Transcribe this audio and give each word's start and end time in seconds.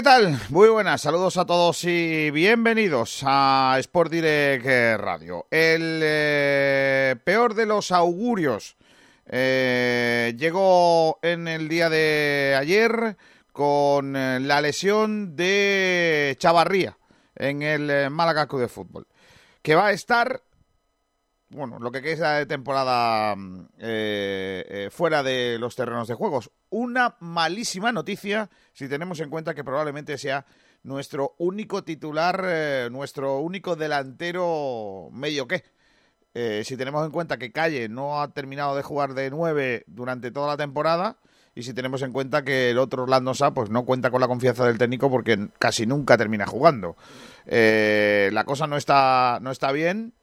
¿qué 0.00 0.04
tal? 0.04 0.40
Muy 0.48 0.70
buenas, 0.70 1.02
saludos 1.02 1.36
a 1.36 1.44
todos 1.44 1.84
y 1.84 2.30
bienvenidos 2.30 3.20
a 3.22 3.76
Sport 3.80 4.10
Direct 4.10 4.64
Radio. 4.98 5.46
El 5.50 6.00
eh, 6.02 7.16
peor 7.22 7.52
de 7.52 7.66
los 7.66 7.92
augurios 7.92 8.78
eh, 9.26 10.34
llegó 10.38 11.18
en 11.20 11.48
el 11.48 11.68
día 11.68 11.90
de 11.90 12.56
ayer 12.58 13.18
con 13.52 14.16
eh, 14.16 14.40
la 14.40 14.62
lesión 14.62 15.36
de 15.36 16.34
Chavarría 16.38 16.96
en 17.36 17.60
el 17.60 18.08
Málaga 18.08 18.46
de 18.46 18.68
Fútbol, 18.68 19.06
que 19.60 19.74
va 19.74 19.88
a 19.88 19.92
estar 19.92 20.40
bueno, 21.50 21.78
lo 21.80 21.90
que 21.90 22.00
queda 22.00 22.38
de 22.38 22.46
temporada 22.46 23.34
mm, 23.36 23.68
eh, 23.78 24.64
eh, 24.68 24.88
fuera 24.90 25.22
de 25.22 25.58
los 25.58 25.74
terrenos 25.74 26.08
de 26.08 26.14
juegos. 26.14 26.50
Una 26.70 27.16
malísima 27.20 27.92
noticia 27.92 28.48
si 28.72 28.88
tenemos 28.88 29.20
en 29.20 29.30
cuenta 29.30 29.54
que 29.54 29.64
probablemente 29.64 30.16
sea 30.16 30.46
nuestro 30.84 31.34
único 31.38 31.82
titular, 31.84 32.42
eh, 32.46 32.88
nuestro 32.90 33.40
único 33.40 33.76
delantero 33.76 35.08
medio 35.12 35.46
que. 35.46 35.64
si 36.64 36.76
tenemos 36.76 37.04
en 37.04 37.10
cuenta 37.10 37.36
que 37.38 37.52
Calle 37.52 37.88
no 37.88 38.22
ha 38.22 38.32
terminado 38.32 38.76
de 38.76 38.82
jugar 38.84 39.14
de 39.14 39.30
nueve 39.30 39.84
durante 39.88 40.30
toda 40.30 40.46
la 40.46 40.56
temporada 40.56 41.18
y 41.56 41.64
si 41.64 41.74
tenemos 41.74 42.00
en 42.02 42.12
cuenta 42.12 42.44
que 42.44 42.70
el 42.70 42.78
otro 42.78 43.02
Orlando 43.02 43.34
Sá 43.34 43.52
pues 43.52 43.68
no 43.70 43.84
cuenta 43.84 44.12
con 44.12 44.20
la 44.20 44.28
confianza 44.28 44.64
del 44.64 44.78
técnico 44.78 45.10
porque 45.10 45.48
casi 45.58 45.84
nunca 45.86 46.16
termina 46.16 46.46
jugando. 46.46 46.96
la 47.46 48.44
cosa 48.44 48.68
no 48.68 48.76
está, 48.76 49.40
no 49.42 49.50
está 49.50 49.72
bien 49.72 50.14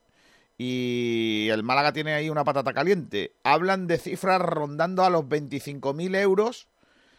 y 0.58 1.50
el 1.52 1.63
Málaga 1.63 1.94
tiene 1.94 2.13
ahí 2.13 2.30
una 2.30 2.44
patata 2.44 2.73
caliente. 2.73 3.33
Hablan 3.44 3.88
de 3.88 4.00
cifras 4.00 4.41
rondando 4.41 5.03
a 5.03 5.09
los 5.09 5.23
25.000 5.23 6.16
euros 6.17 6.67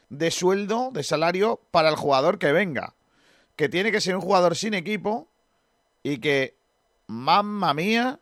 de 0.08 0.30
sueldo, 0.30 0.90
de 0.92 1.04
salario 1.04 1.60
para 1.70 1.88
el 1.88 1.96
jugador 1.96 2.38
que 2.38 2.52
venga. 2.52 2.94
Que 3.54 3.68
tiene 3.68 3.92
que 3.92 4.00
ser 4.00 4.16
un 4.16 4.22
jugador 4.22 4.56
sin 4.56 4.74
equipo 4.74 5.28
y 6.02 6.18
que, 6.18 6.56
mamma 7.06 7.74
mía, 7.74 8.18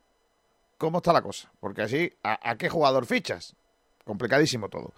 ¿cómo 0.76 0.98
está 0.98 1.12
la 1.12 1.22
cosa? 1.22 1.50
Porque 1.60 1.82
así, 1.82 2.12
¿a, 2.22 2.56
qué 2.56 2.68
jugador 2.68 3.06
fichas? 3.06 3.54
Complicadísimo 4.04 4.68
todo. 4.68 4.92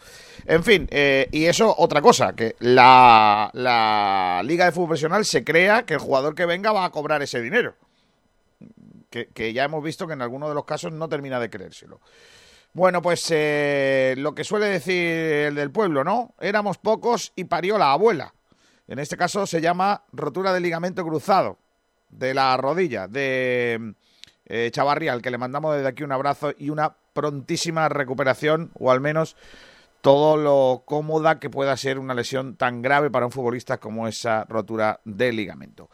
En 0.47 0.65
fin, 0.65 0.89
eh, 0.91 1.29
y 1.31 1.47
eso, 1.47 1.75
otra 1.79 2.03
cosa, 2.03 2.35
que 2.35 2.57
la, 2.59 3.51
la 3.55 4.43
Liga 4.45 4.67
de 4.67 4.73
Fútbol 4.73 4.89
Profesional 4.89 5.25
se 5.25 5.45
crea 5.45 5.85
que 5.87 5.95
el 5.95 6.01
jugador 6.01 6.35
que 6.35 6.45
venga 6.45 6.73
va 6.73 6.85
a 6.85 6.91
cobrar 6.91 7.23
ese 7.23 7.41
dinero 7.41 7.75
que, 9.11 9.53
ya 9.53 9.65
hemos 9.65 9.83
visto 9.83 10.07
que 10.07 10.13
en 10.13 10.23
algunos 10.23 10.49
de 10.49 10.55
los 10.55 10.65
casos 10.65 10.93
no 10.93 11.09
termina 11.09 11.41
de 11.41 11.51
creérselo. 11.51 12.01
Bueno, 12.73 13.01
pues 13.01 13.27
eh, 13.31 14.15
lo 14.19 14.35
que 14.35 14.45
suele 14.45 14.67
decir 14.67 15.03
el 15.03 15.55
del 15.55 15.71
pueblo, 15.71 16.05
¿no? 16.05 16.35
Éramos 16.41 16.79
pocos 16.79 17.33
y 17.35 17.45
parió 17.45 17.79
la 17.79 17.93
abuela. 17.93 18.35
En 18.87 18.99
este 18.99 19.17
caso 19.17 19.47
se 19.47 19.61
llama 19.61 20.05
rotura 20.13 20.53
del 20.53 20.63
ligamento 20.63 21.05
cruzado 21.05 21.59
de 22.11 22.35
la 22.35 22.57
rodilla 22.57 23.09
de 23.09 23.95
eh, 24.47 24.71
Chavarría, 24.73 25.13
al 25.13 25.23
que 25.23 25.31
le 25.31 25.39
mandamos 25.39 25.75
desde 25.77 25.89
aquí 25.89 26.03
un 26.03 26.13
abrazo 26.13 26.53
y 26.57 26.71
una 26.71 26.95
prontísima 27.13 27.89
recuperación, 27.89 28.71
o 28.79 28.91
al 28.91 29.01
menos 29.01 29.37
todo 30.01 30.37
lo 30.37 30.85
cómoda 30.87 31.39
que 31.39 31.51
pueda 31.51 31.77
ser 31.77 31.99
una 31.99 32.15
lesión 32.15 32.57
tan 32.57 32.81
grave 32.81 33.11
para 33.11 33.27
un 33.27 33.33
futbolista 33.33 33.79
como 33.79 34.07
esa 34.09 34.45
rotura 34.45 35.01
del 35.05 35.37
ligamento. 35.37 35.91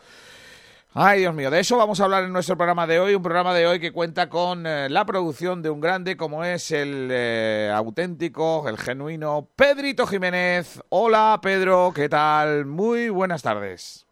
Ay, 0.96 1.18
Dios 1.18 1.34
mío, 1.34 1.50
de 1.50 1.58
eso 1.58 1.76
vamos 1.76 1.98
a 1.98 2.04
hablar 2.04 2.22
en 2.22 2.32
nuestro 2.32 2.56
programa 2.56 2.86
de 2.86 3.00
hoy, 3.00 3.16
un 3.16 3.22
programa 3.22 3.52
de 3.52 3.66
hoy 3.66 3.80
que 3.80 3.90
cuenta 3.90 4.28
con 4.28 4.64
eh, 4.64 4.88
la 4.88 5.04
producción 5.04 5.60
de 5.60 5.68
un 5.68 5.80
grande 5.80 6.16
como 6.16 6.44
es 6.44 6.70
el 6.70 7.08
eh, 7.10 7.68
auténtico, 7.74 8.68
el 8.68 8.78
genuino 8.78 9.50
Pedrito 9.56 10.06
Jiménez. 10.06 10.80
Hola, 10.90 11.40
Pedro, 11.42 11.90
¿qué 11.92 12.08
tal? 12.08 12.64
Muy 12.66 13.08
buenas 13.08 13.42
tardes. 13.42 14.06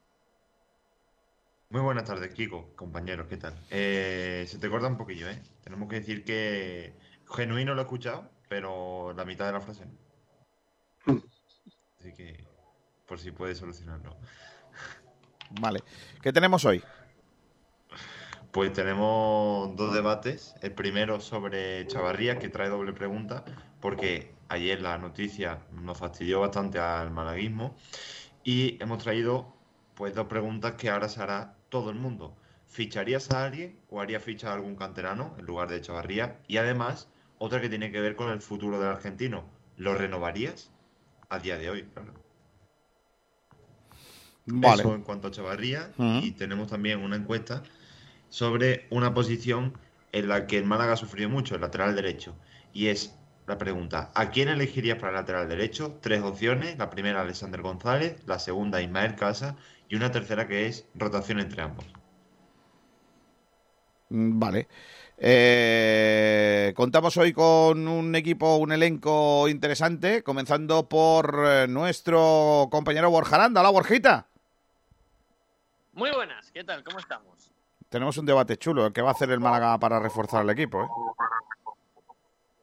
Muy 1.70 1.82
buenas 1.82 2.02
tardes, 2.02 2.34
Kiko, 2.34 2.74
compañeros, 2.74 3.28
¿qué 3.28 3.36
tal? 3.36 3.54
Eh, 3.70 4.44
se 4.48 4.58
te 4.58 4.68
corta 4.68 4.88
un 4.88 4.96
poquillo, 4.96 5.30
¿eh? 5.30 5.40
Tenemos 5.62 5.88
que 5.88 6.00
decir 6.00 6.24
que 6.24 6.94
genuino 7.32 7.74
lo 7.74 7.82
he 7.82 7.84
escuchado, 7.84 8.28
pero 8.48 9.12
la 9.12 9.24
mitad 9.24 9.46
de 9.46 9.52
la 9.52 9.60
frase 9.60 9.86
no. 11.06 11.22
Así 12.00 12.12
que, 12.12 12.44
por 13.06 13.20
si 13.20 13.30
puedes 13.30 13.58
solucionarlo. 13.58 14.16
Vale. 15.60 15.80
¿Qué 16.20 16.32
tenemos 16.32 16.64
hoy? 16.64 16.82
Pues 18.52 18.72
tenemos 18.72 19.74
dos 19.76 19.94
debates. 19.94 20.54
El 20.60 20.72
primero 20.72 21.20
sobre 21.20 21.86
Chavarría, 21.86 22.38
que 22.38 22.48
trae 22.48 22.68
doble 22.68 22.92
pregunta, 22.92 23.44
porque 23.80 24.34
ayer 24.48 24.80
la 24.82 24.98
noticia 24.98 25.60
nos 25.72 25.98
fastidió 25.98 26.40
bastante 26.40 26.78
al 26.78 27.10
malaguismo. 27.10 27.74
Y 28.44 28.82
hemos 28.82 29.02
traído 29.02 29.56
pues 29.94 30.14
dos 30.14 30.26
preguntas 30.26 30.74
que 30.74 30.90
ahora 30.90 31.08
se 31.08 31.22
hará 31.22 31.56
todo 31.68 31.90
el 31.90 31.96
mundo. 31.96 32.36
¿Ficharías 32.66 33.30
a 33.30 33.44
alguien 33.44 33.80
o 33.88 34.00
haría 34.00 34.20
ficha 34.20 34.50
a 34.50 34.54
algún 34.54 34.76
canterano 34.76 35.34
en 35.38 35.46
lugar 35.46 35.68
de 35.68 35.80
Chavarría? 35.80 36.38
Y 36.48 36.56
además, 36.56 37.08
otra 37.38 37.60
que 37.60 37.68
tiene 37.68 37.90
que 37.90 38.00
ver 38.00 38.16
con 38.16 38.30
el 38.30 38.40
futuro 38.40 38.78
del 38.78 38.88
argentino. 38.88 39.44
¿Lo 39.76 39.94
renovarías? 39.94 40.70
A 41.28 41.38
día 41.38 41.56
de 41.56 41.70
hoy, 41.70 41.82
claro. 41.84 42.21
Eso 44.46 44.94
en 44.94 45.02
cuanto 45.02 45.28
a 45.28 45.30
Chavarría. 45.30 45.92
Y 45.98 46.32
tenemos 46.32 46.68
también 46.68 47.00
una 47.00 47.16
encuesta 47.16 47.62
sobre 48.28 48.86
una 48.90 49.14
posición 49.14 49.76
en 50.12 50.28
la 50.28 50.46
que 50.46 50.58
el 50.58 50.64
Málaga 50.64 50.94
ha 50.94 50.96
sufrido 50.96 51.28
mucho, 51.28 51.54
el 51.54 51.60
lateral 51.60 51.94
derecho. 51.94 52.34
Y 52.72 52.86
es 52.88 53.14
la 53.46 53.58
pregunta, 53.58 54.10
¿a 54.14 54.30
quién 54.30 54.48
elegirías 54.48 54.98
para 54.98 55.10
el 55.10 55.16
lateral 55.16 55.48
derecho? 55.48 55.98
Tres 56.00 56.22
opciones, 56.22 56.78
la 56.78 56.90
primera 56.90 57.20
Alexander 57.20 57.60
González, 57.60 58.22
la 58.26 58.38
segunda 58.38 58.80
Ismael 58.80 59.16
Casa 59.16 59.56
y 59.88 59.96
una 59.96 60.10
tercera 60.10 60.46
que 60.46 60.66
es 60.66 60.86
rotación 60.94 61.40
entre 61.40 61.62
ambos. 61.62 61.84
Mm, 64.10 64.38
vale. 64.38 64.68
Eh, 65.18 66.72
contamos 66.74 67.16
hoy 67.16 67.32
con 67.32 67.86
un 67.86 68.14
equipo, 68.14 68.56
un 68.56 68.72
elenco 68.72 69.48
interesante, 69.48 70.22
comenzando 70.22 70.88
por 70.88 71.44
eh, 71.46 71.66
nuestro 71.68 72.68
compañero 72.70 73.10
Borjaranda. 73.10 73.60
Hola, 73.60 73.70
Borjita. 73.70 74.31
Muy 75.94 76.10
buenas, 76.10 76.50
¿qué 76.52 76.64
tal? 76.64 76.82
¿Cómo 76.82 76.98
estamos? 76.98 77.50
Tenemos 77.90 78.16
un 78.16 78.24
debate 78.24 78.56
chulo. 78.56 78.90
¿Qué 78.92 79.02
va 79.02 79.10
a 79.10 79.12
hacer 79.12 79.30
el 79.30 79.40
Málaga 79.40 79.78
para 79.78 80.00
reforzar 80.00 80.42
el 80.42 80.50
equipo? 80.50 80.82
Eh? 80.82 80.88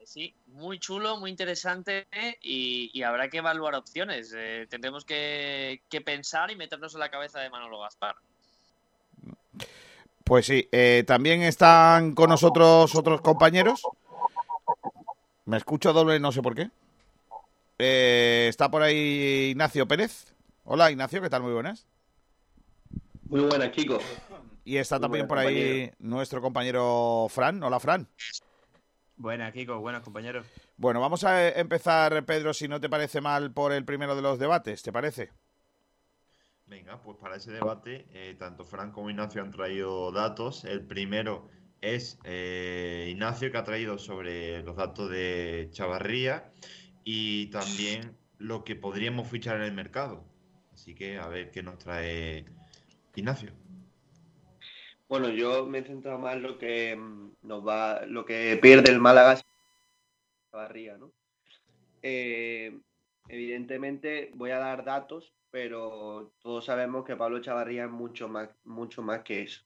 Sí, 0.03 0.33
muy 0.47 0.79
chulo, 0.79 1.17
muy 1.17 1.29
interesante 1.29 2.07
y, 2.41 3.03
habrá 3.03 3.29
que 3.29 3.37
evaluar 3.37 3.75
opciones. 3.75 4.33
Eh, 4.35 4.65
tendremos 4.67 5.05
que, 5.05 5.81
pensar 6.03 6.49
y 6.49 6.55
meternos 6.55 6.95
en 6.95 7.01
la 7.01 7.11
cabeza 7.11 7.39
de 7.39 7.51
Manolo 7.51 7.79
Gaspar. 7.81 8.15
Pues 10.23 10.47
sí, 10.47 10.67
eh, 10.71 11.03
también 11.05 11.43
están 11.43 12.15
con 12.15 12.31
nosotros 12.31 12.95
otros 12.95 13.21
compañeros. 13.21 13.83
Me 15.45 15.57
escucho 15.57 15.93
doble, 15.93 16.19
no 16.19 16.31
sé 16.31 16.41
por 16.41 16.55
qué. 16.55 16.71
está 17.77 18.71
por 18.71 18.81
ahí 18.81 19.51
Ignacio 19.51 19.87
Pérez. 19.87 20.33
Hola 20.65 20.89
Ignacio, 20.89 21.21
¿qué 21.21 21.29
tal? 21.29 21.43
Muy 21.43 21.53
buenas. 21.53 21.85
Muy 23.29 23.41
buenas, 23.41 23.71
chicos. 23.71 24.03
Y 24.65 24.77
está 24.77 24.99
también 24.99 25.27
por 25.27 25.37
ahí 25.37 25.91
nuestro 25.99 26.41
compañero 26.41 27.27
Fran. 27.29 27.61
Hola, 27.61 27.79
Fran. 27.79 28.07
Buenas, 29.17 29.53
Kiko. 29.53 29.79
Buenas, 29.79 30.01
compañeros. 30.01 30.47
Bueno, 30.77 30.99
vamos 30.99 31.23
a 31.23 31.49
empezar, 31.49 32.25
Pedro, 32.25 32.55
si 32.55 32.67
no 32.67 32.81
te 32.81 32.89
parece 32.89 33.21
mal, 33.21 33.51
por 33.51 33.71
el 33.71 33.85
primero 33.85 34.15
de 34.15 34.23
los 34.23 34.39
debates. 34.39 34.81
¿Te 34.81 34.91
parece? 34.91 35.29
Venga, 36.65 36.99
pues 37.03 37.17
para 37.17 37.35
ese 37.35 37.51
debate, 37.51 38.07
eh, 38.13 38.35
tanto 38.39 38.65
Fran 38.65 38.91
como 38.91 39.11
Ignacio 39.11 39.43
han 39.43 39.51
traído 39.51 40.11
datos. 40.11 40.65
El 40.65 40.85
primero 40.85 41.49
es 41.81 42.17
eh, 42.23 43.09
Ignacio, 43.11 43.51
que 43.51 43.57
ha 43.59 43.63
traído 43.63 43.99
sobre 43.99 44.63
los 44.63 44.75
datos 44.75 45.09
de 45.11 45.67
Chavarría 45.71 46.49
y 47.03 47.47
también 47.51 48.17
lo 48.39 48.63
que 48.63 48.75
podríamos 48.75 49.27
fichar 49.27 49.57
en 49.57 49.63
el 49.63 49.73
mercado. 49.73 50.23
Así 50.73 50.95
que 50.95 51.19
a 51.19 51.27
ver 51.27 51.51
qué 51.51 51.61
nos 51.61 51.77
trae 51.77 52.45
Ignacio. 53.15 53.51
Bueno, 55.07 55.29
yo 55.29 55.65
me 55.65 55.79
he 55.79 55.83
centrado 55.83 56.19
más 56.19 56.35
en 56.35 56.43
lo 56.43 56.57
que 56.57 56.95
mm, 56.95 57.31
nos 57.41 57.67
va, 57.67 58.05
lo 58.05 58.25
que 58.25 58.59
pierde 58.61 58.91
el 58.91 58.99
Málaga 58.99 59.39
Barría, 60.51 60.97
¿no? 60.97 61.11
Eh, 62.01 62.79
evidentemente 63.27 64.31
voy 64.35 64.51
a 64.51 64.59
dar 64.59 64.83
datos, 64.85 65.33
pero 65.51 66.33
todos 66.41 66.65
sabemos 66.65 67.05
que 67.05 67.15
Pablo 67.15 67.41
Chavarría 67.41 67.85
es 67.85 67.91
mucho 67.91 68.27
más, 68.27 68.49
mucho 68.63 69.01
más 69.01 69.23
que 69.23 69.43
eso. 69.43 69.61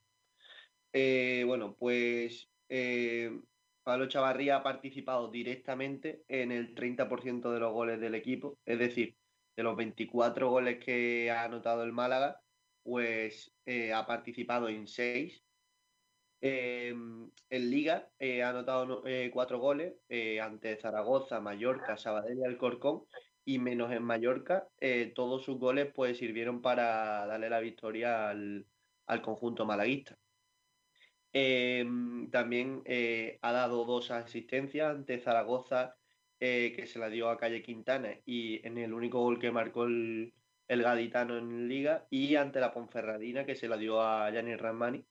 Eh, 0.92 1.44
bueno, 1.46 1.76
pues 1.78 2.48
eh, 2.68 3.38
Pablo 3.82 4.08
Chavarría 4.08 4.56
ha 4.56 4.62
participado 4.62 5.30
directamente 5.30 6.24
en 6.28 6.52
el 6.52 6.74
30% 6.74 7.52
de 7.52 7.60
los 7.60 7.72
goles 7.72 8.00
del 8.00 8.14
equipo, 8.14 8.58
es 8.64 8.78
decir, 8.78 9.14
de 9.56 9.62
los 9.62 9.76
24 9.76 10.48
goles 10.48 10.82
que 10.82 11.30
ha 11.30 11.44
anotado 11.44 11.84
el 11.84 11.92
Málaga, 11.92 12.40
pues 12.84 13.52
eh, 13.66 13.92
ha 13.92 14.06
participado 14.06 14.68
en 14.68 14.86
seis. 14.86 15.42
Em, 16.40 17.30
en 17.48 17.70
Liga 17.70 18.10
eh, 18.18 18.42
ha 18.42 18.50
anotado 18.50 19.02
eh, 19.06 19.30
cuatro 19.32 19.58
goles 19.58 19.94
ante 20.40 20.76
Zaragoza, 20.76 21.40
Mallorca, 21.40 21.96
Sabadell 21.96 22.38
y 22.38 22.44
Alcorcón. 22.44 23.04
y 23.46 23.58
menos 23.58 23.92
en 23.92 24.02
Mallorca, 24.02 24.68
todos 25.14 25.44
sus 25.44 25.58
goles 25.58 25.92
pues 25.94 26.18
sirvieron 26.18 26.62
para 26.62 27.26
darle 27.26 27.50
la 27.50 27.60
victoria 27.60 28.30
al, 28.30 28.66
conjunto 29.22 29.66
malaguista. 29.66 30.18
Em, 31.32 32.30
también 32.30 32.82
ha 33.42 33.52
dado 33.52 33.84
dos 33.84 34.10
asistencias 34.10 34.90
ante 34.90 35.20
Zaragoza, 35.20 35.96
que 36.38 36.86
se 36.86 36.98
la 36.98 37.08
dio 37.10 37.28
a 37.28 37.38
Calle 37.38 37.62
Quintana, 37.62 38.18
y 38.24 38.66
en 38.66 38.78
el 38.78 38.94
único 38.94 39.20
gol 39.20 39.38
que 39.38 39.50
marcó 39.50 39.84
el, 39.84 40.32
el 40.68 40.82
gaditano 40.82 41.36
en 41.38 41.68
Liga, 41.68 42.06
y 42.10 42.36
ante 42.36 42.60
la 42.60 42.72
Ponferradina, 42.72 43.44
que 43.44 43.56
se 43.56 43.68
la 43.68 43.76
dio 43.76 44.00
a 44.00 44.30
Gianni 44.30 44.56
Ramani. 44.56 45.04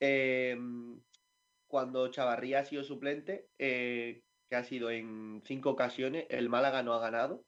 Em, 0.00 1.00
cuando 1.66 2.08
Chavarría 2.10 2.60
ha 2.60 2.64
sido 2.64 2.82
suplente, 2.84 3.48
eh, 3.58 4.22
que 4.48 4.56
ha 4.56 4.64
sido 4.64 4.90
en 4.90 5.42
cinco 5.44 5.70
ocasiones, 5.70 6.26
el 6.28 6.48
Málaga 6.48 6.82
no 6.82 6.94
ha 6.94 7.00
ganado, 7.00 7.44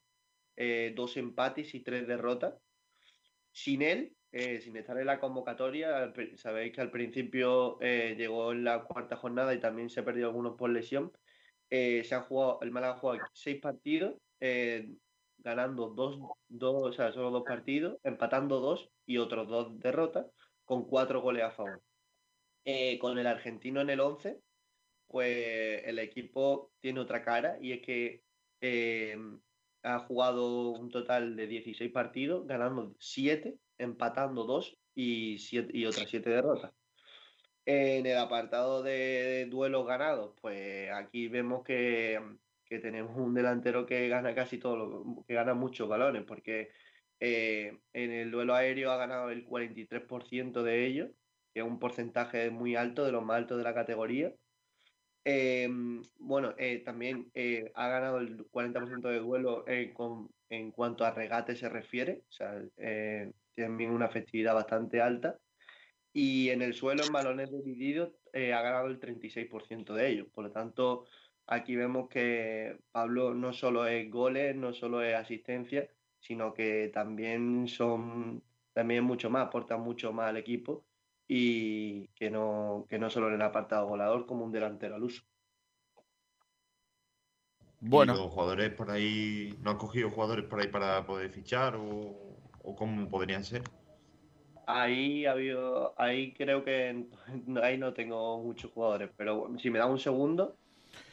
eh, 0.55 0.93
dos 0.95 1.17
empates 1.17 1.75
y 1.75 1.81
tres 1.81 2.07
derrotas. 2.07 2.55
Sin 3.51 3.81
él, 3.81 4.15
eh, 4.31 4.61
sin 4.61 4.75
estar 4.77 4.97
en 4.97 5.07
la 5.07 5.19
convocatoria, 5.19 6.13
sabéis 6.35 6.73
que 6.73 6.81
al 6.81 6.91
principio 6.91 7.79
llegó 7.79 8.51
en 8.51 8.63
la 8.63 8.83
cuarta 8.83 9.15
jornada 9.15 9.53
y 9.53 9.59
también 9.59 9.89
se 9.89 9.99
ha 10.01 10.05
perdido 10.05 10.27
algunos 10.27 10.55
por 10.57 10.69
lesión. 10.69 11.11
se 11.69 12.07
han 12.11 12.23
jugado, 12.23 12.59
el 12.61 12.71
Málaga 12.71 12.93
ha 12.93 12.97
jugado 12.97 13.19
seis 13.33 13.59
partidos, 13.61 14.15
ganando 15.45 15.89
dos, 15.89 16.19
dos, 16.49 16.89
o 16.89 16.91
sea, 16.91 17.13
solo 17.13 17.29
dos 17.29 17.43
partidos, 17.43 17.99
empatando 18.03 18.59
dos 18.59 18.89
y 19.05 19.17
otros 19.19 19.47
dos 19.47 19.79
derrotas, 19.79 20.25
con 20.65 20.85
cuatro 20.85 21.21
goles 21.21 21.43
a 21.43 21.51
favor. 21.51 21.83
Eh, 22.65 22.97
con 22.97 23.19
el 23.19 23.27
argentino 23.27 23.79
en 23.79 23.91
el 23.91 23.99
11, 23.99 24.39
pues 25.07 25.83
el 25.85 25.99
equipo 25.99 26.71
tiene 26.79 26.99
otra 26.99 27.23
cara 27.23 27.59
y 27.61 27.73
es 27.73 27.81
que 27.83 28.23
eh, 28.59 29.15
ha 29.83 29.99
jugado 29.99 30.71
un 30.71 30.89
total 30.89 31.35
de 31.35 31.45
16 31.45 31.91
partidos, 31.91 32.47
ganando 32.47 32.95
7, 32.99 33.55
empatando 33.77 34.45
2 34.45 34.75
y, 34.95 35.37
y 35.51 35.85
otras 35.85 36.09
7 36.09 36.27
derrotas. 36.27 36.73
En 37.65 38.07
el 38.07 38.17
apartado 38.17 38.81
de 38.81 39.45
duelos 39.45 39.85
ganados, 39.85 40.33
pues 40.41 40.89
aquí 40.91 41.27
vemos 41.27 41.63
que, 41.63 42.19
que, 42.75 42.79
tenemos 42.79 43.17
un 43.17 43.33
delantero 43.33 43.85
que 43.85 44.07
gana 44.09 44.35
casi 44.35 44.57
todo, 44.57 45.23
que 45.27 45.33
gana 45.33 45.53
muchos 45.53 45.87
balones, 45.87 46.23
porque 46.23 46.69
eh, 47.19 47.79
en 47.93 48.11
el 48.11 48.31
duelo 48.31 48.55
aéreo 48.55 48.91
ha 48.91 48.97
ganado 48.97 49.29
el 49.29 49.45
43% 49.45 50.63
de 50.63 50.85
ellos 50.85 51.09
que 51.55 51.61
es 51.61 51.65
un 51.65 51.79
porcentaje 51.79 52.49
muy 52.51 52.75
alto, 52.75 53.05
de 53.05 53.13
los 53.13 53.23
más 53.23 53.37
altos 53.37 53.57
de 53.57 53.63
la 53.63 53.73
categoría. 53.73 54.33
Em, 55.23 56.03
bueno, 56.19 56.53
eh, 56.57 56.79
también 56.83 57.31
eh, 57.33 57.71
ha 57.75 57.87
ganado 57.87 58.19
el 58.19 58.45
40% 58.51 59.07
de 59.07 59.19
duelo 59.19 59.63
en 59.67 60.71
cuanto 60.71 61.05
a 61.05 61.11
regate 61.11 61.55
se 61.55 61.69
refiere, 61.69 62.23
o 62.29 62.31
sea, 62.31 62.61
eh, 62.77 63.31
tiene 63.55 63.89
una 63.89 64.07
efectividad 64.07 64.53
bastante 64.53 64.99
alta. 65.01 65.39
Y 66.11 66.49
en 66.49 66.61
el 66.61 66.73
suelo, 66.73 67.03
en 67.05 67.13
balones 67.13 67.49
divididos, 67.51 68.11
ha 68.33 68.61
ganado 68.61 68.87
el 68.87 68.99
36% 68.99 69.93
de 69.93 70.09
ellos. 70.09 70.27
Por 70.33 70.45
lo 70.45 70.51
tanto, 70.51 71.05
aquí 71.47 71.75
vemos 71.75 72.09
que 72.09 72.79
Pablo 72.91 73.33
no 73.33 73.53
solo 73.53 73.87
es 73.87 74.09
goles, 74.09 74.55
no 74.55 74.73
solo 74.73 75.01
es 75.01 75.15
asistencia, 75.15 75.87
sino 76.19 76.53
que 76.53 76.89
también 76.93 77.67
son 77.67 78.43
también 78.73 79.03
mucho 79.03 79.29
más, 79.29 79.47
aporta 79.47 79.77
mucho 79.77 80.11
más 80.11 80.29
al 80.29 80.37
equipo 80.37 80.83
y 81.27 82.07
que 82.09 82.29
no, 82.29 82.85
que 82.89 82.99
no 82.99 83.09
solo 83.09 83.29
en 83.29 83.35
el 83.35 83.41
apartado 83.41 83.87
volador 83.87 84.25
como 84.25 84.45
un 84.45 84.51
delantero 84.51 84.95
al 84.95 85.03
uso. 85.03 85.23
Bueno. 87.79 88.13
los 88.13 88.31
jugadores 88.31 88.71
por 88.73 88.89
ahí, 88.89 89.55
¿no 89.61 89.71
han 89.71 89.77
cogido 89.77 90.09
jugadores 90.09 90.45
por 90.45 90.59
ahí 90.59 90.67
para 90.67 91.05
poder 91.05 91.29
fichar 91.29 91.75
o, 91.75 92.35
o 92.63 92.75
cómo 92.75 93.07
podrían 93.07 93.43
ser? 93.43 93.61
Ahí, 94.67 95.25
habido, 95.25 95.93
ahí 95.97 96.33
creo 96.33 96.63
que 96.63 97.05
ahí 97.61 97.77
no 97.77 97.93
tengo 97.93 98.41
muchos 98.43 98.71
jugadores, 98.71 99.09
pero 99.15 99.51
si 99.59 99.69
me 99.69 99.79
da 99.79 99.85
un 99.85 99.99
segundo. 99.99 100.57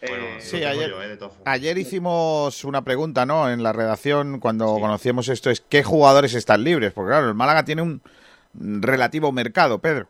Eh, 0.05 0.39
sí, 0.41 0.65
ayer, 0.65 0.93
eh, 1.01 1.19
ayer, 1.45 1.79
hicimos 1.79 2.65
una 2.65 2.83
pregunta, 2.83 3.25
¿no? 3.25 3.49
En 3.49 3.63
la 3.63 3.73
redacción 3.73 4.41
cuando 4.41 4.67
conocíamos 4.81 5.29
esto 5.29 5.49
es 5.49 5.61
¿qué 5.61 5.85
jugadores 5.85 6.35
están 6.35 6.65
libres? 6.65 6.93
Porque 6.93 7.11
claro, 7.11 7.29
el 7.29 7.35
Málaga 7.35 7.65
tiene 7.65 7.83
un, 7.83 8.03
relativo 8.53 9.31
mercado, 9.31 9.79
Pedro. 9.79 10.09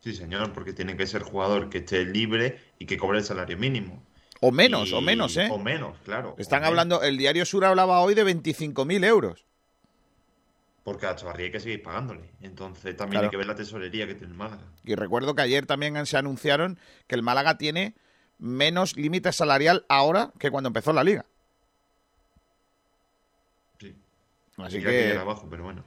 Sí, 0.00 0.14
señor, 0.14 0.52
porque 0.52 0.74
tiene 0.74 0.98
que 0.98 1.06
ser 1.06 1.22
jugador 1.22 1.70
que 1.70 1.78
esté 1.78 2.04
libre 2.04 2.60
y 2.78 2.84
que 2.84 2.98
cobre 2.98 3.20
el 3.20 3.24
salario 3.24 3.56
mínimo. 3.56 4.02
O 4.40 4.52
menos, 4.52 4.92
o 4.92 5.00
menos, 5.00 5.34
¿eh? 5.38 5.48
O 5.50 5.58
menos, 5.58 5.96
claro. 6.04 6.34
Están 6.38 6.62
hablando, 6.62 7.02
el 7.02 7.16
diario 7.16 7.46
Sur 7.46 7.64
hablaba 7.64 8.00
hoy 8.00 8.14
de 8.14 8.24
25.000 8.24 9.04
euros. 9.06 9.46
Porque 10.84 11.06
a 11.06 11.16
Chavarría 11.16 11.46
hay 11.46 11.52
que 11.52 11.60
seguir 11.60 11.82
pagándole. 11.82 12.30
Entonces 12.42 12.94
también 12.96 13.24
hay 13.24 13.30
que 13.30 13.36
ver 13.38 13.46
la 13.46 13.54
tesorería 13.54 14.06
que 14.06 14.14
tiene 14.14 14.32
el 14.32 14.38
Málaga. 14.38 14.62
Y 14.84 14.94
recuerdo 14.94 15.34
que 15.34 15.42
ayer 15.42 15.64
también 15.64 16.04
se 16.04 16.18
anunciaron 16.18 16.78
que 17.06 17.14
el 17.14 17.22
Málaga 17.22 17.56
tiene 17.56 17.94
menos 18.38 18.96
límite 18.96 19.32
salarial 19.32 19.84
ahora 19.88 20.32
que 20.38 20.50
cuando 20.50 20.68
empezó 20.68 20.92
la 20.92 21.04
liga. 21.04 21.26
Sí. 23.80 23.96
Así 24.56 24.82
que... 24.82 25.16
abajo, 25.16 25.46
pero 25.50 25.64
bueno. 25.64 25.84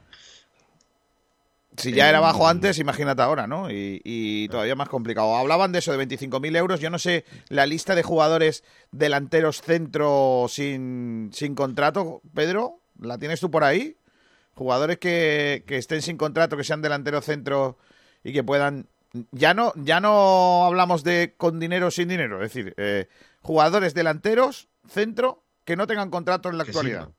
Si 1.76 1.92
ya 1.92 2.08
era 2.08 2.20
bajo 2.20 2.46
antes, 2.46 2.78
imagínate 2.78 3.22
ahora, 3.22 3.46
¿no? 3.46 3.68
Y, 3.70 4.46
todavía 4.50 4.74
más 4.74 4.90
complicado. 4.90 5.34
Hablaban 5.36 5.72
de 5.72 5.78
eso, 5.78 5.96
de 5.96 6.06
25.000 6.06 6.56
euros. 6.56 6.80
Yo 6.80 6.90
no 6.90 6.98
sé, 6.98 7.24
la 7.48 7.64
lista 7.64 7.94
de 7.94 8.02
jugadores 8.02 8.62
delanteros 8.90 9.62
centro 9.62 10.46
sin, 10.48 11.30
sin 11.32 11.54
contrato, 11.54 12.20
Pedro, 12.34 12.80
¿la 13.00 13.16
tienes 13.16 13.40
tú 13.40 13.50
por 13.50 13.64
ahí? 13.64 13.96
Jugadores 14.54 14.98
que, 14.98 15.64
estén 15.66 16.02
sin 16.02 16.18
contrato, 16.18 16.58
que 16.58 16.64
sean 16.64 16.82
delanteros 16.82 17.24
centro 17.24 17.78
y 18.22 18.32
que 18.32 18.44
puedan... 18.44 18.88
Ya 19.30 19.52
no, 19.54 19.72
ya 19.76 20.00
no 20.00 20.64
hablamos 20.64 21.04
de 21.04 21.34
con 21.36 21.60
dinero 21.60 21.88
o 21.88 21.90
sin 21.90 22.08
dinero, 22.08 22.42
es 22.42 22.52
decir, 22.52 22.74
eh, 22.78 23.08
jugadores 23.42 23.92
delanteros, 23.92 24.68
centro, 24.88 25.44
que 25.64 25.76
no 25.76 25.86
tengan 25.86 26.10
contrato 26.10 26.48
en 26.48 26.56
la 26.56 26.64
actualidad 26.64 27.10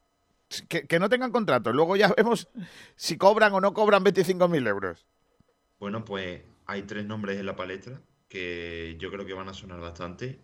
que, 0.62 1.00
no 1.00 1.10
tengan 1.10 1.32
contrato. 1.32 1.74
Luego 1.74 1.96
ya 1.96 2.08
vemos 2.18 2.48
si 2.96 3.18
cobran 3.18 3.54
o 3.54 3.62
no 3.62 3.74
cobran 3.74 4.04
25.000 4.04 4.68
euros. 4.68 5.06
Bueno, 5.80 6.06
pues 6.06 6.42
hay 6.66 6.84
tres 6.84 7.06
nombres 7.06 7.40
en 7.40 7.46
la 7.46 7.56
palestra 7.56 8.02
que 8.30 8.96
yo 9.00 9.12
creo 9.12 9.26
que 9.26 9.34
van 9.34 9.50
a 9.50 9.54
sonar 9.54 9.80
bastante. 9.80 10.40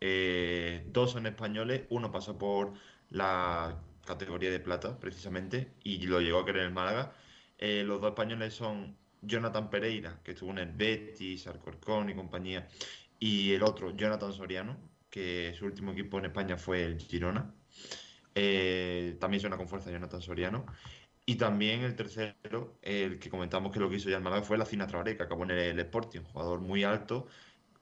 Eh, 0.00 0.84
dos 0.88 1.12
son 1.12 1.26
españoles, 1.26 1.82
uno 1.90 2.10
pasó 2.10 2.38
por 2.38 2.72
la 3.10 3.78
categoría 4.06 4.50
de 4.50 4.60
plata, 4.60 4.98
precisamente, 4.98 5.72
y 5.84 6.06
lo 6.06 6.20
llegó 6.20 6.40
a 6.40 6.46
querer 6.46 6.64
en 6.64 6.74
Málaga. 6.74 7.12
Eh, 7.58 7.84
los 7.84 8.00
dos 8.00 8.10
españoles 8.10 8.54
son 8.54 8.96
Jonathan 9.22 9.70
Pereira, 9.70 10.20
que 10.22 10.32
estuvo 10.32 10.50
en 10.50 10.58
el 10.58 10.72
Betis, 10.72 11.46
Alcorcón 11.46 12.10
y 12.10 12.14
compañía, 12.14 12.68
y 13.18 13.52
el 13.52 13.62
otro, 13.62 13.94
Jonathan 13.96 14.32
Soriano, 14.32 14.76
que 15.10 15.54
su 15.58 15.66
último 15.66 15.92
equipo 15.92 16.18
en 16.18 16.26
España 16.26 16.56
fue 16.56 16.84
el 16.84 16.98
Girona. 16.98 17.54
Eh, 18.34 19.16
también 19.20 19.40
suena 19.40 19.56
con 19.56 19.68
fuerza 19.68 19.90
Jonathan 19.90 20.22
Soriano. 20.22 20.66
Y 21.26 21.36
también 21.36 21.82
el 21.82 21.94
tercero, 21.94 22.78
el 22.82 23.18
que 23.18 23.30
comentamos 23.30 23.72
que 23.72 23.80
lo 23.80 23.88
que 23.90 23.96
hizo 23.96 24.08
ya 24.10 24.16
el 24.16 24.22
Málaga 24.22 24.42
fue 24.42 24.58
la 24.58 24.64
Cina 24.64 24.86
Traoré, 24.86 25.16
que 25.16 25.22
acabó 25.22 25.44
en 25.44 25.52
el 25.52 25.78
Sporting, 25.80 26.22
jugador 26.22 26.60
muy 26.60 26.82
alto, 26.84 27.26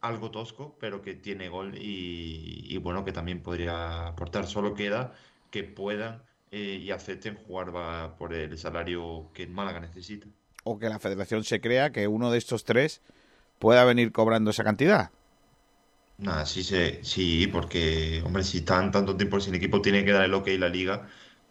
algo 0.01 0.31
tosco, 0.31 0.77
pero 0.79 1.03
que 1.03 1.15
tiene 1.15 1.49
gol 1.49 1.75
y, 1.77 2.77
bueno, 2.79 3.05
que 3.05 3.13
también 3.13 3.43
podría 3.43 4.09
aportar. 4.09 4.47
Solo 4.47 4.75
queda 4.75 5.15
que 5.51 5.65
puedan 5.65 6.23
eh, 6.51 6.81
y 6.83 6.91
acepten 6.91 7.37
jugar 7.37 8.17
por 8.17 8.35
el 8.35 8.59
salario 8.59 9.31
que 9.33 9.45
el 9.45 9.51
Málaga 9.51 9.81
necesita. 9.81 10.29
O 10.65 10.79
que 10.79 10.89
la 10.89 10.99
federación 10.99 11.45
se 11.45 11.61
crea 11.61 11.93
que 11.93 12.09
uno 12.09 12.31
de 12.31 12.39
estos 12.39 12.65
tres 12.65 13.01
pueda 13.59 13.85
venir 13.85 14.13
cobrando 14.13 14.51
esa 14.51 14.65
cantidad. 14.65 15.11
Nada, 16.19 16.45
sí, 16.47 16.65
sí, 16.65 17.47
porque, 17.47 18.23
hombre, 18.25 18.43
si 18.43 18.59
están 18.59 18.91
tanto 18.91 19.17
tiempo 19.17 19.39
sin 19.39 19.55
equipo, 19.55 19.81
tiene 19.81 20.05
que 20.05 20.11
dar 20.11 20.25
el 20.25 20.35
ok 20.35 20.49
la 20.59 20.69
liga, 20.69 21.07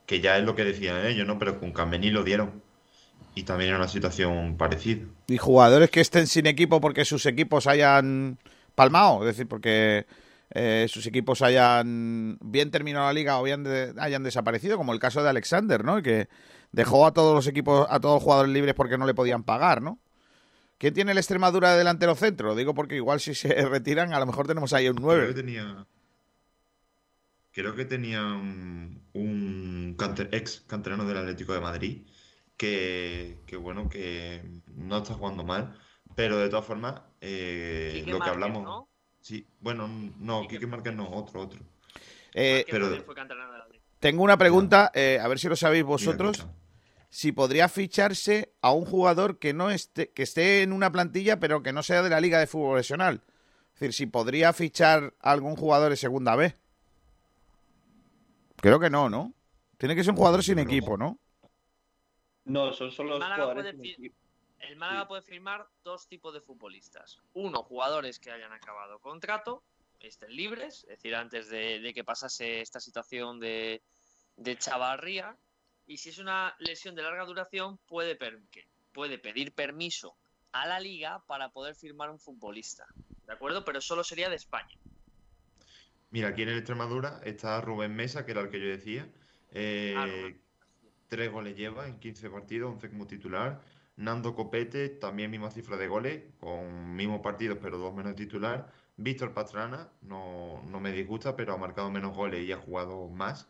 que 0.06 0.20
ya 0.20 0.38
es 0.38 0.44
lo 0.44 0.56
que 0.56 0.66
decían 0.66 1.06
ellos, 1.06 1.26
¿no? 1.26 1.40
Pero 1.40 1.60
con 1.60 1.72
Camení 1.72 2.10
lo 2.10 2.24
dieron. 2.24 2.62
Y 3.34 3.44
también 3.44 3.70
era 3.70 3.78
una 3.78 3.88
situación 3.88 4.58
parecida. 4.58 5.06
Y 5.28 5.38
jugadores 5.38 5.90
que 5.90 6.02
estén 6.02 6.28
sin 6.28 6.48
equipo 6.48 6.82
porque 6.82 7.06
sus 7.06 7.26
equipos 7.26 7.68
hayan 7.68 8.40
palmado, 8.76 9.22
es 9.22 9.28
decir, 9.28 9.48
porque 9.48 10.06
eh, 10.52 10.88
sus 10.90 11.06
equipos 11.06 11.42
hayan 11.42 12.38
bien 12.42 12.70
terminado 12.70 13.06
la 13.06 13.14
liga 13.14 13.40
o 13.40 13.44
bien 13.44 13.66
hayan 14.00 14.24
desaparecido, 14.24 14.76
como 14.76 14.92
el 14.92 15.00
caso 15.00 15.24
de 15.24 15.30
Alexander, 15.30 15.84
¿no? 15.86 16.02
Que 16.02 16.28
dejó 16.72 17.06
a 17.06 17.14
todos 17.14 17.34
los 17.34 17.48
equipos, 17.48 17.88
a 17.90 18.00
todos 18.00 18.16
los 18.16 18.24
jugadores 18.24 18.54
libres 18.54 18.74
porque 18.76 18.98
no 18.98 19.06
le 19.06 19.14
podían 19.14 19.44
pagar, 19.44 19.82
¿no? 19.82 20.00
¿Quién 20.78 20.94
tiene 20.94 21.12
el 21.12 21.18
Extremadura 21.18 21.72
de 21.72 21.80
delantero 21.80 22.16
centro? 22.16 22.56
Digo 22.56 22.74
porque 22.74 22.96
igual 22.96 23.20
si 23.20 23.34
se 23.34 23.48
retiran, 23.70 24.14
a 24.14 24.20
lo 24.20 24.26
mejor 24.26 24.48
tenemos 24.48 24.74
ahí 24.74 24.88
un 24.90 24.98
9. 25.00 25.24
Creo 25.24 25.36
que 25.36 25.42
tenía. 25.42 25.86
Creo 27.52 27.76
que 27.76 27.86
tenía 27.86 28.24
un, 28.24 29.98
ex 30.32 30.62
canterano 30.68 31.06
del 31.06 31.18
Atlético 31.18 31.54
de 31.54 31.60
Madrid 31.60 32.08
que, 32.56 33.40
bueno, 33.60 33.90
que 33.90 34.44
no 34.76 34.98
está 34.98 35.16
jugando 35.16 35.44
mal, 35.44 35.76
pero 36.16 36.38
de 36.38 36.50
todas 36.50 36.66
formas, 36.66 37.02
eh, 37.20 38.04
lo 38.06 38.20
que 38.20 38.30
hablamos. 38.30 38.64
¿no? 38.64 38.90
Sí, 39.22 39.48
bueno, 39.60 39.88
no, 40.20 40.48
Quique, 40.48 40.68
Márquez 40.68 40.94
no, 40.94 41.10
otro, 41.10 41.42
otro. 41.42 41.60
Eh, 42.34 42.64
pero 42.70 42.88
fue 43.04 43.16
canterano 43.16 43.52
del 43.52 43.62
Atlético. 43.62 43.87
Tengo 44.00 44.24
una 44.24 44.38
pregunta, 44.38 44.92
eh, 44.94 45.20
a 45.22 45.28
ver 45.28 45.40
si 45.40 45.48
lo 45.48 45.56
sabéis 45.56 45.84
vosotros. 45.84 46.46
Si 47.10 47.32
podría 47.32 47.68
ficharse 47.70 48.54
a 48.62 48.72
un 48.72 48.86
jugador 48.86 49.40
que 49.40 49.54
no 49.54 49.70
esté, 49.72 50.12
que 50.12 50.24
esté 50.24 50.62
en 50.62 50.74
una 50.74 50.92
plantilla, 50.92 51.40
pero 51.40 51.64
que 51.64 51.74
no 51.74 51.82
sea 51.82 52.04
de 52.04 52.10
la 52.10 52.20
Liga 52.20 52.40
de 52.40 52.48
Fútbol 52.48 52.74
Profesional. 52.74 53.24
Es 53.74 53.80
decir, 53.80 53.94
si 53.94 54.06
podría 54.06 54.54
fichar 54.54 55.14
a 55.20 55.32
algún 55.32 55.56
jugador 55.56 55.90
de 55.90 55.98
segunda 55.98 56.36
B. 56.36 56.54
Creo 58.58 58.80
que 58.80 58.90
no, 58.90 59.10
¿no? 59.10 59.34
Tiene 59.78 59.96
que 59.96 60.04
ser 60.04 60.12
un 60.12 60.18
jugador 60.18 60.44
sin 60.44 60.60
equipo, 60.60 60.98
¿no? 60.98 61.20
No, 62.46 62.74
son 62.74 62.92
solo 62.92 63.18
los 63.18 63.24
jugadores. 63.24 63.72
sin 63.72 63.86
equipo. 63.86 64.16
El 64.60 64.76
Málaga 64.76 65.08
puede 65.08 65.22
firmar 65.22 65.68
dos 65.84 66.08
tipos 66.08 66.34
de 66.34 66.42
futbolistas. 66.42 67.20
Uno, 67.34 67.64
jugadores 67.64 68.20
que 68.20 68.32
hayan 68.32 68.52
acabado 68.52 69.00
contrato, 69.00 69.64
estén 70.06 70.36
libres, 70.36 70.84
es 70.84 70.90
decir, 70.90 71.16
antes 71.16 71.50
de, 71.50 71.80
de 71.80 71.94
que 71.94 72.04
pasase 72.04 72.62
esta 72.62 72.80
situación 72.80 73.40
de, 73.40 73.82
de 74.36 74.58
Chavarría. 74.58 75.36
Y 75.88 75.98
si 75.98 76.10
es 76.10 76.20
una 76.20 76.56
lesión 76.60 76.94
de 76.96 77.02
larga 77.02 77.26
duración, 77.26 77.78
puede, 77.88 78.16
per- 78.16 78.42
puede 78.94 79.18
pedir 79.18 79.54
permiso 79.54 80.18
a 80.52 80.68
la 80.68 80.80
liga 80.80 81.24
para 81.26 81.50
poder 81.50 81.76
firmar 81.76 82.10
un 82.10 82.20
futbolista. 82.20 82.86
¿De 83.26 83.34
acuerdo? 83.34 83.64
Pero 83.66 83.82
solo 83.82 84.04
sería 84.04 84.30
de 84.30 84.36
España. 84.36 84.78
Mira, 86.10 86.30
aquí 86.30 86.42
en 86.44 86.50
el 86.50 86.58
Extremadura 86.58 87.22
está 87.24 87.60
Rubén 87.62 87.96
Mesa, 87.96 88.26
que 88.26 88.32
era 88.32 88.42
el 88.42 88.50
que 88.50 88.60
yo 88.60 88.68
decía. 88.68 89.10
Eh, 89.52 89.94
Ah, 89.98 90.08
tres 91.08 91.32
goles 91.32 91.56
lleva 91.56 91.88
en 91.88 92.00
15 92.00 92.30
partidos, 92.30 92.74
11 92.74 92.90
como 92.90 93.08
titular. 93.08 93.62
Nando 93.96 94.36
Copete, 94.36 94.90
también 94.90 95.32
misma 95.32 95.52
cifra 95.52 95.76
de 95.78 95.88
goles, 95.88 96.24
con 96.40 96.96
mismos 96.96 97.22
partidos, 97.22 97.58
pero 97.62 97.78
dos 97.78 97.94
menos 97.94 98.16
titular. 98.16 98.72
Víctor 98.98 99.34
Pastrana, 99.34 99.94
no, 100.02 100.64
no 100.64 100.80
me 100.80 100.92
disgusta, 100.92 101.36
pero 101.36 101.54
ha 101.54 101.58
marcado 101.58 101.92
menos 101.92 102.16
goles 102.16 102.44
y 102.48 102.52
ha 102.52 102.58
jugado 102.58 103.08
más. 103.10 103.50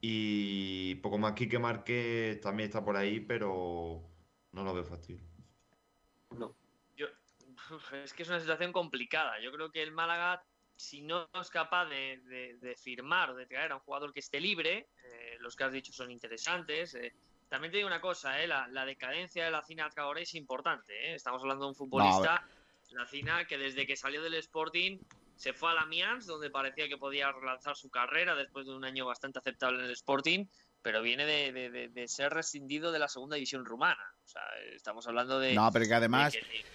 Y 0.00 0.96
poco 0.96 1.18
más, 1.18 1.34
Quique 1.34 1.58
Márquez 1.58 2.40
también 2.40 2.68
está 2.68 2.84
por 2.84 2.96
ahí, 2.96 3.20
pero 3.20 4.02
no 4.52 4.64
lo 4.64 4.74
veo 4.74 4.84
factible. 4.84 5.24
Yo, 6.96 7.06
es 7.92 8.12
que 8.12 8.22
es 8.22 8.28
una 8.28 8.40
situación 8.40 8.72
complicada. 8.72 9.40
Yo 9.40 9.52
creo 9.52 9.70
que 9.70 9.82
el 9.82 9.92
Málaga, 9.92 10.46
si 10.76 11.02
no 11.02 11.28
es 11.40 11.50
capaz 11.50 11.86
de, 11.86 12.20
de- 12.24 12.58
de 12.60 12.76
firmar 12.76 13.30
o 13.30 13.34
de 13.34 13.46
traer 13.46 13.72
a 13.72 13.76
un 13.76 13.80
jugador 13.82 14.12
que 14.12 14.20
esté 14.20 14.40
libre, 14.40 14.90
eh, 15.02 15.36
los 15.40 15.56
que 15.56 15.64
has 15.64 15.72
dicho 15.72 15.92
son 15.92 16.10
interesantes. 16.10 16.94
eh. 16.94 17.12
También 17.48 17.70
te 17.70 17.78
digo 17.78 17.86
una 17.88 18.00
cosa, 18.00 18.42
eh, 18.42 18.46
la, 18.46 18.66
la 18.68 18.84
decadencia 18.84 19.44
de 19.44 19.50
la 19.50 19.62
Cina 19.62 19.88
Traoré 19.90 20.22
es 20.22 20.34
importante. 20.34 21.12
eh. 21.12 21.14
Estamos 21.14 21.42
hablando 21.42 21.64
de 21.64 21.68
un 21.70 21.74
futbolista, 21.76 22.42
Cina, 23.06 23.46
que 23.46 23.58
desde 23.58 23.86
que 23.86 23.96
salió 23.96 24.22
del 24.22 24.34
Sporting 24.34 24.98
se 25.36 25.52
fue 25.52 25.70
a 25.70 25.74
la 25.74 25.82
Amiens, 25.82 26.26
donde 26.26 26.48
parecía 26.50 26.88
que 26.88 26.96
podía 26.96 27.30
relanzar 27.32 27.76
su 27.76 27.90
carrera 27.90 28.34
después 28.36 28.66
de 28.66 28.74
un 28.74 28.84
año 28.84 29.04
bastante 29.04 29.40
aceptable 29.40 29.80
en 29.80 29.86
el 29.86 29.90
Sporting, 29.90 30.46
pero 30.80 31.02
viene 31.02 31.24
de, 31.26 31.52
de- 31.52 31.70
de- 31.70 31.88
de 31.88 32.08
ser 32.08 32.32
rescindido 32.32 32.92
de 32.92 32.98
la 33.00 33.08
segunda 33.08 33.34
división 33.36 33.64
rumana. 33.64 34.02
O 34.22 34.26
sea, 34.28 34.42
estamos 34.76 35.06
hablando 35.08 35.38
de... 35.40 35.54
No, 35.54 35.70
pero 35.72 35.86
que 35.86 35.94
además 35.94 36.34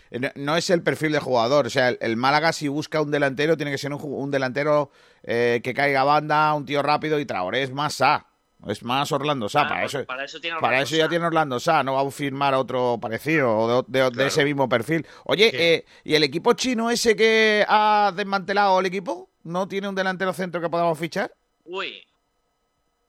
que- 0.09 0.19
no- 0.19 0.31
no 0.35 0.57
es 0.57 0.69
el 0.71 0.83
perfil 0.83 1.11
de 1.13 1.19
jugador. 1.19 1.67
O 1.67 1.69
sea, 1.69 1.89
el, 1.89 1.97
el 2.01 2.17
Málaga 2.17 2.51
si 2.51 2.67
busca 2.67 3.01
un 3.01 3.11
delantero 3.11 3.55
tiene 3.55 3.71
que 3.71 3.77
ser 3.77 3.93
un, 3.93 4.01
un 4.03 4.29
delantero 4.31 4.91
eh, 5.23 5.61
que 5.63 5.73
caiga 5.73 6.01
a 6.01 6.05
banda, 6.05 6.53
un 6.53 6.65
tío 6.65 6.81
rápido 6.81 7.19
y 7.19 7.25
Traoré 7.25 7.63
es 7.63 7.71
más 7.71 7.93
Sa. 7.95 8.25
Es 8.67 8.83
más 8.83 9.11
Orlando 9.11 9.47
Sa. 9.47 9.61
Ah, 9.61 9.69
para 9.69 9.81
pues 9.81 9.93
eso, 9.95 10.05
para 10.05 10.23
eso 10.25 10.39
tiene 10.41 10.59
para 10.59 10.81
eso 10.81 10.95
ya 10.97 11.07
tiene 11.07 11.25
Orlando 11.25 11.59
Sa. 11.59 11.81
No 11.83 11.93
va 11.93 12.01
a 12.01 12.11
firmar 12.11 12.53
otro 12.55 12.97
parecido 13.01 13.57
o 13.57 13.83
de, 13.83 13.99
de- 13.99 14.03
de 14.05 14.11
Claro. 14.11 14.27
ese 14.27 14.43
mismo 14.43 14.67
perfil. 14.67 15.05
Oye, 15.25 15.49
eh, 15.53 15.85
¿y 16.03 16.13
el 16.15 16.23
equipo 16.23 16.53
chino 16.53 16.89
ese 16.89 17.15
que 17.15 17.65
ha 17.67 18.11
desmantelado 18.15 18.79
el 18.81 18.85
equipo? 18.87 19.29
¿No 19.43 19.67
tiene 19.67 19.87
un 19.87 19.95
delantero 19.95 20.33
centro 20.33 20.59
que 20.59 20.69
podamos 20.69 20.99
fichar? 20.99 21.33
Uy. 21.63 21.87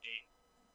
Eh, 0.01 0.27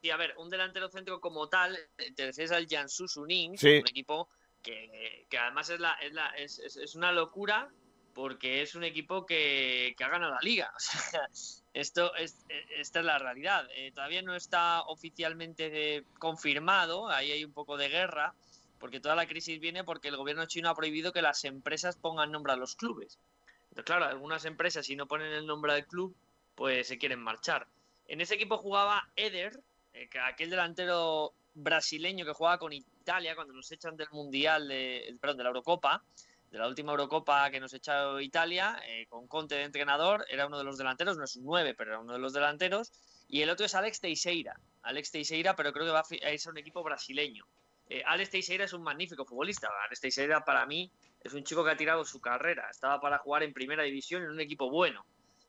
Sí, 0.02 0.10
a 0.10 0.16
ver, 0.18 0.34
un 0.38 0.50
delantero 0.50 0.88
centro 0.90 1.20
como 1.20 1.48
tal, 1.48 1.74
eh, 1.98 2.12
te 2.14 2.26
refieres 2.26 2.52
al 2.52 2.66
Jiangsu 2.66 3.08
Suning, 3.08 3.56
Sí. 3.56 3.78
un 3.78 3.88
equipo 3.88 4.28
que, 4.62 5.26
que 5.30 5.38
además 5.38 5.70
es, 5.70 5.80
la, 5.80 5.94
es, 5.94 6.12
la- 6.12 6.30
es 6.36 6.94
una 6.94 7.12
locura 7.12 7.70
porque 8.14 8.62
es 8.62 8.74
un 8.74 8.84
equipo 8.84 9.24
que, 9.26 9.94
que 9.96 10.04
ha 10.04 10.08
ganado 10.08 10.34
la 10.34 10.40
liga. 10.42 10.70
O 10.76 10.80
sea, 10.80 11.28
esto 11.76 12.14
es, 12.14 12.46
eh, 12.48 12.66
esta 12.78 13.00
es 13.00 13.04
la 13.04 13.18
realidad. 13.18 13.68
Eh, 13.76 13.92
todavía 13.92 14.22
no 14.22 14.34
está 14.34 14.82
oficialmente 14.82 16.04
confirmado, 16.18 17.08
ahí 17.10 17.30
hay 17.32 17.44
un 17.44 17.52
poco 17.52 17.76
de 17.76 17.90
guerra, 17.90 18.34
porque 18.78 18.98
toda 18.98 19.14
la 19.14 19.26
crisis 19.26 19.60
viene 19.60 19.84
porque 19.84 20.08
el 20.08 20.16
gobierno 20.16 20.46
chino 20.46 20.70
ha 20.70 20.74
prohibido 20.74 21.12
que 21.12 21.20
las 21.20 21.44
empresas 21.44 21.96
pongan 21.96 22.32
nombre 22.32 22.54
a 22.54 22.56
los 22.56 22.76
clubes. 22.76 23.18
Entonces, 23.64 23.84
claro, 23.84 24.06
algunas 24.06 24.46
empresas 24.46 24.86
si 24.86 24.96
no 24.96 25.06
ponen 25.06 25.32
el 25.32 25.46
nombre 25.46 25.74
del 25.74 25.86
club, 25.86 26.16
pues 26.54 26.88
se 26.88 26.96
quieren 26.96 27.20
marchar. 27.20 27.66
En 28.08 28.22
ese 28.22 28.36
equipo 28.36 28.56
jugaba 28.56 29.10
Eder, 29.14 29.60
eh, 29.92 30.08
que 30.08 30.18
aquel 30.18 30.48
delantero 30.48 31.34
brasileño 31.52 32.24
que 32.24 32.32
jugaba 32.32 32.58
con 32.58 32.72
Italia 32.72 33.34
cuando 33.34 33.52
nos 33.52 33.70
echan 33.70 33.98
del 33.98 34.08
Mundial, 34.12 34.66
de, 34.68 35.14
perdón, 35.20 35.36
de 35.36 35.42
la 35.42 35.50
Eurocopa, 35.50 36.02
de 36.50 36.58
la 36.58 36.68
última 36.68 36.92
Eurocopa 36.92 37.50
que 37.50 37.60
nos 37.60 37.74
echó 37.74 38.20
Italia, 38.20 38.80
eh, 38.86 39.06
con 39.08 39.26
Conte 39.26 39.56
de 39.56 39.64
entrenador, 39.64 40.24
era 40.28 40.46
uno 40.46 40.58
de 40.58 40.64
los 40.64 40.78
delanteros, 40.78 41.16
no 41.16 41.24
es 41.24 41.36
un 41.36 41.44
9, 41.44 41.74
pero 41.74 41.92
era 41.92 42.00
uno 42.00 42.12
de 42.12 42.18
los 42.18 42.32
delanteros, 42.32 42.92
y 43.28 43.42
el 43.42 43.50
otro 43.50 43.66
es 43.66 43.74
Alex 43.74 44.00
Teixeira, 44.00 44.58
Alex 44.82 45.10
Teixeira, 45.10 45.56
pero 45.56 45.72
creo 45.72 45.86
que 45.86 45.92
va 45.92 46.04
a 46.22 46.32
irse 46.32 46.48
a 46.48 46.52
un 46.52 46.58
equipo 46.58 46.82
brasileño. 46.82 47.46
Eh, 47.88 48.02
Alex 48.04 48.30
Teixeira 48.30 48.64
es 48.64 48.72
un 48.72 48.82
magnífico 48.82 49.24
futbolista, 49.24 49.68
Alex 49.84 50.00
Teixeira 50.00 50.44
para 50.44 50.66
mí 50.66 50.90
es 51.20 51.34
un 51.34 51.44
chico 51.44 51.64
que 51.64 51.70
ha 51.70 51.76
tirado 51.76 52.04
su 52.04 52.20
carrera, 52.20 52.68
estaba 52.70 53.00
para 53.00 53.18
jugar 53.18 53.42
en 53.42 53.52
primera 53.52 53.82
división 53.82 54.22
en 54.22 54.30
un 54.30 54.40
equipo 54.40 54.70
bueno. 54.70 55.04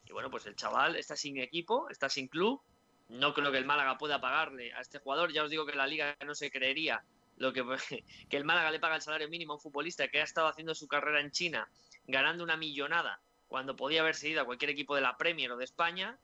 Y 0.06 0.13
bueno, 0.13 0.32
pues 0.32 0.46
el 0.46 0.56
chaval 0.56 0.96
está 0.96 1.16
sin 1.16 1.38
equipo, 1.38 1.89
está 1.89 2.10
sin 2.10 2.27
club. 2.27 2.62
No 3.10 3.34
creo 3.34 3.51
que 3.51 3.58
el 3.58 3.66
Málaga 3.66 3.98
pueda 3.98 4.22
pagarle 4.22 4.74
a 4.74 4.82
este 4.82 5.00
jugador. 5.00 5.32
Ya 5.32 5.44
os 5.44 5.50
digo 5.50 5.66
que 5.66 5.75
la 5.75 5.86
liga 5.86 6.16
no 6.25 6.34
se 6.34 6.50
creería 6.50 7.04
lo 7.38 7.53
que, 7.53 7.63
que 8.29 8.38
el 8.38 8.44
Málaga 8.46 8.72
le 8.72 8.79
paga 8.79 8.96
el 8.96 9.01
salario 9.01 9.29
mínimo 9.29 9.53
a 9.53 9.56
un 9.56 9.62
futbolista 9.62 10.08
que 10.08 10.20
ha 10.20 10.24
estado 10.24 10.48
haciendo 10.48 10.75
su 10.75 10.88
carrera 10.88 11.22
en 11.22 11.32
China, 11.32 11.67
ganando 12.08 12.44
una 12.44 12.58
millonada, 12.58 13.20
cuando 13.48 13.75
podía 13.75 14.01
haberse 14.01 14.27
ido 14.29 14.41
a 14.41 14.46
cualquier 14.46 14.72
equipo 14.72 14.94
de 14.96 15.01
la 15.01 15.15
Premier 15.17 15.51
o 15.51 15.58
de 15.58 15.63
España. 15.63 16.17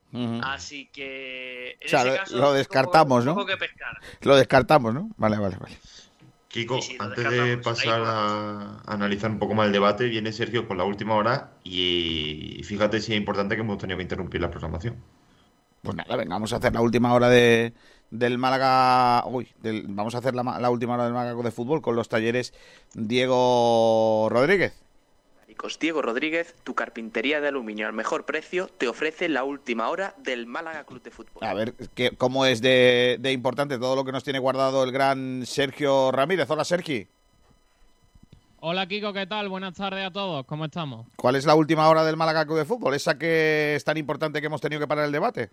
Así 0.43 0.89
que 0.91 1.77
en 1.79 1.88
O 1.88 1.89
sea, 1.89 2.01
ese 2.01 2.10
lo- 2.10 2.15
caso, 2.17 2.36
lo 2.36 2.41
poco- 2.41 2.53
descartamos, 2.53 3.25
¿no? 3.25 3.34
poco 3.36 3.48
que 3.48 3.58
pescar. 3.58 3.98
Lo 4.22 4.36
descartamos, 4.36 4.93
¿no? 4.93 5.10
Vale, 5.17 5.38
vale, 5.38 5.55
vale. 5.58 5.77
Kiko, 6.50 6.82
Sí, 6.82 6.91
sí, 6.91 6.98
lo 6.98 7.05
antes 7.05 7.29
de 7.32 7.58
pasar 7.58 8.00
Ahí 8.01 8.05
a 8.05 8.82
analizar 8.86 9.32
un 9.32 9.39
poco 9.39 9.55
más 9.55 9.65
el 9.67 9.72
debate, 9.74 10.05
viene 10.08 10.32
Sergio 10.32 10.67
con 10.67 10.77
la 10.77 10.84
última 10.84 11.15
hora 11.15 11.53
y 11.63 12.62
fíjate 12.63 13.00
si 13.01 13.13
es 13.13 13.17
importante 13.17 13.55
que 13.55 13.62
hemos 13.62 13.79
tenido 13.79 13.98
que 13.98 14.03
interrumpir 14.03 14.39
la 14.41 14.51
programación. 14.51 15.01
Pues 15.82 15.96
nada, 15.98 16.15
venga, 16.15 16.36
vamos 16.36 16.53
a 16.53 16.58
hacer 16.58 16.72
la 16.74 16.82
última 16.82 17.12
hora 17.13 17.27
de, 17.29 17.74
del 18.13 18.38
Málaga. 18.38 19.25
Uy, 19.27 19.48
del- 19.62 19.86
vamos 19.89 20.15
a 20.15 20.20
hacer 20.20 20.36
la, 20.36 20.43
ma- 20.43 20.60
la 20.60 20.70
última 20.70 20.93
hora 20.93 21.05
del 21.05 21.13
Málaga 21.13 21.41
de 21.41 21.51
fútbol 21.51 21.82
con 21.82 21.96
los 21.96 22.08
talleres 22.10 22.53
Diego 22.93 24.27
Rodríguez. 24.29 24.79
Diego 25.79 26.01
Rodríguez, 26.01 26.55
tu 26.65 26.74
carpintería 26.75 27.39
de 27.39 27.48
aluminio 27.48 27.88
al 27.88 27.93
mejor 27.93 28.25
precio, 28.25 28.67
te 28.67 28.89
ofrece 28.89 29.29
la 29.29 29.46
última 29.46 29.88
hora 29.89 30.13
del 30.17 30.46
Málaga 30.46 30.84
Club 30.84 31.01
de 31.01 31.10
Fútbol. 31.12 31.41
A 31.41 31.53
ver 31.53 31.74
¿qué, 31.96 32.12
cómo 32.17 32.46
es 32.46 32.62
de, 32.62 33.15
de 33.22 33.32
importante 33.32 33.77
todo 33.79 33.96
lo 33.96 34.03
que 34.03 34.12
nos 34.12 34.25
tiene 34.25 34.39
guardado 34.39 34.84
el 34.84 34.91
gran 34.91 35.46
Sergio 35.46 36.12
Ramírez. 36.12 36.50
Hola, 36.50 36.65
Sergi. 36.65 37.08
Hola 38.60 38.88
Kiko, 38.88 39.13
¿qué 39.13 39.25
tal? 39.25 39.48
Buenas 39.48 39.74
tardes 39.75 40.05
a 40.05 40.12
todos, 40.12 40.46
¿cómo 40.46 40.65
estamos? 40.65 41.08
¿Cuál 41.15 41.36
es 41.38 41.46
la 41.46 41.55
última 41.55 41.88
hora 41.88 42.03
del 42.03 42.17
Málaga 42.17 42.46
Club 42.46 42.58
de 42.58 42.65
Fútbol? 42.65 42.93
Esa 42.93 43.17
que 43.17 43.75
es 43.75 43.84
tan 43.86 43.96
importante 43.98 44.41
que 44.41 44.48
hemos 44.48 44.60
tenido 44.62 44.82
que 44.82 44.88
parar 44.88 45.05
el 45.05 45.12
debate. 45.13 45.50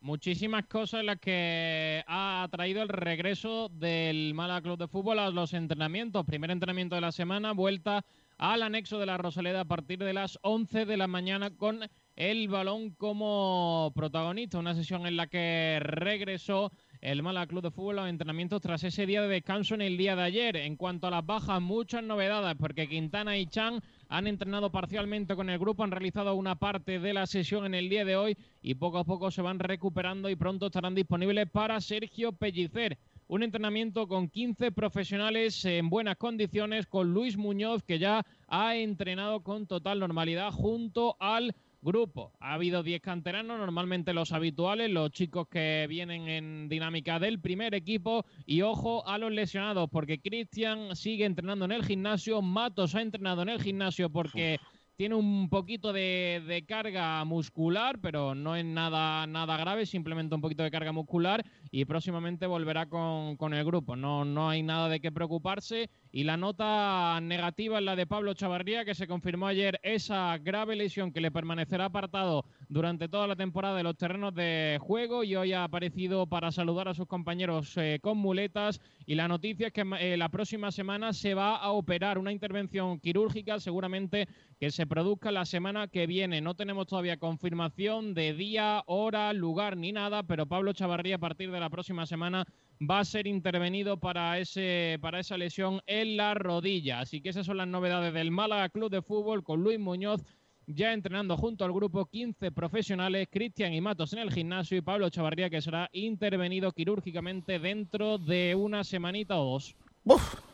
Muchísimas 0.00 0.66
cosas 0.66 1.04
las 1.04 1.18
que 1.18 2.04
ha 2.06 2.46
traído 2.52 2.82
el 2.82 2.88
regreso 2.88 3.68
del 3.68 4.32
Málaga 4.32 4.62
Club 4.62 4.78
de 4.78 4.86
Fútbol 4.86 5.18
a 5.18 5.30
los 5.30 5.54
entrenamientos. 5.54 6.24
Primer 6.24 6.52
entrenamiento 6.52 6.94
de 6.94 7.00
la 7.00 7.10
semana, 7.10 7.52
vuelta 7.52 8.04
al 8.36 8.62
anexo 8.62 9.00
de 9.00 9.06
la 9.06 9.18
Rosaleda 9.18 9.62
a 9.62 9.64
partir 9.64 9.98
de 9.98 10.12
las 10.12 10.38
11 10.42 10.86
de 10.86 10.96
la 10.96 11.08
mañana 11.08 11.50
con 11.50 11.80
el 12.14 12.48
balón 12.48 12.90
como 12.90 13.92
protagonista. 13.96 14.60
Una 14.60 14.76
sesión 14.76 15.04
en 15.04 15.16
la 15.16 15.26
que 15.26 15.80
regresó 15.82 16.70
el 17.00 17.22
Málaga 17.22 17.46
Club 17.46 17.62
de 17.62 17.70
Fútbol 17.70 17.96
los 17.96 18.08
entrenamientos 18.08 18.60
tras 18.60 18.82
ese 18.84 19.06
día 19.06 19.22
de 19.22 19.28
descanso 19.28 19.74
en 19.74 19.82
el 19.82 19.96
día 19.96 20.16
de 20.16 20.22
ayer. 20.22 20.56
En 20.56 20.76
cuanto 20.76 21.06
a 21.06 21.10
las 21.10 21.24
bajas, 21.24 21.60
muchas 21.60 22.02
novedades 22.02 22.56
porque 22.58 22.88
Quintana 22.88 23.38
y 23.38 23.46
Chan 23.46 23.80
han 24.08 24.26
entrenado 24.26 24.70
parcialmente 24.70 25.36
con 25.36 25.50
el 25.50 25.58
grupo, 25.58 25.84
han 25.84 25.90
realizado 25.90 26.34
una 26.34 26.56
parte 26.56 26.98
de 26.98 27.12
la 27.12 27.26
sesión 27.26 27.66
en 27.66 27.74
el 27.74 27.88
día 27.88 28.04
de 28.04 28.16
hoy 28.16 28.36
y 28.62 28.74
poco 28.74 28.98
a 28.98 29.04
poco 29.04 29.30
se 29.30 29.42
van 29.42 29.58
recuperando 29.58 30.28
y 30.28 30.36
pronto 30.36 30.66
estarán 30.66 30.94
disponibles 30.94 31.48
para 31.50 31.80
Sergio 31.80 32.32
Pellicer. 32.32 32.98
Un 33.28 33.42
entrenamiento 33.42 34.08
con 34.08 34.28
15 34.28 34.72
profesionales 34.72 35.62
en 35.66 35.90
buenas 35.90 36.16
condiciones, 36.16 36.86
con 36.86 37.12
Luis 37.12 37.36
Muñoz, 37.36 37.82
que 37.82 37.98
ya 37.98 38.24
ha 38.46 38.74
entrenado 38.76 39.42
con 39.42 39.66
total 39.66 40.00
normalidad 40.00 40.50
junto 40.50 41.14
al 41.20 41.54
grupo. 41.80 42.32
Ha 42.40 42.54
habido 42.54 42.82
10 42.82 43.00
canteranos, 43.00 43.58
normalmente 43.58 44.12
los 44.12 44.32
habituales, 44.32 44.90
los 44.90 45.10
chicos 45.10 45.48
que 45.48 45.86
vienen 45.88 46.28
en 46.28 46.68
dinámica 46.68 47.18
del 47.18 47.40
primer 47.40 47.74
equipo. 47.74 48.24
Y 48.46 48.62
ojo 48.62 49.06
a 49.06 49.18
los 49.18 49.32
lesionados, 49.32 49.88
porque 49.90 50.20
Cristian 50.20 50.94
sigue 50.96 51.24
entrenando 51.24 51.64
en 51.64 51.72
el 51.72 51.84
gimnasio, 51.84 52.42
Matos 52.42 52.94
ha 52.94 53.02
entrenado 53.02 53.42
en 53.42 53.50
el 53.50 53.62
gimnasio 53.62 54.10
porque 54.10 54.58
tiene 54.98 55.14
un 55.14 55.48
poquito 55.48 55.92
de, 55.92 56.42
de, 56.48 56.66
carga 56.66 57.24
muscular, 57.24 58.00
pero 58.00 58.34
no 58.34 58.56
es 58.56 58.64
nada, 58.64 59.28
nada 59.28 59.56
grave, 59.56 59.86
simplemente 59.86 60.34
un 60.34 60.40
poquito 60.40 60.64
de 60.64 60.72
carga 60.72 60.90
muscular 60.90 61.44
y 61.70 61.84
próximamente 61.84 62.48
volverá 62.48 62.86
con, 62.86 63.36
con 63.36 63.54
el 63.54 63.64
grupo. 63.64 63.94
No, 63.94 64.24
no 64.24 64.50
hay 64.50 64.64
nada 64.64 64.88
de 64.88 64.98
qué 64.98 65.12
preocuparse. 65.12 65.88
Y 66.10 66.24
la 66.24 66.38
nota 66.38 67.20
negativa 67.20 67.78
es 67.78 67.84
la 67.84 67.94
de 67.94 68.06
Pablo 68.06 68.32
Chavarría, 68.32 68.84
que 68.84 68.94
se 68.94 69.06
confirmó 69.06 69.46
ayer 69.46 69.78
esa 69.82 70.38
grave 70.38 70.74
lesión 70.74 71.12
que 71.12 71.20
le 71.20 71.30
permanecerá 71.30 71.86
apartado 71.86 72.46
durante 72.68 73.08
toda 73.08 73.26
la 73.26 73.36
temporada 73.36 73.76
de 73.76 73.82
los 73.82 73.96
terrenos 73.96 74.34
de 74.34 74.78
juego 74.80 75.22
y 75.22 75.36
hoy 75.36 75.52
ha 75.52 75.64
aparecido 75.64 76.26
para 76.26 76.50
saludar 76.50 76.88
a 76.88 76.94
sus 76.94 77.06
compañeros 77.06 77.76
eh, 77.76 77.98
con 78.00 78.16
muletas. 78.16 78.80
Y 79.06 79.16
la 79.16 79.28
noticia 79.28 79.66
es 79.66 79.72
que 79.72 79.84
eh, 80.00 80.16
la 80.16 80.30
próxima 80.30 80.70
semana 80.70 81.12
se 81.12 81.34
va 81.34 81.56
a 81.56 81.72
operar 81.72 82.18
una 82.18 82.32
intervención 82.32 83.00
quirúrgica, 83.00 83.60
seguramente 83.60 84.28
que 84.58 84.70
se 84.70 84.86
produzca 84.86 85.30
la 85.30 85.44
semana 85.44 85.88
que 85.88 86.06
viene. 86.06 86.40
No 86.40 86.54
tenemos 86.54 86.86
todavía 86.86 87.18
confirmación 87.18 88.14
de 88.14 88.32
día, 88.32 88.82
hora, 88.86 89.32
lugar 89.34 89.76
ni 89.76 89.92
nada, 89.92 90.22
pero 90.22 90.46
Pablo 90.46 90.72
Chavarría 90.72 91.16
a 91.16 91.20
partir 91.20 91.50
de 91.50 91.60
la 91.60 91.70
próxima 91.70 92.06
semana 92.06 92.46
va 92.80 93.00
a 93.00 93.04
ser 93.04 93.26
intervenido 93.26 93.98
para, 93.98 94.38
ese, 94.38 94.98
para 95.00 95.20
esa 95.20 95.36
lesión 95.36 95.80
en 95.86 96.16
la 96.16 96.34
rodilla. 96.34 97.00
Así 97.00 97.20
que 97.20 97.30
esas 97.30 97.46
son 97.46 97.56
las 97.56 97.68
novedades 97.68 98.12
del 98.14 98.30
Málaga 98.30 98.68
Club 98.68 98.90
de 98.90 99.02
Fútbol 99.02 99.42
con 99.42 99.62
Luis 99.62 99.78
Muñoz 99.78 100.22
ya 100.68 100.92
entrenando 100.92 101.36
junto 101.36 101.64
al 101.64 101.72
grupo 101.72 102.04
15 102.06 102.52
profesionales, 102.52 103.28
Cristian 103.30 103.72
y 103.72 103.80
Matos 103.80 104.12
en 104.12 104.18
el 104.18 104.30
gimnasio 104.30 104.76
y 104.76 104.82
Pablo 104.82 105.08
Chavarría 105.08 105.48
que 105.48 105.62
será 105.62 105.88
intervenido 105.92 106.72
quirúrgicamente 106.72 107.58
dentro 107.58 108.18
de 108.18 108.54
una 108.54 108.84
semanita 108.84 109.38
o 109.38 109.52
dos. 109.52 109.74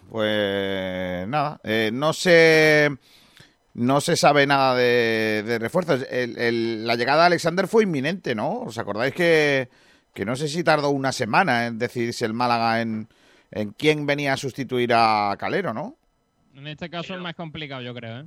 pues 0.08 1.28
nada, 1.28 1.60
eh, 1.64 1.90
no 1.92 2.12
sé... 2.12 2.90
No 3.76 4.00
se 4.00 4.14
sabe 4.14 4.46
nada 4.46 4.76
de, 4.76 5.58
refuerzos. 5.60 6.06
la 6.08 6.94
llegada 6.94 7.22
de 7.22 7.26
Alexander 7.26 7.66
fue 7.66 7.82
inminente, 7.82 8.32
¿no? 8.32 8.60
¿Os 8.60 8.78
acordáis 8.78 9.12
que, 9.12 9.68
que 10.14 10.24
no 10.24 10.36
sé 10.36 10.48
si 10.48 10.64
tardó 10.64 10.90
una 10.90 11.12
semana 11.12 11.66
en 11.66 11.78
decidirse 11.78 12.24
el 12.24 12.32
Málaga 12.32 12.80
en, 12.80 13.08
en 13.50 13.72
quién 13.72 14.06
venía 14.06 14.32
a 14.32 14.36
sustituir 14.36 14.92
a 14.94 15.36
Calero, 15.38 15.74
¿no? 15.74 15.96
En 16.54 16.68
este 16.68 16.88
caso 16.88 17.14
es 17.14 17.20
más 17.20 17.34
complicado, 17.34 17.82
yo 17.82 17.92
creo, 17.94 18.20
¿eh? 18.20 18.26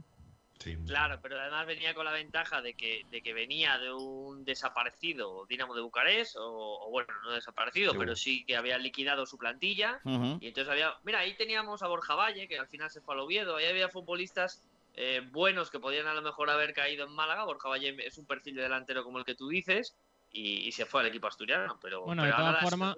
Claro, 0.86 1.20
pero 1.22 1.40
además 1.40 1.66
venía 1.66 1.94
con 1.94 2.06
la 2.06 2.12
ventaja 2.12 2.62
de 2.62 2.74
que, 2.74 3.06
de 3.12 3.22
que 3.22 3.34
venía 3.34 3.78
de 3.78 3.94
un 3.94 4.44
desaparecido 4.44 5.46
Dinamo 5.46 5.76
de 5.76 5.82
Bucarest, 5.82 6.36
o, 6.40 6.90
bueno, 6.90 7.08
no 7.24 7.32
desaparecido, 7.32 7.94
pero 7.98 8.16
sí 8.16 8.44
que 8.44 8.56
había 8.56 8.78
liquidado 8.78 9.26
su 9.26 9.38
plantilla. 9.38 10.02
Y 10.04 10.48
entonces 10.48 10.70
había. 10.70 10.96
Mira, 11.04 11.20
ahí 11.20 11.36
teníamos 11.36 11.84
a 11.84 11.88
Borja 11.88 12.16
Valle, 12.16 12.48
que 12.48 12.58
al 12.58 12.68
final 12.68 12.90
se 12.90 13.02
fue 13.02 13.14
al 13.14 13.22
Oviedo. 13.22 13.56
Ahí 13.56 13.66
había 13.66 13.90
futbolistas 13.90 14.64
eh, 14.96 15.22
buenos 15.32 15.70
que 15.70 15.80
podían 15.80 16.08
a 16.08 16.14
lo 16.14 16.22
mejor 16.22 16.50
haber 16.50 16.74
caído 16.74 17.06
en 17.06 17.14
Málaga. 17.14 17.46
Borja 17.46 17.70
Valle 17.70 17.96
es 18.06 18.18
un 18.18 18.26
perfil 18.26 18.56
de 18.56 18.64
delantero 18.64 19.04
como 19.04 19.20
el 19.20 19.26
que 19.26 19.36
tú 19.36 19.48
dices. 19.48 19.96
Y, 20.32 20.72
se 20.72 20.86
fue 20.86 21.02
al 21.02 21.08
equipo 21.08 21.28
asturiano. 21.28 21.80
Pero, 21.82 22.04
bueno, 22.04 22.24
de 22.24 22.32
todas 22.32 22.62
formas. 22.62 22.96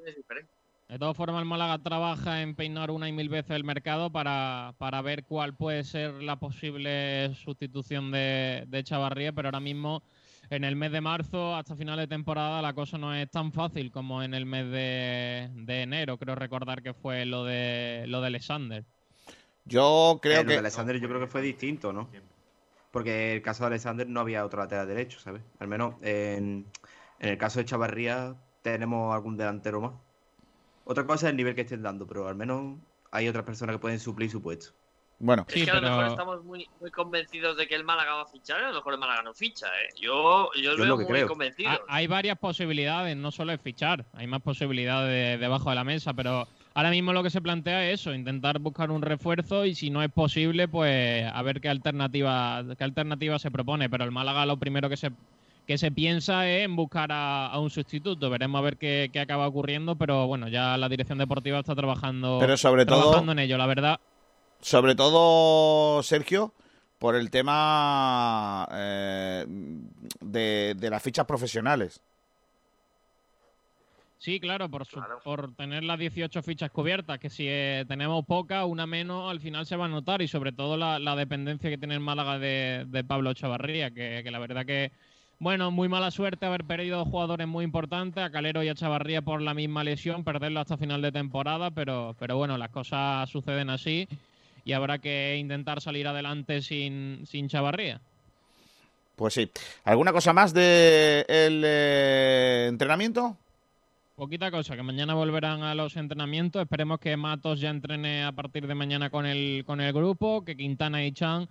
De 0.90 0.98
todas 0.98 1.16
formas, 1.16 1.40
el 1.40 1.46
Málaga 1.46 1.78
trabaja 1.78 2.42
en 2.42 2.56
peinar 2.56 2.90
una 2.90 3.08
y 3.08 3.12
mil 3.12 3.30
veces 3.30 3.52
el 3.52 3.64
mercado 3.64 4.12
para, 4.12 4.74
para 4.80 5.04
ver 5.04 5.24
cuál 5.24 5.56
puede 5.56 5.84
ser 5.84 6.14
la 6.24 6.40
posible 6.40 7.36
sustitución 7.36 8.10
de, 8.10 8.64
de 8.68 8.84
Chavarría, 8.84 9.32
pero 9.32 9.50
ahora 9.50 9.60
mismo 9.60 10.02
en 10.50 10.64
el 10.64 10.76
mes 10.76 10.92
de 10.92 11.02
marzo 11.02 11.56
hasta 11.56 11.76
final 11.76 11.98
de 11.98 12.08
temporada 12.08 12.62
la 12.62 12.74
cosa 12.74 12.98
no 12.98 13.14
es 13.14 13.30
tan 13.30 13.52
fácil 13.52 13.92
como 13.92 14.24
en 14.24 14.34
el 14.34 14.46
mes 14.46 14.66
de, 14.72 15.50
de 15.54 15.82
enero. 15.84 16.18
Creo 16.18 16.36
recordar 16.36 16.82
que 16.82 16.94
fue 16.94 17.26
lo 17.26 17.44
de 17.46 18.06
lo 18.08 18.20
de 18.22 18.28
Alexander. 18.28 18.84
Yo 19.66 20.20
creo 20.22 20.42
eh, 20.42 20.44
que. 20.44 20.46
Lo 20.46 20.54
de 20.54 20.58
Alexander 20.60 21.00
yo 21.00 21.08
creo 21.08 21.20
que 21.20 21.28
fue 21.28 21.42
distinto, 21.42 21.94
¿no? 21.94 22.10
Porque 22.92 23.36
el 23.36 23.42
caso 23.44 23.64
de 23.64 23.68
Alexander 23.68 24.08
no 24.08 24.20
había 24.20 24.44
otro 24.44 24.60
lateral 24.60 24.88
derecho, 24.88 25.20
¿sabes? 25.20 25.44
Al 25.60 25.68
menos 25.68 25.94
en, 26.02 26.66
en 27.20 27.30
el 27.30 27.38
caso 27.38 27.60
de 27.60 27.66
Chavarría 27.66 28.36
tenemos 28.62 29.14
algún 29.14 29.38
delantero 29.38 29.82
más. 29.82 29.94
Otra 30.86 31.06
cosa 31.06 31.28
es 31.28 31.32
el 31.32 31.38
nivel 31.38 31.56
que 31.56 31.62
estén 31.62 31.84
dando, 31.84 32.08
pero 32.08 32.28
al 32.28 32.36
menos 32.36 32.78
hay 33.12 33.28
otras 33.28 33.46
personas 33.46 33.76
que 33.76 33.80
pueden 33.80 34.00
suplir 34.00 34.30
su 34.30 34.42
puesto. 34.42 34.72
Bueno, 35.22 35.46
es 35.50 35.66
que 35.66 35.70
a 35.70 35.76
lo 35.76 35.82
mejor 35.82 36.08
estamos 36.08 36.46
muy, 36.46 36.70
muy 36.80 36.92
convencidos 36.92 37.58
de 37.58 37.68
que 37.68 37.76
el 37.76 37.84
Málaga 37.84 38.14
va 38.14 38.22
a 38.22 38.26
fichar, 38.26 38.64
a 38.64 38.70
lo 38.70 38.76
mejor 38.76 38.94
el 38.94 39.00
Málaga 39.00 39.22
no 39.22 39.34
ficha, 39.34 39.68
¿eh? 39.68 39.90
Yo, 40.00 40.50
yo, 40.56 40.78
yo 40.78 40.98
veo 40.98 40.98
muy 40.98 41.26
convencido. 41.26 41.70
Hay 41.90 42.08
varias 42.08 42.38
posibilidades, 42.38 43.18
no 43.18 43.30
solo 43.32 43.52
es 43.52 43.60
fichar, 43.60 44.06
hay 44.14 44.28
más 44.28 44.42
posibilidades 44.42 45.38
debajo 45.38 45.70
de 45.70 45.76
la 45.76 45.84
mesa, 45.84 46.14
pero 46.14 46.48
ahora 46.74 46.90
mismo 46.90 47.12
lo 47.12 47.22
que 47.22 47.30
se 47.30 47.42
plantea 47.42 47.90
es 47.90 48.00
eso, 48.00 48.14
intentar 48.14 48.60
buscar 48.60 48.92
un 48.92 49.02
refuerzo 49.02 49.66
y 49.66 49.76
si 49.76 49.90
no 49.90 50.02
es 50.02 50.12
posible, 50.12 50.70
pues 50.70 51.30
a 51.30 51.42
ver 51.42 51.60
qué 51.60 51.68
alternativa, 51.68 52.64
qué 52.78 52.84
alternativa 52.86 53.38
se 53.40 53.52
propone. 53.52 53.90
Pero 53.90 54.06
el 54.06 54.12
Málaga 54.12 54.46
lo 54.46 54.56
primero 54.56 54.88
que 54.88 54.96
se 54.96 55.12
que 55.70 55.78
se 55.78 55.92
piensa 55.92 56.50
en 56.50 56.76
buscar 56.76 57.12
a, 57.12 57.56
un 57.60 57.70
sustituto. 57.70 58.32
Veremos 58.32 58.58
a 58.58 58.64
ver 58.64 58.78
qué, 58.78 59.12
acaba 59.22 59.48
ocurriendo, 59.48 59.96
pero 59.96 60.26
bueno, 60.26 60.48
ya 60.48 60.76
la 60.78 60.90
dirección 60.90 61.20
deportiva 61.20 61.60
está 61.60 61.76
trabajando, 61.76 62.38
pero 62.40 62.58
sobre 62.58 62.88
trabajando 62.88 63.34
en 63.34 63.38
ello, 63.38 63.56
la 63.56 63.68
verdad. 63.68 64.00
Sobre 64.62 64.96
todo, 64.96 66.02
Sergio, 66.02 66.56
por 66.98 67.16
el 67.16 67.30
tema 67.30 68.68
eh, 68.72 69.46
de, 70.22 70.90
las 70.90 71.04
fichas 71.04 71.28
profesionales. 71.28 72.02
Sí, 74.18 74.40
claro 74.40 74.70
por, 74.70 74.88
por 75.24 75.54
tener 75.54 75.84
las 75.84 76.00
18 76.00 76.42
fichas 76.42 76.72
cubiertas, 76.72 77.20
que 77.20 77.30
si 77.30 77.46
eh, 77.48 77.86
tenemos 77.88 78.26
poca, 78.26 78.66
una 78.66 78.88
menos, 78.88 79.30
al 79.30 79.40
final 79.40 79.68
se 79.68 79.76
va 79.76 79.86
a 79.86 79.90
notar 79.90 80.24
y 80.24 80.28
sobre 80.28 80.52
todo 80.52 80.78
la, 80.78 81.16
dependencia 81.16 81.70
que 81.70 81.78
tiene 81.78 81.94
el 81.94 82.00
Málaga 82.00 82.40
de, 82.40 83.06
Pablo 83.08 83.36
Chavarría, 83.36 83.92
que, 83.92 84.28
la 84.32 84.40
verdad 84.40 84.66
que 84.66 84.92
bueno, 85.40 85.72
muy 85.72 85.88
mala 85.88 86.12
suerte 86.12 86.46
haber 86.46 86.66
perdido 86.66 87.06
jugadores 87.06 87.48
muy 87.48 87.64
importantes, 87.64 88.24
a 88.24 88.30
Calero 88.30 88.62
y 88.62 88.70
a 88.70 88.76
Chavarría 88.76 89.22
por 89.22 89.42
la 89.42 89.54
misma 89.54 89.84
lesión, 89.84 90.24
perderlo 90.24 90.60
hasta 90.60 90.78
final 90.78 91.02
de 91.02 91.12
temporada, 91.12 91.72
pero, 91.72 92.16
pero 92.20 92.38
bueno, 92.38 92.58
las 92.58 92.70
cosas 92.70 93.30
suceden 93.30 93.70
así 93.70 94.08
y 94.66 94.74
habrá 94.74 95.00
que 95.00 95.38
intentar 95.38 95.82
salir 95.82 96.08
adelante 96.08 96.62
sin, 96.62 97.26
sin 97.26 97.48
Chavarría. 97.48 98.02
Pues 99.16 99.34
sí. 99.34 99.50
¿Alguna 99.84 100.14
cosa 100.14 100.32
más 100.32 100.54
del 100.54 100.62
de 100.62 101.26
eh, 101.28 102.66
entrenamiento? 102.70 103.36
Poquita 104.16 104.52
cosa, 104.52 104.76
que 104.76 104.84
mañana 104.84 105.14
volverán 105.14 105.64
a 105.64 105.74
los 105.76 105.96
entrenamientos. 105.96 106.62
Esperemos 106.62 107.00
que 107.00 107.16
Matos 107.16 107.62
ya 107.62 107.70
entrene 107.70 108.24
a 108.26 108.34
partir 108.34 108.68
de 108.68 108.76
mañana 108.76 109.10
con 109.10 109.26
el, 109.26 109.64
con 109.66 109.80
el 109.80 109.94
grupo, 109.94 110.44
que 110.44 110.58
Quintana 110.58 111.06
y 111.06 111.14
Chan 111.14 111.48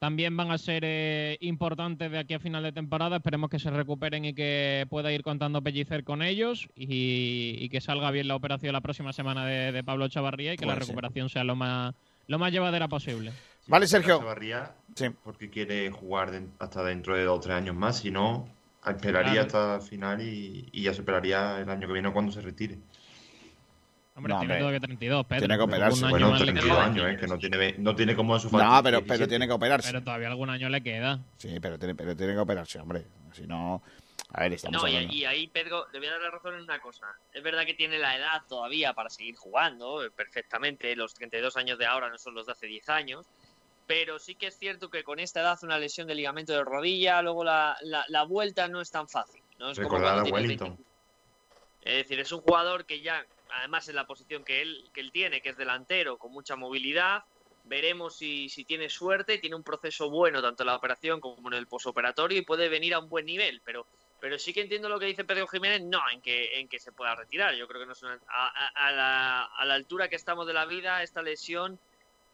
también 0.00 0.34
van 0.34 0.50
a 0.50 0.56
ser 0.56 0.82
eh, 0.82 1.36
importantes 1.42 2.10
de 2.10 2.18
aquí 2.18 2.32
a 2.32 2.40
final 2.40 2.62
de 2.62 2.72
temporada. 2.72 3.18
Esperemos 3.18 3.50
que 3.50 3.58
se 3.58 3.70
recuperen 3.70 4.24
y 4.24 4.32
que 4.32 4.86
pueda 4.88 5.12
ir 5.12 5.22
contando 5.22 5.60
Pellicer 5.60 6.04
con 6.04 6.22
ellos 6.22 6.68
y, 6.74 7.68
que 7.68 7.82
salga 7.82 8.10
bien 8.10 8.26
la 8.26 8.34
operación 8.34 8.72
la 8.72 8.80
próxima 8.80 9.12
semana 9.12 9.44
de, 9.44 9.84
Pablo 9.84 10.08
Chavarría 10.08 10.54
y 10.54 10.56
que 10.56 10.64
la 10.64 10.74
recuperación 10.74 11.28
sea 11.28 11.44
lo 11.44 11.54
más, 11.54 11.94
lo 12.28 12.38
más 12.38 12.50
llevadera 12.50 12.88
posible. 12.88 13.32
vale, 13.66 13.86
Sergio. 13.86 14.18
Chavarría, 14.18 14.72
porque 15.22 15.50
quiere 15.50 15.90
jugar 15.90 16.32
hasta 16.58 16.82
dentro 16.82 17.14
de 17.14 17.24
dos 17.24 17.36
o 17.36 17.40
tres 17.40 17.56
años 17.56 17.76
más, 17.76 17.98
si 17.98 18.10
no, 18.10 18.48
esperaría 18.86 19.42
hasta 19.42 19.80
final 19.80 20.22
y, 20.22 20.66
y 20.72 20.82
ya 20.82 20.94
se 20.94 21.00
esperaría 21.00 21.60
el 21.60 21.68
año 21.68 21.86
que 21.86 21.92
viene 21.92 22.10
cuando 22.10 22.32
se 22.32 22.40
retire. 22.40 22.78
Hombre, 24.32 24.48
tiene 24.48 24.60
todavía 24.60 24.80
32, 24.80 25.26
Pedro. 25.26 25.40
Tiene 25.40 25.56
que 25.56 25.62
operarse. 25.62 26.08
Bueno, 26.08 26.36
32 26.36 26.78
años, 26.78 27.06
¿eh? 27.06 27.16
que 27.18 27.26
no 27.26 27.38
tiene, 27.38 27.74
no 27.78 27.94
tiene 27.94 28.16
como 28.16 28.38
su 28.38 28.56
No, 28.56 28.80
pero, 28.82 29.04
pero 29.04 29.28
tiene 29.28 29.46
que 29.46 29.52
operarse. 29.52 29.88
Pero 29.88 30.02
todavía 30.02 30.28
algún 30.28 30.50
año 30.50 30.68
le 30.68 30.82
queda. 30.82 31.20
Sí, 31.38 31.58
pero 31.60 31.78
tiene, 31.78 31.94
pero 31.94 32.16
tiene 32.16 32.32
que 32.34 32.38
operarse, 32.38 32.78
hombre. 32.78 33.04
Si 33.32 33.46
no... 33.46 33.82
A 34.32 34.42
ver, 34.42 34.52
estamos 34.52 34.80
no, 34.80 34.88
y, 34.88 35.24
ahí, 35.24 35.48
Pedro, 35.48 35.88
le 35.92 35.98
voy 35.98 36.06
a 36.06 36.12
dar 36.12 36.20
la 36.20 36.30
razón 36.30 36.54
en 36.54 36.60
una 36.60 36.78
cosa. 36.80 37.06
Es 37.32 37.42
verdad 37.42 37.66
que 37.66 37.74
tiene 37.74 37.98
la 37.98 38.16
edad 38.16 38.42
todavía 38.48 38.92
para 38.92 39.10
seguir 39.10 39.34
jugando 39.34 40.04
eh, 40.04 40.10
perfectamente. 40.10 40.94
Los 40.94 41.14
32 41.14 41.56
años 41.56 41.78
de 41.78 41.86
ahora 41.86 42.08
no 42.08 42.16
son 42.16 42.34
los 42.34 42.46
de 42.46 42.52
hace 42.52 42.66
10 42.66 42.88
años. 42.90 43.26
Pero 43.88 44.20
sí 44.20 44.36
que 44.36 44.46
es 44.46 44.56
cierto 44.56 44.88
que 44.88 45.02
con 45.02 45.18
esta 45.18 45.40
edad 45.40 45.58
una 45.62 45.76
lesión 45.76 46.06
de 46.06 46.14
ligamento 46.14 46.52
de 46.52 46.62
rodilla, 46.62 47.20
luego 47.22 47.42
la, 47.42 47.76
la, 47.82 48.22
vuelta 48.22 48.68
no 48.68 48.80
es 48.80 48.88
tan 48.92 49.08
fácil. 49.08 49.42
¿no? 49.58 49.70
Es 49.72 49.78
Recordar 49.78 50.20
a 50.20 50.22
Wellington. 50.22 50.78
Es 51.82 51.96
decir, 51.96 52.20
es 52.20 52.30
un 52.30 52.40
jugador 52.40 52.84
que 52.84 53.00
ya 53.00 53.26
además 53.52 53.88
en 53.88 53.96
la 53.96 54.06
posición 54.06 54.44
que 54.44 54.62
él, 54.62 54.88
que 54.92 55.00
él 55.00 55.12
tiene, 55.12 55.40
que 55.40 55.50
es 55.50 55.56
delantero, 55.56 56.18
con 56.18 56.32
mucha 56.32 56.56
movilidad. 56.56 57.24
Veremos 57.64 58.16
si, 58.16 58.48
si 58.48 58.64
tiene 58.64 58.88
suerte, 58.88 59.38
tiene 59.38 59.56
un 59.56 59.62
proceso 59.62 60.10
bueno 60.10 60.42
tanto 60.42 60.62
en 60.62 60.68
la 60.68 60.76
operación 60.76 61.20
como 61.20 61.48
en 61.48 61.54
el 61.54 61.66
posoperatorio 61.66 62.38
y 62.38 62.42
puede 62.42 62.68
venir 62.68 62.94
a 62.94 62.98
un 62.98 63.08
buen 63.08 63.26
nivel, 63.26 63.60
pero, 63.64 63.86
pero 64.18 64.38
sí 64.38 64.52
que 64.52 64.62
entiendo 64.62 64.88
lo 64.88 64.98
que 64.98 65.06
dice 65.06 65.24
Pedro 65.24 65.46
Jiménez, 65.46 65.82
no 65.82 66.00
en 66.12 66.20
que, 66.20 66.58
en 66.58 66.68
que 66.68 66.80
se 66.80 66.90
pueda 66.90 67.14
retirar. 67.14 67.54
Yo 67.54 67.68
creo 67.68 67.80
que 67.80 67.86
no 67.86 67.92
es 67.92 68.02
a, 68.02 68.92
la, 68.92 69.44
a 69.44 69.64
la 69.64 69.74
altura 69.74 70.08
que 70.08 70.16
estamos 70.16 70.46
de 70.46 70.54
la 70.54 70.66
vida, 70.66 71.02
esta 71.02 71.22
lesión 71.22 71.78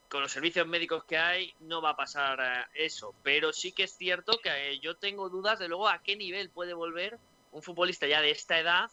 con 0.09 0.23
los 0.23 0.33
servicios 0.33 0.67
médicos 0.67 1.05
que 1.05 1.19
hay 1.19 1.55
no 1.61 1.83
va 1.83 1.91
a 1.91 1.97
pasar 1.97 2.39
eh, 2.41 2.85
eso, 2.85 3.15
pero 3.23 3.53
sí 3.53 3.73
que 3.73 3.85
es 3.85 3.97
cierto 3.97 4.39
que 4.39 4.51
eh, 4.71 4.79
yo 4.79 4.97
tengo 4.97 5.29
dudas 5.29 5.59
de 5.59 5.69
luego 5.69 5.89
a 5.89 6.03
qué 6.03 6.17
nivel 6.17 6.51
puede 6.51 6.75
volver 6.75 7.19
un 7.53 7.63
futbolista 7.63 8.07
ya 8.07 8.21
de 8.21 8.31
esta 8.31 8.59
edad 8.59 8.91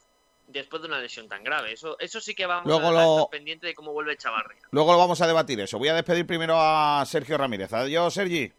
después 0.47 0.81
de 0.81 0.87
una 0.87 0.99
lesión 0.99 1.27
tan 1.27 1.43
grave. 1.43 1.73
Eso, 1.73 1.97
eso 1.99 2.19
sí 2.21 2.33
que 2.35 2.45
vamos 2.45 2.65
Luego 2.65 2.87
a 2.87 2.91
lo... 2.91 3.17
estar 3.17 3.29
pendiente 3.31 3.67
de 3.67 3.73
cómo 3.73 3.91
vuelve 3.93 4.17
Chavarria. 4.17 4.61
Luego 4.71 4.91
lo 4.91 4.97
vamos 4.97 5.21
a 5.21 5.27
debatir 5.27 5.59
eso. 5.59 5.77
Voy 5.77 5.87
a 5.87 5.93
despedir 5.95 6.25
primero 6.25 6.55
a 6.57 7.03
Sergio 7.05 7.37
Ramírez. 7.37 7.71
Adiós, 7.73 8.13
Sergi. 8.13 8.51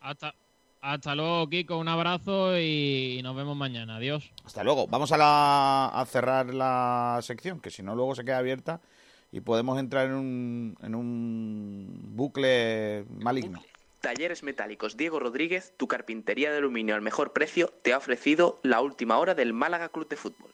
Hasta, 0.00 0.34
hasta 0.80 1.14
luego, 1.14 1.48
Kiko. 1.48 1.78
Un 1.78 1.88
abrazo 1.88 2.58
y 2.58 3.20
nos 3.22 3.34
vemos 3.36 3.56
mañana. 3.56 3.96
Adiós. 3.96 4.30
Hasta 4.44 4.62
luego. 4.64 4.86
Vamos 4.86 5.12
a, 5.12 5.16
la, 5.16 5.86
a 5.86 6.04
cerrar 6.06 6.52
la 6.54 7.18
sección, 7.22 7.60
que 7.60 7.70
si 7.70 7.82
no 7.82 7.94
luego 7.94 8.14
se 8.14 8.24
queda 8.24 8.38
abierta 8.38 8.80
y 9.32 9.40
podemos 9.40 9.78
entrar 9.78 10.06
en 10.06 10.14
un, 10.14 10.78
en 10.82 10.94
un 10.94 12.16
bucle 12.16 13.04
maligno. 13.10 13.62
Talleres 14.06 14.44
Metálicos 14.44 14.96
Diego 14.96 15.18
Rodríguez, 15.18 15.72
tu 15.76 15.88
carpintería 15.88 16.52
de 16.52 16.58
aluminio 16.58 16.94
al 16.94 17.02
mejor 17.02 17.32
precio, 17.32 17.72
te 17.82 17.92
ha 17.92 17.98
ofrecido 17.98 18.60
la 18.62 18.80
última 18.80 19.18
hora 19.18 19.34
del 19.34 19.52
Málaga 19.52 19.88
Club 19.88 20.08
de 20.08 20.14
Fútbol. 20.14 20.52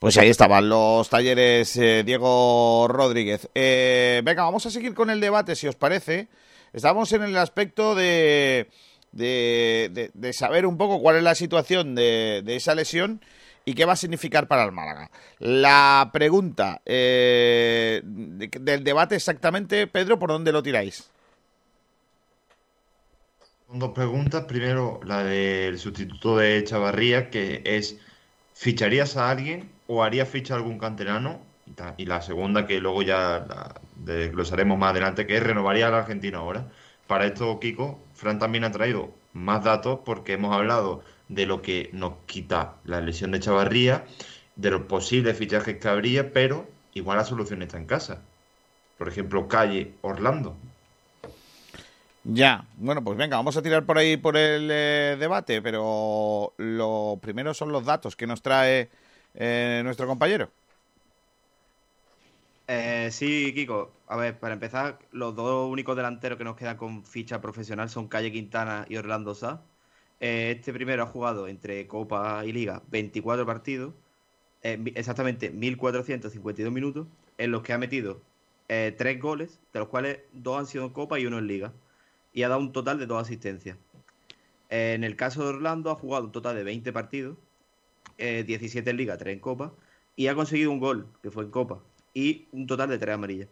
Pues 0.00 0.18
ahí 0.18 0.28
estaban 0.28 0.68
los 0.68 1.08
talleres 1.08 1.78
eh, 1.78 2.02
Diego 2.04 2.86
Rodríguez. 2.90 3.48
Eh, 3.54 4.20
venga, 4.22 4.42
vamos 4.42 4.66
a 4.66 4.70
seguir 4.70 4.92
con 4.92 5.08
el 5.08 5.18
debate, 5.18 5.56
si 5.56 5.66
os 5.66 5.74
parece. 5.76 6.28
Estamos 6.74 7.10
en 7.12 7.22
el 7.22 7.38
aspecto 7.38 7.94
de, 7.94 8.68
de, 9.12 10.10
de- 10.12 10.32
saber 10.34 10.66
un 10.66 10.76
poco 10.76 11.00
cuál 11.00 11.16
es 11.16 11.22
la 11.22 11.34
situación 11.34 11.94
de 11.94 12.44
esa 12.48 12.74
lesión 12.74 13.22
y 13.66 13.74
qué 13.74 13.84
va 13.86 13.94
a 13.94 13.96
significar 13.96 14.48
para 14.48 14.64
el 14.64 14.72
Málaga. 14.72 15.10
La 15.40 16.10
pregunta 16.14 16.82
eh, 16.86 18.02
de- 18.04 18.48
del 18.60 18.84
debate 18.84 19.16
exactamente, 19.16 19.86
Pedro, 19.88 20.18
¿por 20.18 20.30
dónde 20.30 20.52
lo 20.52 20.62
tiráis? 20.64 21.12
Son 23.68 23.78
dos 23.78 23.92
preguntas. 23.92 24.44
Primero, 24.46 25.00
la 25.04 25.24
del 25.24 25.78
sustituto 25.78 26.36
de 26.38 26.62
Chavarría, 26.64 27.30
que 27.30 27.62
es, 27.64 28.00
¿ficharías 28.54 29.16
a 29.16 29.30
alguien 29.30 29.70
o 29.86 30.02
haría 30.04 30.26
ficha 30.26 30.54
a 30.54 30.56
algún 30.58 30.78
canterano? 30.78 31.40
Y 31.96 32.06
la 32.06 32.22
segunda, 32.22 32.66
que 32.66 32.80
luego 32.80 33.02
ya 33.02 33.44
la 33.48 33.80
desglosaremos 33.96 34.78
más 34.78 34.90
adelante, 34.92 35.26
que 35.26 35.36
es, 35.36 35.42
¿renovaría 35.42 35.88
al 35.88 35.94
argentino 35.94 36.38
ahora? 36.38 36.70
Para 37.06 37.26
esto, 37.26 37.58
Kiko, 37.60 38.08
Fran 38.14 38.38
también 38.38 38.64
ha 38.64 38.72
traído 38.72 39.14
más 39.32 39.64
datos 39.64 40.00
porque 40.04 40.34
hemos 40.34 40.54
hablado 40.54 41.02
de 41.28 41.46
lo 41.46 41.62
que 41.62 41.90
nos 41.92 42.14
quita 42.26 42.76
la 42.84 43.00
lesión 43.00 43.32
de 43.32 43.40
Chavarría, 43.40 44.04
de 44.56 44.70
los 44.70 44.82
posibles 44.82 45.36
fichajes 45.36 45.78
que 45.78 45.88
habría, 45.88 46.32
pero 46.32 46.66
igual 46.94 47.18
la 47.18 47.24
solución 47.24 47.62
está 47.62 47.78
en 47.78 47.86
casa. 47.86 48.22
Por 48.98 49.08
ejemplo, 49.08 49.48
Calle, 49.48 49.92
Orlando. 50.02 50.56
Ya, 52.24 52.64
bueno, 52.76 53.04
pues 53.04 53.16
venga, 53.16 53.36
vamos 53.36 53.56
a 53.56 53.62
tirar 53.62 53.86
por 53.86 53.98
ahí 53.98 54.16
por 54.16 54.36
el 54.36 54.68
eh, 54.70 55.16
debate, 55.18 55.62
pero 55.62 56.52
lo 56.56 57.18
primero 57.22 57.54
son 57.54 57.70
los 57.70 57.84
datos 57.84 58.16
que 58.16 58.26
nos 58.26 58.42
trae 58.42 58.90
eh, 59.34 59.82
nuestro 59.84 60.08
compañero. 60.08 60.50
Eh, 62.66 63.10
sí, 63.12 63.52
Kiko. 63.54 63.92
A 64.08 64.16
ver, 64.16 64.38
para 64.38 64.54
empezar, 64.54 64.98
los 65.12 65.36
dos 65.36 65.70
únicos 65.70 65.96
delanteros 65.96 66.36
que 66.38 66.44
nos 66.44 66.56
quedan 66.56 66.76
con 66.76 67.04
ficha 67.04 67.40
profesional 67.40 67.88
son 67.90 68.08
Calle 68.08 68.32
Quintana 68.32 68.86
y 68.88 68.96
Orlando 68.96 69.34
Sá. 69.34 69.62
Eh, 70.20 70.54
este 70.56 70.72
primero 70.72 71.02
ha 71.02 71.06
jugado 71.06 71.48
entre 71.48 71.86
Copa 71.86 72.44
y 72.44 72.52
Liga 72.52 72.82
24 72.90 73.44
partidos, 73.46 73.94
eh, 74.62 74.82
exactamente 74.94 75.52
1.452 75.52 76.70
minutos, 76.70 77.06
en 77.38 77.50
los 77.50 77.62
que 77.62 77.72
ha 77.72 77.78
metido 77.78 78.20
eh, 78.68 78.94
tres 78.96 79.20
goles, 79.20 79.60
de 79.72 79.80
los 79.80 79.88
cuales 79.88 80.20
dos 80.32 80.58
han 80.58 80.66
sido 80.66 80.84
en 80.86 80.90
Copa 80.90 81.18
y 81.18 81.26
uno 81.26 81.38
en 81.38 81.46
Liga. 81.46 81.72
Y 82.32 82.42
ha 82.42 82.48
dado 82.48 82.60
un 82.60 82.72
total 82.72 82.98
de 82.98 83.06
dos 83.06 83.22
asistencias. 83.22 83.76
Eh, 84.70 84.94
en 84.94 85.04
el 85.04 85.16
caso 85.16 85.42
de 85.42 85.50
Orlando 85.50 85.90
ha 85.90 85.94
jugado 85.94 86.24
un 86.24 86.32
total 86.32 86.56
de 86.56 86.64
20 86.64 86.92
partidos, 86.92 87.36
eh, 88.18 88.44
17 88.46 88.90
en 88.90 88.96
Liga, 88.96 89.16
3 89.16 89.34
en 89.34 89.40
Copa, 89.40 89.72
y 90.16 90.28
ha 90.28 90.34
conseguido 90.34 90.70
un 90.70 90.80
gol, 90.80 91.06
que 91.22 91.30
fue 91.30 91.44
en 91.44 91.50
Copa, 91.50 91.80
y 92.14 92.46
un 92.52 92.66
total 92.66 92.88
de 92.90 92.98
3 92.98 93.14
amarillas. 93.14 93.48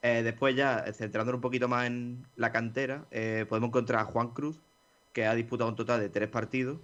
Después 0.00 0.54
ya, 0.56 0.84
centrándonos 0.92 1.38
un 1.38 1.42
poquito 1.42 1.68
más 1.68 1.86
en 1.86 2.24
la 2.36 2.52
cantera, 2.52 3.04
podemos 3.48 3.68
encontrar 3.68 4.02
a 4.02 4.04
Juan 4.04 4.28
Cruz, 4.30 4.60
que 5.18 5.26
ha 5.26 5.34
disputado 5.34 5.68
un 5.68 5.74
total 5.74 5.98
de 5.98 6.10
3 6.10 6.28
partidos, 6.28 6.78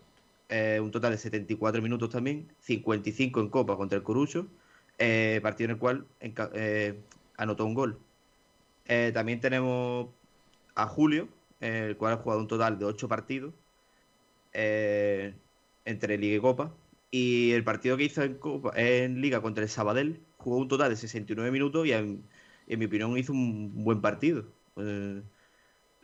eh, 0.49 0.81
un 0.83 0.91
total 0.91 1.13
de 1.13 1.19
74 1.19 1.81
minutos 1.81 2.11
también, 2.11 2.49
55 2.63 3.41
en 3.41 3.49
Copa 3.49 3.77
contra 3.77 3.97
el 3.97 4.03
Corucho, 4.03 4.49
eh, 4.99 5.39
partido 5.41 5.67
en 5.67 5.71
el 5.71 5.79
cual 5.79 6.05
eh, 6.21 6.99
anotó 7.37 7.65
un 7.65 7.75
gol. 7.75 8.01
También 8.87 9.39
tenemos 9.41 10.09
a 10.75 10.87
Julio, 10.89 11.29
el 11.61 11.97
cual 11.97 12.15
ha 12.15 12.17
jugado 12.17 12.41
un 12.41 12.49
total 12.49 12.77
de 12.77 12.87
8 12.87 13.07
partidos 13.09 13.55
entre 14.53 16.19
Liga 16.19 16.37
y 16.37 16.41
Copa. 16.41 16.73
Y 17.13 17.53
el 17.53 17.63
partido 17.63 17.97
que 17.97 18.05
hizo 18.05 18.23
en, 18.25 18.35
Copa, 18.35 18.73
en 18.75 19.21
Liga 19.21 19.41
contra 19.43 19.63
el 19.63 19.71
Sabadell 19.71 20.19
jugó 20.39 20.57
un 20.57 20.69
total 20.69 20.91
de 20.91 20.97
69 20.97 21.53
minutos 21.53 21.87
y 21.87 21.93
en 21.93 22.25
mi 22.67 22.87
opinión 22.87 23.17
hizo 23.17 23.33
un 23.33 23.85
buen 23.85 24.01
partido. 24.01 24.45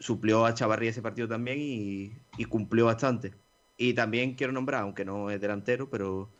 Suplió 0.00 0.46
a 0.46 0.54
Chavarría 0.54 0.90
ese 0.90 1.02
partido 1.02 1.28
también 1.28 1.58
y, 1.60 2.12
y 2.38 2.44
cumplió 2.46 2.86
bastante. 2.86 3.34
Y 3.78 3.94
también 3.94 4.34
quiero 4.34 4.52
nombrar, 4.52 4.82
aunque 4.82 5.04
no 5.04 5.30
es 5.30 5.40
delantero, 5.40 5.90
pero 5.90 6.30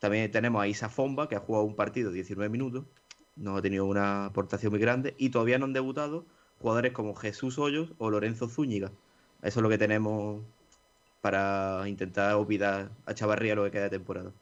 también 0.00 0.30
tenemos 0.30 0.62
a 0.62 0.68
Isa 0.68 0.88
Fomba, 0.88 1.28
que 1.28 1.36
ha 1.36 1.40
jugado 1.40 1.64
un 1.66 1.76
partido 1.76 2.10
de 2.10 2.16
19 2.16 2.50
minutos, 2.50 2.86
no 3.36 3.56
ha 3.56 3.62
tenido 3.62 3.86
una 3.86 4.26
aportación 4.26 4.72
muy 4.72 4.80
grande, 4.80 5.14
y 5.18 5.30
todavía 5.30 5.58
no 5.58 5.66
han 5.66 5.72
debutado 5.74 6.26
jugadores 6.60 6.92
como 6.92 7.14
Jesús 7.14 7.58
Hoyos 7.58 7.92
o 7.98 8.10
Lorenzo 8.10 8.48
Zúñiga. 8.48 8.92
Eso 9.42 9.60
es 9.60 9.62
lo 9.62 9.68
que 9.68 9.78
tenemos 9.78 10.44
para 11.20 11.84
intentar 11.88 12.34
olvidar 12.36 12.90
a 13.06 13.14
Chavarría 13.14 13.54
lo 13.54 13.64
que 13.64 13.72
queda 13.72 13.84
de 13.84 13.90
temporada. 13.90 14.32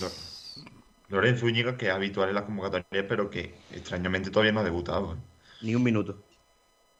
Lo- 0.00 0.22
Lorenzo 1.08 1.46
Úñiga, 1.46 1.76
que 1.76 1.86
es 1.86 1.92
habitual 1.92 2.28
en 2.30 2.34
las 2.34 2.44
convocatorias, 2.44 3.06
pero 3.08 3.30
que 3.30 3.54
extrañamente 3.70 4.30
todavía 4.30 4.52
no 4.52 4.60
ha 4.60 4.64
debutado. 4.64 5.14
¿eh? 5.14 5.16
Ni 5.62 5.74
un 5.74 5.82
minuto. 5.82 6.22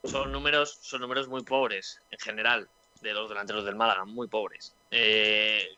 Son 0.05 0.33
números, 0.33 0.79
son 0.81 1.01
números 1.01 1.29
muy 1.29 1.42
pobres, 1.42 2.01
en 2.11 2.18
general, 2.18 2.68
de 3.01 3.12
los 3.12 3.29
delanteros 3.29 3.64
del 3.64 3.77
Málaga, 3.77 4.05
muy 4.05 4.29
pobres. 4.29 4.75
Eh, 4.90 5.77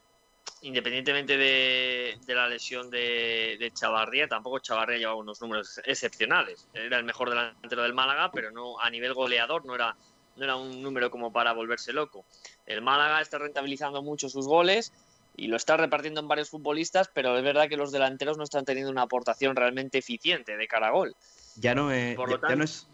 independientemente 0.62 1.36
de, 1.36 2.18
la 2.28 2.48
lesión 2.48 2.90
de, 2.90 3.56
de 3.58 3.70
Chavarría, 3.72 4.28
tampoco 4.28 4.58
Chavarría 4.58 4.98
llevaba 4.98 5.18
unos 5.18 5.40
números 5.40 5.80
excepcionales. 5.84 6.68
Era 6.72 6.98
el 6.98 7.04
mejor 7.04 7.30
delantero 7.30 7.82
del 7.82 7.94
Málaga, 7.94 8.30
pero 8.32 8.50
no 8.50 8.80
a 8.80 8.88
nivel 8.90 9.14
goleador 9.14 9.64
no 9.66 9.74
era, 9.74 9.96
no 10.36 10.44
era 10.44 10.56
un 10.56 10.82
número 10.82 11.10
como 11.10 11.32
para 11.32 11.52
volverse 11.52 11.92
loco. 11.92 12.24
El 12.66 12.82
Málaga 12.82 13.20
está 13.20 13.38
rentabilizando 13.38 14.02
mucho 14.02 14.28
sus 14.28 14.46
goles 14.46 14.92
y 15.36 15.48
lo 15.48 15.56
está 15.56 15.76
repartiendo 15.76 16.20
en 16.20 16.28
varios 16.28 16.50
futbolistas, 16.50 17.10
pero 17.12 17.36
es 17.36 17.44
verdad 17.44 17.68
que 17.68 17.76
los 17.76 17.92
delanteros 17.92 18.38
no 18.38 18.44
están 18.44 18.64
teniendo 18.64 18.90
una 18.90 19.02
aportación 19.02 19.56
realmente 19.56 19.98
eficiente 19.98 20.56
de 20.56 20.68
cara 20.68 20.88
a 20.88 20.92
gol. 20.92 21.14
Ya 21.56 21.74
no 21.74 21.90
es. 21.90 22.16
Por 22.16 22.30
ya, 22.30 22.36
lo 22.36 22.48
ya 22.48 22.56
no 22.56 22.64
es. 22.64 22.88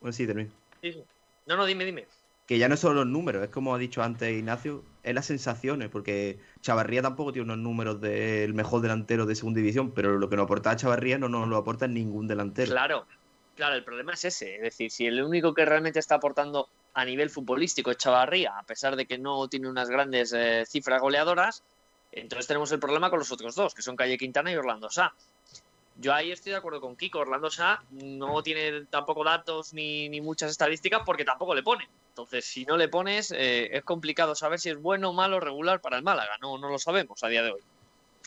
Bueno, 0.00 0.12
sí, 0.12 0.26
termino. 0.26 0.50
Sí, 0.82 0.92
sí. 0.92 1.02
No, 1.46 1.56
no, 1.56 1.66
dime, 1.66 1.84
dime. 1.84 2.06
Que 2.46 2.58
ya 2.58 2.68
no 2.68 2.74
es 2.74 2.80
solo 2.80 3.04
los 3.04 3.06
números, 3.06 3.44
es 3.44 3.50
como 3.50 3.74
ha 3.74 3.78
dicho 3.78 4.02
antes 4.02 4.30
Ignacio, 4.30 4.82
es 5.02 5.14
las 5.14 5.26
sensaciones, 5.26 5.90
porque 5.90 6.38
Chavarría 6.62 7.02
tampoco 7.02 7.32
tiene 7.32 7.44
unos 7.44 7.58
números 7.58 8.00
del 8.00 8.54
mejor 8.54 8.80
delantero 8.80 9.26
de 9.26 9.34
segunda 9.34 9.58
división, 9.58 9.92
pero 9.92 10.16
lo 10.18 10.30
que 10.30 10.36
nos 10.36 10.44
aporta 10.44 10.74
Chavarría 10.74 11.18
no 11.18 11.28
nos 11.28 11.46
lo 11.46 11.58
aporta 11.58 11.86
ningún 11.86 12.26
delantero. 12.26 12.70
Claro, 12.70 13.06
claro, 13.54 13.74
el 13.74 13.84
problema 13.84 14.14
es 14.14 14.24
ese. 14.24 14.56
Es 14.56 14.62
decir, 14.62 14.90
si 14.90 15.06
el 15.06 15.22
único 15.22 15.52
que 15.52 15.66
realmente 15.66 15.98
está 15.98 16.14
aportando 16.14 16.70
a 16.94 17.04
nivel 17.04 17.28
futbolístico 17.28 17.90
es 17.90 17.98
Chavarría, 17.98 18.58
a 18.58 18.62
pesar 18.62 18.96
de 18.96 19.04
que 19.04 19.18
no 19.18 19.48
tiene 19.48 19.68
unas 19.68 19.90
grandes 19.90 20.32
eh, 20.32 20.64
cifras 20.66 21.02
goleadoras, 21.02 21.62
entonces 22.12 22.46
tenemos 22.46 22.72
el 22.72 22.78
problema 22.78 23.10
con 23.10 23.18
los 23.18 23.30
otros 23.30 23.54
dos, 23.54 23.74
que 23.74 23.82
son 23.82 23.94
Calle 23.94 24.16
Quintana 24.16 24.50
y 24.50 24.56
Orlando 24.56 24.88
Sá. 24.88 25.12
Yo 26.00 26.14
ahí 26.14 26.30
estoy 26.30 26.52
de 26.52 26.58
acuerdo 26.58 26.80
con 26.80 26.96
Kiko. 26.96 27.18
Orlando 27.18 27.50
Sá 27.50 27.82
no 27.90 28.42
tiene 28.42 28.86
tampoco 28.86 29.24
datos 29.24 29.74
ni, 29.74 30.08
ni 30.08 30.20
muchas 30.20 30.50
estadísticas 30.50 31.02
porque 31.04 31.24
tampoco 31.24 31.54
le 31.54 31.62
pone. 31.62 31.88
Entonces, 32.10 32.44
si 32.44 32.64
no 32.64 32.76
le 32.76 32.88
pones, 32.88 33.32
eh, 33.32 33.68
es 33.76 33.82
complicado 33.82 34.34
saber 34.34 34.60
si 34.60 34.70
es 34.70 34.80
bueno, 34.80 35.12
malo, 35.12 35.40
regular 35.40 35.80
para 35.80 35.96
el 35.96 36.04
Málaga. 36.04 36.36
No, 36.40 36.56
no 36.56 36.68
lo 36.68 36.78
sabemos 36.78 37.22
a 37.24 37.28
día 37.28 37.42
de 37.42 37.50
hoy. 37.50 37.60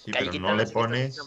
Sí, 0.04 0.12
pero 0.12 0.34
no 0.34 0.56
le 0.56 0.66
pones, 0.68 1.20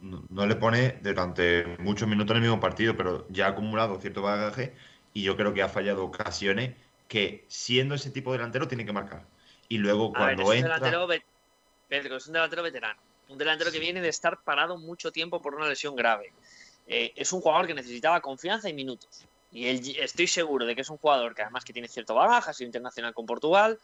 no, 0.00 0.24
no 0.28 0.46
le 0.46 0.56
pones 0.56 1.02
durante 1.02 1.76
muchos 1.78 2.08
minutos 2.08 2.32
en 2.32 2.36
el 2.36 2.48
mismo 2.48 2.60
partido, 2.60 2.96
pero 2.96 3.26
ya 3.28 3.46
ha 3.46 3.50
acumulado 3.50 4.00
cierto 4.00 4.22
bagaje 4.22 4.74
y 5.12 5.22
yo 5.22 5.36
creo 5.36 5.54
que 5.54 5.62
ha 5.62 5.68
fallado 5.68 6.04
ocasiones 6.04 6.74
que 7.06 7.44
siendo 7.48 7.94
ese 7.94 8.10
tipo 8.10 8.32
de 8.32 8.38
delantero 8.38 8.66
tiene 8.66 8.84
que 8.84 8.92
marcar. 8.92 9.26
Y 9.68 9.78
luego 9.78 10.12
A 10.16 10.26
ver, 10.26 10.36
cuando 10.36 10.52
es 10.52 10.58
un 10.58 10.64
delantero, 10.64 11.12
es 11.90 12.26
un 12.26 12.32
delantero 12.32 12.62
veterano. 12.62 13.00
Un 13.28 13.38
delantero 13.38 13.70
que 13.72 13.78
viene 13.78 14.00
de 14.00 14.08
estar 14.08 14.42
parado 14.42 14.76
mucho 14.76 15.10
tiempo 15.10 15.40
por 15.40 15.54
una 15.54 15.68
lesión 15.68 15.96
grave. 15.96 16.32
Eh, 16.86 17.12
es 17.16 17.32
un 17.32 17.40
jugador 17.40 17.66
que 17.66 17.74
necesitaba 17.74 18.20
confianza 18.20 18.68
y 18.68 18.74
minutos. 18.74 19.24
Y 19.50 19.98
estoy 20.00 20.26
seguro 20.26 20.66
de 20.66 20.74
que 20.74 20.80
es 20.80 20.90
un 20.90 20.98
jugador 20.98 21.34
que 21.34 21.42
además 21.42 21.64
que 21.64 21.72
tiene 21.72 21.88
cierto 21.88 22.14
bagaje, 22.14 22.50
ha 22.50 22.52
sido 22.52 22.66
internacional 22.66 23.14
con 23.14 23.24
Portugal. 23.24 23.78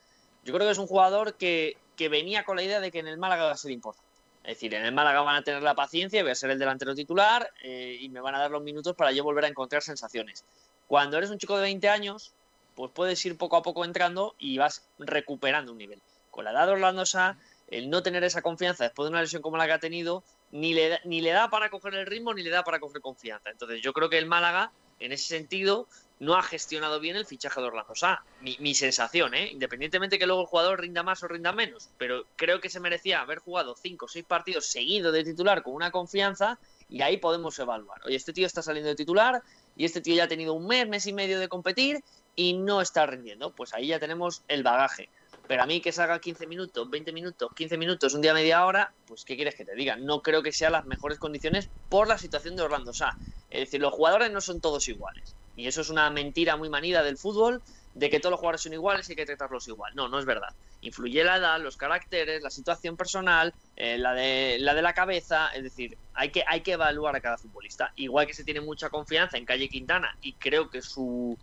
Yo 0.44 0.52
creo 0.52 0.66
que 0.66 0.72
es 0.72 0.78
un 0.78 0.88
jugador 0.88 1.34
que, 1.34 1.76
que 1.96 2.08
venía 2.08 2.44
con 2.44 2.56
la 2.56 2.62
idea 2.64 2.80
de 2.80 2.90
que 2.90 2.98
en 2.98 3.06
el 3.06 3.18
Málaga 3.18 3.44
va 3.44 3.52
a 3.52 3.56
ser 3.56 3.70
importante. 3.70 4.10
Es 4.42 4.56
decir, 4.56 4.74
en 4.74 4.84
el 4.84 4.92
Málaga 4.92 5.20
van 5.20 5.36
a 5.36 5.42
tener 5.42 5.62
la 5.62 5.74
paciencia, 5.74 6.22
voy 6.22 6.32
a 6.32 6.34
ser 6.34 6.50
el 6.50 6.58
delantero 6.58 6.94
titular 6.94 7.52
eh, 7.62 7.98
y 8.00 8.08
me 8.08 8.20
van 8.20 8.34
a 8.34 8.38
dar 8.38 8.50
los 8.50 8.62
minutos 8.62 8.96
para 8.96 9.12
yo 9.12 9.22
volver 9.22 9.44
a 9.44 9.48
encontrar 9.48 9.82
sensaciones. 9.82 10.44
Cuando 10.88 11.18
eres 11.18 11.30
un 11.30 11.38
chico 11.38 11.56
de 11.56 11.62
20 11.62 11.88
años, 11.88 12.32
pues 12.74 12.90
puedes 12.92 13.24
ir 13.26 13.36
poco 13.36 13.56
a 13.56 13.62
poco 13.62 13.84
entrando 13.84 14.34
y 14.38 14.58
vas 14.58 14.88
recuperando 14.98 15.72
un 15.72 15.78
nivel. 15.78 16.00
Con 16.30 16.46
la 16.46 16.52
edad 16.52 16.66
de 16.66 16.72
Orlando 16.72 17.04
Sá, 17.04 17.36
el 17.70 17.88
no 17.88 18.02
tener 18.02 18.24
esa 18.24 18.42
confianza 18.42 18.84
después 18.84 19.06
de 19.06 19.10
una 19.10 19.22
lesión 19.22 19.42
como 19.42 19.56
la 19.56 19.66
que 19.66 19.72
ha 19.72 19.78
tenido, 19.78 20.24
ni 20.50 20.74
le, 20.74 20.88
da, 20.88 21.00
ni 21.04 21.20
le 21.20 21.30
da 21.30 21.48
para 21.50 21.70
coger 21.70 21.94
el 21.94 22.06
ritmo 22.06 22.34
ni 22.34 22.42
le 22.42 22.50
da 22.50 22.64
para 22.64 22.80
coger 22.80 23.00
confianza. 23.00 23.50
Entonces 23.50 23.80
yo 23.80 23.92
creo 23.92 24.10
que 24.10 24.18
el 24.18 24.26
Málaga, 24.26 24.72
en 24.98 25.12
ese 25.12 25.28
sentido, 25.28 25.86
no 26.18 26.34
ha 26.34 26.42
gestionado 26.42 27.00
bien 27.00 27.16
el 27.16 27.24
fichaje 27.24 27.60
de 27.60 27.66
Orlando 27.68 27.94
Sá. 27.94 28.22
Mi, 28.42 28.56
mi 28.60 28.74
sensación, 28.74 29.34
¿eh? 29.34 29.50
independientemente 29.52 30.18
que 30.18 30.26
luego 30.26 30.42
el 30.42 30.46
jugador 30.48 30.80
rinda 30.80 31.02
más 31.02 31.22
o 31.22 31.28
rinda 31.28 31.52
menos, 31.52 31.88
pero 31.96 32.26
creo 32.36 32.60
que 32.60 32.68
se 32.68 32.80
merecía 32.80 33.20
haber 33.20 33.38
jugado 33.38 33.74
cinco 33.76 34.06
o 34.06 34.08
seis 34.08 34.24
partidos 34.26 34.66
seguidos 34.66 35.12
de 35.12 35.24
titular 35.24 35.62
con 35.62 35.74
una 35.74 35.90
confianza 35.90 36.58
y 36.90 37.02
ahí 37.02 37.16
podemos 37.16 37.58
evaluar. 37.58 38.00
Oye, 38.04 38.16
este 38.16 38.32
tío 38.32 38.46
está 38.46 38.62
saliendo 38.62 38.88
de 38.88 38.96
titular 38.96 39.42
y 39.76 39.84
este 39.84 40.00
tío 40.00 40.14
ya 40.16 40.24
ha 40.24 40.28
tenido 40.28 40.54
un 40.54 40.66
mes, 40.66 40.88
mes 40.88 41.06
y 41.06 41.12
medio 41.12 41.38
de 41.38 41.48
competir 41.48 42.02
y 42.36 42.52
no 42.52 42.80
está 42.80 43.06
rindiendo. 43.06 43.54
Pues 43.54 43.72
ahí 43.72 43.88
ya 43.88 44.00
tenemos 44.00 44.42
el 44.48 44.62
bagaje. 44.62 45.08
Pero 45.50 45.64
a 45.64 45.66
mí 45.66 45.80
que 45.80 45.90
salga 45.90 46.20
15 46.20 46.46
minutos, 46.46 46.88
20 46.88 47.12
minutos, 47.12 47.50
15 47.56 47.76
minutos, 47.76 48.14
un 48.14 48.20
día 48.20 48.32
media 48.32 48.64
hora, 48.64 48.92
pues 49.04 49.24
¿qué 49.24 49.34
quieres 49.34 49.56
que 49.56 49.64
te 49.64 49.74
diga? 49.74 49.96
No 49.96 50.22
creo 50.22 50.44
que 50.44 50.52
sean 50.52 50.70
las 50.70 50.86
mejores 50.86 51.18
condiciones 51.18 51.68
por 51.88 52.06
la 52.06 52.18
situación 52.18 52.54
de 52.54 52.62
Orlando 52.62 52.92
Sá. 52.92 53.16
Es 53.50 53.58
decir, 53.58 53.80
los 53.80 53.92
jugadores 53.92 54.30
no 54.30 54.40
son 54.40 54.60
todos 54.60 54.86
iguales. 54.86 55.34
Y 55.56 55.66
eso 55.66 55.80
es 55.80 55.90
una 55.90 56.08
mentira 56.08 56.56
muy 56.56 56.68
manida 56.68 57.02
del 57.02 57.18
fútbol, 57.18 57.60
de 57.94 58.10
que 58.10 58.20
todos 58.20 58.30
los 58.30 58.38
jugadores 58.38 58.60
son 58.60 58.74
iguales 58.74 59.08
y 59.08 59.12
hay 59.12 59.16
que 59.16 59.26
tratarlos 59.26 59.66
igual. 59.66 59.92
No, 59.96 60.06
no 60.06 60.20
es 60.20 60.24
verdad. 60.24 60.54
Influye 60.82 61.24
la 61.24 61.38
edad, 61.38 61.60
los 61.60 61.76
caracteres, 61.76 62.44
la 62.44 62.50
situación 62.50 62.96
personal, 62.96 63.52
eh, 63.74 63.98
la, 63.98 64.14
de, 64.14 64.56
la 64.60 64.72
de 64.72 64.82
la 64.82 64.94
cabeza. 64.94 65.48
Es 65.48 65.64
decir, 65.64 65.98
hay 66.14 66.30
que, 66.30 66.44
hay 66.46 66.60
que 66.60 66.74
evaluar 66.74 67.16
a 67.16 67.20
cada 67.20 67.38
futbolista. 67.38 67.92
Igual 67.96 68.28
que 68.28 68.34
se 68.34 68.44
tiene 68.44 68.60
mucha 68.60 68.88
confianza 68.88 69.36
en 69.36 69.46
Calle 69.46 69.68
Quintana 69.68 70.16
y 70.22 70.34
creo 70.34 70.70
que 70.70 70.80
su 70.80 71.36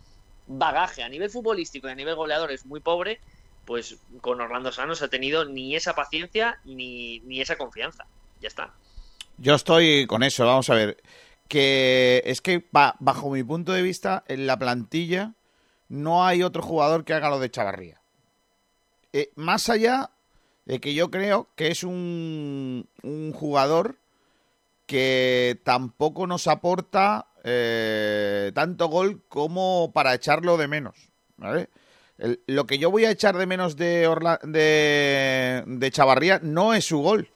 bagaje 0.46 1.02
a 1.02 1.10
nivel 1.10 1.28
futbolístico 1.28 1.88
y 1.88 1.90
a 1.90 1.94
nivel 1.94 2.14
goleador 2.14 2.50
es 2.50 2.64
muy 2.64 2.80
pobre, 2.80 3.20
pues 3.68 3.98
con 4.22 4.40
Orlando 4.40 4.72
Sá 4.72 4.86
no 4.86 4.94
se 4.94 5.04
ha 5.04 5.08
tenido 5.08 5.44
ni 5.44 5.76
esa 5.76 5.94
paciencia 5.94 6.58
ni, 6.64 7.20
ni 7.20 7.42
esa 7.42 7.58
confianza. 7.58 8.06
Ya 8.40 8.48
está. 8.48 8.72
Yo 9.36 9.54
estoy 9.54 10.06
con 10.06 10.22
eso, 10.22 10.46
vamos 10.46 10.70
a 10.70 10.74
ver. 10.74 10.96
Que 11.48 12.22
es 12.24 12.40
que 12.40 12.66
ba- 12.72 12.96
bajo 12.98 13.28
mi 13.30 13.42
punto 13.44 13.72
de 13.72 13.82
vista, 13.82 14.24
en 14.26 14.46
la 14.46 14.58
plantilla 14.58 15.34
no 15.90 16.24
hay 16.26 16.42
otro 16.42 16.62
jugador 16.62 17.04
que 17.04 17.12
haga 17.12 17.28
lo 17.28 17.38
de 17.40 17.50
Chavarría. 17.50 18.00
Eh, 19.12 19.32
más 19.34 19.68
allá 19.68 20.12
de 20.64 20.80
que 20.80 20.94
yo 20.94 21.10
creo 21.10 21.48
que 21.54 21.68
es 21.68 21.82
un, 21.84 22.88
un 23.02 23.32
jugador 23.34 23.96
que 24.86 25.60
tampoco 25.62 26.26
nos 26.26 26.46
aporta 26.46 27.26
eh, 27.44 28.50
tanto 28.54 28.86
gol 28.88 29.22
como 29.28 29.92
para 29.92 30.14
echarlo 30.14 30.56
de 30.56 30.68
menos. 30.68 30.96
¿vale? 31.36 31.68
El- 32.18 32.40
lo 32.46 32.66
que 32.66 32.78
yo 32.78 32.90
voy 32.90 33.04
a 33.04 33.10
echar 33.10 33.36
de 33.36 33.46
menos 33.46 33.76
de, 33.76 34.06
Orla- 34.08 34.40
de, 34.42 35.62
de 35.66 35.90
Chavarría 35.90 36.40
no 36.42 36.74
es 36.74 36.84
su 36.84 36.98
gol. 36.98 37.30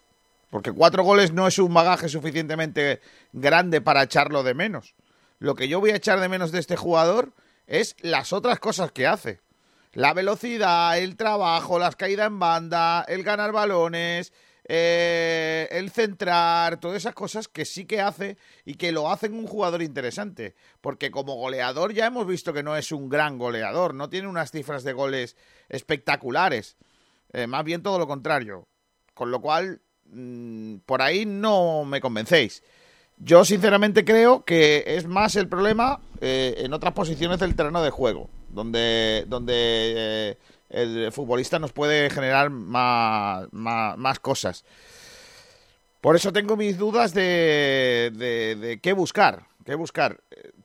Porque 0.51 0.73
cuatro 0.73 1.03
goles 1.03 1.33
no 1.33 1.47
es 1.47 1.59
un 1.59 1.73
bagaje 1.73 2.09
suficientemente 2.11 3.01
grande 3.33 3.81
para 3.81 4.03
echarlo 4.03 4.42
de 4.42 4.53
menos. 4.55 4.95
Lo 5.38 5.55
que 5.55 5.66
yo 5.68 5.81
voy 5.81 5.90
a 5.90 5.97
echar 5.97 6.21
de 6.21 6.29
menos 6.29 6.53
de 6.53 6.59
este 6.61 6.77
jugador 6.77 7.33
es 7.66 7.97
las 8.01 8.33
otras 8.35 8.59
cosas 8.61 8.92
que 8.92 9.07
hace. 9.07 9.40
La 9.95 10.12
velocidad, 10.12 10.99
el 10.99 11.16
trabajo, 11.16 11.79
las 11.79 11.97
caídas 11.97 12.27
en 12.27 12.38
banda, 12.38 13.05
el 13.09 13.23
ganar 13.23 13.53
balones, 13.53 14.33
eh, 14.68 15.68
el 15.72 15.90
centrar, 15.90 16.79
todas 16.79 16.98
esas 16.98 17.14
cosas 17.14 17.48
que 17.48 17.64
sí 17.64 17.85
que 17.85 18.01
hace 18.01 18.37
y 18.64 18.75
que 18.75 18.92
lo 18.92 19.11
hacen 19.11 19.35
un 19.35 19.46
jugador 19.46 19.83
interesante. 19.83 20.55
Porque 20.81 21.11
como 21.11 21.35
goleador 21.35 21.92
ya 21.92 22.07
hemos 22.07 22.27
visto 22.27 22.53
que 22.53 22.62
no 22.62 22.77
es 22.77 22.92
un 22.92 23.09
gran 23.09 23.38
goleador, 23.38 23.94
no 23.94 24.09
tiene 24.09 24.29
unas 24.29 24.51
cifras 24.51 24.85
de 24.85 24.92
goles 24.92 25.37
espectaculares. 25.68 26.77
Eh, 27.33 27.46
más 27.46 27.64
bien 27.64 27.83
todo 27.83 27.98
lo 27.98 28.07
contrario. 28.07 28.68
Con 29.14 29.31
lo 29.31 29.40
cual, 29.40 29.81
mm, 30.07 30.77
por 30.87 31.03
ahí 31.03 31.27
no 31.27 31.85
me 31.85 32.01
convencéis. 32.01 32.62
Yo 33.18 33.44
sinceramente 33.44 34.05
creo 34.05 34.44
que 34.44 34.85
es 34.87 35.07
más 35.07 35.37
el 35.37 35.48
problema 35.48 36.01
eh, 36.20 36.55
en 36.59 36.72
otras 36.72 36.92
posiciones 36.92 37.38
del 37.38 37.55
terreno 37.55 37.83
de 37.83 37.90
juego, 37.90 38.29
donde, 38.48 39.25
donde 39.29 40.38
el 40.73 41.13
futbolista 41.13 41.59
nos 41.59 41.73
puede 41.73 42.11
generar 42.11 42.51
más, 42.51 43.47
más, 43.53 43.97
más 43.99 44.19
cosas. 44.21 44.65
Por 46.01 46.17
eso 46.17 46.33
tengo 46.33 46.57
mis 46.57 46.79
dudas 46.79 47.15
de, 47.15 48.11
de, 48.13 48.81
qué 48.83 48.93
buscar. 48.93 49.47
Qué 49.65 49.77
buscar. 49.77 50.21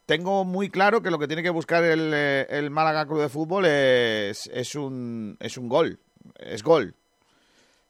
Tengo 0.08 0.46
muy 0.46 0.70
claro 0.70 1.04
que 1.04 1.12
lo 1.12 1.20
que 1.20 1.28
tiene 1.28 1.43
que 1.43 1.52
buscar 1.52 1.84
el, 1.84 2.12
eh, 2.13 2.48
el 2.50 2.72
Málaga 2.72 3.06
Club 3.06 3.22
de 3.22 3.30
Fútbol 3.30 3.65
es, 3.65 4.48
es, 4.48 4.74
un, 4.74 5.38
es 5.39 5.58
un 5.58 5.70
gol. 5.70 6.00
Es 6.39 6.63
gol. 6.63 6.96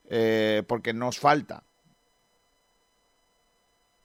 Eh, 0.09 0.63
porque 0.67 0.93
nos 0.93 1.19
falta. 1.19 1.63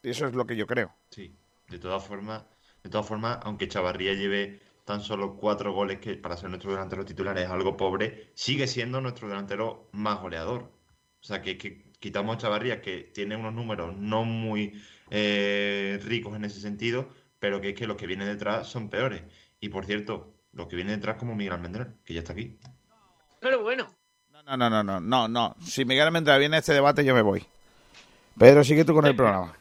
Y 0.02 0.10
eso 0.10 0.26
es 0.26 0.34
lo 0.34 0.46
que 0.46 0.54
yo 0.54 0.66
creo. 0.66 0.94
Sí, 1.10 1.34
de 1.68 1.78
todas 1.78 2.04
formas, 2.04 2.44
de 2.84 2.90
todas 2.90 3.06
formas, 3.06 3.38
aunque 3.42 3.68
Chavarría 3.68 4.14
lleve 4.14 4.60
tan 4.84 5.00
solo 5.00 5.36
cuatro 5.36 5.72
goles 5.72 5.98
que 6.00 6.14
para 6.16 6.36
ser 6.36 6.50
nuestro 6.50 6.72
delantero 6.72 7.04
titular 7.04 7.38
es 7.38 7.48
algo 7.48 7.76
pobre, 7.76 8.32
sigue 8.34 8.66
siendo 8.66 9.00
nuestro 9.00 9.28
delantero 9.28 9.88
más 9.92 10.20
goleador. 10.20 10.72
O 11.20 11.24
sea 11.24 11.40
que, 11.40 11.56
que 11.56 11.92
quitamos 12.00 12.36
a 12.36 12.38
Chavarría, 12.38 12.82
que 12.82 12.98
tiene 13.14 13.36
unos 13.36 13.54
números 13.54 13.96
no 13.96 14.24
muy 14.24 14.82
eh, 15.10 16.00
ricos 16.04 16.34
en 16.34 16.44
ese 16.44 16.60
sentido, 16.60 17.08
pero 17.38 17.60
que 17.60 17.70
es 17.70 17.74
que 17.74 17.86
los 17.86 17.96
que 17.96 18.06
vienen 18.06 18.26
detrás 18.28 18.68
son 18.68 18.90
peores. 18.90 19.22
Y 19.60 19.68
por 19.68 19.86
cierto, 19.86 20.34
los 20.52 20.66
que 20.66 20.76
vienen 20.76 20.96
detrás 20.96 21.16
como 21.16 21.34
Miguel 21.36 21.54
Almendral, 21.54 21.96
que 22.04 22.14
ya 22.14 22.20
está 22.20 22.32
aquí. 22.32 22.58
Pero 23.40 23.62
bueno, 23.62 23.86
No, 24.44 24.56
no, 24.56 24.68
no, 24.70 24.82
no, 24.82 25.00
no, 25.00 25.28
no. 25.28 25.56
Si 25.60 25.84
Miguel 25.84 26.06
Almendral 26.06 26.40
viene 26.40 26.56
a 26.56 26.58
este 26.58 26.72
debate, 26.72 27.04
yo 27.04 27.14
me 27.14 27.22
voy. 27.22 27.44
Pedro, 28.38 28.64
sigue 28.64 28.84
tú 28.84 28.94
con 28.94 29.06
el 29.06 29.14
programa. 29.14 29.54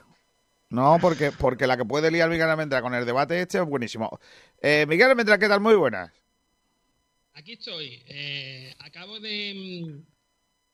No, 0.72 0.98
porque, 1.00 1.32
porque 1.32 1.68
la 1.68 1.78
que 1.78 1.86
puede 1.86 2.10
liar 2.10 2.30
Miguel 2.30 2.50
Almendral 2.50 2.82
con 2.82 2.96
el 2.96 3.06
debate 3.06 3.40
este 3.42 3.60
es 3.60 3.66
buenísimo. 3.66 4.20
Eh, 4.62 4.86
Miguel 4.88 5.10
Almendral, 5.12 5.38
¿qué 5.38 5.48
tal? 5.48 5.60
Muy 5.60 5.76
buenas. 5.76 6.12
Aquí 7.34 7.54
estoy. 7.54 8.02
Eh, 8.08 8.74
acabo 8.80 9.20
de. 9.20 9.86
mm, 9.88 10.12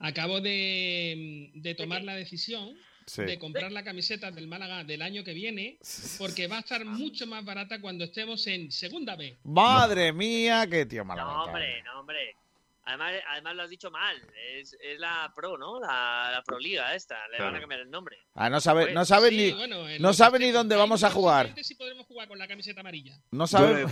Acabo 0.00 0.40
de, 0.40 1.50
mm, 1.56 1.60
de 1.60 1.74
tomar 1.74 2.04
la 2.04 2.14
decisión 2.14 2.76
Sí. 3.06 3.22
de 3.22 3.38
comprar 3.38 3.72
la 3.72 3.82
camiseta 3.82 4.30
del 4.30 4.46
Málaga 4.46 4.84
del 4.84 5.00
año 5.02 5.24
que 5.24 5.32
viene, 5.32 5.78
porque 6.18 6.46
va 6.46 6.58
a 6.58 6.60
estar 6.60 6.84
mucho 6.84 7.26
más 7.26 7.42
barata 7.44 7.80
cuando 7.80 8.04
estemos 8.04 8.46
en 8.46 8.70
segunda 8.70 9.16
B. 9.16 9.38
Madre 9.44 10.12
mía, 10.12 10.66
qué 10.70 10.84
tío 10.86 11.04
malo. 11.06 11.22
no, 11.24 11.44
hombre, 11.44 11.82
no, 11.82 12.00
hombre. 12.00 12.36
Además, 12.88 13.12
además 13.30 13.54
lo 13.54 13.62
has 13.64 13.70
dicho 13.70 13.90
mal. 13.90 14.16
Es, 14.54 14.74
es 14.82 14.98
la 14.98 15.30
Pro, 15.36 15.58
¿no? 15.58 15.78
La, 15.78 16.30
la 16.32 16.42
Pro 16.42 16.58
Liga 16.58 16.94
esta. 16.94 17.16
Le 17.28 17.38
van 17.38 17.54
a 17.54 17.60
cambiar 17.60 17.80
el 17.82 17.90
nombre. 17.90 18.16
Ah, 18.34 18.48
no 18.48 18.60
sabe, 18.62 18.94
no 18.94 19.04
sabe 19.04 19.28
Sí, 19.28 19.36
ni, 19.36 19.50
bueno, 19.52 19.84
no 20.00 20.12
sabe 20.14 20.38
ni 20.38 20.50
dónde 20.50 20.74
vamos 20.74 21.04
a 21.04 21.10
jugar. 21.10 21.54
sí 21.62 21.74
podremos 21.74 22.06
jugar 22.06 22.28
con 22.28 22.38
la 22.38 22.48
camiseta 22.48 22.80
amarilla. 22.80 23.18
No 23.30 23.46
sabe. 23.46 23.86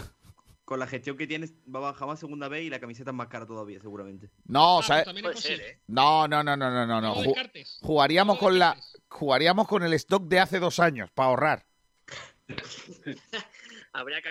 con 0.64 0.80
la 0.80 0.86
gestión 0.86 1.16
que 1.18 1.26
tienes, 1.26 1.52
va 1.72 1.78
a 1.78 1.92
bajar 1.92 2.08
más 2.08 2.18
segunda 2.18 2.48
vez 2.48 2.64
y 2.64 2.70
la 2.70 2.80
camiseta 2.80 3.10
es 3.10 3.14
más 3.16 3.28
cara 3.28 3.46
todavía, 3.46 3.80
seguramente. 3.80 4.30
No, 4.46 4.78
Ah, 4.78 4.82
sabe- 4.82 5.00
pues 5.04 5.04
también 5.04 5.26
es 5.26 5.32
Puede 5.32 5.42
ser, 5.42 5.52
posible. 5.58 5.72
¿eh? 5.74 5.80
no, 5.88 6.26
no, 6.26 6.42
no, 6.42 6.56
no, 6.56 6.86
no, 6.86 7.00
no, 7.00 7.14
Ju- 7.16 7.78
jugaríamos 7.82 8.38
con 8.38 8.58
la, 8.58 8.76
jugaríamos 9.08 9.68
con 9.68 9.82
el 9.84 9.92
stock 9.92 10.24
de 10.24 10.40
hace 10.40 10.58
dos 10.58 10.80
años 10.80 11.10
para 11.12 11.28
ahorrar. 11.28 11.66
Habría 13.92 14.22
que. 14.22 14.30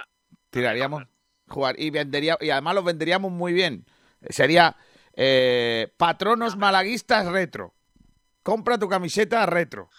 Tiraríamos, 0.50 1.04
jugar 1.48 1.76
y 1.80 1.90
vendería 1.90 2.38
y 2.42 2.50
además 2.50 2.76
los 2.76 2.84
venderíamos 2.86 3.32
muy 3.32 3.54
bien. 3.54 3.86
Sería 4.30 4.76
eh, 5.14 5.88
patronos 5.98 6.58
malaguistas 6.58 7.26
retro. 7.28 7.74
Compra 8.44 8.78
tu 8.78 8.88
camiseta 8.88 9.46
retro. 9.46 9.90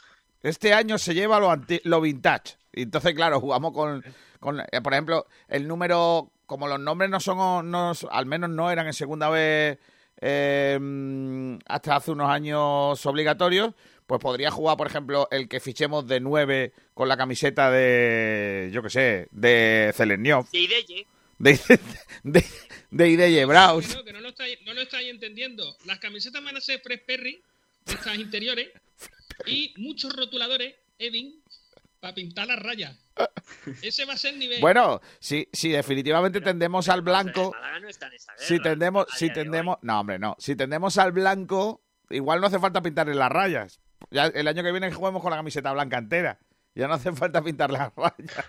Este 0.42 0.72
año 0.72 0.98
se 0.98 1.14
lleva 1.14 1.40
lo, 1.40 1.50
anti- 1.50 1.80
lo 1.84 2.00
vintage. 2.00 2.56
Y 2.72 2.82
entonces, 2.82 3.14
claro, 3.14 3.40
jugamos 3.40 3.72
con, 3.72 4.04
con, 4.38 4.60
eh, 4.60 4.80
por 4.82 4.92
ejemplo, 4.92 5.26
el 5.48 5.66
número, 5.66 6.30
como 6.46 6.68
los 6.68 6.78
nombres 6.78 7.10
no 7.10 7.18
son, 7.20 7.70
no, 7.70 7.92
al 8.10 8.26
menos 8.26 8.50
no 8.50 8.70
eran 8.70 8.86
en 8.86 8.92
segunda 8.92 9.28
vez 9.30 9.78
eh, 10.20 11.58
hasta 11.66 11.96
hace 11.96 12.10
unos 12.12 12.28
años 12.30 13.04
obligatorios, 13.06 13.74
pues 14.06 14.20
podría 14.20 14.50
jugar, 14.50 14.76
por 14.76 14.86
ejemplo, 14.86 15.26
el 15.30 15.48
que 15.48 15.58
fichemos 15.58 16.06
de 16.06 16.20
9 16.20 16.72
con 16.94 17.08
la 17.08 17.16
camiseta 17.16 17.70
de, 17.70 18.70
yo 18.72 18.82
qué 18.82 18.90
sé, 18.90 19.28
de 19.32 19.92
Zeleniov, 19.94 20.46
De. 20.50 21.06
De, 21.38 21.58
de, 22.22 22.44
de 22.90 23.08
Ideye 23.08 23.44
Braus. 23.44 23.86
Que 23.86 23.94
no, 23.94 24.04
que 24.04 24.12
no 24.12 24.20
lo 24.20 24.28
estáis, 24.30 24.58
no 24.64 24.74
lo 24.74 24.80
estáis 24.80 25.08
entendiendo. 25.10 25.76
Las 25.84 25.98
camisetas 25.98 26.42
van 26.42 26.56
a 26.56 26.60
ser 26.60 26.80
Fresh 26.80 27.04
Perry, 27.06 27.42
estas 27.86 28.16
interiores, 28.16 28.70
y 29.46 29.74
muchos 29.76 30.14
rotuladores, 30.14 30.74
Edin, 30.98 31.42
para 32.00 32.14
pintar 32.14 32.46
las 32.46 32.58
rayas. 32.58 32.96
Ese 33.82 34.04
va 34.04 34.14
a 34.14 34.16
ser 34.16 34.34
el 34.34 34.40
nivel. 34.40 34.60
Bueno, 34.60 35.00
si, 35.18 35.48
si 35.52 35.70
definitivamente 35.70 36.40
tendemos 36.40 36.88
al 36.88 37.02
blanco, 37.02 37.52
El 37.54 37.60
Málaga 37.60 37.80
no 37.80 37.88
está 37.88 38.06
en 38.08 38.12
esa 38.14 38.32
guerra, 38.32 38.46
si 38.46 38.60
tendemos, 38.60 39.06
si 39.16 39.28
de 39.28 39.34
tendemos, 39.34 39.78
no 39.82 40.00
hombre, 40.00 40.18
no, 40.18 40.36
si 40.38 40.56
tendemos 40.56 40.98
al 40.98 41.12
blanco, 41.12 41.82
igual 42.10 42.40
no 42.40 42.46
hace 42.48 42.58
falta 42.58 42.82
pintarle 42.82 43.14
las 43.14 43.30
rayas. 43.30 43.80
Ya 44.10 44.26
el 44.26 44.46
año 44.46 44.62
que 44.62 44.72
viene 44.72 44.92
juguemos 44.92 45.22
con 45.22 45.30
la 45.30 45.38
camiseta 45.38 45.72
blanca 45.72 45.96
entera 45.96 46.38
Ya 46.74 46.86
no 46.86 46.94
hace 46.94 47.12
falta 47.12 47.42
pintar 47.42 47.70
las 47.70 47.92
rayas. 47.96 48.44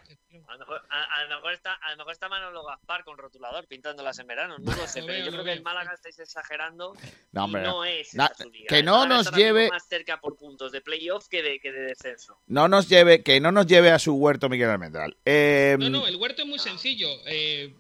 A 0.48 0.54
lo, 0.54 0.60
mejor, 0.60 0.82
a, 0.90 1.04
a 1.04 1.24
lo 1.26 1.36
mejor 1.36 1.54
está, 1.54 1.74
a 1.74 1.92
lo 1.92 1.98
mejor 1.98 2.14
está 2.14 2.30
Manolo 2.30 2.64
Gaspar 2.66 3.04
con 3.04 3.18
rotulador 3.18 3.68
pintándolas 3.68 4.18
en 4.20 4.28
verano, 4.28 4.58
no 4.60 4.76
lo 4.76 4.88
sé, 4.88 5.04
pero 5.06 5.26
yo 5.26 5.32
creo 5.32 5.44
que 5.44 5.52
el. 5.54 5.62
Málaga 5.62 5.94
estáis 5.94 6.18
exagerando 6.20 6.94
No, 7.34 7.42
y 7.42 7.44
hombre, 7.44 7.62
no 7.64 7.84
es 7.86 8.14
na- 8.16 8.28
esa 8.28 8.44
su 8.44 8.50
liga, 8.50 8.68
que 8.70 8.82
no 8.82 9.06
nos 9.06 9.32
lleve- 9.34 9.70
más 9.70 9.86
cerca 9.88 10.20
por 10.22 10.38
puntos 10.38 10.72
de 10.72 10.82
playoff 10.82 11.28
que 11.28 11.44
de, 11.44 11.60
que 11.60 11.72
de 11.72 11.82
descenso. 11.82 12.40
no 12.48 12.68
nos 12.68 12.88
lleve, 12.88 13.24
que 13.24 13.40
no 13.42 13.52
nos 13.52 13.68
lleve 13.68 13.92
a 13.92 14.00
su 14.00 14.16
huerto 14.16 14.48
Miguel 14.48 14.70
Almendral. 14.70 15.18
Eh, 15.26 15.76
No, 15.80 15.90
no, 15.90 16.08
el 16.08 16.16
huerto 16.16 16.44
es 16.44 16.48
muy 16.48 16.60
sencillo. 16.60 17.10
Eh, 17.26 17.74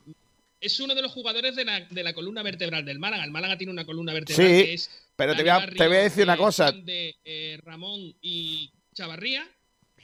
es 0.59 0.79
uno 0.79 0.93
de 0.95 1.01
los 1.01 1.11
jugadores 1.13 1.55
de 1.55 1.63
la, 1.63 1.81
de 1.81 2.03
la 2.03 2.13
columna 2.13 2.43
vertebral 2.43 2.83
del 2.83 2.99
Málaga. 2.99 3.23
El 3.23 3.31
Málaga 3.31 3.57
tiene 3.57 3.71
una 3.71 3.85
columna 3.85 4.11
vertebral 4.11 4.47
Sí, 4.47 4.63
que 4.65 4.73
es 4.73 5.09
pero 5.15 5.35
te 5.35 5.41
voy, 5.43 5.49
a, 5.49 5.57
Barrio, 5.59 5.77
te 5.77 5.87
voy 5.87 5.97
a 5.97 6.01
decir 6.01 6.23
una 6.23 6.33
eh, 6.33 6.37
cosa. 6.37 6.71
De 6.71 7.15
eh, 7.23 7.59
Ramón 7.63 8.13
y 8.21 8.71
Chavarría. 8.93 9.47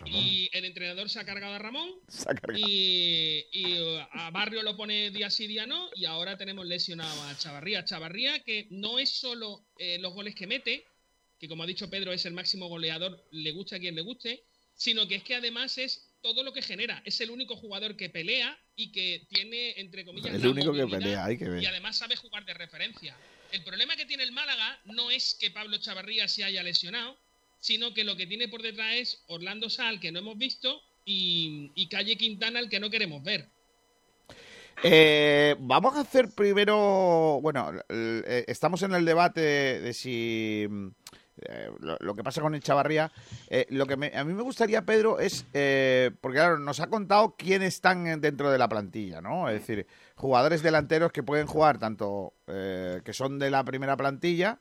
Y 0.05 0.49
el 0.53 0.65
entrenador 0.65 1.09
se 1.09 1.19
ha 1.19 1.25
cargado 1.25 1.53
a 1.53 1.59
Ramón. 1.59 1.89
Se 2.07 2.23
ha 2.23 2.35
cargado. 2.35 2.59
Y, 2.67 3.45
y, 3.51 3.79
uh, 3.79 3.99
a 4.11 4.31
Barrio 4.31 4.63
lo 4.63 4.75
pone 4.75 5.11
día 5.11 5.29
sí, 5.29 5.47
día 5.47 5.65
no. 5.65 5.89
Y 5.95 6.05
ahora 6.05 6.37
tenemos 6.37 6.65
lesionado 6.65 7.21
a 7.23 7.37
Chavarría. 7.37 7.85
Chavarría 7.85 8.43
que 8.43 8.67
no 8.71 8.99
es 8.99 9.09
solo 9.09 9.65
eh, 9.77 9.99
los 9.99 10.13
goles 10.13 10.35
que 10.35 10.47
mete, 10.47 10.85
que 11.39 11.47
como 11.47 11.63
ha 11.63 11.67
dicho 11.67 11.89
Pedro 11.89 12.11
es 12.11 12.25
el 12.25 12.33
máximo 12.33 12.67
goleador, 12.67 13.27
le 13.31 13.51
guste 13.51 13.75
a 13.75 13.79
quien 13.79 13.95
le 13.95 14.01
guste, 14.01 14.43
sino 14.75 15.07
que 15.07 15.15
es 15.15 15.23
que 15.23 15.35
además 15.35 15.77
es 15.77 16.09
todo 16.21 16.43
lo 16.43 16.53
que 16.53 16.61
genera. 16.61 17.01
Es 17.05 17.19
el 17.21 17.29
único 17.29 17.55
jugador 17.55 17.95
que 17.95 18.09
pelea 18.09 18.57
y 18.75 18.91
que 18.91 19.27
tiene, 19.29 19.79
entre 19.79 20.05
comillas, 20.05 20.33
El 20.33 20.47
único 20.47 20.73
que 20.73 20.87
pelea, 20.87 21.25
hay 21.25 21.37
que 21.37 21.61
y 21.61 21.65
además 21.65 21.97
sabe 21.97 22.15
jugar 22.15 22.45
de 22.45 22.53
referencia. 22.53 23.15
El 23.51 23.63
problema 23.63 23.95
que 23.95 24.05
tiene 24.05 24.23
el 24.23 24.31
Málaga 24.31 24.81
no 24.85 25.11
es 25.11 25.35
que 25.39 25.51
Pablo 25.51 25.77
Chavarría 25.77 26.27
se 26.27 26.43
haya 26.43 26.63
lesionado, 26.63 27.19
sino 27.63 27.93
que 27.93 28.03
lo 28.03 28.17
que 28.17 28.27
tiene 28.27 28.49
por 28.49 28.61
detrás 28.61 28.93
es 28.95 29.23
Orlando 29.27 29.69
Sal, 29.69 30.01
que 30.01 30.11
no 30.11 30.19
hemos 30.19 30.37
visto, 30.37 30.81
y, 31.05 31.87
Calle 31.89 32.17
Quintana, 32.17 32.59
el 32.59 32.67
que 32.69 32.81
no 32.81 32.89
queremos 32.89 33.23
ver. 33.23 33.47
Eh, 34.83 35.55
vamos 35.59 35.95
a 35.95 36.01
hacer 36.01 36.27
primero, 36.35 37.39
bueno, 37.41 37.71
eh, 37.87 38.43
estamos 38.49 38.83
en 38.83 38.93
el 38.93 39.05
debate 39.05 39.39
de 39.79 39.93
si 39.93 40.67
mm, 40.69 40.87
eh, 41.43 41.69
lo, 41.79 42.13
que 42.13 42.21
pasa 42.21 42.41
con 42.41 42.53
el 42.53 42.61
Chavarría. 42.61 43.09
Eh, 43.49 43.65
lo 43.69 43.85
que 43.85 43.95
me- 43.95 44.11
a 44.13 44.25
mí 44.25 44.33
me 44.33 44.43
gustaría, 44.43 44.81
Pedro, 44.81 45.21
es 45.21 45.43
porque 46.19 46.37
claro, 46.39 46.59
nos 46.59 46.81
ha 46.81 46.87
contado 46.87 47.35
quiénes 47.37 47.75
están 47.75 48.07
en- 48.07 48.19
dentro 48.19 48.51
de 48.51 48.57
la 48.57 48.67
plantilla, 48.67 49.21
¿no? 49.21 49.47
Es 49.47 49.65
decir, 49.65 49.87
jugadores 50.15 50.63
delanteros 50.63 51.13
que 51.13 51.23
pueden 51.23 51.47
jugar 51.47 51.79
tanto 51.79 52.33
que 52.45 53.13
son 53.13 53.39
de 53.39 53.49
la 53.51 53.63
primera 53.63 53.95
plantilla. 53.95 54.59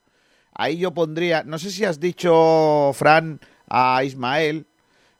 Ahí 0.54 0.78
yo 0.78 0.92
pondría, 0.92 1.42
no 1.44 1.58
sé 1.58 1.70
si 1.70 1.84
has 1.84 1.98
dicho, 2.00 2.92
Fran, 2.94 3.40
a 3.68 4.04
Ismael, 4.04 4.66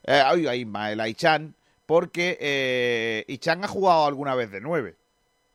eh, 0.03 0.21
ay, 0.23 0.47
a 0.47 0.55
Ismael, 0.55 0.99
a 0.99 1.07
Ichan, 1.09 1.55
porque 1.85 2.37
eh, 2.39 3.25
Ichan 3.27 3.63
ha 3.63 3.67
jugado 3.67 4.05
alguna 4.05 4.35
vez 4.35 4.51
de 4.51 4.61
nueve, 4.61 4.95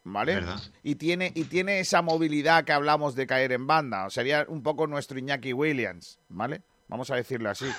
¿vale? 0.04 0.34
¿Verdad? 0.34 0.60
Y 0.82 0.96
tiene, 0.96 1.30
y 1.34 1.44
tiene 1.44 1.80
esa 1.80 2.02
movilidad 2.02 2.64
que 2.64 2.72
hablamos 2.72 3.14
de 3.14 3.26
caer 3.26 3.52
en 3.52 3.66
banda, 3.66 4.06
o 4.06 4.10
sería 4.10 4.44
un 4.48 4.62
poco 4.62 4.86
nuestro 4.86 5.18
Iñaki 5.18 5.52
Williams, 5.52 6.18
¿vale? 6.28 6.62
Vamos 6.88 7.10
a 7.10 7.16
decirlo 7.16 7.50
así. 7.50 7.66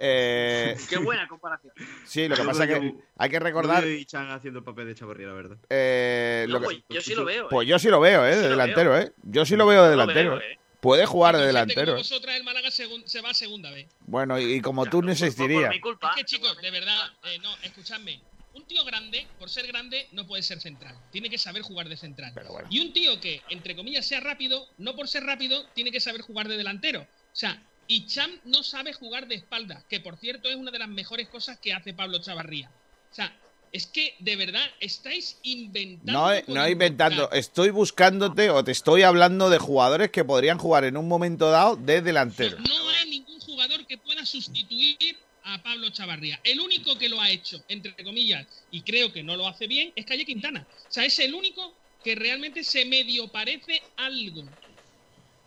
Eh, 0.00 0.76
Qué 0.88 0.96
buena 0.98 1.26
comparación. 1.26 1.72
sí, 2.04 2.28
lo 2.28 2.36
que 2.36 2.42
Yo 2.42 2.46
pasa 2.46 2.62
es 2.64 2.70
que 2.70 2.86
yo- 2.92 2.96
hay 3.16 3.28
que 3.30 3.40
recordar... 3.40 3.82
veo 3.82 3.96
a 3.96 3.98
Ichan 4.00 4.30
haciendo 4.30 4.60
el 4.60 4.64
papel 4.64 4.86
de 4.86 4.94
Chavarría, 4.94 5.26
la 5.26 5.32
verdad. 5.32 5.56
eh, 5.70 6.44
No, 6.46 6.52
lo 6.54 6.60
que- 6.60 6.64
pues 6.66 6.84
yo 6.88 7.00
sí 7.00 7.14
lo 7.16 7.24
veo. 7.24 7.44
¿eh? 7.46 7.48
pues 7.50 7.66
yo 7.66 7.78
sí 7.80 7.88
lo 7.88 7.98
veo, 7.98 8.24
¿eh? 8.24 8.34
Sí 8.34 8.42
De 8.42 8.48
delantero, 8.50 8.90
veo. 8.92 9.02
¿eh? 9.02 9.12
Yo 9.24 9.44
sí 9.44 9.56
lo 9.56 9.66
veo 9.66 9.82
de 9.82 9.90
Yo 9.90 9.96
lo 9.96 10.06
delantero. 10.06 10.30
veo, 10.38 10.40
¿eh? 10.40 10.58
Puede 10.80 11.06
jugar 11.06 11.36
de 11.36 11.46
delantero. 11.46 11.92
Como 11.92 11.98
vosotras, 11.98 12.36
el 12.36 12.44
Málaga 12.44 12.70
se 12.70 13.20
va 13.20 13.30
a 13.30 13.34
segunda 13.34 13.70
vez. 13.70 13.88
Bueno, 14.06 14.38
y, 14.38 14.54
y 14.54 14.60
como 14.60 14.86
tú 14.86 15.02
no 15.02 15.10
existiría. 15.10 15.66
Por 15.66 15.70
mi 15.70 15.80
culpa. 15.80 16.10
Es 16.10 16.16
que, 16.16 16.24
chicos, 16.24 16.56
de 16.60 16.70
verdad, 16.70 17.10
eh, 17.24 17.38
no, 17.40 17.54
escuchadme. 17.62 18.20
Un 18.54 18.64
tío 18.64 18.84
grande, 18.84 19.26
por 19.38 19.50
ser 19.50 19.66
grande, 19.66 20.08
no 20.12 20.26
puede 20.26 20.42
ser 20.42 20.60
central. 20.60 20.96
Tiene 21.12 21.30
que 21.30 21.38
saber 21.38 21.62
jugar 21.62 21.88
de 21.88 21.96
central. 21.96 22.32
Pero 22.34 22.52
bueno. 22.52 22.68
Y 22.70 22.80
un 22.80 22.92
tío 22.92 23.20
que, 23.20 23.42
entre 23.50 23.76
comillas, 23.76 24.06
sea 24.06 24.20
rápido, 24.20 24.68
no 24.78 24.96
por 24.96 25.08
ser 25.08 25.24
rápido, 25.24 25.64
tiene 25.74 25.90
que 25.90 26.00
saber 26.00 26.22
jugar 26.22 26.48
de 26.48 26.56
delantero. 26.56 27.02
O 27.02 27.36
sea, 27.36 27.62
y 27.86 28.06
Cham 28.06 28.30
no 28.44 28.62
sabe 28.62 28.92
jugar 28.92 29.28
de 29.28 29.36
espalda, 29.36 29.84
que 29.88 30.00
por 30.00 30.16
cierto 30.16 30.48
es 30.48 30.56
una 30.56 30.70
de 30.70 30.78
las 30.78 30.88
mejores 30.88 31.28
cosas 31.28 31.58
que 31.58 31.72
hace 31.72 31.94
Pablo 31.94 32.18
Chavarría. 32.18 32.70
O 33.10 33.14
sea, 33.14 33.34
es 33.72 33.86
que 33.86 34.14
de 34.18 34.36
verdad 34.36 34.64
estáis 34.80 35.38
inventando. 35.42 36.12
No, 36.12 36.32
eh, 36.32 36.44
no 36.46 36.68
inventar. 36.68 37.12
inventando, 37.12 37.30
estoy 37.32 37.70
buscándote 37.70 38.50
o 38.50 38.64
te 38.64 38.72
estoy 38.72 39.02
hablando 39.02 39.50
de 39.50 39.58
jugadores 39.58 40.10
que 40.10 40.24
podrían 40.24 40.58
jugar 40.58 40.84
en 40.84 40.96
un 40.96 41.08
momento 41.08 41.50
dado 41.50 41.76
de 41.76 42.02
delantero. 42.02 42.58
No, 42.58 42.84
no 42.84 42.88
hay 42.90 43.10
ningún 43.10 43.40
jugador 43.40 43.86
que 43.86 43.98
pueda 43.98 44.24
sustituir 44.24 45.16
a 45.44 45.62
Pablo 45.62 45.90
Chavarría. 45.90 46.40
El 46.44 46.60
único 46.60 46.98
que 46.98 47.08
lo 47.08 47.20
ha 47.20 47.30
hecho, 47.30 47.62
entre 47.68 47.94
comillas, 48.04 48.46
y 48.70 48.82
creo 48.82 49.12
que 49.12 49.22
no 49.22 49.36
lo 49.36 49.46
hace 49.46 49.66
bien, 49.66 49.92
es 49.96 50.04
Calle 50.04 50.24
Quintana. 50.24 50.66
O 50.88 50.92
sea, 50.92 51.04
es 51.04 51.18
el 51.18 51.34
único 51.34 51.74
que 52.04 52.14
realmente 52.14 52.64
se 52.64 52.84
medio 52.84 53.28
parece 53.28 53.82
algo. 53.96 54.44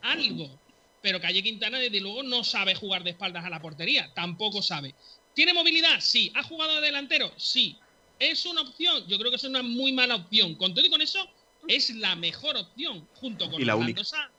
Algo. 0.01 0.59
Pero 1.01 1.21
Calle 1.21 1.43
Quintana, 1.43 1.79
desde 1.79 1.99
luego, 1.99 2.23
no 2.23 2.43
sabe 2.43 2.75
jugar 2.75 3.03
de 3.03 3.11
espaldas 3.11 3.45
a 3.45 3.49
la 3.49 3.61
portería. 3.61 4.11
Tampoco 4.13 4.61
sabe. 4.61 4.93
¿Tiene 5.33 5.53
movilidad? 5.53 5.99
Sí. 5.99 6.31
¿Ha 6.35 6.43
jugado 6.43 6.75
de 6.75 6.81
delantero? 6.81 7.31
Sí. 7.37 7.77
¿Es 8.21 8.45
una 8.45 8.61
opción? 8.61 9.03
Yo 9.07 9.17
creo 9.17 9.31
que 9.31 9.37
es 9.37 9.43
una 9.43 9.63
muy 9.63 9.91
mala 9.91 10.15
opción. 10.15 10.55
Con 10.55 10.73
todo 10.75 10.85
y 10.85 10.89
con 10.89 11.01
eso, 11.01 11.19
es 11.67 11.89
la 11.95 12.15
mejor 12.15 12.55
opción, 12.55 13.07
junto 13.15 13.49
con 13.49 13.59
Y 13.59 13.65
la 13.65 13.75
Orlando 13.75 14.01
única. 14.01 14.31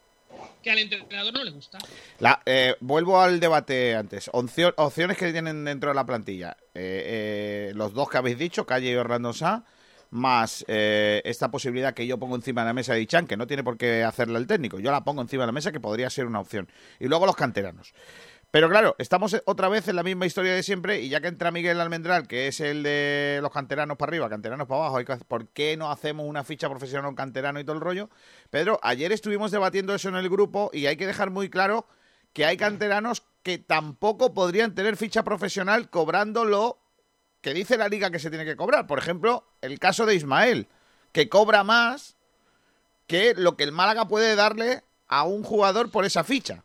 Que 0.62 0.70
al 0.70 0.78
entrenador 0.78 1.34
no 1.34 1.44
le 1.44 1.50
gusta. 1.50 1.78
La- 2.20 2.40
eh, 2.46 2.76
vuelvo 2.80 3.20
al 3.20 3.38
debate 3.40 3.94
antes. 3.96 4.30
Opcio- 4.32 4.72
opciones 4.76 5.18
que 5.18 5.30
tienen 5.32 5.64
dentro 5.64 5.90
de 5.90 5.94
la 5.94 6.06
plantilla. 6.06 6.56
Eh, 6.74 7.68
eh, 7.70 7.72
los 7.74 7.92
dos 7.92 8.08
que 8.08 8.16
habéis 8.18 8.38
dicho, 8.38 8.64
Calle 8.64 8.92
y 8.92 8.94
Orlando 8.94 9.32
Sá, 9.34 9.64
más 10.10 10.64
eh, 10.68 11.20
esta 11.24 11.50
posibilidad 11.50 11.92
que 11.92 12.06
yo 12.06 12.18
pongo 12.18 12.36
encima 12.36 12.62
de 12.62 12.66
la 12.68 12.72
mesa 12.74 12.94
de 12.94 13.00
Ichan, 13.02 13.26
que 13.26 13.36
no 13.36 13.46
tiene 13.46 13.64
por 13.64 13.76
qué 13.76 14.04
hacerla 14.04 14.38
el 14.38 14.46
técnico. 14.46 14.78
Yo 14.78 14.90
la 14.90 15.04
pongo 15.04 15.20
encima 15.22 15.42
de 15.42 15.48
la 15.48 15.52
mesa, 15.52 15.72
que 15.72 15.80
podría 15.80 16.08
ser 16.08 16.26
una 16.26 16.40
opción. 16.40 16.68
Y 17.00 17.08
luego 17.08 17.26
los 17.26 17.36
canteranos. 17.36 17.92
Pero 18.52 18.68
claro, 18.68 18.94
estamos 18.98 19.34
otra 19.46 19.70
vez 19.70 19.88
en 19.88 19.96
la 19.96 20.02
misma 20.02 20.26
historia 20.26 20.54
de 20.54 20.62
siempre 20.62 21.00
y 21.00 21.08
ya 21.08 21.22
que 21.22 21.28
entra 21.28 21.50
Miguel 21.50 21.80
Almendral, 21.80 22.28
que 22.28 22.48
es 22.48 22.60
el 22.60 22.82
de 22.82 23.38
los 23.40 23.50
canteranos 23.50 23.96
para 23.96 24.10
arriba, 24.10 24.28
canteranos 24.28 24.68
para 24.68 24.88
abajo, 24.88 24.98
¿por 25.26 25.48
qué 25.48 25.78
no 25.78 25.90
hacemos 25.90 26.26
una 26.26 26.44
ficha 26.44 26.68
profesional 26.68 27.08
un 27.08 27.14
canterano 27.14 27.60
y 27.60 27.64
todo 27.64 27.76
el 27.76 27.80
rollo? 27.80 28.10
Pedro, 28.50 28.78
ayer 28.82 29.10
estuvimos 29.10 29.52
debatiendo 29.52 29.94
eso 29.94 30.10
en 30.10 30.16
el 30.16 30.28
grupo 30.28 30.68
y 30.74 30.84
hay 30.84 30.98
que 30.98 31.06
dejar 31.06 31.30
muy 31.30 31.48
claro 31.48 31.86
que 32.34 32.44
hay 32.44 32.58
canteranos 32.58 33.22
que 33.42 33.56
tampoco 33.56 34.34
podrían 34.34 34.74
tener 34.74 34.98
ficha 34.98 35.22
profesional 35.22 35.88
cobrando 35.88 36.44
lo 36.44 36.78
que 37.40 37.54
dice 37.54 37.78
la 37.78 37.88
liga 37.88 38.10
que 38.10 38.18
se 38.18 38.28
tiene 38.28 38.44
que 38.44 38.56
cobrar. 38.56 38.86
Por 38.86 38.98
ejemplo, 38.98 39.46
el 39.62 39.78
caso 39.78 40.04
de 40.04 40.14
Ismael, 40.14 40.68
que 41.12 41.30
cobra 41.30 41.64
más 41.64 42.18
que 43.06 43.32
lo 43.34 43.56
que 43.56 43.64
el 43.64 43.72
Málaga 43.72 44.08
puede 44.08 44.36
darle 44.36 44.84
a 45.08 45.24
un 45.24 45.42
jugador 45.42 45.90
por 45.90 46.04
esa 46.04 46.22
ficha. 46.22 46.64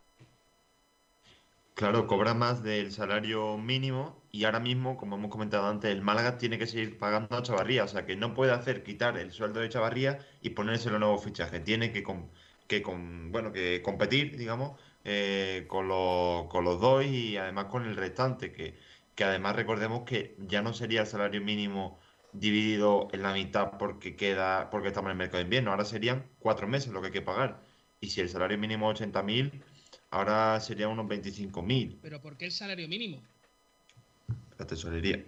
Claro, 1.78 2.08
cobra 2.08 2.34
más 2.34 2.64
del 2.64 2.90
salario 2.90 3.56
mínimo 3.56 4.26
y 4.32 4.44
ahora 4.44 4.58
mismo, 4.58 4.96
como 4.96 5.14
hemos 5.14 5.30
comentado 5.30 5.68
antes, 5.68 5.92
el 5.92 6.02
Málaga 6.02 6.36
tiene 6.36 6.58
que 6.58 6.66
seguir 6.66 6.98
pagando 6.98 7.36
a 7.36 7.42
Chavarría, 7.44 7.84
o 7.84 7.88
sea 7.88 8.04
que 8.04 8.16
no 8.16 8.34
puede 8.34 8.50
hacer 8.50 8.82
quitar 8.82 9.16
el 9.16 9.30
sueldo 9.30 9.60
de 9.60 9.68
Chavarría 9.68 10.18
y 10.40 10.50
ponerse 10.50 10.90
los 10.90 10.98
nuevos 10.98 11.22
fichajes. 11.22 11.62
Tiene 11.62 11.92
que, 11.92 12.02
com- 12.02 12.32
que 12.66 12.82
com- 12.82 13.30
bueno, 13.30 13.52
que 13.52 13.80
competir, 13.80 14.36
digamos, 14.36 14.80
eh, 15.04 15.66
con 15.68 15.86
los, 15.86 16.48
con 16.48 16.64
los 16.64 16.80
dos 16.80 17.04
y 17.04 17.36
además 17.36 17.66
con 17.66 17.84
el 17.86 17.94
restante, 17.96 18.50
que, 18.52 18.76
que 19.14 19.22
además 19.24 19.54
recordemos 19.54 20.02
que 20.04 20.34
ya 20.40 20.62
no 20.62 20.72
sería 20.74 21.02
el 21.02 21.06
salario 21.06 21.40
mínimo 21.40 22.00
dividido 22.32 23.06
en 23.12 23.22
la 23.22 23.32
mitad 23.32 23.78
porque 23.78 24.16
queda, 24.16 24.68
porque 24.70 24.88
estamos 24.88 25.08
en 25.08 25.12
el 25.12 25.18
mercado 25.18 25.38
de 25.38 25.44
invierno, 25.44 25.70
ahora 25.70 25.84
serían 25.84 26.34
cuatro 26.40 26.66
meses 26.66 26.92
lo 26.92 27.00
que 27.00 27.06
hay 27.08 27.12
que 27.12 27.22
pagar. 27.22 27.62
Y 28.00 28.10
si 28.10 28.20
el 28.20 28.28
salario 28.28 28.58
mínimo 28.58 28.90
es 28.90 28.96
80.000, 29.00 29.64
ahora 30.10 30.60
serían 30.60 30.90
unos 30.90 31.06
25.000 31.06 31.98
Pero 32.02 32.20
¿por 32.20 32.36
qué 32.36 32.46
el 32.46 32.52
salario 32.52 32.88
mínimo? 32.88 33.22
la 34.58 34.66
tesorería. 34.66 35.24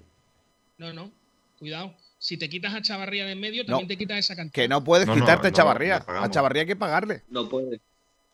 No, 0.78 0.92
no. 0.92 1.12
Cuidado. 1.58 1.94
Si 2.18 2.36
te 2.36 2.48
quitas 2.48 2.74
a 2.74 2.82
Chavarría 2.82 3.24
de 3.26 3.32
en 3.32 3.40
medio, 3.40 3.62
No. 3.62 3.68
también 3.68 3.88
te 3.88 3.96
quitas 3.96 4.18
esa 4.18 4.34
cantidad. 4.34 4.52
Que 4.64 4.68
no 4.68 4.82
puedes 4.82 5.06
No, 5.06 5.14
no, 5.14 5.20
quitarte 5.20 5.48
a 5.48 5.52
Chavarría. 5.52 6.04
A 6.06 6.30
Chavarría 6.30 6.62
hay 6.62 6.66
que 6.66 6.76
pagarle. 6.76 7.22
No 7.28 7.48
puede. 7.48 7.80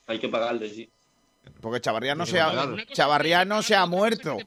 Hay 0.07 0.19
que 0.19 0.29
pagarle, 0.29 0.71
sí. 0.71 0.89
Porque 1.61 1.81
Chavarría 1.81 2.15
no 2.15 2.25
se 2.27 2.41
ha, 2.41 2.51
Chavarría 2.93 3.45
no 3.45 3.63
se 3.63 3.75
ha 3.75 3.85
muerto. 3.87 4.39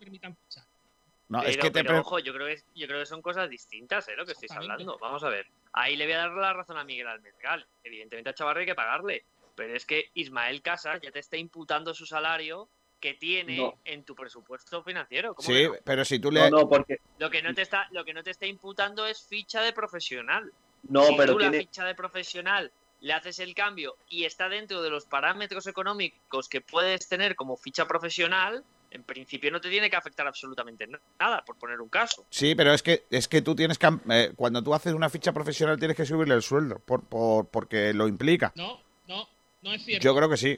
No, 1.28 1.40
pero, 1.40 1.50
es 1.52 1.58
que 1.58 1.70
te 1.70 1.84
pero, 1.84 2.00
ojo, 2.00 2.18
yo 2.20 2.34
creo, 2.34 2.48
que, 2.48 2.60
yo 2.76 2.88
creo 2.88 3.00
que 3.02 3.06
son 3.06 3.22
cosas 3.22 3.48
distintas, 3.50 4.08
¿eh? 4.08 4.14
Lo 4.18 4.26
que 4.26 4.32
estáis 4.32 4.52
hablando. 4.52 4.98
Vamos 5.00 5.24
a 5.24 5.30
ver. 5.30 5.46
Ahí 5.74 5.96
le 5.96 6.06
voy 6.06 6.14
a 6.14 6.18
dar 6.18 6.32
la 6.32 6.54
razón 6.54 6.78
a 6.78 6.84
Miguel 6.84 7.08
Almendral. 7.08 7.68
Evidentemente 7.84 8.32
a 8.32 8.34
Chavarri 8.34 8.62
hay 8.62 8.66
que 8.66 8.76
pagarle. 8.76 9.24
Pero 9.60 9.76
es 9.76 9.86
que 9.86 10.10
Ismael 10.14 10.62
Casas 10.62 11.02
ya 11.02 11.12
te 11.12 11.20
está 11.20 11.36
imputando 11.36 11.94
su 11.94 12.06
salario 12.06 12.70
que 13.02 13.14
tiene 13.14 13.58
No. 13.58 13.74
en 13.84 14.06
tu 14.06 14.16
presupuesto 14.16 14.82
financiero. 14.84 15.36
¿Cómo 15.36 15.46
Sí, 15.46 15.66
no? 15.66 15.74
pero 15.84 16.06
si 16.06 16.18
tú 16.18 16.32
le 16.32 16.50
No, 16.50 16.62
no, 16.62 16.70
porque. 16.70 17.02
Lo 17.18 17.30
que 17.30 17.42
no 17.42 17.54
te 17.54 17.62
está, 17.64 17.90
lo 17.92 18.06
que 18.06 18.14
no 18.14 18.24
te 18.24 18.32
está 18.32 18.46
imputando 18.46 19.06
es 19.06 19.22
ficha 19.22 19.62
de 19.62 19.74
profesional. 19.74 20.50
No, 20.84 21.04
si 21.08 21.16
pero 21.18 21.34
tú 21.34 21.40
la 21.40 21.52
ficha 21.52 21.84
de 21.84 21.94
profesional 21.94 22.72
le 23.02 23.12
haces 23.12 23.40
el 23.40 23.54
cambio 23.54 23.98
y 24.08 24.24
está 24.24 24.48
dentro 24.48 24.82
de 24.82 24.90
los 24.90 25.06
parámetros 25.06 25.68
económicos 25.68 26.48
que 26.48 26.62
puedes 26.62 27.10
tener 27.10 27.36
como 27.36 27.58
ficha 27.58 27.86
profesional, 27.86 28.64
en 28.92 29.04
principio 29.04 29.52
no 29.52 29.60
te 29.60 29.70
tiene 29.70 29.90
que 29.90 29.98
afectar 29.98 30.26
absolutamente 30.26 30.88
nada, 31.20 31.44
por 31.44 31.58
poner 31.58 31.82
un 31.82 31.90
caso. 31.90 32.26
Sí, 32.30 32.56
pero 32.56 32.74
es 32.74 32.82
que 32.82 33.04
es 33.10 33.28
que 33.28 33.42
tú 33.42 33.56
tienes 33.58 33.78
que 33.78 33.90
eh, 34.10 34.32
cuando 34.38 34.64
tú 34.64 34.74
haces 34.74 34.94
una 34.94 35.10
ficha 35.10 35.34
profesional 35.34 35.78
tienes 35.78 35.98
que 35.98 36.06
subirle 36.06 36.36
el 36.36 36.44
sueldo 36.44 36.80
por, 36.80 37.04
por 37.04 37.48
porque 37.50 37.94
lo 37.94 38.08
implica. 38.08 38.54
No, 38.56 38.82
no, 39.08 39.28
no 39.62 39.74
es 39.74 39.84
cierto. 39.84 40.04
Yo 40.04 40.16
creo 40.16 40.30
que 40.30 40.38
sí. 40.38 40.58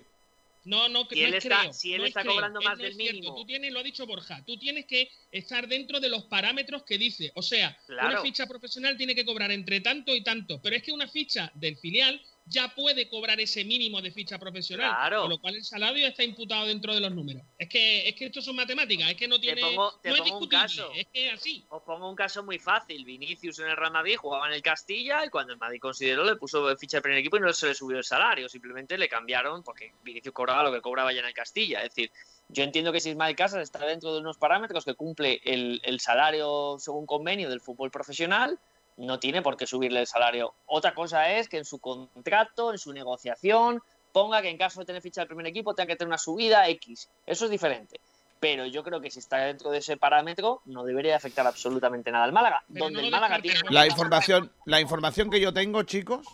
No, 0.63 0.87
no, 0.89 1.07
Si 1.09 1.19
no 1.21 1.27
él 1.27 1.33
es 1.33 1.43
está- 1.43 1.61
creo, 1.61 1.73
si 1.73 1.93
él 1.93 2.01
no 2.01 2.07
está 2.07 2.21
creo, 2.21 2.33
cobrando 2.33 2.61
más 2.61 2.77
no 2.77 2.83
del 2.83 2.91
es 2.91 2.97
cierto. 2.97 3.15
mínimo. 3.15 3.35
Tú 3.35 3.45
tienes, 3.45 3.71
lo 3.73 3.79
ha 3.79 3.83
dicho 3.83 4.05
Borja, 4.05 4.43
tú 4.45 4.57
tienes 4.57 4.85
que 4.85 5.09
estar 5.31 5.67
dentro 5.67 5.99
de 5.99 6.07
los 6.09 6.25
parámetros 6.25 6.83
que 6.83 6.99
dice. 6.99 7.31
O 7.33 7.41
sea, 7.41 7.75
una 7.89 8.21
ficha 8.21 8.45
profesional 8.45 8.95
tiene 8.95 9.15
que 9.15 9.25
cobrar 9.25 9.49
entre 9.51 9.81
tanto 9.81 10.13
y 10.15 10.21
tanto. 10.23 10.61
Pero 10.61 10.75
es 10.75 10.83
que 10.83 10.91
una 10.91 11.07
ficha 11.07 11.51
del 11.55 11.77
filial 11.77 12.21
ya 12.51 12.67
puede 12.75 13.07
cobrar 13.07 13.39
ese 13.39 13.63
mínimo 13.63 14.01
de 14.01 14.11
ficha 14.11 14.37
profesional. 14.37 14.89
Claro. 14.89 15.21
Con 15.21 15.29
lo 15.29 15.39
cual 15.39 15.55
el 15.55 15.63
salario 15.63 16.05
está 16.05 16.21
imputado 16.23 16.65
dentro 16.67 16.93
de 16.93 16.99
los 16.99 17.11
números. 17.13 17.41
Es 17.57 17.69
que, 17.69 18.09
es 18.09 18.13
que 18.15 18.25
esto 18.25 18.41
son 18.41 18.57
matemáticas, 18.57 19.09
es 19.09 19.15
que 19.15 19.27
no 19.27 19.39
tiene. 19.39 19.61
pongo- 19.61 19.97
te 20.01 20.09
no 20.09 20.15
es 20.15 20.21
pongo 20.21 20.33
un 20.35 20.39
discutible, 20.49 20.57
caso. 20.61 20.91
es 20.93 21.07
que 21.13 21.27
es 21.27 21.33
así. 21.33 21.65
Os 21.69 21.81
pongo 21.83 22.09
un 22.09 22.15
caso 22.15 22.43
muy 22.43 22.59
fácil. 22.59 23.05
Vinicius 23.05 23.59
en 23.59 23.67
el 23.67 23.77
Real 23.77 23.93
Madrid 23.93 24.17
jugaba 24.17 24.47
en 24.47 24.53
el 24.53 24.61
Castilla 24.61 25.25
y 25.25 25.29
cuando 25.29 25.53
el 25.53 25.59
Madrid 25.59 25.79
consideró 25.79 26.25
le 26.25 26.35
puso 26.35 26.75
ficha 26.77 26.97
de 26.97 27.01
primer 27.01 27.19
equipo 27.19 27.37
y 27.37 27.39
no 27.39 27.53
se 27.53 27.67
le 27.67 27.73
subió 27.73 27.97
el 27.97 28.03
salario. 28.03 28.49
Simplemente 28.49 28.97
le 28.97 29.07
cambiaron 29.07 29.63
porque 29.63 29.93
Vinicius 30.03 30.33
cobraba 30.33 30.63
lo 30.63 30.73
que 30.73 30.81
cobraba 30.81 31.13
ya 31.13 31.21
en 31.21 31.27
el 31.27 31.33
Castilla. 31.33 31.77
Es 31.83 31.95
decir, 31.95 32.11
yo 32.49 32.63
entiendo 32.63 32.91
que 32.91 32.99
si 32.99 33.11
Ismael 33.11 33.35
Casas 33.35 33.61
está 33.63 33.85
dentro 33.85 34.13
de 34.13 34.19
unos 34.19 34.37
parámetros 34.37 34.83
que 34.83 34.93
cumple 34.95 35.39
el, 35.45 35.79
el 35.85 36.01
salario 36.01 36.75
según 36.79 37.05
convenio 37.05 37.49
del 37.49 37.61
fútbol 37.61 37.91
profesional, 37.91 38.59
no 39.01 39.19
tiene 39.19 39.41
por 39.41 39.57
qué 39.57 39.65
subirle 39.65 40.01
el 40.01 40.07
salario. 40.07 40.53
Otra 40.67 40.93
cosa 40.93 41.31
es 41.31 41.49
que 41.49 41.57
en 41.57 41.65
su 41.65 41.79
contrato, 41.79 42.71
en 42.71 42.77
su 42.77 42.93
negociación, 42.93 43.81
ponga 44.11 44.41
que 44.41 44.49
en 44.49 44.57
caso 44.57 44.79
de 44.79 44.85
tener 44.85 45.01
ficha 45.01 45.21
del 45.21 45.27
primer 45.27 45.47
equipo 45.47 45.73
tenga 45.73 45.87
que 45.87 45.95
tener 45.95 46.09
una 46.09 46.17
subida 46.17 46.67
X. 46.69 47.09
Eso 47.25 47.45
es 47.45 47.51
diferente. 47.51 47.99
Pero 48.39 48.65
yo 48.65 48.83
creo 48.83 49.01
que 49.01 49.11
si 49.11 49.19
está 49.19 49.37
dentro 49.37 49.71
de 49.71 49.79
ese 49.79 49.97
parámetro, 49.97 50.61
no 50.65 50.83
debería 50.83 51.15
afectar 51.15 51.45
absolutamente 51.45 52.11
nada 52.11 52.25
al 52.25 52.31
Málaga. 52.31 52.63
Pero 52.71 52.85
donde 52.85 52.99
no 52.99 53.05
el 53.05 53.11
Málaga 53.11 53.41
tiene. 53.41 53.59
La 53.69 53.85
información, 53.85 54.51
la 54.65 54.81
información 54.81 55.29
que 55.29 55.39
yo 55.39 55.53
tengo, 55.53 55.83
chicos, 55.83 56.25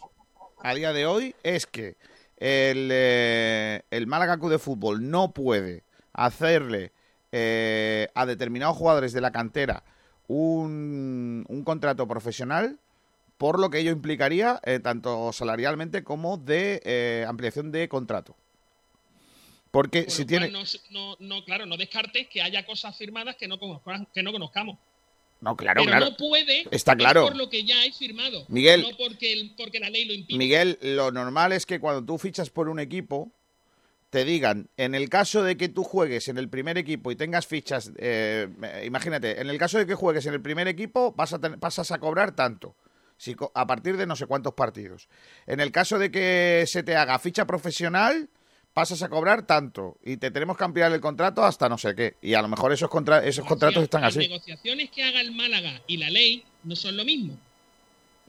a 0.62 0.74
día 0.74 0.94
de 0.94 1.06
hoy 1.06 1.36
es 1.44 1.68
que 1.68 1.98
el, 2.38 2.90
eh, 2.92 3.82
el 3.92 4.08
Málaga 4.08 4.38
Club 4.38 4.52
de 4.52 4.60
Fútbol 4.60 5.10
no 5.10 5.32
puede 5.32 5.84
hacerle 6.14 6.92
eh, 7.32 8.08
a 8.14 8.26
determinados 8.26 8.78
jugadores 8.78 9.14
de 9.14 9.22
la 9.22 9.32
cantera 9.32 9.84
un, 10.28 11.46
un 11.48 11.64
contrato 11.64 12.08
profesional, 12.08 12.78
por 13.38 13.60
lo 13.60 13.70
que 13.70 13.80
ello 13.80 13.92
implicaría 13.92 14.60
eh, 14.66 14.80
tanto 14.80 15.32
salarialmente 15.32 16.04
como 16.04 16.38
de 16.38 16.82
eh, 16.86 17.26
ampliación 17.28 17.72
de 17.72 17.88
contrato. 17.88 18.36
Porque 19.72 20.04
Por 20.04 20.12
si 20.12 20.22
lo 20.24 20.28
tiene... 20.28 20.50
no, 20.50 20.64
no, 20.92 21.16
no, 21.20 21.44
claro, 21.46 21.66
no 21.66 21.78
descartes 21.78 22.28
que 22.30 22.42
haya 22.42 22.66
cosas 22.66 22.98
firmadas 22.98 23.36
que 23.36 23.48
no, 23.48 23.60
conozca- 23.60 24.08
que 24.14 24.24
no 24.24 24.32
conozcamos. 24.32 24.78
No, 25.40 25.56
claro, 25.56 25.82
pero 25.84 25.92
claro. 25.98 26.10
no 26.12 26.18
puede 26.18 26.66
Está 26.72 26.94
es 26.94 26.98
claro. 26.98 27.28
por 27.28 27.36
lo 27.36 27.48
que 27.48 27.64
ya 27.64 27.80
hay 27.82 27.92
firmado 27.92 28.44
Miguel. 28.48 28.82
no 28.82 28.98
porque, 28.98 29.34
el- 29.34 29.54
porque 29.56 29.80
la 29.80 29.90
ley 29.92 30.06
lo 30.06 30.14
impide 30.14 30.36
Miguel, 30.36 30.80
lo 30.82 31.12
normal 31.12 31.52
es 31.52 31.68
que 31.68 31.80
cuando 31.80 32.04
tú 32.04 32.18
fichas 32.18 32.50
por 32.50 32.70
un 32.70 32.80
equipo, 32.80 33.30
te 34.10 34.24
digan, 34.24 34.70
en 34.78 34.96
el 34.96 35.10
caso 35.10 35.44
de 35.44 35.58
que 35.58 35.68
tú 35.70 35.84
juegues 35.84 36.28
en 36.30 36.38
el 36.38 36.48
primer 36.50 36.78
equipo 36.78 37.12
y 37.12 37.16
tengas 37.16 37.46
fichas, 37.46 37.92
eh, 37.98 38.48
imagínate, 38.86 39.42
en 39.42 39.50
el 39.50 39.58
caso 39.58 39.78
de 39.78 39.86
que 39.86 39.96
juegues 39.96 40.26
en 40.26 40.34
el 40.34 40.42
primer 40.42 40.68
equipo, 40.68 41.12
vas 41.18 41.34
a 41.34 41.40
ten- 41.40 41.60
pasas 41.60 41.92
a 41.92 41.98
cobrar 42.00 42.36
tanto. 42.36 42.76
Si 43.18 43.36
a 43.56 43.66
partir 43.68 43.98
de 43.98 44.06
no 44.06 44.16
sé 44.16 44.28
cuántos 44.28 44.54
partidos. 44.54 45.10
En 45.48 45.60
el 45.60 45.72
caso 45.72 45.98
de 46.00 46.12
que 46.12 46.64
se 46.68 46.84
te 46.84 46.96
haga 46.96 47.18
ficha 47.20 47.46
profesional, 47.48 48.30
pasas 48.74 49.02
a 49.02 49.10
cobrar 49.10 49.46
tanto. 49.48 49.98
Y 50.06 50.18
te 50.18 50.30
tenemos 50.30 50.56
que 50.56 50.64
ampliar 50.64 50.92
el 50.94 51.02
contrato 51.02 51.44
hasta 51.44 51.68
no 51.68 51.78
sé 51.80 51.96
qué. 51.96 52.16
Y 52.22 52.36
a 52.36 52.42
lo 52.44 52.48
mejor 52.48 52.72
esos, 52.72 52.90
contra- 52.90 53.26
esos 53.26 53.44
O 53.44 53.48
contratos 53.48 53.74
sea, 53.76 53.84
están 53.86 54.02
las 54.04 54.10
así. 54.16 54.20
negociaciones 54.20 54.92
que 54.92 55.04
haga 55.04 55.20
el 55.20 55.32
Málaga 55.32 55.82
y 55.88 55.98
la 55.98 56.10
ley 56.12 56.44
no 56.64 56.76
son 56.76 56.96
lo 56.96 57.04
mismo 57.06 57.38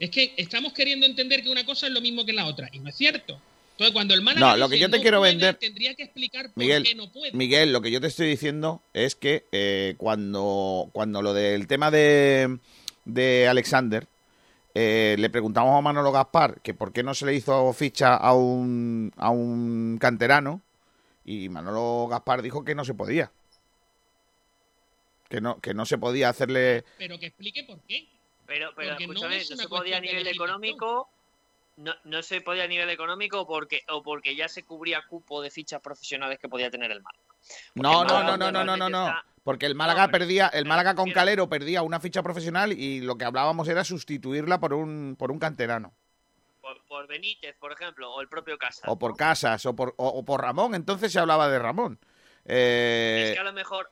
es 0.01 0.11
que 0.11 0.33
estamos 0.37 0.73
queriendo 0.73 1.07
entender 1.07 1.43
que 1.43 1.51
una 1.51 1.67
cosa 1.67 1.89
es 1.89 1.93
lo 1.93 2.01
mismo 2.01 2.25
que 2.25 2.33
la 2.33 2.47
otra 2.47 2.69
y 2.73 2.79
no 2.79 2.89
es 2.89 2.95
cierto 2.97 3.41
entonces 3.79 3.93
cuando 3.95 4.15
el 4.15 4.23
Málaga 4.23 4.47
No, 4.53 4.57
lo 4.57 4.69
que 4.69 4.75
dice 4.75 4.83
yo 4.87 4.91
te 4.91 4.97
no 4.97 5.03
quiero 5.03 5.19
puede, 5.21 5.33
vender- 5.33 5.59
tendría 5.59 5.95
que 5.95 6.03
explicar 6.03 6.47
por 6.47 6.57
Miguel, 6.57 6.83
qué 6.83 6.95
no 6.97 7.13
puede 7.13 7.33
Miguel, 7.33 7.73
lo 7.73 7.81
que 7.81 7.93
yo 7.93 8.01
te 8.01 8.09
estoy 8.09 8.27
diciendo 8.29 8.83
es 8.93 9.15
que 9.15 9.45
eh, 9.53 9.95
cuando, 9.99 10.91
cuando 10.93 11.23
lo 11.23 11.33
del 11.33 11.69
tema 11.69 11.91
de, 11.93 12.59
de 13.05 13.47
Alexander, 13.47 14.07
eh, 14.75 15.15
le 15.19 15.31
preguntamos 15.31 15.79
a 15.79 15.81
Manolo 15.81 16.11
Gaspar 16.11 16.61
que 16.61 16.75
por 16.75 16.93
qué 16.93 17.03
no 17.05 17.15
se 17.15 17.25
le 17.27 17.35
hizo 17.35 17.73
ficha 17.73 18.17
a 18.17 18.35
un, 18.35 19.13
a 19.17 19.31
un 19.31 19.99
canterano 20.01 20.61
y 21.25 21.49
Manolo 21.49 22.09
Gaspar 22.09 22.43
dijo 22.43 22.65
que 22.65 22.75
no 22.75 22.85
se 22.85 22.95
podía. 22.95 23.31
Que 25.29 25.41
no, 25.41 25.61
que 25.61 25.75
no 25.75 25.85
se 25.85 25.99
podía 25.99 26.31
hacerle... 26.31 26.85
pero 26.97 27.19
que 27.19 27.27
explique 27.27 27.63
por 27.65 27.79
qué 27.83 28.09
Pero, 28.47 28.71
pero 28.75 28.93
no 28.95 28.99
escúchame, 28.99 29.37
es 29.37 29.51
no, 29.51 29.57
se 29.59 29.69
podía 29.69 29.99
a 29.99 30.01
nivel 30.01 30.27
económico. 30.27 31.09
No, 31.79 31.95
no 32.05 32.23
se 32.23 32.41
podía 32.41 32.65
a 32.65 32.67
nivel 32.67 32.91
económico 32.91 33.47
porque 33.47 33.83
o 33.89 34.03
porque 34.03 34.35
ya 34.35 34.49
se 34.49 34.65
cubría 34.65 35.01
cupo 35.09 35.41
de 35.41 35.51
fichas 35.51 35.81
profesionales 35.81 36.39
que 36.41 36.49
podía 36.49 36.71
tener 36.71 36.91
el 36.91 37.01
Málaga. 37.03 37.25
No, 37.75 38.03
el 38.03 38.09
no, 38.09 38.15
Málaga 38.15 38.23
no, 38.25 38.37
no, 38.37 38.37
no, 38.37 38.37
no, 38.37 38.53
no, 38.53 38.65
normalmente 38.77 38.91
no. 38.99 39.07
está- 39.07 39.25
Porque 39.45 39.67
el 39.67 39.75
Málaga 39.77 40.07
No, 40.07 40.13
perdía, 40.13 40.49
el 40.49 40.67
Málaga 40.67 40.95
con 40.97 41.11
Calero 41.13 41.49
perdía 41.49 41.83
una 41.83 42.01
ficha 42.01 42.23
profesional 42.23 42.73
y 42.73 43.01
lo 43.01 43.17
que 43.17 43.25
hablábamos 43.25 43.69
era 43.69 43.85
sustituirla 43.85 44.59
por 44.59 44.75
un, 44.75 45.15
por 45.19 45.31
un 45.31 45.39
canterano. 45.39 45.95
Por, 46.61 46.83
por 46.87 47.07
Benítez, 47.07 47.57
por 47.59 47.73
ejemplo, 47.73 48.13
o 48.13 48.21
el 48.21 48.29
propio 48.29 48.59
Casas. 48.59 48.85
O 48.89 48.99
por. 48.99 49.17
Casas, 49.17 49.65
o 49.65 49.75
por, 49.75 49.95
o- 49.97 50.09
o 50.09 50.25
por 50.25 50.43
Ramón. 50.43 50.75
Entonces 50.75 51.13
se 51.13 51.19
hablaba 51.21 51.49
de 51.49 51.59
Ramón. 51.61 51.99
Eh, 52.45 53.27
Es 53.29 53.35
que 53.35 53.41
a 53.41 53.45
lo 53.45 53.53
mejor, 53.53 53.89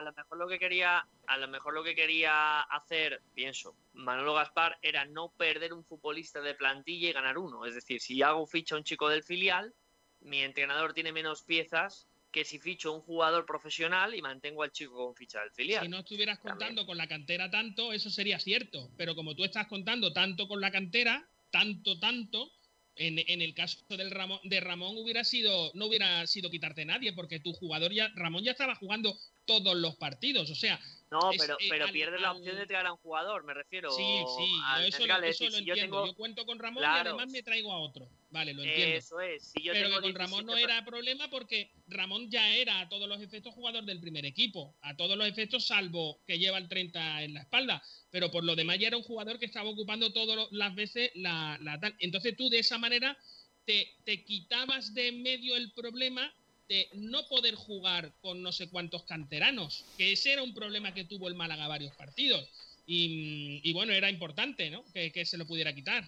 a 0.00 0.02
lo 0.02 0.12
mejor 0.14 0.38
lo 0.38 0.48
que 0.48 0.58
quería, 0.58 1.06
a 1.26 1.36
lo 1.36 1.46
mejor 1.48 1.74
lo 1.74 1.84
que 1.84 1.94
quería 1.94 2.60
hacer, 2.62 3.20
pienso, 3.34 3.76
Manolo 3.92 4.32
Gaspar 4.34 4.78
era 4.80 5.04
no 5.04 5.28
perder 5.36 5.74
un 5.74 5.84
futbolista 5.84 6.40
de 6.40 6.54
plantilla 6.54 7.10
y 7.10 7.12
ganar 7.12 7.36
uno. 7.36 7.66
Es 7.66 7.74
decir, 7.74 8.00
si 8.00 8.22
hago 8.22 8.46
ficha 8.46 8.74
a 8.74 8.78
un 8.78 8.84
chico 8.84 9.08
del 9.10 9.22
filial, 9.22 9.74
mi 10.20 10.40
entrenador 10.40 10.94
tiene 10.94 11.12
menos 11.12 11.42
piezas 11.42 12.06
que 12.32 12.44
si 12.44 12.58
ficho 12.58 12.90
a 12.90 12.94
un 12.94 13.02
jugador 13.02 13.44
profesional 13.44 14.14
y 14.14 14.22
mantengo 14.22 14.62
al 14.62 14.72
chico 14.72 15.04
con 15.04 15.14
ficha 15.14 15.40
del 15.40 15.50
filial. 15.50 15.84
si 15.84 15.90
no 15.90 15.98
estuvieras 15.98 16.38
También. 16.38 16.56
contando 16.56 16.86
con 16.86 16.96
la 16.96 17.08
cantera 17.08 17.50
tanto 17.50 17.92
eso 17.92 18.08
sería 18.08 18.38
cierto 18.38 18.88
pero 18.96 19.16
como 19.16 19.34
tú 19.34 19.44
estás 19.44 19.66
contando 19.66 20.12
tanto 20.12 20.46
con 20.46 20.60
la 20.60 20.70
cantera 20.70 21.26
tanto 21.50 21.98
tanto 21.98 22.52
en, 22.94 23.18
en 23.18 23.40
el 23.40 23.54
caso 23.54 23.78
del 23.88 24.10
Ramón, 24.12 24.38
de 24.44 24.60
Ramón 24.60 24.96
hubiera 24.96 25.24
sido 25.24 25.72
no 25.74 25.86
hubiera 25.86 26.24
sido 26.28 26.50
quitarte 26.50 26.84
nadie 26.84 27.12
porque 27.14 27.40
tu 27.40 27.52
jugador 27.52 27.92
ya 27.92 28.10
Ramón 28.14 28.44
ya 28.44 28.52
estaba 28.52 28.76
jugando 28.76 29.16
todos 29.46 29.76
los 29.76 29.96
partidos 29.96 30.50
o 30.50 30.54
sea 30.54 30.78
No, 31.10 31.32
Es, 31.32 31.38
pero, 31.40 31.54
eh, 31.58 31.66
pero 31.68 31.86
al- 31.86 31.92
pierdes 31.92 32.20
la 32.20 32.30
opción 32.32 32.54
de 32.56 32.66
traer 32.66 32.86
a 32.86 32.92
un 32.92 32.98
jugador, 32.98 33.42
me 33.44 33.52
refiero. 33.52 33.90
sí 33.90 34.02
sí 34.38 34.60
al 34.64 34.84
eso, 34.84 35.44
lo 35.44 35.50
yo 35.50 35.58
entiendo 35.58 35.74
tengo- 35.74 36.06
yo 36.06 36.14
cuento 36.14 36.46
con 36.46 36.58
Ramón 36.60 36.82
y 36.82 36.86
además 36.86 37.28
me 37.30 37.42
traigo 37.42 37.72
a 37.72 37.78
otro 37.80 38.08
vale 38.30 38.54
lo 38.54 38.62
entiendo 38.62 38.96
Eso 38.96 39.20
es. 39.20 39.50
Si 39.50 39.60
yo 39.62 39.72
pero 39.72 39.88
tengo 39.88 40.00
que 40.00 40.12
con 40.12 40.14
Ramón 40.14 40.46
no 40.46 40.52
17 40.54 40.72
era 40.72 40.84
problema 40.84 41.28
porque 41.30 41.72
Ramón 41.88 42.30
ya 42.30 42.54
era 42.54 42.78
a 42.80 42.88
todos 42.88 43.08
los 43.08 43.20
efectos 43.20 43.52
jugador 43.54 43.84
del 43.84 43.98
primer 44.00 44.24
equipo, 44.24 44.76
a 44.82 44.94
todos 44.96 45.16
los 45.16 45.26
efectos 45.26 45.66
salvo 45.66 46.20
que 46.28 46.38
lleva 46.38 46.58
el 46.58 46.68
30 46.68 47.24
en 47.24 47.34
la 47.34 47.40
espalda, 47.40 47.82
pero 48.10 48.30
por 48.30 48.44
lo 48.44 48.54
demás 48.54 48.78
ya 48.78 48.86
era 48.86 48.96
un 48.96 49.02
jugador 49.02 49.40
que 49.40 49.46
estaba 49.46 49.68
ocupando 49.68 50.12
todas 50.12 50.46
las 50.52 50.74
veces 50.76 51.10
la, 51.16 51.58
la 51.60 51.80
tal. 51.80 51.96
Entonces 51.98 52.36
tú 52.36 52.48
de 52.48 52.60
esa 52.60 52.78
manera 52.78 53.18
te, 53.64 53.96
te 54.04 54.24
quitabas 54.24 54.94
de 54.94 55.08
en 55.08 55.22
medio 55.22 55.56
el 55.56 55.72
problema 55.72 56.32
de 56.70 56.88
no 56.94 57.26
poder 57.28 57.56
jugar 57.56 58.12
con 58.22 58.44
no 58.44 58.52
sé 58.52 58.70
cuántos 58.70 59.02
canteranos, 59.02 59.84
que 59.98 60.12
ese 60.12 60.32
era 60.32 60.44
un 60.44 60.54
problema 60.54 60.94
que 60.94 61.04
tuvo 61.04 61.26
el 61.26 61.34
Málaga 61.34 61.66
varios 61.66 61.92
partidos. 61.96 62.48
Y, 62.86 63.60
y 63.64 63.72
bueno, 63.72 63.92
era 63.92 64.08
importante, 64.08 64.70
¿no? 64.70 64.84
Que, 64.94 65.10
que 65.10 65.26
se 65.26 65.36
lo 65.36 65.46
pudiera 65.46 65.74
quitar. 65.74 66.04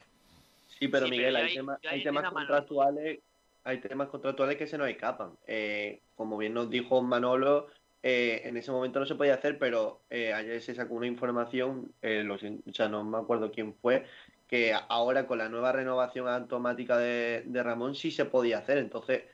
Sí, 0.79 0.87
pero 0.87 1.07
Sí, 1.07 1.11
Miguel, 1.11 1.35
pero 1.35 1.47
hay, 1.47 1.55
temas, 1.55 1.79
hay 1.85 2.05
contractuales, 2.33 3.19
hay 3.65 3.79
temas 3.81 4.09
contractuales 4.09 4.57
que 4.57 4.69
se 4.69 4.79
nos 4.79 4.89
escapan. 4.89 5.33
Eh, 5.49 6.01
como 6.15 6.39
bien 6.39 6.55
nos 6.55 6.71
dijo 6.71 7.03
Manolo, 7.03 7.67
eh, 8.01 8.43
en 8.45 8.57
ese 8.57 8.71
momento 8.71 9.01
no 9.01 9.07
se 9.07 9.17
podía 9.17 9.35
hacer, 9.35 9.59
pero 9.59 10.03
eh, 10.11 10.33
ayer 10.33 10.63
se 10.63 10.77
sacó 10.77 10.95
una 10.95 11.09
información, 11.09 11.93
eh, 12.03 12.23
lo 12.23 12.39
sin- 12.39 12.63
o 12.69 12.73
sea, 12.73 12.89
no 12.89 13.03
me 13.03 13.19
acuerdo 13.19 13.51
quién 13.51 13.75
fue, 13.75 14.07
que 14.47 14.73
ahora 14.89 15.27
con 15.27 15.39
la 15.39 15.49
nueva 15.49 15.73
renovación 15.73 16.29
automática 16.29 16.99
de, 16.99 17.43
de 17.47 17.63
Ramón 17.65 17.97
sí 17.97 18.13
se 18.13 18.27
podía 18.27 18.59
hacer. 18.59 18.79
Entonces, 18.79 19.25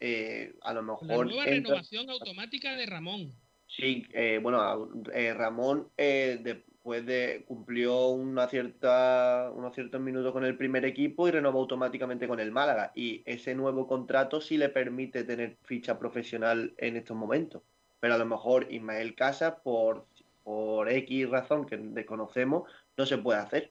eh, 0.00 0.54
a 0.62 0.72
lo 0.72 0.82
La 0.82 0.92
mejor 0.92 1.26
nueva 1.26 1.44
entra- 1.44 1.54
renovación 1.74 2.10
automática 2.10 2.74
de 2.76 2.86
Ramón. 2.86 3.32
Sí, 3.66 4.04
eh, 4.12 4.40
bueno, 4.42 4.88
eh, 5.14 5.32
Ramón 5.32 5.88
eh, 5.96 6.40
después 6.42 7.06
de 7.06 7.44
cumplió 7.46 8.08
una 8.08 8.48
cierta, 8.48 9.50
unos 9.54 9.74
ciertos 9.74 10.00
minutos 10.00 10.32
con 10.32 10.44
el 10.44 10.56
primer 10.56 10.84
equipo 10.84 11.28
y 11.28 11.30
renovó 11.30 11.60
automáticamente 11.60 12.26
con 12.26 12.40
el 12.40 12.50
Málaga. 12.50 12.90
Y 12.96 13.22
ese 13.26 13.54
nuevo 13.54 13.86
contrato 13.86 14.40
sí 14.40 14.56
le 14.56 14.70
permite 14.70 15.22
tener 15.22 15.56
ficha 15.62 15.98
profesional 15.98 16.74
en 16.78 16.96
estos 16.96 17.16
momentos. 17.16 17.62
Pero 18.00 18.14
a 18.14 18.18
lo 18.18 18.26
mejor 18.26 18.66
Ismael 18.72 19.14
Casas, 19.14 19.54
por, 19.62 20.06
por 20.42 20.90
X 20.90 21.28
razón 21.30 21.66
que 21.66 21.76
desconocemos, 21.76 22.68
no 22.96 23.06
se 23.06 23.18
puede 23.18 23.38
hacer. 23.38 23.70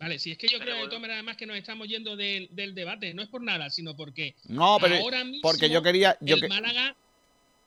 Vale, 0.00 0.18
si 0.18 0.30
es 0.30 0.38
que 0.38 0.46
yo 0.48 0.52
Pero 0.58 0.62
creo 0.64 0.74
de 0.76 0.80
bueno. 0.80 0.88
todas 0.88 1.00
maneras 1.02 1.16
además 1.18 1.36
que 1.36 1.44
nos 1.46 1.56
estamos 1.58 1.86
yendo 1.86 2.16
del, 2.16 2.48
del 2.52 2.74
debate, 2.74 3.12
no 3.12 3.20
es 3.22 3.28
por 3.28 3.42
nada, 3.42 3.68
sino 3.68 3.94
porque 3.94 4.34
no, 4.48 4.78
pero 4.80 4.96
ahora 4.96 5.22
mismo 5.24 5.42
porque 5.42 5.68
yo 5.68 5.82
quería... 5.82 6.16
Yo 6.22 6.36
el 6.36 6.40
que- 6.40 6.48
Málaga 6.48 6.96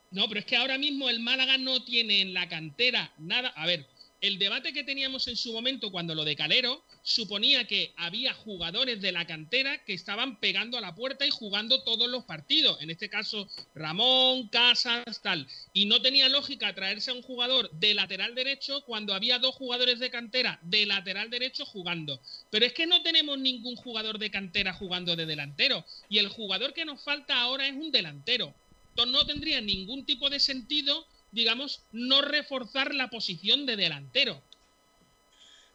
No, 0.09 0.27
pero 0.27 0.39
es 0.39 0.45
que 0.47 0.55
ahora 0.57 0.77
mismo 0.79 1.09
el 1.09 1.19
Málaga 1.19 1.57
no 1.59 1.84
tiene 1.84 2.21
en 2.21 2.34
la 2.34 2.49
cantera 2.49 3.11
nada. 3.19 3.49
A 3.55 3.65
ver, 3.67 3.86
el 4.24 4.39
debate 4.39 4.71
que 4.71 4.86
teníamos 4.86 5.28
en 5.28 5.36
su 5.36 5.51
momento 5.51 5.91
cuando 5.91 6.15
lo 6.15 6.24
de 6.24 6.38
Calero 6.38 6.82
suponía 7.01 7.67
que 7.67 7.93
había 7.97 8.34
jugadores 8.34 9.01
de 9.01 9.11
la 9.11 9.28
cantera 9.28 9.84
que 9.84 9.93
estaban 9.93 10.39
pegando 10.39 10.78
a 10.78 10.82
la 10.82 10.95
puerta 10.95 11.26
y 11.26 11.30
jugando 11.30 11.84
todos 11.84 12.09
los 12.09 12.24
partidos. 12.24 12.82
En 12.82 12.89
este 12.89 13.09
caso, 13.09 13.49
Ramón, 13.76 14.47
Casas, 14.47 15.21
tal. 15.21 15.45
Y 15.74 15.88
no 15.88 16.01
tenía 16.01 16.30
lógica 16.30 16.74
traerse 16.74 17.11
a 17.11 17.15
un 17.15 17.21
jugador 17.21 17.69
de 17.71 17.93
lateral 17.93 18.34
derecho 18.34 18.86
cuando 18.86 19.13
había 19.13 19.39
dos 19.39 19.55
jugadores 19.55 19.99
de 19.99 20.09
cantera 20.09 20.57
de 20.61 20.86
lateral 20.86 21.30
derecho 21.30 21.65
jugando. 21.65 22.21
Pero 22.49 22.65
es 22.65 22.71
que 22.71 22.88
no 22.88 23.01
tenemos 23.03 23.38
ningún 23.38 23.76
jugador 23.76 24.19
de 24.19 24.32
cantera 24.32 24.71
jugando 24.71 25.17
de 25.17 25.26
delantero. 25.26 25.84
Y 26.07 26.19
el 26.19 26.30
jugador 26.30 26.74
que 26.74 26.86
nos 26.86 27.03
falta 27.03 27.41
ahora 27.41 27.67
es 27.67 27.74
un 27.74 27.91
delantero. 27.91 28.55
Entonces 28.91 29.11
no 29.11 29.26
tendría 29.26 29.59
ningún 29.59 30.05
tipo 30.05 30.30
de 30.30 30.39
sentido 30.39 31.05
digamos, 31.34 31.84
no 31.91 32.21
reforzar 32.21 32.93
la 32.93 33.09
posición 33.09 33.65
de 33.65 33.75
delantero. 33.75 34.41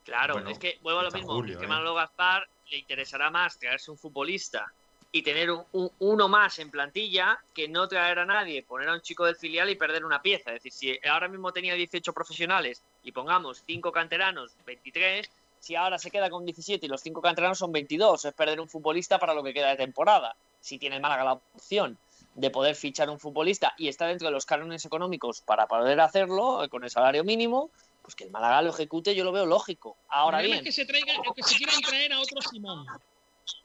Claro, 0.04 0.34
Bueno, 0.34 0.50
es 0.50 0.58
que 0.58 0.78
vuelvo 0.82 1.00
a 1.00 1.04
lo 1.04 1.10
mismo. 1.10 1.34
julio, 1.34 1.54
es 1.54 1.58
que 1.58 1.66
¿eh? 1.66 1.68
Manolo 1.68 1.94
Gaspar 1.94 2.48
le 2.70 2.78
interesará 2.78 3.30
más 3.30 3.58
traerse 3.58 3.90
un 3.90 3.98
futbolista 3.98 4.72
y 5.10 5.22
tener 5.22 5.50
un- 5.50 5.64
un- 5.72 5.90
uno 5.98 6.28
más 6.28 6.58
en 6.60 6.70
plantilla 6.70 7.38
que 7.54 7.68
no 7.68 7.88
traer 7.88 8.20
a 8.20 8.24
nadie, 8.26 8.62
poner 8.62 8.88
a 8.88 8.94
un 8.94 9.00
chico 9.02 9.24
del 9.26 9.36
filial 9.36 9.68
y 9.68 9.74
perder 9.74 10.04
una 10.04 10.22
pieza. 10.22 10.54
Es 10.54 10.62
decir, 10.62 10.72
si 11.00 11.08
ahora 11.08 11.28
mismo 11.28 11.52
tenía 11.52 11.74
18 11.74 12.12
profesionales 12.12 12.82
y 13.02 13.12
pongamos 13.12 13.62
5 13.66 13.90
canteranos, 13.92 14.52
23, 14.64 15.28
si 15.60 15.74
ahora 15.74 15.98
se 15.98 16.10
queda 16.10 16.30
con 16.30 16.44
17 16.44 16.86
y 16.86 16.88
los 16.88 17.00
5 17.02 17.20
canteranos 17.20 17.58
son 17.58 17.72
22, 17.72 18.24
es 18.26 18.32
perder 18.32 18.60
un 18.60 18.68
futbolista 18.68 19.18
para 19.18 19.34
lo 19.34 19.42
que 19.42 19.52
queda 19.52 19.70
de 19.70 19.76
temporada. 19.76 20.36
Si 20.60 20.78
tiene 20.78 20.96
el 20.96 21.02
Málaga 21.02 21.24
la 21.24 21.32
opción 21.32 21.98
de 22.38 22.50
poder 22.50 22.76
fichar 22.76 23.10
un 23.10 23.18
futbolista 23.18 23.74
y 23.76 23.88
está 23.88 24.06
dentro 24.06 24.28
de 24.28 24.32
los 24.32 24.46
cánones 24.46 24.84
económicos 24.84 25.40
para 25.40 25.66
poder 25.66 26.00
hacerlo 26.00 26.62
eh, 26.62 26.68
con 26.68 26.84
el 26.84 26.90
salario 26.90 27.24
mínimo, 27.24 27.70
pues 28.00 28.14
que 28.14 28.24
el 28.24 28.30
Málaga 28.30 28.62
lo 28.62 28.70
ejecute, 28.70 29.14
yo 29.14 29.24
lo 29.24 29.32
veo 29.32 29.44
lógico. 29.44 29.96
Ahora 30.08 30.40
el 30.40 30.46
bien, 30.46 30.58
es 30.58 30.64
que 30.64 30.72
se 30.72 30.86
traiga, 30.86 31.14
que 31.34 31.42
se 31.42 31.56
quieran 31.56 31.80
traer 31.80 32.12
a 32.12 32.20
otro 32.20 32.40
Simón. 32.40 32.86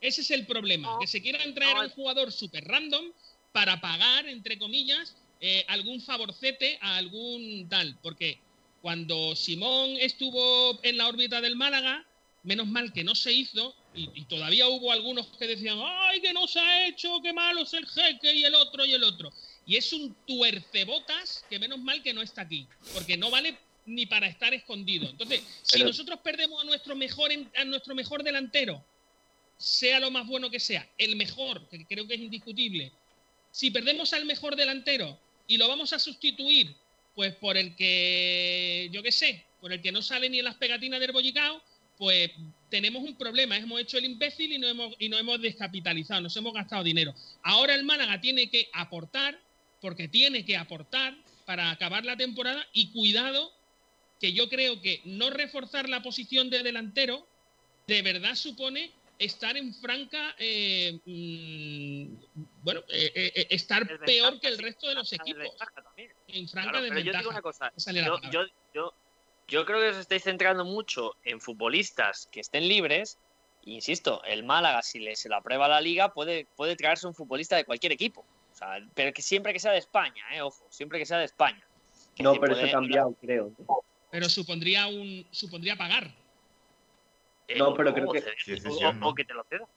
Ese 0.01 0.21
es 0.21 0.31
el 0.31 0.47
problema, 0.47 0.97
que 0.99 1.07
se 1.07 1.21
quieran 1.21 1.53
traer 1.53 1.77
a 1.77 1.81
un 1.81 1.89
jugador 1.89 2.31
super 2.31 2.63
random 2.65 3.11
para 3.51 3.79
pagar, 3.79 4.27
entre 4.27 4.57
comillas, 4.57 5.15
eh, 5.39 5.63
algún 5.67 6.01
favorcete 6.01 6.79
a 6.81 6.97
algún 6.97 7.67
tal. 7.69 7.95
Porque 8.01 8.39
cuando 8.81 9.35
Simón 9.35 9.91
estuvo 9.99 10.79
en 10.81 10.97
la 10.97 11.07
órbita 11.07 11.41
del 11.41 11.55
Málaga, 11.55 12.03
menos 12.41 12.65
mal 12.65 12.91
que 12.91 13.03
no 13.03 13.13
se 13.13 13.31
hizo, 13.33 13.75
y, 13.95 14.09
y 14.13 14.25
todavía 14.25 14.67
hubo 14.67 14.91
algunos 14.91 15.27
que 15.37 15.47
decían, 15.47 15.79
¡ay, 15.81 16.21
que 16.21 16.33
no 16.33 16.47
se 16.47 16.59
ha 16.59 16.87
hecho, 16.87 17.19
qué 17.21 17.33
malo 17.33 17.61
es 17.61 17.73
el 17.73 17.85
jeque 17.87 18.33
y 18.33 18.43
el 18.43 18.55
otro 18.55 18.85
y 18.85 18.93
el 18.93 19.03
otro! 19.03 19.31
Y 19.65 19.77
es 19.77 19.93
un 19.93 20.15
tuercebotas 20.27 21.45
que 21.49 21.59
menos 21.59 21.79
mal 21.79 22.01
que 22.03 22.13
no 22.13 22.21
está 22.21 22.41
aquí, 22.41 22.67
porque 22.93 23.15
no 23.17 23.29
vale 23.29 23.57
ni 23.85 24.05
para 24.05 24.27
estar 24.27 24.53
escondido. 24.53 25.09
Entonces, 25.09 25.41
si 25.61 25.77
Pero- 25.77 25.87
nosotros 25.87 26.19
perdemos 26.23 26.61
a 26.61 26.65
nuestro 26.65 26.95
mejor 26.95 27.31
a 27.55 27.65
nuestro 27.65 27.95
mejor 27.95 28.23
delantero, 28.23 28.83
sea 29.57 29.99
lo 29.99 30.11
más 30.11 30.27
bueno 30.27 30.49
que 30.49 30.59
sea, 30.59 30.87
el 30.97 31.15
mejor, 31.15 31.67
que 31.69 31.85
creo 31.85 32.07
que 32.07 32.15
es 32.15 32.21
indiscutible, 32.21 32.91
si 33.51 33.71
perdemos 33.71 34.11
al 34.13 34.25
mejor 34.25 34.55
delantero 34.55 35.17
y 35.47 35.57
lo 35.57 35.67
vamos 35.67 35.93
a 35.93 35.99
sustituir, 35.99 36.75
pues 37.15 37.35
por 37.35 37.55
el 37.57 37.75
que, 37.75 38.89
yo 38.91 39.03
qué 39.03 39.11
sé, 39.11 39.45
por 39.61 39.71
el 39.71 39.81
que 39.81 39.91
no 39.91 40.01
sale 40.01 40.29
ni 40.29 40.39
en 40.39 40.45
las 40.45 40.55
pegatinas 40.55 40.99
del 40.99 41.11
bollicao, 41.11 41.61
pues 41.97 42.31
tenemos 42.73 43.03
un 43.03 43.15
problema. 43.15 43.55
Hemos 43.55 43.79
hecho 43.79 43.99
el 43.99 44.05
imbécil 44.05 44.51
y 44.51 44.57
no 44.57 44.67
hemos, 44.67 44.95
y 44.97 45.07
no 45.07 45.19
hemos 45.19 45.39
descapitalizado, 45.39 46.21
nos 46.21 46.35
hemos 46.37 46.55
gastado 46.55 46.83
dinero. 46.83 47.13
Ahora 47.43 47.75
el 47.75 47.83
Málaga 47.83 48.19
tiene 48.19 48.49
que 48.49 48.67
aportar, 48.73 49.39
porque 49.79 50.07
tiene 50.07 50.43
que 50.43 50.57
aportar 50.57 51.15
para 51.45 51.69
acabar 51.69 52.03
la 52.03 52.17
temporada 52.17 52.65
y 52.73 52.91
cuidado 52.91 53.53
que 54.19 54.33
yo 54.33 54.49
creo 54.49 54.81
que 54.81 55.01
no 55.05 55.29
reforzar 55.29 55.87
la 55.87 56.01
posición 56.01 56.49
de 56.49 56.63
delantero 56.63 57.27
de 57.85 58.01
verdad 58.01 58.33
supone 58.33 58.91
estar 59.19 59.55
en 59.55 59.71
franca, 59.75 60.35
eh, 60.39 60.99
mm, 61.05 62.05
bueno, 62.63 62.79
eh, 62.89 63.11
eh, 63.35 63.47
estar 63.51 63.85
peor 63.99 64.39
que 64.39 64.47
el 64.47 64.57
resto 64.57 64.87
de 64.89 64.95
los 64.95 65.13
equipos. 65.13 65.45
En 66.27 66.49
franca 66.49 66.71
Claro, 66.71 66.87
pero 66.89 66.99
yo 67.01 67.13
digo 67.19 67.29
una 67.29 67.41
cosa, 67.43 67.71
yo, 67.77 68.19
yo, 68.31 68.45
yo, 68.73 68.95
yo 69.47 69.65
creo 69.65 69.79
que 69.79 69.89
os 69.89 69.97
estáis 69.97 70.23
centrando 70.23 70.65
mucho 70.65 71.15
en 71.23 71.39
futbolistas 71.41 72.27
que 72.31 72.39
estén 72.39 72.67
libres. 72.67 73.17
Insisto, 73.65 74.21
el 74.25 74.43
Málaga, 74.43 74.81
si 74.81 74.99
le, 74.99 75.15
se 75.15 75.29
lo 75.29 75.37
aprueba 75.37 75.67
la 75.67 75.79
liga, 75.79 76.13
puede, 76.13 76.45
puede 76.55 76.75
traerse 76.75 77.07
un 77.07 77.15
futbolista 77.15 77.55
de 77.55 77.63
cualquier 77.65 77.91
equipo. 77.93 78.25
O 78.51 78.55
sea, 78.55 78.77
pero 78.93 79.13
que 79.13 79.21
siempre 79.21 79.53
que 79.53 79.59
sea 79.59 79.71
de 79.71 79.77
España, 79.79 80.23
eh, 80.33 80.41
ojo, 80.41 80.67
siempre 80.69 80.99
que 80.99 81.05
sea 81.05 81.17
de 81.17 81.25
España. 81.25 81.65
No, 82.19 82.39
pero 82.39 82.53
eso 82.55 82.65
ha 82.65 82.71
cambiado, 82.71 83.15
creo. 83.19 83.51
Pero 84.11 84.29
supondría 84.29 84.87
un 84.87 85.25
supondría 85.31 85.75
pagar. 85.75 86.11
eh, 87.47 87.57
No, 87.57 87.73
pero 87.73 87.89
o 87.89 87.93
creo 87.93 88.11
que- 88.11 88.19
o 89.01 89.13
que 89.15 89.25
te 89.25 89.33
lo 89.33 89.43
cedan. 89.45 89.67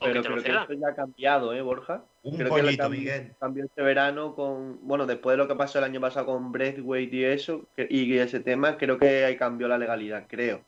Pero 0.00 0.22
que 0.22 0.28
creo 0.28 0.42
que 0.42 0.50
esto 0.52 0.72
ya 0.74 0.88
ha 0.88 0.94
cambiado, 0.94 1.52
¿eh, 1.54 1.62
Borja? 1.62 2.04
Un 2.22 2.36
Creo 2.36 2.54
que 2.54 2.62
pollito, 2.62 2.84
cam- 2.84 2.90
Miguel. 2.90 3.34
cambió 3.38 3.64
este 3.64 3.82
verano 3.82 4.34
con, 4.34 4.78
bueno, 4.86 5.06
después 5.06 5.34
de 5.34 5.38
lo 5.38 5.48
que 5.48 5.54
pasó 5.54 5.78
el 5.78 5.84
año 5.84 6.00
pasado 6.00 6.26
con 6.26 6.52
Breathwaite 6.52 7.16
y 7.16 7.24
eso, 7.24 7.68
que- 7.76 7.86
y 7.90 8.16
ese 8.18 8.40
tema, 8.40 8.76
creo 8.76 8.98
que 8.98 9.24
ahí 9.24 9.36
cambió 9.36 9.68
la 9.68 9.78
legalidad, 9.78 10.26
creo. 10.28 10.64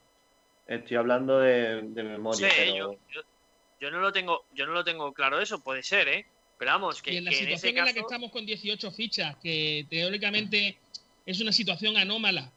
Estoy 0.66 0.96
hablando 0.96 1.38
de, 1.40 1.82
de 1.82 2.02
memoria, 2.02 2.48
Sí, 2.48 2.54
pero 2.56 2.76
yo, 2.76 2.92
yo- 3.12 3.22
yo 3.80 3.90
no 3.90 4.00
lo 4.00 4.12
tengo, 4.12 4.44
yo 4.52 4.66
no 4.66 4.72
lo 4.72 4.84
tengo 4.84 5.12
claro 5.12 5.40
eso, 5.40 5.62
puede 5.62 5.82
ser, 5.82 6.08
¿eh? 6.08 6.26
Pero 6.58 6.70
vamos, 6.70 7.02
que, 7.02 7.14
y 7.14 7.16
en 7.16 7.24
la 7.24 7.30
que 7.30 7.38
en 7.38 7.48
ese 7.48 7.56
situación 7.56 7.78
en 7.78 7.84
la 7.84 7.92
que 7.92 8.00
estamos 8.00 8.30
con 8.30 8.46
18 8.46 8.92
fichas, 8.92 9.36
que 9.42 9.86
teóricamente 9.90 10.78
es 11.26 11.40
una 11.40 11.52
situación 11.52 11.96
anómala, 11.96 12.52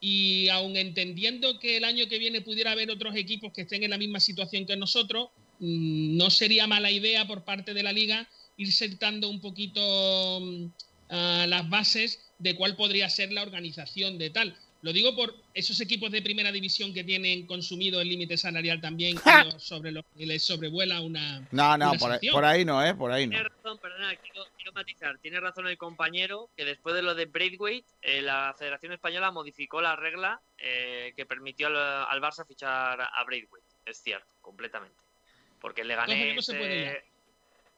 y 0.00 0.48
aun 0.48 0.76
entendiendo 0.76 1.58
que 1.60 1.76
el 1.76 1.84
año 1.84 2.06
que 2.08 2.18
viene 2.18 2.40
pudiera 2.40 2.72
haber 2.72 2.90
otros 2.90 3.14
equipos 3.16 3.52
que 3.52 3.62
estén 3.62 3.82
en 3.82 3.90
la 3.90 3.98
misma 3.98 4.18
situación 4.18 4.64
que 4.64 4.76
nosotros, 4.76 5.28
no 5.60 6.30
sería 6.30 6.66
mala 6.66 6.90
idea 6.90 7.26
por 7.26 7.44
parte 7.44 7.74
de 7.74 7.82
la 7.82 7.92
liga 7.92 8.26
ir 8.56 8.72
sentando 8.72 9.28
un 9.28 9.40
poquito 9.40 9.80
a 11.10 11.46
las 11.48 11.68
bases 11.68 12.20
de 12.38 12.54
cuál 12.56 12.76
podría 12.76 13.08
ser 13.10 13.32
la 13.32 13.42
organización 13.42 14.18
de 14.18 14.30
tal. 14.30 14.56
Lo 14.82 14.94
digo 14.94 15.14
por 15.14 15.34
esos 15.52 15.78
equipos 15.82 16.10
de 16.10 16.22
primera 16.22 16.50
división 16.50 16.94
que 16.94 17.04
tienen 17.04 17.46
consumido 17.46 18.00
el 18.00 18.08
límite 18.08 18.38
salarial 18.38 18.80
también 18.80 19.18
sobre 19.58 19.92
los 19.92 20.04
que 20.16 20.24
les 20.24 20.42
sobrevuela 20.42 21.02
una, 21.02 21.40
No, 21.50 21.76
no, 21.76 21.90
una 21.90 21.98
por 21.98 22.10
ahí, 22.12 22.16
sanción. 22.16 22.32
por 22.32 22.44
ahí 22.46 22.64
no, 22.64 22.86
¿eh? 22.86 22.94
Por 22.94 23.12
ahí 23.12 23.26
no. 23.26 23.32
Tiene 23.32 23.48
razón, 23.50 23.78
perdona, 23.78 24.16
quiero, 24.16 24.46
quiero 24.56 24.72
matizar. 24.72 25.18
Tiene 25.18 25.38
razón 25.38 25.66
el 25.66 25.76
compañero 25.76 26.48
que 26.56 26.64
después 26.64 26.94
de 26.94 27.02
lo 27.02 27.14
de 27.14 27.26
Braithwaite, 27.26 27.86
eh, 28.00 28.22
la 28.22 28.54
Federación 28.58 28.94
Española 28.94 29.30
modificó 29.30 29.82
la 29.82 29.96
regla 29.96 30.40
eh, 30.56 31.12
que 31.14 31.26
permitió 31.26 31.66
al, 31.66 31.76
al 31.76 32.20
Barça 32.22 32.46
fichar 32.46 33.02
a 33.02 33.24
Braithwaite. 33.24 33.68
Es 33.84 34.02
cierto, 34.02 34.32
completamente. 34.40 34.96
Porque 35.60 35.82
el 35.82 35.88
Leganés, 35.88 36.36
no 36.36 36.42
se 36.42 36.54
puede 36.54 36.80
ya. 36.82 36.90
eh, 36.92 37.04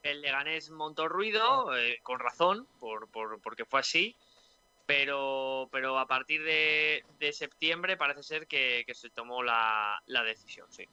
el 0.04 0.20
Leganés 0.20 0.70
montó 0.70 1.08
ruido, 1.08 1.76
eh, 1.76 1.98
con 2.02 2.18
razón, 2.20 2.66
por, 2.78 3.08
por- 3.08 3.40
porque 3.40 3.64
fue 3.64 3.80
así. 3.80 4.14
Pero, 4.86 5.68
pero 5.70 5.98
a 5.98 6.06
partir 6.06 6.42
de, 6.42 7.04
de 7.18 7.32
septiembre 7.32 7.96
parece 7.96 8.22
ser 8.22 8.46
que, 8.46 8.82
que 8.86 8.94
se 8.94 9.10
tomó 9.10 9.42
la, 9.42 10.00
la 10.06 10.22
decisión, 10.22 10.66
sí. 10.70 10.86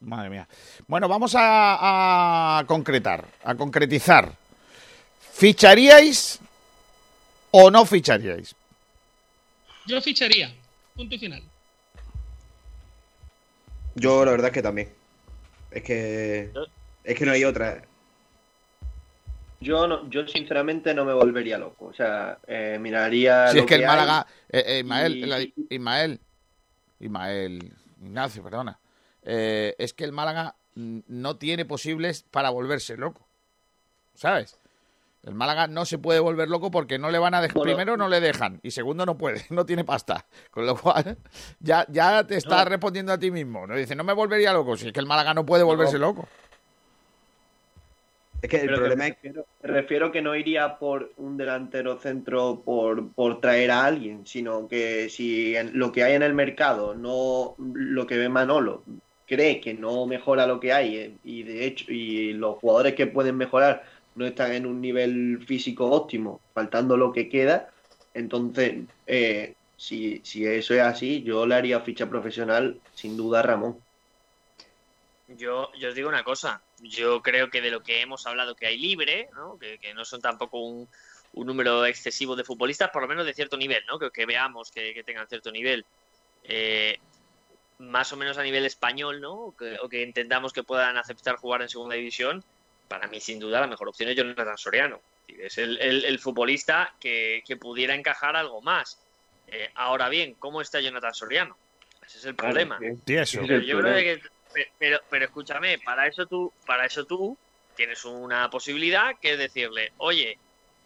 Madre 0.00 0.30
mía. 0.30 0.48
Bueno, 0.88 1.06
vamos 1.08 1.34
a, 1.36 2.58
a 2.58 2.64
concretar, 2.66 3.24
a 3.44 3.54
concretizar. 3.54 4.32
¿Ficharíais 5.32 6.40
o 7.52 7.70
no 7.70 7.86
ficharíais? 7.86 8.54
Yo 9.86 10.00
ficharía. 10.00 10.52
Punto 10.96 11.14
y 11.14 11.18
final. 11.18 11.42
Yo 13.94 14.24
la 14.24 14.32
verdad 14.32 14.48
es 14.48 14.54
que 14.54 14.62
también. 14.62 14.92
Es 15.74 15.82
que. 15.82 16.50
Yo- 16.54 16.66
Es 17.04 17.18
que 17.18 17.26
no 17.26 17.32
hay 17.32 17.44
otra. 17.44 17.82
yo 19.60 19.86
no, 19.86 20.08
yo 20.10 20.26
sinceramente 20.26 20.92
no 20.94 21.04
me 21.04 21.12
volvería 21.12 21.58
loco. 21.58 21.86
O 21.86 21.92
sea, 21.94 22.38
eh, 22.46 22.78
miraría 22.80 23.48
Si 23.48 23.56
lo 23.56 23.62
es 23.62 23.66
que 23.68 23.74
el. 23.76 23.86
Málaga, 23.86 24.26
eh, 24.48 24.64
eh, 24.66 24.78
Ismael, 24.80 25.16
y- 25.16 25.26
la- 25.26 25.40
Ismael, 25.70 26.20
Ismael, 27.00 27.72
Ignacio, 28.02 28.42
perdona. 28.42 28.78
Eh, 29.24 29.74
es 29.78 29.94
que 29.94 30.04
el 30.04 30.12
Málaga 30.12 30.54
no 30.74 31.36
tiene 31.36 31.64
posibles 31.64 32.24
para 32.30 32.50
volverse 32.50 32.96
loco. 32.96 33.26
¿Sabes? 34.14 34.58
El 35.24 35.34
Málaga 35.34 35.68
no 35.68 35.84
se 35.84 35.98
puede 35.98 36.18
volver 36.18 36.48
loco 36.48 36.70
porque 36.72 36.98
no 36.98 37.10
le 37.10 37.18
van 37.18 37.34
a 37.34 37.40
dejar. 37.40 37.54
Bueno. 37.54 37.70
Primero 37.76 37.96
no 37.96 38.08
le 38.08 38.20
dejan 38.20 38.58
y 38.62 38.72
segundo 38.72 39.06
no 39.06 39.16
puede, 39.16 39.44
no 39.50 39.64
tiene 39.64 39.84
pasta. 39.84 40.26
Con 40.50 40.66
lo 40.66 40.76
cual 40.76 41.16
ya, 41.60 41.86
ya 41.88 42.26
te 42.26 42.36
estás 42.36 42.64
No. 42.64 42.70
respondiendo 42.70 43.12
a 43.12 43.18
ti 43.18 43.30
mismo. 43.30 43.66
No 43.66 43.76
dice, 43.76 43.94
no 43.94 44.02
me 44.04 44.12
volvería 44.14 44.52
loco. 44.52 44.76
Si 44.76 44.88
es 44.88 44.92
que 44.92 45.00
el 45.00 45.06
Málaga 45.06 45.32
no 45.34 45.46
puede 45.46 45.62
volverse 45.62 45.98
loco. 45.98 46.28
Es 48.42 48.50
que 48.50 48.56
el 48.56 48.62
Pero 48.62 48.74
que 48.74 48.80
problema 48.80 49.06
es. 49.06 49.14
refiero, 49.14 49.46
me 49.62 49.68
refiero 49.70 50.10
que 50.12 50.22
no 50.22 50.34
iría 50.34 50.76
por 50.78 51.12
un 51.16 51.36
delantero 51.36 51.98
centro 51.98 52.60
por, 52.64 53.12
por 53.12 53.40
traer 53.40 53.70
a 53.70 53.84
alguien, 53.84 54.26
sino 54.26 54.66
que 54.66 55.08
si 55.08 55.54
en- 55.54 55.78
lo 55.78 55.92
que 55.92 56.02
hay 56.02 56.14
en 56.14 56.24
el 56.24 56.34
mercado, 56.34 56.94
no 56.96 57.54
lo 57.58 58.04
que 58.08 58.18
ve 58.18 58.28
Manolo, 58.28 58.82
cree 59.28 59.60
que 59.60 59.74
no 59.74 60.06
mejora 60.06 60.48
lo 60.48 60.58
que 60.58 60.72
hay 60.72 60.96
eh, 60.96 61.14
y 61.22 61.44
de 61.44 61.64
hecho 61.66 61.84
y 61.92 62.32
los 62.32 62.58
jugadores 62.58 62.94
que 62.94 63.06
pueden 63.06 63.36
mejorar 63.36 63.84
no 64.14 64.26
están 64.26 64.52
en 64.52 64.66
un 64.66 64.80
nivel 64.80 65.44
físico 65.46 65.90
óptimo, 65.90 66.40
faltando 66.54 66.96
lo 66.96 67.12
que 67.12 67.28
queda. 67.28 67.70
Entonces, 68.14 68.84
eh, 69.06 69.54
si, 69.76 70.20
si 70.24 70.46
eso 70.46 70.74
es 70.74 70.80
así, 70.80 71.22
yo 71.22 71.46
le 71.46 71.54
haría 71.54 71.80
ficha 71.80 72.08
profesional 72.08 72.80
sin 72.94 73.16
duda 73.16 73.40
a 73.40 73.42
Ramón. 73.42 73.78
Yo, 75.28 75.72
yo 75.74 75.88
os 75.88 75.94
digo 75.94 76.08
una 76.08 76.24
cosa, 76.24 76.60
yo 76.80 77.22
creo 77.22 77.48
que 77.48 77.62
de 77.62 77.70
lo 77.70 77.82
que 77.82 78.02
hemos 78.02 78.26
hablado 78.26 78.54
que 78.54 78.66
hay 78.66 78.78
libre, 78.78 79.30
¿no? 79.34 79.58
Que, 79.58 79.78
que 79.78 79.94
no 79.94 80.04
son 80.04 80.20
tampoco 80.20 80.58
un, 80.58 80.86
un 81.32 81.46
número 81.46 81.86
excesivo 81.86 82.36
de 82.36 82.44
futbolistas, 82.44 82.90
por 82.90 83.02
lo 83.02 83.08
menos 83.08 83.24
de 83.24 83.32
cierto 83.32 83.56
nivel, 83.56 83.82
¿no? 83.88 83.98
Que, 83.98 84.10
que 84.10 84.26
veamos 84.26 84.70
que, 84.70 84.92
que 84.92 85.04
tengan 85.04 85.26
cierto 85.28 85.50
nivel. 85.50 85.86
Eh, 86.44 86.98
más 87.78 88.12
o 88.12 88.16
menos 88.16 88.38
a 88.38 88.42
nivel 88.42 88.64
español, 88.64 89.20
¿no? 89.20 89.32
O 89.32 89.56
que, 89.56 90.02
entendamos 90.02 90.52
que 90.52 90.62
puedan 90.62 90.96
aceptar 90.96 91.36
jugar 91.36 91.62
en 91.62 91.68
segunda 91.68 91.96
división, 91.96 92.44
para 92.92 93.08
mí 93.08 93.20
sin 93.20 93.38
duda 93.38 93.58
la 93.58 93.66
mejor 93.66 93.88
opción 93.88 94.10
es 94.10 94.16
Jonathan 94.16 94.58
Soriano. 94.58 95.00
Es 95.26 95.56
el, 95.56 95.78
el, 95.80 96.04
el 96.04 96.18
futbolista 96.18 96.94
que, 97.00 97.42
que, 97.46 97.56
pudiera 97.56 97.94
encajar 97.94 98.36
algo 98.36 98.60
más. 98.60 98.98
Eh, 99.46 99.70
ahora 99.76 100.10
bien, 100.10 100.34
¿cómo 100.34 100.60
está 100.60 100.78
Jonathan 100.78 101.14
Soriano? 101.14 101.56
Ese 102.04 102.18
es 102.18 102.24
el 102.26 102.34
problema. 102.34 102.78
Eso. 103.06 103.40
Pero 103.40 103.60
yo 103.60 103.80
creo 103.80 103.94
que, 103.94 104.22
pero, 104.78 105.00
pero 105.08 105.24
escúchame, 105.24 105.78
para 105.78 106.06
eso 106.06 106.26
tú, 106.26 106.52
para 106.66 106.84
eso 106.84 107.06
tú 107.06 107.34
tienes 107.74 108.04
una 108.04 108.50
posibilidad 108.50 109.18
que 109.18 109.32
es 109.32 109.38
decirle, 109.38 109.94
oye, 109.96 110.36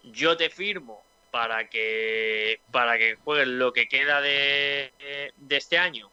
yo 0.03 0.37
te 0.37 0.49
firmo 0.49 1.03
para 1.29 1.67
que 1.67 2.61
para 2.71 2.97
que 2.97 3.15
juegues 3.15 3.49
lo 3.49 3.73
que 3.73 3.89
queda 3.89 4.21
de, 4.21 4.93
de 5.35 5.57
este 5.57 5.77
año. 5.77 6.09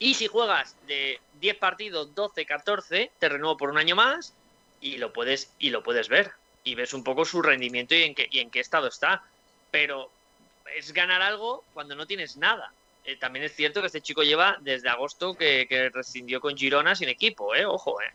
Y 0.00 0.14
si 0.14 0.26
juegas 0.26 0.76
de 0.88 1.20
10 1.34 1.56
partidos, 1.58 2.16
12, 2.16 2.44
14, 2.46 3.12
te 3.16 3.28
renuevo 3.28 3.56
por 3.56 3.70
un 3.70 3.78
año 3.78 3.94
más 3.94 4.34
y 4.80 4.96
lo 4.98 5.12
puedes 5.12 5.52
y 5.58 5.70
lo 5.70 5.82
puedes 5.82 6.08
ver 6.08 6.32
y 6.64 6.74
ves 6.74 6.92
un 6.94 7.04
poco 7.04 7.24
su 7.24 7.42
rendimiento 7.42 7.94
y 7.94 8.02
en 8.02 8.14
qué, 8.14 8.28
y 8.30 8.38
en 8.40 8.50
qué 8.50 8.60
estado 8.60 8.86
está. 8.88 9.22
Pero 9.70 10.10
es 10.76 10.92
ganar 10.92 11.22
algo 11.22 11.64
cuando 11.74 11.94
no 11.94 12.06
tienes 12.06 12.36
nada. 12.36 12.72
Eh, 13.04 13.16
también 13.16 13.44
es 13.44 13.54
cierto 13.54 13.80
que 13.80 13.86
este 13.86 14.00
chico 14.02 14.22
lleva 14.22 14.58
desde 14.60 14.88
agosto 14.88 15.34
que, 15.34 15.66
que 15.68 15.88
rescindió 15.88 16.40
con 16.40 16.56
Girona 16.56 16.94
sin 16.94 17.08
equipo, 17.08 17.54
eh, 17.54 17.64
ojo, 17.64 18.00
eh, 18.02 18.12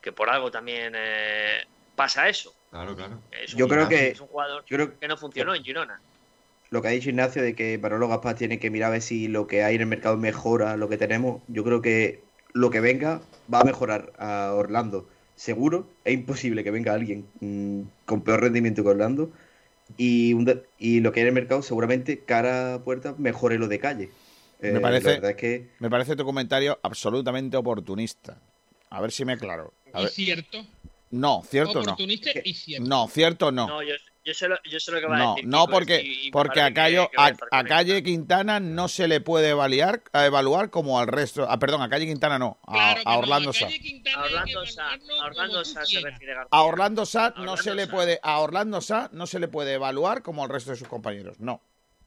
que 0.00 0.12
por 0.12 0.30
algo 0.30 0.50
también 0.50 0.92
eh, 0.96 1.64
pasa 1.96 2.28
eso. 2.28 2.54
Claro, 2.70 2.94
claro. 2.94 3.20
Es 3.32 3.52
un, 3.54 3.58
Yo 3.58 3.68
creo 3.68 3.88
que- 3.88 4.08
es 4.08 4.20
un 4.20 4.28
jugador 4.28 4.64
yo 4.66 4.76
creo- 4.76 4.98
que 4.98 5.08
no 5.08 5.16
funcionó 5.16 5.54
en 5.54 5.64
Girona. 5.64 6.00
Lo 6.70 6.82
que 6.82 6.88
ha 6.88 6.90
dicho 6.92 7.08
Ignacio 7.08 7.42
de 7.42 7.54
que 7.56 7.78
Manolo 7.78 8.08
Gaspar 8.08 8.36
tiene 8.36 8.58
que 8.58 8.70
mirar 8.70 8.88
a 8.88 8.92
ver 8.92 9.02
si 9.02 9.26
lo 9.26 9.46
que 9.46 9.64
hay 9.64 9.74
en 9.76 9.80
el 9.80 9.86
mercado 9.86 10.16
mejora 10.18 10.76
lo 10.76 10.88
que 10.88 10.98
tenemos. 10.98 11.42
Yo 11.48 11.64
creo 11.64 11.80
que 11.82 12.22
lo 12.52 12.70
que 12.70 12.80
venga 12.80 13.22
va 13.52 13.60
a 13.60 13.64
mejorar 13.64 14.12
a 14.18 14.52
Orlando. 14.54 15.08
Seguro, 15.38 15.88
es 16.04 16.14
imposible 16.14 16.64
que 16.64 16.72
venga 16.72 16.92
alguien 16.92 17.24
mm, 17.40 17.82
con 18.06 18.22
peor 18.22 18.40
rendimiento 18.42 18.82
que 18.82 18.88
Orlando. 18.88 19.30
Y, 19.96 20.32
un 20.34 20.44
de- 20.44 20.64
y 20.80 20.98
lo 21.00 21.12
que 21.12 21.20
hay 21.20 21.22
en 21.22 21.28
el 21.28 21.34
mercado, 21.34 21.62
seguramente, 21.62 22.18
cara 22.24 22.74
a 22.74 22.84
puerta, 22.84 23.14
mejore 23.18 23.56
lo 23.56 23.68
de 23.68 23.78
calle. 23.78 24.10
Eh, 24.60 24.72
Me 24.72 24.80
parece- 24.80 25.06
La 25.06 25.14
verdad 25.14 25.30
es 25.30 25.36
que 25.36 25.68
Me 25.78 25.88
parece 25.88 26.16
tu 26.16 26.24
comentario 26.24 26.78
absolutamente 26.82 27.56
oportunista. 27.56 28.40
A 28.90 29.00
ver 29.00 29.12
si 29.12 29.24
me 29.24 29.34
aclaro. 29.34 29.72
A 29.92 30.00
Y 30.00 30.04
ver. 30.04 30.12
cierto. 30.12 30.66
No, 31.12 31.42
cierto 31.48 31.74
no. 31.74 31.80
Oportunista 31.82 32.30
y 32.44 32.52
cierto. 32.54 32.88
No, 32.88 33.06
cierto 33.08 33.52
no. 33.52 33.68
No, 33.68 33.82
yo, 33.82 33.94
yo, 34.28 34.34
sé 34.34 34.48
lo, 34.48 34.56
yo 34.70 34.78
sé 34.78 34.92
lo 34.92 35.00
que 35.00 35.06
va 35.06 35.16
a 35.16 35.18
No, 35.18 35.34
decir. 35.34 35.48
no 35.48 35.60
Kiko, 35.64 35.72
porque, 35.72 36.02
y- 36.02 36.20
y 36.20 36.24
me 36.26 36.30
porque 36.32 36.60
a, 36.60 36.68
que- 36.68 36.74
Cayo- 36.74 37.10
que 37.10 37.16
va 37.16 37.26
a, 37.50 37.58
a. 37.58 37.64
Calle 37.64 38.02
Quintana 38.02 38.60
no 38.60 38.88
se 38.88 39.08
le 39.08 39.20
puede 39.20 39.48
evaluar, 39.48 40.02
a 40.12 40.26
evaluar 40.26 40.70
como 40.70 40.98
al 41.00 41.06
resto. 41.08 41.46
Ah, 41.48 41.58
perdón, 41.58 41.82
a 41.82 41.88
Calle 41.88 42.06
Quintana 42.06 42.38
no, 42.38 42.58
a, 42.66 42.72
Claro 42.72 43.02
que 43.02 43.08
a 43.10 43.18
Orlando 43.18 43.50
a 43.50 43.52
Sá. 43.54 43.66
A 43.66 43.68
que 43.70 44.02
Orlando 44.16 44.66
Sá, 44.66 44.90
a 44.92 45.26
Orlando 45.26 45.64
se 45.64 46.00
refiere 46.00 46.34
García. 46.34 46.48
A 46.50 46.62
Orlando 46.62 47.06
Sá 47.06 47.26
A 47.26 47.30
no 47.30 47.34
Orlando 47.52 47.56
se 47.62 47.74
le 47.74 47.86
Sá. 47.86 47.90
puede, 47.92 48.20
a 48.22 48.38
Orlando 48.40 48.80
Sá 48.80 49.08
no 49.12 49.26
se 49.26 49.38
le 49.40 49.48
puede 49.48 49.72
evaluar 49.74 50.22
como 50.22 50.44
al 50.44 50.50
resto 50.50 50.70
de 50.72 50.76
sus 50.76 50.88
compañeros. 50.88 51.40
No, 51.40 51.62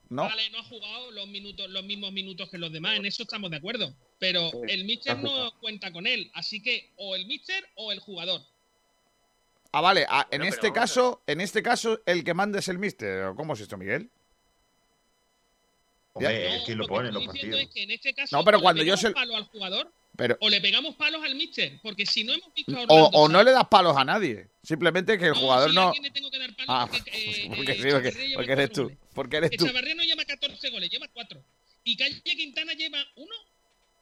no. 0.10 0.24
Vale, 0.24 0.50
no 0.52 0.60
ha 0.60 0.64
jugado 0.64 1.12
los 1.12 1.28
minutos, 1.28 1.70
los 1.70 1.84
mismos 1.84 2.12
minutos 2.12 2.50
que 2.50 2.58
los 2.58 2.72
demás, 2.72 2.98
en 2.98 3.06
eso 3.06 3.24
estamos 3.24 3.50
de 3.50 3.58
acuerdo. 3.58 3.94
Pero 4.20 4.52
Sí, 4.52 4.58
el 4.68 4.86
Mister 4.86 5.14
ha 5.14 5.22
no 5.22 5.52
cuenta 5.60 5.92
con 5.92 6.06
él, 6.06 6.30
así 6.36 6.62
que 6.62 6.94
o 6.98 7.16
el 7.16 7.26
Mister 7.26 7.64
o 7.76 7.92
el 7.92 8.00
jugador. 8.00 8.42
Ah, 9.74 9.82
vale. 9.82 10.06
ah, 10.10 10.28
en 10.32 10.40
Bueno, 10.42 10.54
este 10.54 10.72
caso, 10.74 11.22
en 11.28 11.40
este 11.42 11.64
caso, 11.64 12.02
el 12.06 12.24
que 12.24 12.34
manda 12.34 12.60
es 12.60 12.68
el 12.68 12.78
Mister. 12.78 13.24
¿o 13.26 13.36
¿Cómo 13.36 13.54
es 13.54 13.62
esto, 13.62 13.78
Miguel? 13.78 14.10
Hombre, 16.14 16.50
No, 16.50 16.56
es 16.56 16.64
que 16.66 16.76
lo 16.76 16.84
lo 16.84 16.88
pone 16.90 17.08
en 17.08 17.14
que 17.14 17.20
los 17.20 17.26
partidos. 17.28 17.60
es 17.62 17.70
que 17.70 17.84
en 17.84 17.92
este 17.92 18.14
caso 18.14 18.36
No, 18.38 18.44
pero 18.44 18.58
o 18.58 18.60
le 18.60 18.64
cuando 18.64 18.84
yo 18.84 18.98
se- 18.98 19.12
palo 19.12 19.36
al 19.38 19.46
jugador 19.46 19.92
Pero 20.18 20.38
o 20.42 20.50
le 20.50 20.60
pegamos 20.60 20.96
palos 20.96 21.24
al 21.24 21.36
Mister, 21.36 21.80
porque 21.82 22.06
si 22.06 22.26
no 22.26 22.34
hemos 22.34 22.54
visto 22.54 22.76
a 22.76 22.80
o, 22.82 22.84
Orlando 22.84 23.10
o 23.18 23.28
Sá- 23.28 23.32
no 23.32 23.44
le 23.44 23.52
das 23.52 23.68
palos 23.70 23.96
a 23.96 24.04
nadie. 24.04 24.50
Simplemente 24.62 25.18
que 25.18 25.28
el 25.28 25.32
No, 25.34 25.40
jugador 25.40 25.70
a 25.70 25.74
no. 25.74 25.94
le 26.02 26.12
tengo 26.12 26.30
que 26.30 26.38
dar 26.38 26.54
palos 26.54 26.68
Ah, 26.68 26.88
porque, 26.92 27.12
eh, 27.14 27.50
porque 27.56 27.72
eh, 27.72 27.76
sí, 27.76 27.90
porque, 27.92 28.12
lleva 28.12 28.34
porque 28.36 28.52
eres 28.52 28.72
tú. 28.74 28.84
goles. 28.84 28.98
Porque 29.14 29.38
eres 29.38 29.50
Que 29.52 29.58
tú. 29.58 29.66
Chavarría 29.68 29.96
no 29.96 30.04
lleva 30.04 30.26
14 30.26 30.70
goles, 30.70 30.90
lleva 30.90 31.08
4. 31.14 31.42
Y 31.86 31.96
Calle 31.96 32.22
Quintana 32.24 32.74
lleva 32.74 33.00
uno, 33.16 33.36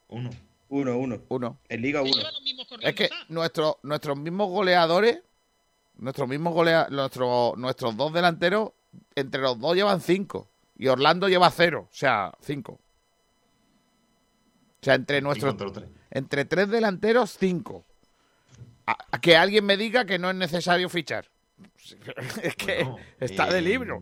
Uno. 0.07 0.29
uno, 0.69 0.97
uno. 0.97 1.21
Uno. 1.29 1.59
En 1.69 1.81
Liga 1.83 2.01
que 2.03 2.09
uno. 2.09 2.17
lleva 2.17 2.31
los 2.31 2.41
mismos 2.41 2.63
Es 2.63 2.69
corriendo. 2.69 2.95
que 2.97 3.09
nuestro, 3.29 3.79
nuestros 3.83 4.17
mismos 4.17 4.49
goleadores, 4.49 5.19
nuestros 5.99 6.27
mismos 6.27 6.53
golea, 6.53 6.87
nuestro, 6.89 7.53
nuestros 7.57 7.95
dos 7.95 8.13
delanteros, 8.13 8.71
entre 9.15 9.41
los 9.41 9.59
dos 9.59 9.75
llevan 9.75 10.01
cinco. 10.01 10.49
Y 10.77 10.87
Orlando 10.87 11.27
lleva 11.27 11.51
cero, 11.51 11.87
o 11.91 11.95
sea, 11.95 12.31
cinco. 12.41 12.79
O 14.81 14.85
sea, 14.85 14.95
entre 14.95 15.21
nuestros, 15.21 15.57
tres. 15.57 15.89
entre 16.09 16.45
tres 16.45 16.69
delanteros, 16.69 17.35
cinco. 17.37 17.85
A, 18.85 18.97
a 19.11 19.19
que 19.19 19.35
alguien 19.35 19.65
me 19.65 19.75
diga 19.75 20.05
que 20.05 20.17
no 20.17 20.29
es 20.29 20.35
necesario 20.35 20.89
fichar. 20.89 21.29
Es 22.43 22.55
que 22.55 22.83
Bueno, 22.83 22.97
está 23.19 23.51
de 23.51 23.59
eh, 23.59 23.61
libro. 23.61 24.01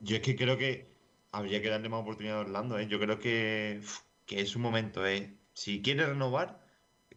Yo 0.00 0.16
es 0.16 0.22
que 0.22 0.36
creo 0.36 0.58
que 0.58 0.88
habría 1.32 1.62
que 1.62 1.70
darle 1.70 1.88
más 1.88 2.02
oportunidad 2.02 2.38
a 2.38 2.40
Orlando, 2.40 2.78
¿eh? 2.78 2.86
Yo 2.86 3.00
creo 3.00 3.18
que, 3.18 3.80
que 4.26 4.40
es 4.40 4.50
su 4.50 4.58
momento, 4.58 5.06
¿eh? 5.06 5.34
Si 5.54 5.82
quiere 5.82 6.06
renovar, 6.06 6.60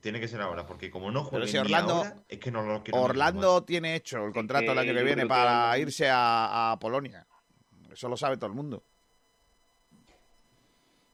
tiene 0.02 0.20
que 0.20 0.28
ser 0.28 0.42
ahora, 0.42 0.66
porque 0.66 0.90
como 0.92 1.12
no 1.12 1.24
juegue 1.24 1.48
si 1.48 1.58
Orlando- 1.58 1.94
ahora, 1.98 2.18
es 2.28 2.40
que 2.40 2.52
no 2.52 2.62
lo 2.64 2.84
renovar. 2.84 3.10
Orlando 3.10 3.64
tiene 3.64 3.96
hecho 3.96 4.26
el 4.26 4.34
contrato 4.34 4.72
el 4.72 4.78
año 4.80 4.94
que 4.94 5.04
viene 5.04 5.22
que 5.24 5.28
para 5.28 5.78
irse 5.78 6.10
a, 6.10 6.72
a 6.72 6.80
Polonia. 6.80 7.26
Eso 7.92 8.10
lo 8.10 8.18
sabe 8.18 8.38
todo 8.38 8.48
el 8.48 8.54
mundo. 8.56 8.84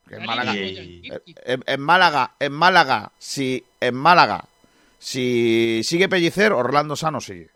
En 0.09 0.25
Málaga, 0.25 0.53
en, 0.55 1.63
en 1.65 1.81
Málaga, 1.81 2.35
en 2.39 2.53
Málaga, 2.53 3.11
si 3.17 3.61
en 3.81 3.93
Málaga, 3.93 4.45
si 4.97 5.81
sigue 5.83 6.07
Pellicer, 6.07 6.53
Orlando 6.53 6.95
Sá 6.95 7.11
no 7.11 7.19
sigue. 7.19 7.49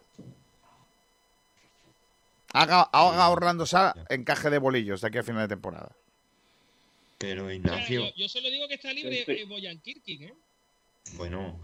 Haga, 2.53 2.81
haga 2.91 3.29
Orlando 3.29 3.65
Sá 3.65 3.95
encaje 4.09 4.49
de 4.49 4.57
bolillos 4.57 4.99
de 4.99 5.07
aquí 5.07 5.17
a 5.19 5.23
final 5.23 5.43
de 5.47 5.55
temporada. 5.55 5.91
Pero 7.17 7.49
Ignacio, 7.49 8.01
yo, 8.09 8.15
yo 8.17 8.27
solo 8.27 8.49
digo 8.49 8.67
que 8.67 8.73
está 8.73 8.91
libre 8.91 9.23
eh, 9.25 9.45
Boyan 9.45 9.79
Kirkin, 9.79 10.23
¿eh? 10.23 10.33
Bueno, 11.09 11.59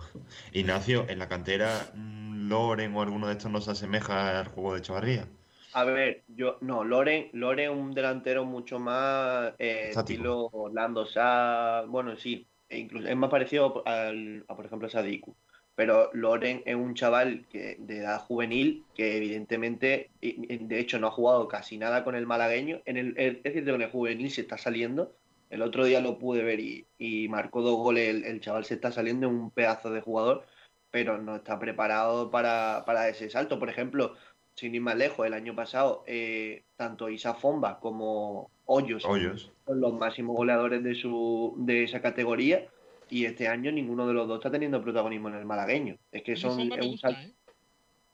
Ignacio, 0.54 1.06
en 1.10 1.20
la 1.20 1.28
cantera 1.28 1.92
mm, 1.96 2.48
Loren 2.50 2.96
o 2.96 3.02
alguno 3.02 3.28
de 3.28 3.34
estos 3.34 3.52
no 3.52 3.62
se 3.62 3.72
asemeja 3.72 4.40
al 4.40 4.48
juego 4.50 4.76
de 4.76 4.82
Chavarría. 4.82 5.28
A 5.72 5.84
ver, 5.84 6.24
yo 6.28 6.58
no, 6.62 6.84
Loren, 6.84 7.30
Loren 7.34 7.72
es 7.72 7.78
un 7.78 7.94
delantero 7.94 8.46
mucho 8.46 8.80
más 8.80 9.54
eh, 9.60 9.92
estilo 9.94 10.48
Orlando 10.52 11.06
Sá, 11.06 11.84
bueno, 11.88 12.16
sí, 12.18 12.50
e 12.70 12.80
incluso 12.80 13.08
es 13.08 13.16
más 13.16 13.30
parecido 13.30 13.84
al, 13.88 14.44
a, 14.48 14.56
por 14.56 14.66
ejemplo, 14.66 14.88
a 14.88 14.92
Sadiku. 14.92 15.38
Pero 15.76 16.10
Loren 16.14 16.64
es 16.66 16.76
un 16.76 16.96
chaval 16.96 17.46
que, 17.50 17.76
de 17.80 18.00
edad 18.00 18.20
juvenil 18.22 18.88
que 18.96 19.18
evidentemente, 19.18 20.12
de 20.20 20.80
hecho, 20.80 20.98
no 21.00 21.08
ha 21.08 21.12
jugado 21.12 21.48
casi 21.48 21.78
nada 21.78 22.04
con 22.04 22.16
el 22.16 22.26
malagueño. 22.26 22.82
En 22.86 22.98
el, 22.98 23.14
el- 23.20 23.42
es 23.44 23.54
cierto 23.54 23.72
que 23.72 23.76
en 23.76 23.82
el 23.84 23.92
juvenil 23.92 24.32
se 24.32 24.42
está 24.42 24.58
saliendo. 24.58 25.14
El 25.50 25.62
otro 25.62 25.86
día 25.86 26.02
lo 26.02 26.18
pude 26.20 26.44
ver 26.44 26.60
y, 26.60 26.86
y 26.98 27.28
marcó 27.30 27.62
dos 27.62 27.78
goles. 27.78 28.10
El, 28.10 28.26
el 28.26 28.42
chaval 28.42 28.66
se 28.66 28.76
está 28.76 28.92
saliendo, 28.92 29.30
un 29.30 29.52
pedazo 29.52 29.90
de 29.92 30.02
jugador, 30.02 30.46
pero 30.92 31.18
no 31.18 31.38
está 31.38 31.58
preparado 31.60 32.30
para, 32.30 32.84
para 32.86 33.08
ese 33.10 33.30
salto. 33.30 33.60
Por 33.60 33.70
ejemplo, 33.70 34.16
sin 34.56 34.76
ir 34.76 34.82
más 34.82 34.96
lejos, 34.96 35.26
el 35.26 35.34
año 35.34 35.56
pasado, 35.56 36.04
eh, 36.08 36.64
tanto 36.76 37.10
Isa 37.10 37.34
Fomba 37.34 37.80
como 37.80 38.50
Hoyos 38.66 39.06
Hoyos. 39.06 39.52
son 39.66 39.80
los 39.80 39.94
máximos 39.94 40.36
goleadores 40.36 40.84
de, 40.84 40.96
su, 40.96 41.56
de 41.58 41.84
esa 41.84 42.02
categoría. 42.02 42.68
Y 43.10 43.24
este 43.24 43.48
año 43.48 43.72
ninguno 43.72 44.06
de 44.06 44.14
los 44.14 44.28
dos 44.28 44.40
está 44.40 44.52
teniendo 44.52 44.84
protagonismo 44.84 45.30
en 45.30 45.36
el 45.36 45.46
malagueño. 45.46 45.98
Es 46.12 46.24
que 46.24 46.36
son. 46.36 46.58
Fomba 46.58 46.76
es 46.76 46.82
me 46.82 46.86
un 46.88 46.92
gusta, 46.92 47.10
¿eh? 47.12 47.34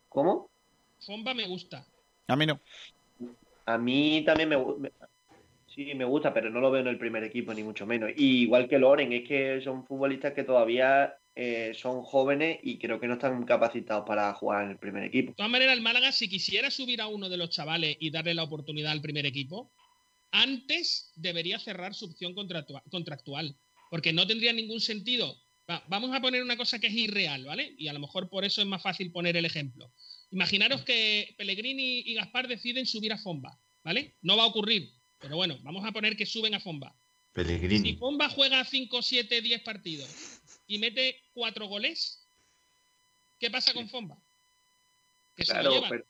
¿Cómo? 0.07 0.49
Fomba 0.99 1.33
me 1.33 1.47
gusta. 1.47 1.83
A 2.27 2.35
mí 2.35 2.45
no. 2.45 2.59
A 3.65 3.77
mí 3.79 4.23
también 4.23 4.49
me 4.49 4.55
gusta. 4.55 4.89
Sí, 5.73 5.93
me 5.95 6.05
gusta, 6.05 6.33
pero 6.33 6.49
no 6.49 6.59
lo 6.59 6.69
veo 6.69 6.81
en 6.81 6.87
el 6.87 6.99
primer 6.99 7.23
equipo, 7.23 7.53
ni 7.53 7.63
mucho 7.63 7.85
menos. 7.85 8.11
Y 8.15 8.43
igual 8.43 8.67
que 8.67 8.77
Loren, 8.77 9.11
es 9.11 9.27
que 9.27 9.61
son 9.63 9.85
futbolistas 9.85 10.33
que 10.33 10.43
todavía 10.43 11.15
eh, 11.35 11.73
son 11.73 12.03
jóvenes 12.03 12.59
y 12.61 12.77
creo 12.77 12.99
que 12.99 13.07
no 13.07 13.13
están 13.13 13.43
capacitados 13.45 14.05
para 14.05 14.33
jugar 14.33 14.65
en 14.65 14.71
el 14.71 14.77
primer 14.77 15.03
equipo. 15.03 15.31
De 15.31 15.35
todas 15.35 15.51
maneras, 15.51 15.75
el 15.75 15.81
Málaga, 15.81 16.11
si 16.11 16.29
quisiera 16.29 16.69
subir 16.69 17.01
a 17.01 17.07
uno 17.07 17.27
de 17.27 17.37
los 17.37 17.49
chavales 17.49 17.97
y 17.99 18.11
darle 18.11 18.35
la 18.35 18.43
oportunidad 18.43 18.91
al 18.91 19.01
primer 19.01 19.25
equipo, 19.25 19.71
antes 20.31 21.11
debería 21.15 21.57
cerrar 21.57 21.95
su 21.95 22.05
opción 22.05 22.35
contractua- 22.35 22.83
contractual. 22.91 23.55
Porque 23.89 24.13
no 24.13 24.27
tendría 24.27 24.53
ningún 24.53 24.79
sentido 24.79 25.35
Va, 25.69 25.81
vamos 25.87 26.13
a 26.13 26.19
poner 26.19 26.43
una 26.43 26.57
cosa 26.57 26.77
que 26.77 26.87
es 26.87 26.93
irreal, 26.93 27.45
¿vale? 27.45 27.73
Y 27.77 27.87
a 27.87 27.93
lo 27.93 27.99
mejor 27.99 28.29
por 28.29 28.43
eso 28.43 28.61
es 28.61 28.67
más 28.67 28.81
fácil 28.81 29.11
poner 29.11 29.37
el 29.37 29.45
ejemplo. 29.45 29.93
Imaginaros 30.29 30.83
que 30.83 31.33
Pellegrini 31.37 31.99
y 31.99 32.15
Gaspar 32.15 32.49
deciden 32.49 32.85
subir 32.85 33.13
a 33.13 33.17
Fomba, 33.17 33.57
¿vale? 33.81 34.15
No 34.21 34.35
va 34.35 34.43
a 34.43 34.47
ocurrir, 34.47 34.91
pero 35.23 35.37
bueno, 35.37 35.57
vamos 35.63 35.85
a 35.85 35.91
poner 35.93 36.15
que 36.17 36.25
suben 36.25 36.53
a 36.53 36.59
Fomba. 36.59 36.89
Si 36.89 37.33
Pellegrini. 37.33 37.95
Fomba 37.95 38.27
juega 38.29 38.63
5, 38.63 39.01
7, 39.01 39.41
10 39.41 39.61
partidos 39.63 40.09
y 40.67 40.77
mete 40.77 41.19
4 41.33 41.65
goles, 41.67 42.27
¿qué 43.39 43.49
pasa 43.49 43.73
con 43.73 43.87
Fomba? 43.89 44.17
Que 45.35 45.45
se 45.45 45.53
lo 45.63 45.71
Claro, 45.71 45.85
pero. 45.89 46.03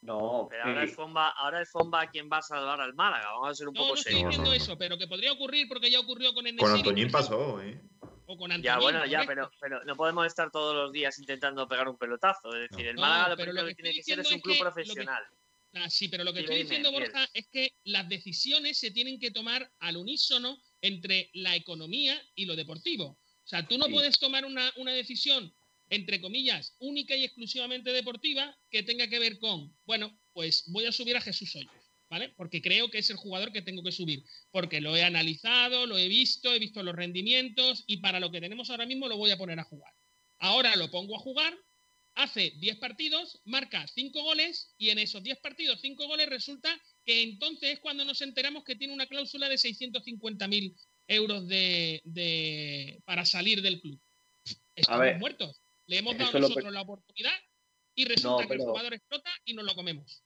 No, 0.00 0.46
Pero 0.48 0.62
ahora 0.64 0.82
el 0.84 0.88
Fomba, 0.88 1.28
ahora 1.30 1.58
el 1.60 1.66
Fomba 1.66 2.06
¿quién 2.08 2.30
va 2.32 2.38
a 2.38 2.42
salvar 2.42 2.80
al 2.80 2.94
Málaga? 2.94 3.32
Vamos 3.32 3.50
a 3.50 3.54
ser 3.54 3.68
un 3.68 3.74
No, 3.74 3.80
poco 3.80 3.94
no 3.94 3.98
estoy 3.98 4.12
serios. 4.12 4.28
diciendo 4.30 4.50
No, 4.50 4.54
no, 4.54 4.58
no. 4.58 4.64
eso, 4.64 4.78
pero 4.78 4.96
que 4.96 5.06
podría 5.08 5.32
ocurrir 5.32 5.66
porque 5.68 5.90
ya 5.90 5.98
ocurrió 6.00 6.28
con 6.32 6.44
Con 6.44 6.46
Enesiri, 6.46 6.78
Antoñín 6.78 7.10
pasó, 7.10 7.60
¿eh? 7.62 7.80
O 8.26 8.36
con 8.38 8.50
Antoñín, 8.52 8.62
Ya, 8.62 8.78
bueno, 8.78 9.04
ya, 9.06 9.24
pero, 9.26 9.50
pero 9.60 9.84
no 9.84 9.96
podemos 9.96 10.24
estar 10.26 10.50
todos 10.52 10.74
los 10.74 10.92
días 10.92 11.18
intentando 11.18 11.66
pegar 11.66 11.88
un 11.88 11.98
pelotazo. 11.98 12.54
Es 12.54 12.70
decir, 12.70 12.86
el 12.86 12.96
Málaga 12.96 13.30
lo 13.30 13.36
primero 13.36 13.62
lo 13.62 13.68
que 13.68 13.74
que 13.74 13.82
tiene 13.82 13.92
que 13.94 13.98
estoy 14.00 14.14
ser 14.14 14.20
es 14.20 14.28
diciendo 14.28 14.34
un 14.34 14.36
es 14.36 14.42
club 14.42 14.54
que 14.56 14.62
lo 14.64 14.70
que- 14.70 14.82
profesional. 14.84 15.22
Ah, 15.74 15.90
sí, 15.90 16.08
pero 16.08 16.24
lo 16.24 16.32
que 16.32 16.40
estoy 16.40 16.62
diciendo. 16.62 16.90
Borja, 16.90 17.28
es 17.34 17.46
que 17.48 17.72
las 17.84 18.08
decisiones 18.08 18.78
se 18.78 18.90
tienen 18.90 19.20
que 19.20 19.30
tomar 19.30 19.70
al 19.80 19.96
unísono 19.96 20.60
entre 20.80 21.30
la 21.34 21.54
economía 21.56 22.20
y 22.34 22.46
lo 22.46 22.56
deportivo. 22.56 23.04
O 23.08 23.46
sea, 23.46 23.66
tú 23.66 23.78
no 23.78 23.86
Sí. 23.86 23.92
puedes 23.92 24.18
tomar 24.18 24.44
una, 24.44 24.72
una 24.76 24.92
decisión, 24.92 25.54
entre 25.90 26.20
comillas, 26.20 26.74
única 26.80 27.16
y 27.16 27.24
exclusivamente 27.24 27.92
deportiva 27.92 28.56
que 28.70 28.82
tenga 28.82 29.08
que 29.08 29.18
ver 29.18 29.38
con, 29.38 29.76
bueno, 29.84 30.18
pues 30.32 30.64
voy 30.68 30.86
a 30.86 30.92
subir 30.92 31.16
a 31.16 31.20
Jesús 31.20 31.54
Hoyos, 31.56 31.90
¿vale? 32.10 32.30
Porque 32.30 32.60
creo 32.62 32.90
que 32.90 32.98
es 32.98 33.10
el 33.10 33.16
jugador 33.16 33.52
que 33.52 33.62
tengo 33.62 33.82
que 33.82 33.92
subir. 33.92 34.22
Porque 34.50 34.80
lo 34.80 34.96
he 34.96 35.02
analizado, 35.04 35.86
lo 35.86 35.98
he 35.98 36.08
visto, 36.08 36.52
he 36.54 36.58
visto 36.58 36.82
los 36.82 36.94
rendimientos 36.94 37.84
y 37.86 37.98
para 37.98 38.20
lo 38.20 38.30
que 38.30 38.40
tenemos 38.40 38.70
ahora 38.70 38.86
mismo 38.86 39.08
lo 39.08 39.16
voy 39.16 39.30
a 39.30 39.38
poner 39.38 39.58
a 39.60 39.64
jugar. 39.64 39.92
Ahora 40.38 40.76
lo 40.76 40.90
pongo 40.90 41.16
a 41.16 41.20
jugar 41.20 41.58
hace 42.18 42.52
10 42.58 42.76
partidos, 42.78 43.40
marca 43.44 43.86
5 43.86 44.22
goles 44.22 44.74
y 44.76 44.90
en 44.90 44.98
esos 44.98 45.22
10 45.22 45.38
partidos, 45.38 45.80
5 45.80 46.06
goles, 46.08 46.28
resulta 46.28 46.68
que 47.04 47.22
entonces 47.22 47.74
es 47.74 47.78
cuando 47.80 48.04
nos 48.04 48.20
enteramos 48.22 48.64
que 48.64 48.74
tiene 48.76 48.92
una 48.92 49.06
cláusula 49.06 49.48
de 49.48 49.56
650.000 49.56 50.74
euros 51.06 51.46
de, 51.48 52.02
de- 52.04 53.00
para 53.04 53.24
salir 53.24 53.62
del 53.62 53.80
club. 53.80 54.00
Estamos 54.74 55.00
ver, 55.00 55.18
muertos. 55.18 55.60
Le 55.86 55.98
hemos 55.98 56.18
dado 56.18 56.32
lo- 56.32 56.40
nosotros 56.48 56.72
la 56.72 56.82
oportunidad 56.82 57.32
y 57.94 58.04
resulta 58.04 58.42
No, 58.42 58.48
que 58.48 58.54
el 58.54 58.60
jugador 58.60 58.94
explota 58.94 59.30
y 59.44 59.54
nos 59.54 59.64
lo 59.64 59.74
comemos. 59.74 60.22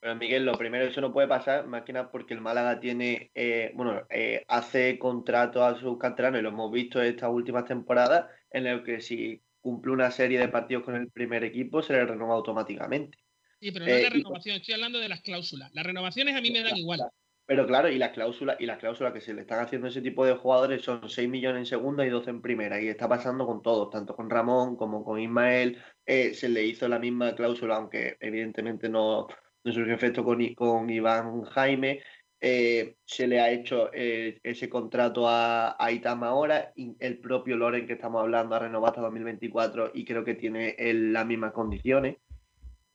Pero 0.00 0.16
Miguel, 0.16 0.44
lo 0.44 0.52
primero, 0.58 0.84
eso 0.86 1.00
no 1.00 1.12
puede 1.12 1.28
pasar, 1.28 1.66
más 1.66 1.82
que 1.84 1.92
nada 1.92 2.10
porque 2.10 2.34
el 2.34 2.40
Málaga 2.40 2.80
tiene, 2.80 3.30
eh, 3.34 3.72
bueno, 3.74 4.04
eh, 4.10 4.44
hace 4.48 4.98
contrato 4.98 5.64
a 5.64 5.78
sus 5.78 5.98
canteranos 5.98 6.40
y 6.40 6.42
lo 6.42 6.48
hemos 6.48 6.72
visto 6.72 7.00
estas 7.02 7.30
últimas 7.30 7.64
temporadas, 7.66 8.26
en 8.50 8.66
el 8.66 8.82
que 8.84 9.00
si 9.00 9.40
cumple 9.62 9.92
una 9.92 10.10
serie 10.10 10.38
de 10.40 10.48
partidos 10.48 10.84
con 10.84 10.96
el 10.96 11.10
primer 11.10 11.44
equipo, 11.44 11.82
se 11.82 11.94
le 11.94 12.04
renueva 12.04 12.34
automáticamente. 12.34 13.18
Sí, 13.60 13.70
pero 13.70 13.86
no 13.86 13.92
Eh, 13.92 13.96
es 13.98 14.02
la 14.02 14.08
y- 14.08 14.12
renovación, 14.22 14.56
estoy 14.56 14.74
hablando 14.74 14.98
de 14.98 15.08
las 15.08 15.22
cláusulas. 15.22 15.70
Las 15.72 15.86
renovaciones 15.86 16.36
a 16.36 16.40
mí 16.40 16.50
me 16.50 16.62
dan 16.62 16.76
igual. 16.76 17.00
Pero 17.44 17.66
claro, 17.66 17.88
y 17.88 17.98
las 17.98 18.10
cláusulas, 18.12 18.56
y 18.60 18.66
las 18.66 18.78
cláusulas 18.78 19.12
que 19.12 19.20
se 19.20 19.34
le 19.34 19.42
están 19.42 19.60
haciendo 19.60 19.86
a 19.86 19.90
ese 19.90 20.00
tipo 20.00 20.24
de 20.24 20.34
jugadores 20.36 20.82
son 20.82 21.08
6 21.08 21.28
millones 21.28 21.58
en 21.60 21.66
segunda 21.66 22.06
y 22.06 22.08
12 22.10 22.30
en 22.30 22.40
primera. 22.40 22.80
Y 22.80 22.88
está 22.88 23.08
pasando 23.08 23.46
con 23.46 23.62
todos, 23.62 23.90
tanto 23.90 24.14
con 24.16 24.30
Ramón 24.30 24.76
como 24.76 25.04
con 25.04 25.20
Ismael. 25.20 25.82
eh, 26.06 26.34
se 26.34 26.48
le 26.48 26.64
hizo 26.64 26.88
la 26.88 26.98
misma 26.98 27.34
cláusula, 27.34 27.76
aunque 27.76 28.16
evidentemente 28.20 28.88
no, 28.88 29.26
no 29.64 29.72
surgió 29.72 29.94
efecto 29.94 30.24
con, 30.24 30.42
con 30.54 30.88
Iván 30.90 31.42
Jaime. 31.42 32.02
Eh, 32.44 32.96
se 33.04 33.26
le 33.28 33.40
ha 33.40 33.50
hecho 33.52 33.90
eh, 33.94 34.40
ese 34.42 34.68
contrato 34.68 35.28
a, 35.28 35.76
a 35.78 35.92
Itama 35.92 36.28
ahora. 36.28 36.72
Y 36.76 36.96
el 36.98 37.18
propio 37.18 37.56
Loren 37.56 37.86
que 37.86 37.92
estamos 37.94 38.20
hablando 38.20 38.56
ha 38.56 38.58
renovado 38.58 38.90
hasta 38.92 39.00
2024 39.02 39.92
y 39.94 40.04
creo 40.04 40.24
que 40.24 40.34
tiene 40.34 40.74
el- 40.78 41.12
las 41.12 41.24
mismas 41.24 41.52
condiciones. 41.52 42.16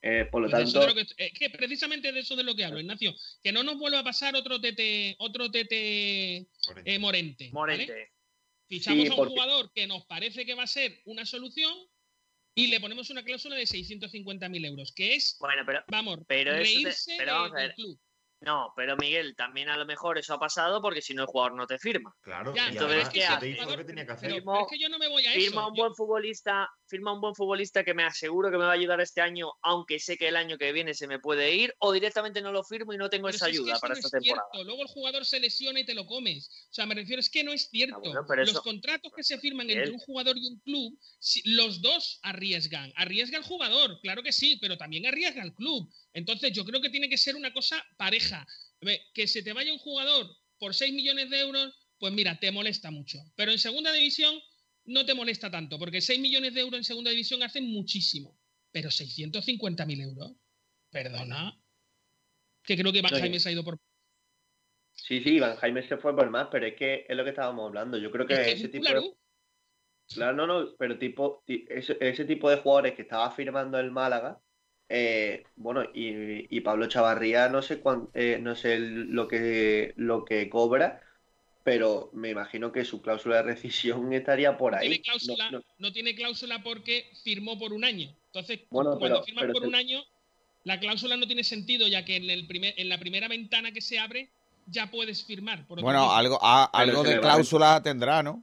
Eh, 0.01 0.25
por 0.31 0.41
lo 0.41 0.47
de 0.47 0.51
tanto, 0.53 0.79
de 0.81 0.87
lo 0.87 0.93
que, 0.93 1.01
es 1.17 1.33
que 1.33 1.49
precisamente 1.49 2.11
de 2.11 2.19
eso 2.19 2.35
de 2.35 2.43
lo 2.43 2.55
que 2.55 2.65
hablo, 2.65 2.79
Ignacio. 2.79 3.13
Que 3.41 3.51
no 3.51 3.63
nos 3.63 3.77
vuelva 3.79 3.99
a 3.99 4.03
pasar 4.03 4.35
otro 4.35 4.59
TT, 4.61 5.15
otro 5.19 5.49
TT 5.49 5.71
eh, 5.71 6.99
Morente. 6.99 7.49
¿vale? 7.51 7.73
Morente. 7.77 8.11
Fichamos 8.69 9.03
Sí, 9.05 9.07
a 9.07 9.11
un 9.11 9.17
porque- 9.17 9.31
jugador 9.33 9.71
que 9.73 9.87
nos 9.87 10.05
parece 10.05 10.45
que 10.45 10.53
va 10.55 10.63
a 10.63 10.67
ser 10.67 10.99
una 11.05 11.25
solución 11.25 11.73
y 12.53 12.67
le 12.67 12.79
ponemos 12.81 13.09
una 13.09 13.23
cláusula 13.23 13.55
de 13.55 13.65
650.000 13.65 14.65
euros, 14.65 14.91
que 14.93 15.15
es, 15.15 15.37
Bueno, 15.39 15.61
pero 15.65 15.83
vamos, 15.87 16.19
Pero 16.27 16.51
eso 16.51 16.57
te- 16.59 16.63
reírse 16.83 17.15
pero 17.17 17.31
vamos 17.33 17.51
de- 17.53 17.57
a 17.57 17.61
del 17.61 17.67
ver. 17.69 17.75
club. 17.75 17.99
No, 18.41 18.71
pero 18.75 18.95
Miguel, 18.97 19.35
también 19.35 19.69
a 19.69 19.77
lo 19.77 19.85
mejor 19.85 20.17
eso 20.17 20.33
ha 20.35 20.39
pasado 20.39 20.81
porque 20.81 21.01
si 21.01 21.13
no 21.13 21.23
el 21.23 21.27
jugador 21.27 21.55
no 21.55 21.65
te 21.65 21.79
firma. 21.79 22.13
Claro, 22.21 22.53
Ya, 22.53 22.67
entonces, 22.69 22.95
además, 22.97 23.09
¿qué 23.13 23.19
¿qué 23.19 23.25
hace? 23.25 23.39
te 23.39 23.49
hizo 23.49 23.69
lo 23.71 23.77
que 23.77 23.83
tenía 23.83 24.05
que 24.05 24.11
hacer? 24.11 24.29
Pero, 24.29 24.35
Firmo- 24.41 24.51
pero 24.53 24.65
es 24.65 24.71
que 24.71 24.79
yo 24.79 24.89
no 24.89 24.99
me 24.99 25.07
voy 25.07 25.25
a 25.25 25.31
Firma 25.31 25.61
eso. 25.61 25.67
un 25.69 25.75
Yo- 25.75 25.83
buen 25.83 25.95
futbolista, 25.95 26.69
firma 26.87 27.13
un 27.13 27.21
buen 27.21 27.35
futbolista 27.35 27.83
que 27.83 27.93
me 27.93 28.03
aseguro 28.03 28.49
que 28.49 28.57
me 28.57 28.63
va 28.63 28.71
a 28.71 28.73
ayudar 28.73 28.99
este 29.01 29.21
año, 29.21 29.51
aunque 29.61 29.99
sé 29.99 30.17
que 30.17 30.27
el 30.29 30.35
año 30.35 30.57
que 30.57 30.71
viene 30.71 30.93
se 30.93 31.07
me 31.07 31.19
puede 31.19 31.53
ir, 31.55 31.73
o 31.79 31.91
directamente 31.91 32.41
no 32.41 32.51
lo 32.51 32.63
firmo 32.63 32.93
y 32.93 32.97
no 32.97 33.09
tengo 33.09 33.27
pero 33.27 33.35
esa 33.35 33.45
si 33.45 33.51
es 33.51 33.57
que 33.57 33.63
ayuda 33.63 33.79
para 33.79 33.93
no 33.93 33.99
esta 33.99 34.07
es 34.07 34.23
temporada. 34.23 34.47
cierto. 34.51 34.63
Luego 34.65 34.81
el 34.81 34.87
jugador 34.87 35.25
se 35.25 35.39
lesiona 35.39 35.79
y 35.79 35.85
te 35.85 35.93
lo 35.93 36.05
comes. 36.05 36.49
O 36.69 36.73
sea, 36.73 36.85
me 36.85 36.95
refiero, 36.95 37.19
es 37.19 37.29
que 37.29 37.43
no 37.43 37.51
es 37.53 37.69
cierto. 37.69 37.97
Ah, 37.97 37.99
bueno, 37.99 38.25
pero 38.27 38.41
los 38.41 38.51
eso- 38.51 38.61
contratos 38.63 39.11
que 39.15 39.23
se 39.23 39.37
firman 39.39 39.69
entre 39.69 39.91
un 39.91 39.99
jugador 39.99 40.37
y 40.37 40.47
un 40.47 40.59
club, 40.59 40.97
los 41.45 41.81
dos 41.81 42.19
arriesgan. 42.23 42.91
Arriesga 42.95 43.37
el 43.37 43.43
jugador, 43.43 43.99
claro 44.01 44.23
que 44.23 44.31
sí, 44.31 44.57
pero 44.61 44.77
también 44.77 45.05
arriesga 45.05 45.43
el 45.43 45.53
club. 45.53 45.91
Entonces, 46.13 46.51
yo 46.53 46.63
creo 46.65 46.81
que 46.81 46.89
tiene 46.89 47.09
que 47.09 47.17
ser 47.17 47.35
una 47.35 47.53
cosa 47.53 47.83
pareja. 47.97 48.45
Que 49.13 49.27
se 49.27 49.41
te 49.43 49.53
vaya 49.53 49.73
un 49.73 49.79
jugador 49.79 50.27
por 50.59 50.73
6 50.75 50.93
millones 50.93 51.29
de 51.29 51.39
euros, 51.39 51.73
pues 51.99 52.13
mira, 52.13 52.39
te 52.39 52.51
molesta 52.51 52.91
mucho. 52.91 53.17
Pero 53.35 53.51
en 53.51 53.57
segunda 53.59 53.91
división 53.91 54.39
no 54.87 55.05
te 55.05 55.13
molesta 55.13 55.51
tanto, 55.51 55.77
porque 55.79 56.01
6 56.01 56.19
millones 56.19 56.53
de 56.53 56.61
euros 56.61 56.77
en 56.79 56.83
segunda 56.83 57.11
división 57.11 57.43
hacen 57.43 57.65
muchísimo. 57.71 58.37
Pero 58.71 58.91
650.000 58.91 60.01
euros, 60.01 60.33
perdona. 60.89 61.57
Que 62.63 62.75
creo 62.77 62.91
que 62.93 63.01
Van 63.01 63.11
Jaime 63.13 63.39
se 63.39 63.49
ha 63.49 63.51
ido 63.53 63.63
por 63.63 63.79
sí, 64.93 65.21
sí, 65.21 65.35
Iván 65.35 65.55
Jaime 65.57 65.83
se 65.87 65.97
fue 65.97 66.15
por 66.15 66.29
más, 66.29 66.47
pero 66.51 66.65
es 66.65 66.75
que 66.75 67.05
es 67.07 67.15
lo 67.15 67.23
que 67.23 67.29
estábamos 67.31 67.67
hablando. 67.67 67.97
Yo 67.97 68.11
creo 68.11 68.27
que 68.27 68.33
Es 68.33 68.39
que 68.45 68.51
ese 68.53 68.69
tipo 68.69 68.89
de. 68.93 69.13
Claro, 70.13 70.35
no, 70.37 70.47
no, 70.47 70.75
pero 70.77 70.97
tipo, 70.97 71.43
ti- 71.45 71.65
ese, 71.69 71.97
ese 71.99 72.25
tipo 72.25 72.49
de 72.49 72.57
jugadores 72.57 72.95
que 72.95 73.01
estaba 73.01 73.29
firmando 73.31 73.77
el 73.79 73.91
Málaga, 73.91 74.41
eh, 74.89 75.43
bueno, 75.57 75.83
y, 75.93 76.55
y 76.55 76.61
Pablo 76.61 76.87
Chavarría 76.87 77.49
no 77.49 77.61
sé 77.61 77.81
cuán- 77.81 78.09
eh, 78.13 78.39
no 78.41 78.55
sé 78.55 78.79
lo 78.79 79.27
que 79.27 79.93
lo 79.97 80.23
que 80.25 80.49
cobra, 80.49 81.01
pero 81.67 82.09
me 82.13 82.29
imagino 82.29 82.71
que 82.71 82.85
su 82.85 83.01
cláusula 83.01 83.35
de 83.37 83.41
rescisión 83.43 84.13
estaría 84.13 84.57
por 84.57 84.73
ahí. 84.73 84.87
tiene 84.87 84.97
No- 84.99 85.03
cláusula, 85.03 85.51
no- 85.51 85.63
no, 85.79 85.91
tiene 85.91 86.15
cláusula 86.15 86.63
porque 86.63 87.09
firmó 87.25 87.59
por 87.59 87.73
un 87.73 87.83
año. 87.83 88.09
Entonces, 88.27 88.61
Bueno, 88.69 88.91
cuando 88.97 89.15
pero- 89.17 89.23
firmas 89.25 89.41
pero 89.41 89.53
por 89.53 89.61
se- 89.63 89.67
un 89.67 89.75
año, 89.75 90.01
la 90.63 90.79
cláusula 90.79 91.17
no 91.17 91.27
tiene 91.27 91.43
sentido, 91.43 91.85
ya 91.89 92.05
que 92.05 92.15
en, 92.15 92.29
el 92.29 92.47
primer, 92.47 92.73
en 92.77 92.87
la 92.87 92.97
primera 92.97 93.27
ventana 93.27 93.73
que 93.73 93.81
se 93.81 93.99
abre 93.99 94.29
ya 94.67 94.89
puedes 94.89 95.25
firmar. 95.25 95.67
Por 95.67 95.81
Bueno, 95.81 96.09
algo, 96.13 96.39
a- 96.41 96.69
Pero 96.71 96.83
algo 96.83 97.03
de 97.03 97.15
a- 97.15 97.19
cláusula 97.19 97.81
tendrá, 97.83 98.23
¿no? 98.23 98.41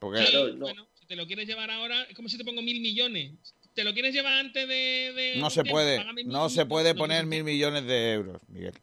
Porque 0.00 0.18
Sí, 0.26 0.32
Claro, 0.32 0.48
no. 0.54 0.58
bueno, 0.66 0.86
si 0.98 1.06
te 1.06 1.14
lo 1.14 1.26
quieres 1.28 1.46
llevar 1.46 1.70
ahora, 1.70 2.02
es 2.10 2.16
como 2.16 2.28
si 2.28 2.36
te 2.38 2.44
pongo 2.44 2.60
mil 2.62 2.80
millones. 2.80 3.34
¿Te 3.72 3.84
lo 3.84 3.92
quieres 3.92 4.12
llevar 4.12 4.32
antes 4.34 4.66
de.? 4.66 5.12
de 5.14 5.36
no 5.36 5.48
se 5.48 5.62
tiempo? 5.62 5.76
puede, 5.76 5.96
Págame 5.98 6.24
mil 6.24 6.32
no 6.32 6.48
se 6.48 6.66
puede 6.66 6.94
poner 6.96 7.24
mil 7.24 7.44
millones 7.44 7.86
de 7.86 8.12
euros, 8.14 8.42
Miguel. 8.48 8.74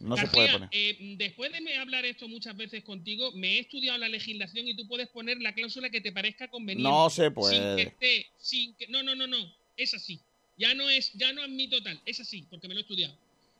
No 0.00 0.16
se 0.16 0.22
García, 0.22 0.36
puede 0.36 0.52
poner. 0.52 0.68
eh, 0.72 0.96
después 1.18 1.52
de 1.52 1.76
hablar 1.76 2.04
esto 2.04 2.28
muchas 2.28 2.56
veces 2.56 2.82
contigo, 2.84 3.32
me 3.32 3.56
he 3.56 3.58
estudiado 3.60 3.98
la 3.98 4.08
legislación 4.08 4.66
y 4.66 4.74
tú 4.74 4.86
puedes 4.88 5.08
poner 5.08 5.40
la 5.40 5.52
cláusula 5.54 5.90
que 5.90 6.00
te 6.00 6.12
parezca 6.12 6.48
conveniente. 6.48 6.88
No 6.88 7.10
se 7.10 7.24
Sin 7.24 7.30
que 7.30 7.34
puede. 7.34 7.82
esté, 7.82 8.26
sin 8.38 8.74
que, 8.74 8.86
no, 8.88 9.02
no, 9.02 9.14
no, 9.14 9.26
no, 9.26 9.52
es 9.76 9.94
así. 9.94 10.20
Ya 10.56 10.74
no 10.74 10.88
es, 10.90 11.12
ya 11.14 11.32
no 11.32 11.42
es 11.42 11.50
mi 11.50 11.68
total, 11.68 12.00
es 12.04 12.20
así, 12.20 12.44
porque 12.50 12.68
me 12.68 12.74
lo 12.74 12.80
he 12.80 12.82
estudiado. 12.82 13.14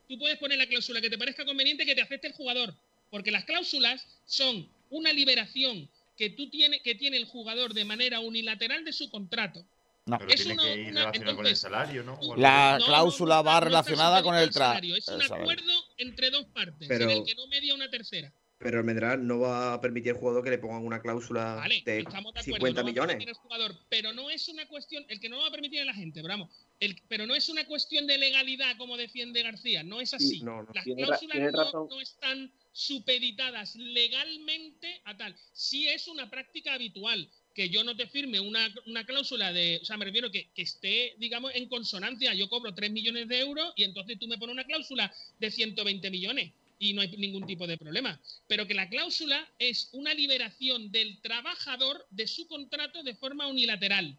Tú 0.09 0.19
puedes 0.19 0.39
poner 0.39 0.59
la 0.59 0.67
cláusula 0.67 1.01
que 1.01 1.09
te 1.11 1.17
parezca 1.19 1.45
conveniente 1.45 1.87
que 1.87 1.95
te 1.95 2.03
acepte 2.03 2.27
el 2.27 2.33
jugador, 2.35 2.75
porque 3.11 3.31
las 3.31 3.45
cláusulas 3.45 4.07
son 4.27 4.69
una 4.91 5.13
liberación 5.13 5.89
que 6.17 6.31
tú 6.31 6.51
tiene, 6.51 6.81
que 6.81 6.95
tiene 6.95 7.17
el 7.17 7.25
jugador 7.25 7.73
de 7.75 7.85
manera 7.85 8.21
unilateral 8.21 8.85
de 8.85 8.93
su 8.93 9.09
contrato. 9.11 9.65
No. 10.11 10.19
Pero 10.19 10.31
Es 10.33 10.37
tiene 10.43 10.55
una- 10.55 10.63
que 10.63 10.75
ir 10.81 10.89
una- 10.91 11.01
relacionado 11.01 11.37
con 11.37 11.47
el 11.47 11.57
salario, 11.57 12.03
¿no? 12.05 12.15
O 12.21 12.37
La. 12.37 12.79
No, 12.79 12.87
cláusula 12.87 13.37
no, 13.37 13.43
no 13.43 13.49
va 13.51 13.61
relacionada 13.61 14.23
con 14.23 14.35
el 14.35 14.53
salario, 14.53 14.97
Es 14.97 15.09
un 15.09 15.23
acuerdo 15.23 15.73
entre 15.99 16.31
dos 16.31 16.47
partes, 16.47 16.89
Pero- 16.89 17.05
en 17.05 17.11
el 17.19 17.25
que 17.25 17.35
no 17.35 17.47
media 17.47 17.75
una 17.75 17.89
tercera. 17.91 18.33
Pero 18.63 18.81
el 18.81 18.85
Medral 18.85 19.27
no 19.27 19.39
va 19.39 19.73
a 19.73 19.81
permitir 19.81 20.13
al 20.13 20.19
jugador 20.19 20.45
que 20.45 20.51
le 20.51 20.59
pongan 20.59 20.85
una 20.85 21.01
cláusula 21.01 21.55
Vale, 21.55 21.83
de 21.83 22.01
estamos 22.01 22.35
de 22.35 22.41
acuerdo. 22.41 22.43
50 22.57 22.83
no 22.83 22.85
va 22.85 22.91
a 22.91 23.07
millones. 23.07 23.39
jugador, 23.39 23.75
pero 23.89 24.13
no 24.13 24.29
es 24.29 24.49
una 24.51 24.69
cuestión, 24.69 25.03
el 25.09 25.19
que 25.19 25.31
no 25.31 25.39
va 25.39 25.47
a 25.47 25.51
permitir 25.51 25.81
a 25.81 25.87
la 25.87 25.95
gente, 25.95 26.21
pero 26.21 26.35
vamos, 26.35 26.51
el, 26.79 27.01
pero 27.09 27.27
no 27.27 27.35
es 27.35 27.49
una 27.49 27.65
cuestión 27.67 28.07
de 28.07 28.19
legalidad 28.19 28.77
como 28.77 28.99
defiende 28.99 29.43
García, 29.43 29.83
no 29.83 30.03
es 30.03 30.13
así. 30.13 30.43
no, 30.43 30.63
no. 30.65 30.69
Las 30.75 30.85
Tiene 30.85 31.05
cláusulas 31.05 31.31
tiene 31.33 31.51
no, 31.53 31.65
razón. 31.65 31.87
no 31.89 32.01
están 32.03 32.53
supeditadas 32.73 33.77
legalmente 33.77 35.01
a 35.05 35.17
tal. 35.17 35.35
Sí 35.55 35.89
es 35.89 36.07
una 36.09 36.29
práctica 36.29 36.75
habitual 36.75 37.31
que 37.55 37.69
yo 37.69 37.85
no 37.85 37.97
te 37.97 38.07
firme 38.07 38.41
una, 38.41 38.73
una 38.87 39.05
cláusula 39.05 39.53
de, 39.53 39.81
o 39.83 39.85
sea, 39.85 39.97
me 39.97 40.05
refiero 40.05 40.31
que, 40.31 40.49
que 40.55 40.63
esté, 40.63 41.15
digamos, 41.19 41.53
en 41.55 41.69
consonancia. 41.69 42.35
Yo 42.35 42.49
cobro 42.49 42.75
3 42.75 42.91
millones 42.91 43.29
de 43.29 43.41
euros 43.41 43.73
y 43.77 43.85
entonces 43.85 44.19
tú 44.19 44.29
me 44.29 44.39
pones 44.39 44.55
una 44.55 44.65
cláusula 44.65 45.13
de 45.39 45.51
120 45.51 46.11
millones. 46.11 46.53
y 46.79 46.95
no 46.95 47.03
hay 47.03 47.15
ningún 47.17 47.47
tipo 47.47 47.67
de 47.67 47.77
problema. 47.77 48.19
Pero 48.49 48.67
que 48.67 48.75
la 48.75 48.89
cláusula 48.89 49.47
es 49.59 49.91
una 49.93 50.15
liberación 50.15 50.91
del 50.91 51.21
trabajador 51.21 52.07
de 52.11 52.27
su 52.27 52.49
contrato 52.49 53.03
de 53.03 53.15
forma 53.15 53.47
unilateral, 53.47 54.17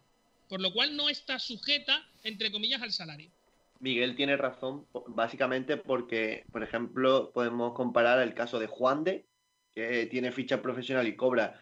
por 0.47 0.61
lo 0.61 0.71
cual 0.71 0.95
no 0.95 1.09
está 1.09 1.39
sujeta, 1.39 2.07
entre 2.23 2.51
comillas, 2.51 2.81
al 2.81 2.91
salario. 2.91 3.31
Miguel 3.79 4.15
tiene 4.15 4.37
razón, 4.37 4.85
básicamente 5.07 5.75
porque, 5.75 6.43
por 6.51 6.61
ejemplo, 6.61 7.31
podemos 7.33 7.73
comparar 7.73 8.21
el 8.21 8.35
caso 8.35 8.59
de 8.59 8.67
Juan 8.67 9.03
de, 9.03 9.25
que 9.73 10.05
tiene 10.05 10.31
ficha 10.31 10.61
profesional 10.61 11.07
y 11.07 11.15
cobra 11.15 11.59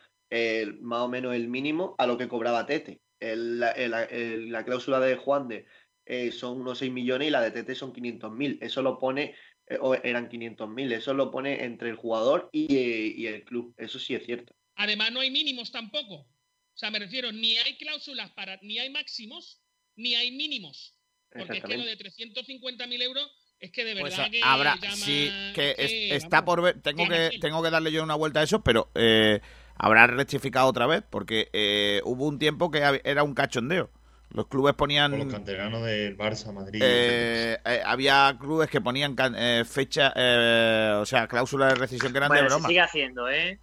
más 0.82 1.02
o 1.02 1.08
menos 1.08 1.36
el 1.36 1.48
mínimo 1.48 1.96
a 1.98 2.08
lo 2.08 2.18
que 2.18 2.28
cobraba 2.28 2.66
Tete. 2.66 3.02
la 3.20 4.64
cláusula 4.66 5.00
de 5.00 5.16
Juan 5.16 5.48
de 5.48 5.66
eh, 6.06 6.32
son 6.32 6.62
unos 6.62 6.80
6 6.80 6.92
millones 6.92 7.28
y 7.28 7.32
la 7.32 7.42
de 7.42 7.52
Tete 7.52 7.76
son 7.76 7.94
500 7.94 8.32
mil. 8.32 8.58
Eso 8.62 8.82
lo 8.82 8.98
pone, 8.98 9.36
eh, 9.68 9.78
o 9.80 9.94
eran 9.94 10.28
500 10.28 10.68
mil, 10.68 10.92
eso 10.92 11.14
lo 11.14 11.30
pone 11.30 11.64
entre 11.64 11.90
el 11.90 11.96
jugador 11.98 12.50
y, 12.52 12.76
eh, 12.76 13.14
y, 13.16 13.28
el 13.28 13.44
club. 13.44 13.76
Eso 13.78 14.00
sí 14.00 14.16
es 14.16 14.26
cierto. 14.26 14.54
Además, 14.76 15.12
no 15.12 15.20
hay 15.20 15.30
mínimos 15.30 15.72
tampoco. 15.72 16.16
O 16.16 16.78
sea, 16.80 16.90
me 16.90 16.98
refiero, 16.98 17.32
ni 17.32 17.58
hay 17.58 17.78
cláusulas 17.78 18.32
para, 18.32 18.58
ni 18.64 18.80
hay 18.80 18.90
máximos, 18.90 19.62
ni 19.98 20.16
hay 20.16 20.32
mínimos. 20.32 20.96
Porque 21.32 21.60
es 21.60 21.64
que 21.64 21.78
lo 21.78 21.86
de 21.86 21.96
350 21.96 22.88
mil 22.88 23.02
euros 23.04 23.30
es 23.60 23.72
que 23.72 23.86
de 23.86 24.00
Pues 24.00 24.18
verdad 24.18 24.32
que 24.32 24.42
habrá, 24.42 24.76
llama- 24.82 24.96
sí, 24.96 25.30
que 25.54 25.72
es- 25.72 25.76
que, 25.78 26.16
está 26.16 26.42
vamos, 26.42 26.46
por 26.56 26.62
ver, 26.64 26.82
tengo 26.82 27.08
que, 27.08 27.30
que- 27.34 27.40
tengo 27.40 27.62
que 27.62 27.70
darle 27.70 27.92
yo 27.92 28.02
una 28.02 28.16
vuelta 28.16 28.40
a 28.40 28.44
eso, 28.44 28.64
pero 28.64 28.90
eh, 28.96 29.42
habrá 29.80 30.06
rectificado 30.06 30.68
otra 30.68 30.86
vez, 30.86 31.04
porque 31.10 31.50
eh, 31.54 32.02
hubo 32.04 32.28
un 32.28 32.38
tiempo 32.38 32.70
que 32.70 33.02
era 33.04 33.24
un 33.24 33.34
cachondeo. 33.34 33.90
Los 34.32 34.46
clubes 34.46 34.76
ponían... 34.76 35.10
Con 35.10 35.22
los 35.22 35.34
canteranos 35.34 35.84
del 35.84 36.16
Barça, 36.16 36.54
Madrid. 36.54 36.80
eh, 36.84 37.58
eh, 37.66 37.82
había 37.84 38.38
clubes 38.40 38.70
que 38.70 38.80
ponían 38.80 39.16
can- 39.16 39.34
eh, 39.36 39.66
fecha, 39.66 40.14
eh, 40.16 40.94
o 41.00 41.06
sea, 41.08 41.28
cláusulas 41.28 41.70
de 41.74 41.80
rescisión 41.80 42.12
que 42.12 42.20
eran 42.20 42.28
Bueno, 42.28 42.44
de 42.44 42.50
se 42.50 42.54
broma. 42.54 42.68
sigue 42.68 42.82
haciendo, 42.82 43.28
¿eh? 43.28 43.60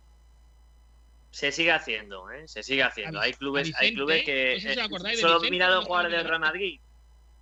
Se 1.31 1.53
sigue 1.53 1.71
haciendo, 1.71 2.31
¿eh? 2.33 2.49
Se 2.49 2.65
sigue 2.65 2.83
haciendo. 2.83 3.21
A 3.21 3.23
Hay 3.25 3.35
clubes, 3.35 3.69
Vicente, 3.69 3.87
hay 3.87 3.95
clubes 3.95 4.25
que 4.25 4.55
no 4.55 4.61
sé 4.61 4.75
si 4.75 4.81
eh, 4.81 5.17
solo 5.19 5.35
Vicente, 5.35 5.51
mira 5.51 5.67
los 5.69 5.75
cuando 5.87 5.87
jugadores 5.87 6.19
del 6.19 6.29
Real 6.29 6.41
Madrid. 6.41 6.81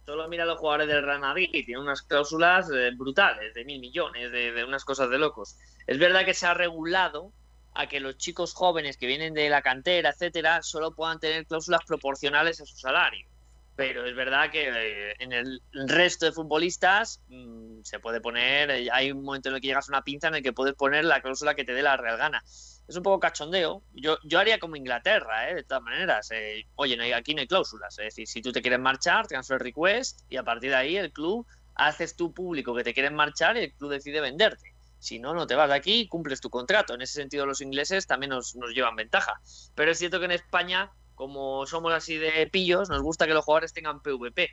Solo 0.04 0.28
mira 0.28 0.44
los 0.44 0.58
jugadores 0.58 0.88
del 0.88 1.02
Real 1.02 1.20
Madrid. 1.20 1.48
Tienen 1.50 1.78
unas 1.78 2.02
cláusulas 2.02 2.68
eh, 2.70 2.90
brutales, 2.94 3.54
de 3.54 3.64
mil 3.64 3.80
millones, 3.80 4.30
de, 4.32 4.52
de 4.52 4.64
unas 4.64 4.84
cosas 4.84 5.08
de 5.08 5.18
locos. 5.18 5.56
Es 5.86 5.98
verdad 5.98 6.26
que 6.26 6.34
se 6.34 6.46
ha 6.46 6.52
regulado 6.52 7.32
a 7.74 7.88
que 7.88 8.00
los 8.00 8.16
chicos 8.16 8.54
jóvenes 8.54 8.96
que 8.96 9.06
vienen 9.06 9.34
de 9.34 9.48
la 9.48 9.62
cantera, 9.62 10.10
etcétera, 10.10 10.62
solo 10.62 10.94
puedan 10.94 11.18
tener 11.18 11.46
cláusulas 11.46 11.80
proporcionales 11.86 12.60
a 12.60 12.66
su 12.66 12.76
salario. 12.76 13.28
Pero 13.76 14.06
es 14.06 14.14
verdad 14.14 14.50
que 14.52 14.68
eh, 14.68 15.16
en 15.18 15.32
el 15.32 15.60
resto 15.72 16.26
de 16.26 16.32
futbolistas 16.32 17.20
mm, 17.28 17.80
se 17.82 17.98
puede 17.98 18.20
poner, 18.20 18.70
eh, 18.70 18.88
hay 18.92 19.10
un 19.10 19.24
momento 19.24 19.48
en 19.48 19.56
el 19.56 19.60
que 19.60 19.66
llegas 19.66 19.88
a 19.88 19.92
una 19.92 20.02
pinza 20.02 20.28
en 20.28 20.36
el 20.36 20.42
que 20.44 20.52
puedes 20.52 20.74
poner 20.74 21.04
la 21.04 21.20
cláusula 21.20 21.56
que 21.56 21.64
te 21.64 21.74
dé 21.74 21.82
la 21.82 21.96
real 21.96 22.16
gana. 22.16 22.42
Es 22.86 22.96
un 22.96 23.02
poco 23.02 23.18
cachondeo. 23.18 23.82
Yo, 23.92 24.18
yo 24.22 24.38
haría 24.38 24.58
como 24.60 24.76
Inglaterra, 24.76 25.50
¿eh? 25.50 25.54
de 25.56 25.64
todas 25.64 25.82
maneras. 25.82 26.30
Eh, 26.30 26.66
oye, 26.76 26.96
no 26.96 27.02
hay, 27.02 27.12
aquí 27.12 27.34
no 27.34 27.40
hay 27.40 27.48
cláusulas. 27.48 27.98
Es 27.98 28.04
decir, 28.04 28.28
si 28.28 28.42
tú 28.42 28.52
te 28.52 28.62
quieres 28.62 28.78
marchar, 28.78 29.26
transfer 29.26 29.60
request 29.60 30.20
y 30.28 30.36
a 30.36 30.44
partir 30.44 30.70
de 30.70 30.76
ahí 30.76 30.96
el 30.96 31.10
club 31.10 31.44
haces 31.74 32.14
tu 32.14 32.32
público 32.32 32.74
que 32.74 32.84
te 32.84 32.94
quieren 32.94 33.14
marchar 33.14 33.56
y 33.56 33.64
el 33.64 33.72
club 33.72 33.90
decide 33.90 34.20
venderte. 34.20 34.73
Si 35.05 35.18
no, 35.18 35.34
no 35.34 35.46
te 35.46 35.55
vas 35.55 35.68
de 35.68 35.74
aquí 35.74 36.00
y 36.00 36.09
cumples 36.09 36.40
tu 36.40 36.48
contrato. 36.48 36.94
En 36.94 37.02
ese 37.02 37.12
sentido, 37.12 37.44
los 37.44 37.61
ingleses 37.61 38.07
también 38.07 38.30
nos, 38.30 38.57
nos 38.57 38.70
llevan 38.70 38.96
ventaja. 38.96 39.38
Pero 39.74 39.90
es 39.90 39.98
cierto 39.98 40.18
que 40.18 40.24
en 40.24 40.30
España, 40.30 40.92
como 41.14 41.66
somos 41.66 41.92
así 41.92 42.16
de 42.16 42.46
pillos, 42.46 42.88
nos 42.88 43.02
gusta 43.02 43.26
que 43.26 43.34
los 43.34 43.44
jugadores 43.44 43.74
tengan 43.74 44.00
PVP. 44.00 44.44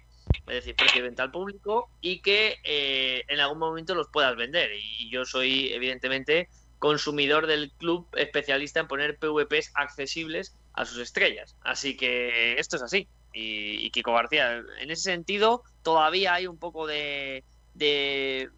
Es 0.48 0.56
decir, 0.56 0.76
precio 0.76 1.02
de 1.02 1.08
venta 1.08 1.24
al 1.24 1.32
público 1.32 1.90
y 2.02 2.22
que 2.22 2.58
eh, 2.66 3.24
en 3.30 3.40
algún 3.40 3.60
momento 3.60 3.96
los 3.96 4.10
puedas 4.10 4.36
vender. 4.36 4.72
Y 4.74 5.10
yo 5.10 5.24
soy, 5.24 5.72
evidentemente, 5.72 6.50
consumidor 6.80 7.48
del 7.48 7.72
club 7.78 8.10
especialista 8.18 8.82
en 8.82 8.90
poner 8.90 9.20
PVPs 9.20 9.72
accesibles 9.76 10.58
a 10.74 10.84
sus 10.84 10.98
estrellas. 10.98 11.56
Así 11.62 11.96
que 11.96 12.60
esto 12.60 12.76
es 12.76 12.82
así. 12.82 13.08
Y, 13.32 13.86
y 13.86 13.92
Kiko 13.92 14.12
García, 14.12 14.62
en 14.80 14.92
ese 14.92 15.04
sentido, 15.04 15.64
todavía 15.82 16.34
hay 16.34 16.48
un 16.48 16.58
poco 16.58 16.88
de, 16.88 17.46
de 17.74 18.50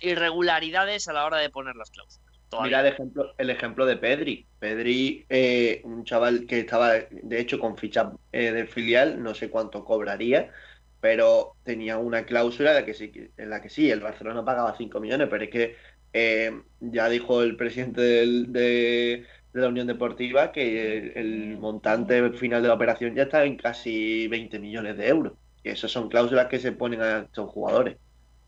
irregularidades 0.00 1.08
a 1.08 1.12
la 1.12 1.24
hora 1.24 1.38
de 1.38 1.50
poner 1.50 1.76
las 1.76 1.90
cláusulas. 1.90 2.28
Mira 2.62 2.80
el 2.80 2.86
ejemplo, 2.86 3.34
el 3.36 3.50
ejemplo 3.50 3.84
de 3.84 3.96
Pedri. 3.96 4.46
Pedri, 4.58 5.26
eh, 5.28 5.82
un 5.84 6.04
chaval 6.04 6.46
que 6.46 6.60
estaba, 6.60 6.94
de 6.94 7.40
hecho, 7.40 7.58
con 7.58 7.76
ficha 7.76 8.12
eh, 8.32 8.52
del 8.52 8.68
filial, 8.68 9.22
no 9.22 9.34
sé 9.34 9.50
cuánto 9.50 9.84
cobraría, 9.84 10.50
pero 11.00 11.56
tenía 11.62 11.98
una 11.98 12.24
cláusula 12.24 12.70
en 12.70 12.76
la 12.76 12.84
que 12.86 12.94
sí, 12.94 13.12
en 13.36 13.50
la 13.50 13.60
que 13.60 13.68
sí, 13.68 13.90
el 13.90 14.00
Barcelona 14.00 14.44
pagaba 14.44 14.76
5 14.76 14.98
millones, 14.98 15.28
pero 15.30 15.44
es 15.44 15.50
que 15.50 15.76
eh, 16.12 16.62
ya 16.80 17.08
dijo 17.10 17.42
el 17.42 17.56
presidente 17.56 18.00
de 18.00 19.26
la 19.52 19.68
Unión 19.68 19.86
Deportiva 19.86 20.52
que 20.52 20.98
el, 20.98 21.12
el 21.16 21.58
montante 21.58 22.32
final 22.32 22.62
de 22.62 22.68
la 22.68 22.74
operación 22.74 23.14
ya 23.14 23.24
está 23.24 23.44
en 23.44 23.56
casi 23.56 24.26
20 24.28 24.58
millones 24.58 24.96
de 24.96 25.08
euros. 25.08 25.34
Y 25.62 25.68
esas 25.70 25.90
son 25.90 26.08
cláusulas 26.08 26.46
que 26.46 26.58
se 26.58 26.72
ponen 26.72 27.02
a 27.02 27.18
estos 27.20 27.50
jugadores. 27.50 27.98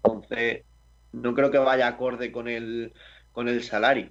Entonces, 0.03 0.65
no 1.13 1.35
creo 1.35 1.51
que 1.51 1.59
vaya 1.59 1.87
acorde 1.89 2.31
con 2.33 2.49
el, 2.49 2.93
con 3.33 3.49
el 3.49 3.63
salario. 3.63 4.11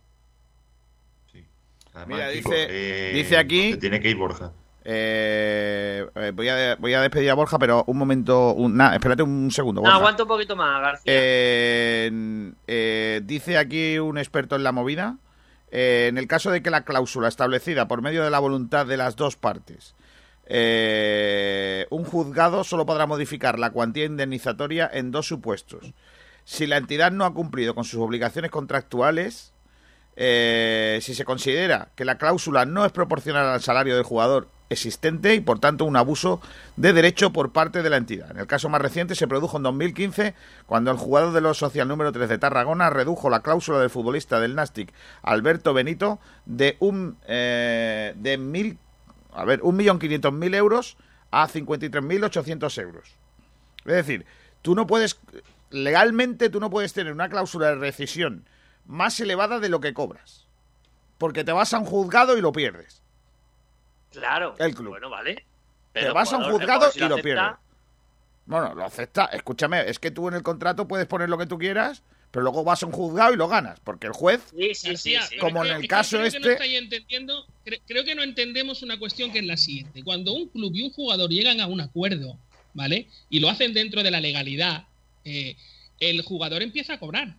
Sí. 1.31 1.45
Además, 1.93 2.07
Mira, 2.07 2.31
eh, 2.31 3.11
dice 3.13 3.37
aquí- 3.37 3.71
se 3.71 3.77
tiene 3.77 3.99
que 3.99 4.09
ir 4.09 4.17
Borja. 4.17 4.51
Eh, 4.91 6.05
eh, 6.15 6.31
voy, 6.33 6.49
a, 6.49 6.75
voy 6.77 6.93
a 6.93 7.01
despedir 7.01 7.29
a 7.29 7.33
Borja, 7.35 7.59
pero 7.59 7.83
un 7.87 7.97
momento, 7.97 8.53
un, 8.53 8.75
nah, 8.77 8.93
espérate 8.95 9.21
un 9.21 9.51
segundo. 9.51 9.81
No, 9.81 9.85
Borja. 9.85 9.97
aguanta 9.97 10.23
un 10.23 10.29
poquito 10.29 10.55
más, 10.55 10.81
García. 10.81 11.03
Eh, 11.13 12.51
eh, 12.67 13.21
dice 13.23 13.57
aquí 13.57 13.99
un 13.99 14.17
experto 14.17 14.55
en 14.55 14.63
la 14.63 14.71
movida, 14.71 15.17
eh, 15.71 16.07
en 16.09 16.17
el 16.17 16.27
caso 16.27 16.49
de 16.49 16.63
que 16.63 16.71
la 16.71 16.85
cláusula 16.85 17.27
establecida 17.27 17.87
por 17.87 18.01
medio 18.01 18.23
de 18.23 18.31
la 18.31 18.39
voluntad 18.39 18.85
de 18.87 18.97
las 18.97 19.15
dos 19.15 19.35
partes, 19.35 19.95
eh, 20.47 21.85
un 21.91 22.03
juzgado 22.05 22.63
solo 22.63 22.85
podrá 22.87 23.05
modificar 23.05 23.59
la 23.59 23.69
cuantía 23.69 24.05
indemnizatoria 24.05 24.89
en 24.91 25.11
dos 25.11 25.27
supuestos. 25.27 25.93
Si 26.49 26.65
la 26.65 26.77
entidad 26.77 27.11
no 27.11 27.25
ha 27.25 27.33
cumplido 27.35 27.75
con 27.75 27.83
sus 27.83 27.99
obligaciones 27.99 28.49
contractuales, 28.49 29.53
eh, 30.15 30.97
si 30.99 31.13
se 31.13 31.23
considera 31.23 31.89
que 31.95 32.05
la 32.05 32.17
cláusula 32.17 32.65
no 32.65 32.85
es 32.85 32.91
proporcional 32.91 33.45
al 33.45 33.61
salario 33.61 33.93
del 33.93 34.03
jugador 34.03 34.47
existente 34.71 35.35
y 35.35 35.41
por 35.41 35.59
tanto 35.59 35.85
un 35.85 35.95
abuso 35.95 36.41
de 36.75 36.91
derecho 36.91 37.31
por 37.31 37.51
parte 37.51 37.83
de 37.83 37.91
la 37.91 37.97
entidad. 37.97 38.31
En 38.31 38.39
el 38.39 38.47
caso 38.47 38.67
más 38.67 38.81
reciente 38.81 39.13
se 39.13 39.27
produjo 39.27 39.57
en 39.57 39.63
2015 39.63 40.33
cuando 40.65 40.89
el 40.89 40.97
jugador 40.97 41.33
de 41.33 41.41
los 41.41 41.59
social 41.59 41.87
número 41.87 42.11
3 42.11 42.27
de 42.27 42.39
Tarragona 42.39 42.89
redujo 42.89 43.29
la 43.29 43.41
cláusula 43.41 43.77
del 43.77 43.91
futbolista 43.91 44.39
del 44.39 44.55
Nastic 44.55 44.91
Alberto 45.21 45.75
Benito 45.75 46.17
de 46.47 46.77
un 46.79 47.15
eh, 47.27 48.15
de 48.17 48.39
mil 48.39 48.79
a 49.33 49.45
ver 49.45 49.59
un 49.61 49.75
millón 49.75 49.99
quinientos 49.99 50.33
mil 50.33 50.55
euros 50.55 50.97
a 51.29 51.47
53.800 51.47 52.81
euros. 52.81 53.09
Es 53.85 53.93
decir, 53.93 54.25
tú 54.63 54.73
no 54.73 54.87
puedes 54.87 55.19
legalmente 55.71 56.49
tú 56.49 56.59
no 56.59 56.69
puedes 56.69 56.93
tener 56.93 57.13
una 57.13 57.29
cláusula 57.29 57.67
de 57.67 57.75
rescisión 57.75 58.45
más 58.85 59.19
elevada 59.19 59.59
de 59.59 59.69
lo 59.69 59.79
que 59.79 59.93
cobras. 59.93 60.47
Porque 61.17 61.43
te 61.43 61.51
vas 61.51 61.73
a 61.73 61.79
un 61.79 61.85
juzgado 61.85 62.37
y 62.37 62.41
lo 62.41 62.51
pierdes. 62.51 63.01
Claro. 64.11 64.55
el 64.57 64.73
club. 64.73 64.89
Bueno, 64.89 65.09
vale. 65.09 65.35
Te 65.35 66.01
Pero 66.01 66.13
vas 66.13 66.31
a 66.33 66.37
un 66.37 66.43
juzgado 66.51 66.89
y 66.95 66.99
lo 66.99 67.05
acepta, 67.07 67.21
pierdes. 67.21 67.51
Bueno, 68.45 68.73
lo 68.73 68.83
acepta. 68.85 69.25
Escúchame, 69.25 69.87
es 69.89 69.99
que 69.99 70.11
tú 70.11 70.27
en 70.27 70.33
el 70.35 70.43
contrato 70.43 70.87
puedes 70.87 71.05
poner 71.07 71.29
lo 71.29 71.37
que 71.37 71.45
tú 71.45 71.57
quieras, 71.59 72.01
pero 72.31 72.43
luego 72.43 72.63
vas 72.63 72.81
a 72.81 72.85
un 72.87 72.91
juzgado 72.91 73.33
y 73.33 73.37
lo 73.37 73.47
ganas. 73.47 73.79
Porque 73.81 74.07
el 74.07 74.13
juez 74.13 74.41
Sí, 74.49 74.73
sí, 74.73 74.75
sí. 74.75 74.87
García, 74.89 75.21
sí. 75.23 75.27
pero 75.31 75.41
Como 75.43 75.59
en 75.63 75.69
creo- 75.69 75.79
el 75.81 75.87
caso 75.87 76.09
creo 76.17 76.21
que 76.21 76.27
este- 76.29 76.39
no 76.39 76.49
estáis 76.53 76.77
entendiendo, 76.79 77.45
cre- 77.65 77.81
creo 77.87 78.03
que 78.03 78.15
no 78.15 78.23
entendemos 78.23 78.81
una 78.81 78.97
cuestión 78.97 79.31
que 79.31 79.39
es 79.39 79.45
la 79.45 79.57
siguiente. 79.57 80.03
Cuando 80.03 80.33
un 80.33 80.47
club 80.47 80.71
y 80.73 80.83
un 80.83 80.91
jugador 80.93 81.29
llegan 81.29 81.59
a 81.61 81.67
un 81.67 81.81
acuerdo, 81.81 82.37
¿vale? 82.73 83.07
Y 83.29 83.39
lo 83.39 83.49
hacen 83.49 83.73
dentro 83.73 84.01
de 84.01 84.09
la 84.11 84.19
legalidad, 84.21 84.85
eh, 85.25 85.55
el 85.99 86.21
jugador 86.21 86.61
empieza 86.63 86.93
a 86.93 86.99
cobrar. 86.99 87.35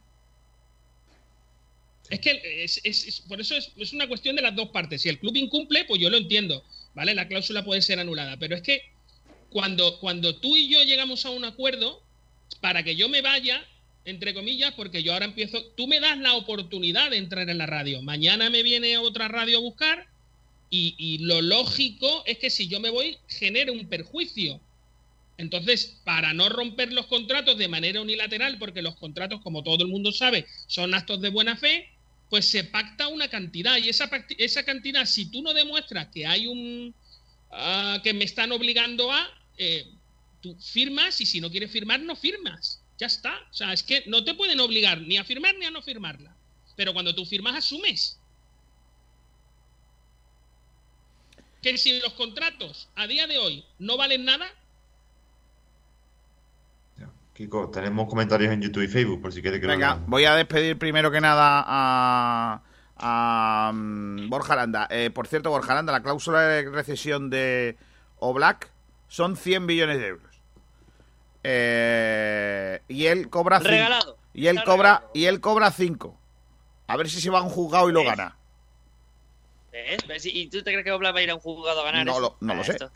Es 2.10 2.20
que 2.20 2.40
es, 2.64 2.80
es- 2.84 3.04
es- 3.06 3.20
por 3.22 3.40
eso 3.40 3.56
es, 3.56 3.72
es 3.76 3.92
una 3.92 4.08
cuestión 4.08 4.36
de 4.36 4.42
las 4.42 4.56
dos 4.56 4.70
partes. 4.70 5.02
Si 5.02 5.08
el 5.08 5.18
club 5.18 5.36
incumple, 5.36 5.84
pues 5.84 6.00
yo 6.00 6.10
lo 6.10 6.16
entiendo, 6.16 6.64
¿vale? 6.94 7.14
La 7.14 7.28
cláusula 7.28 7.64
puede 7.64 7.82
ser 7.82 7.98
anulada. 8.00 8.36
Pero 8.38 8.56
es 8.56 8.62
que 8.62 8.82
cuando, 9.50 9.98
cuando 10.00 10.36
tú 10.36 10.56
y 10.56 10.68
yo 10.68 10.82
llegamos 10.82 11.24
a 11.24 11.30
un 11.30 11.44
acuerdo, 11.44 12.02
para 12.60 12.82
que 12.82 12.96
yo 12.96 13.08
me 13.08 13.22
vaya, 13.22 13.64
entre 14.04 14.34
comillas, 14.34 14.72
porque 14.74 15.02
yo 15.02 15.12
ahora 15.12 15.26
empiezo, 15.26 15.64
tú 15.76 15.86
me 15.86 16.00
das 16.00 16.18
la 16.18 16.34
oportunidad 16.34 17.10
de 17.10 17.18
entrar 17.18 17.48
en 17.48 17.58
la 17.58 17.66
radio. 17.66 18.02
Mañana 18.02 18.50
me 18.50 18.62
viene 18.62 18.98
otra 18.98 19.28
radio 19.28 19.58
a 19.58 19.60
buscar 19.60 20.08
y, 20.68 20.94
y 20.98 21.18
lo 21.18 21.42
lógico 21.42 22.24
es 22.26 22.38
que 22.38 22.50
si 22.50 22.66
yo 22.68 22.80
me 22.80 22.90
voy, 22.90 23.18
genere 23.28 23.70
un 23.70 23.88
perjuicio. 23.88 24.60
Entonces, 25.40 25.96
para 26.04 26.34
no 26.34 26.50
romper 26.50 26.92
los 26.92 27.06
contratos 27.06 27.56
de 27.56 27.66
manera 27.66 28.02
unilateral, 28.02 28.58
porque 28.58 28.82
los 28.82 28.96
contratos, 28.96 29.40
como 29.40 29.62
todo 29.62 29.82
el 29.84 29.90
mundo 29.90 30.12
sabe, 30.12 30.46
son 30.66 30.92
actos 30.92 31.22
de 31.22 31.30
buena 31.30 31.56
fe, 31.56 31.88
pues 32.28 32.44
se 32.44 32.62
pacta 32.62 33.08
una 33.08 33.28
cantidad 33.28 33.78
y 33.78 33.88
esa, 33.88 34.10
cantidad, 34.66 35.06
si 35.06 35.30
tú 35.30 35.40
no 35.40 35.54
demuestras 35.54 36.08
que 36.08 36.26
hay 36.26 36.46
un... 36.46 36.94
ah, 37.52 38.00
que 38.04 38.12
me 38.12 38.24
están 38.24 38.52
obligando 38.52 39.10
a... 39.10 39.26
eh, 39.56 39.86
tú 40.42 40.54
firmas 40.60 41.18
y 41.22 41.26
si 41.26 41.40
no 41.40 41.50
quieres 41.50 41.70
firmar, 41.70 42.00
no 42.00 42.16
firmas. 42.16 42.82
Ya 42.98 43.06
está. 43.06 43.34
O 43.50 43.54
sea, 43.54 43.72
es 43.72 43.82
que 43.82 44.04
no 44.08 44.22
te 44.24 44.34
pueden 44.34 44.60
obligar 44.60 45.00
ni 45.00 45.16
a 45.16 45.24
firmar 45.24 45.54
ni 45.56 45.64
a 45.64 45.70
no 45.70 45.80
firmarla. 45.80 46.36
Pero 46.76 46.92
cuando 46.92 47.14
tú 47.14 47.24
firmas, 47.24 47.56
asumes. 47.56 48.20
Que 51.62 51.78
si 51.78 51.98
los 51.98 52.12
contratos 52.12 52.88
a 52.94 53.06
día 53.06 53.26
de 53.26 53.38
hoy 53.38 53.64
no 53.78 53.96
valen 53.96 54.26
nada, 54.26 54.46
Kiko, 57.40 57.70
tenemos 57.70 58.06
comentarios 58.06 58.52
en 58.52 58.60
YouTube 58.60 58.82
y 58.82 58.88
Facebook, 58.88 59.22
por 59.22 59.32
si 59.32 59.40
quieres 59.40 59.60
que 59.60 59.66
lo 59.66 59.72
Venga, 59.72 59.86
leamos. 59.94 60.08
voy 60.10 60.26
a 60.26 60.34
despedir 60.34 60.76
primero 60.78 61.10
que 61.10 61.22
nada 61.22 61.64
a, 61.66 62.62
a 62.98 63.72
mm, 63.72 64.28
Borja 64.28 64.52
Aranda. 64.52 64.86
Eh, 64.90 65.08
por 65.08 65.26
cierto, 65.26 65.48
Borja 65.48 65.72
Aranda, 65.72 65.90
la 65.90 66.02
cláusula 66.02 66.42
de 66.42 66.68
recesión 66.68 67.30
de 67.30 67.78
Oblak 68.18 68.70
son 69.08 69.38
100 69.38 69.64
millones 69.64 69.98
de 70.00 70.06
euros. 70.08 70.42
Eh, 71.42 72.82
y 72.88 73.06
él 73.06 73.30
cobra 73.30 73.56
cinco. 73.60 73.70
Regalado. 73.70 74.18
Y 74.34 74.46
él 74.48 74.56
cobra 74.62 74.76
regalado. 74.96 75.10
y 75.14 75.24
él 75.24 75.40
cobra 75.40 75.70
5. 75.70 76.20
A 76.88 76.96
ver 76.98 77.08
si 77.08 77.22
se 77.22 77.30
va 77.30 77.38
a 77.38 77.42
un 77.42 77.48
juzgado 77.48 77.88
y 77.88 77.92
lo 77.94 78.00
¿Ves? 78.00 78.08
gana. 78.10 78.36
¿Y 80.24 80.48
tú 80.48 80.58
te 80.62 80.72
crees 80.72 80.84
que 80.84 80.92
Oblak 80.92 81.14
va 81.14 81.20
a 81.20 81.22
ir 81.22 81.30
a 81.30 81.34
un 81.36 81.40
juzgado 81.40 81.80
a 81.80 81.84
ganar 81.84 82.04
No 82.04 82.12
eso? 82.12 82.20
lo- 82.20 82.36
no 82.40 82.54
lo 82.54 82.60
Ah, 82.60 82.64
sé. 82.64 82.72
esto- 82.72 82.90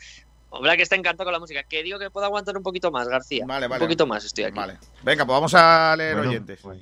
Oblak 0.49 0.79
está 0.79 0.95
encantado 0.95 1.25
con 1.25 1.33
la 1.33 1.39
música. 1.39 1.63
Que 1.63 1.83
digo 1.83 1.99
que 1.99 2.09
puedo 2.09 2.25
aguantar 2.25 2.55
un 2.55 2.63
poquito 2.63 2.91
más, 2.91 3.07
García. 3.07 3.45
Vale, 3.45 3.67
vale. 3.67 3.81
Un 3.83 3.87
poquito 3.87 4.07
más 4.07 4.23
estoy 4.23 4.45
aquí. 4.45 4.55
Vale. 4.57 4.77
Venga, 5.03 5.25
pues 5.25 5.35
vamos 5.35 5.53
a 5.53 5.95
leer 5.97 6.15
Bueno, 6.15 6.29
oyentes. 6.29 6.59
Pues, 6.61 6.79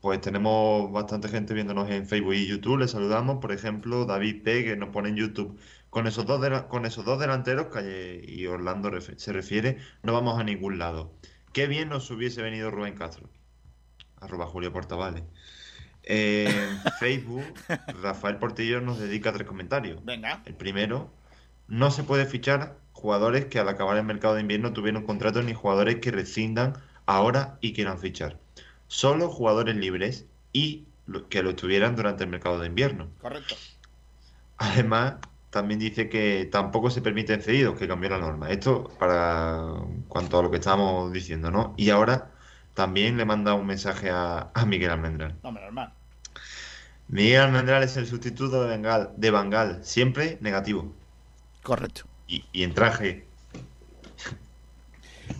pues 0.00 0.20
tenemos 0.20 0.92
bastante 0.92 1.28
gente 1.28 1.54
viéndonos 1.54 1.88
en 1.90 2.06
Facebook 2.06 2.34
y 2.34 2.46
YouTube. 2.46 2.78
Les 2.78 2.90
saludamos, 2.90 3.38
por 3.40 3.52
ejemplo, 3.52 4.04
David 4.04 4.42
P, 4.42 4.64
que 4.64 4.76
nos 4.76 4.90
pone 4.90 5.08
en 5.08 5.16
YouTube. 5.16 5.58
Con 5.88 6.06
esos 6.06 6.26
dos, 6.26 6.40
con 6.64 6.84
esos 6.86 7.04
dos 7.04 7.18
delanteros, 7.20 7.68
Calle 7.68 8.20
y 8.26 8.46
Orlando 8.46 8.90
ref- 8.90 9.16
se 9.16 9.32
refiere, 9.32 9.78
no 10.02 10.12
vamos 10.12 10.38
a 10.38 10.44
ningún 10.44 10.78
lado. 10.78 11.12
Qué 11.52 11.68
bien 11.68 11.88
nos 11.88 12.10
hubiese 12.10 12.42
venido 12.42 12.70
Rubén 12.70 12.96
Castro. 12.96 13.30
Arroba 14.20 14.46
Julio 14.46 14.72
Portavales. 14.72 15.22
En 16.02 16.78
Facebook, 16.98 17.44
Rafael 18.02 18.36
Portillo 18.38 18.80
nos 18.80 18.98
dedica 18.98 19.32
tres 19.32 19.46
comentarios. 19.46 20.04
Venga. 20.04 20.42
El 20.44 20.54
primero, 20.54 21.10
no 21.68 21.90
se 21.90 22.04
puede 22.04 22.26
fichar 22.26 22.76
jugadores 22.92 23.46
que 23.46 23.58
al 23.58 23.68
acabar 23.68 23.96
el 23.96 24.04
mercado 24.04 24.34
de 24.34 24.40
invierno 24.42 24.72
tuvieron 24.72 25.04
contrato 25.04 25.42
ni 25.42 25.54
jugadores 25.54 25.96
que 25.96 26.10
rescindan 26.10 26.74
ahora 27.06 27.58
y 27.60 27.72
quieran 27.74 27.98
fichar. 27.98 28.38
Solo 28.86 29.28
jugadores 29.28 29.76
libres 29.76 30.26
y 30.52 30.86
lo- 31.06 31.28
que 31.28 31.42
lo 31.42 31.50
estuvieran 31.50 31.96
durante 31.96 32.24
el 32.24 32.30
mercado 32.30 32.60
de 32.60 32.68
invierno. 32.68 33.08
Correcto. 33.20 33.56
Además, 34.56 35.16
también 35.50 35.80
dice 35.80 36.08
que 36.08 36.48
tampoco 36.50 36.90
se 36.90 37.02
permiten 37.02 37.42
cedidos, 37.42 37.78
que 37.78 37.88
cambió 37.88 38.10
la 38.10 38.18
norma. 38.18 38.50
Esto 38.50 38.88
para 38.98 39.62
cuanto 40.08 40.38
a 40.38 40.42
lo 40.42 40.50
que 40.50 40.56
estábamos 40.58 41.12
diciendo, 41.12 41.50
¿no? 41.50 41.74
Y 41.76 41.90
ahora 41.90 42.30
también 42.74 43.16
le 43.16 43.24
manda 43.24 43.54
un 43.54 43.66
mensaje 43.66 44.10
a, 44.10 44.50
a 44.54 44.66
Miguel 44.66 44.90
Almendral. 44.90 45.34
No, 45.42 45.52
normal. 45.52 45.92
Miguel 47.08 47.42
Almendral 47.42 47.82
es 47.82 47.96
el 47.96 48.06
sustituto 48.06 48.62
de 48.62 48.70
Bangal, 48.70 49.10
de 49.16 49.30
Bangal 49.30 49.84
siempre 49.84 50.38
negativo. 50.40 50.92
Correcto. 51.64 52.02
Y, 52.28 52.44
y 52.52 52.62
en 52.62 52.72
traje. 52.74 53.26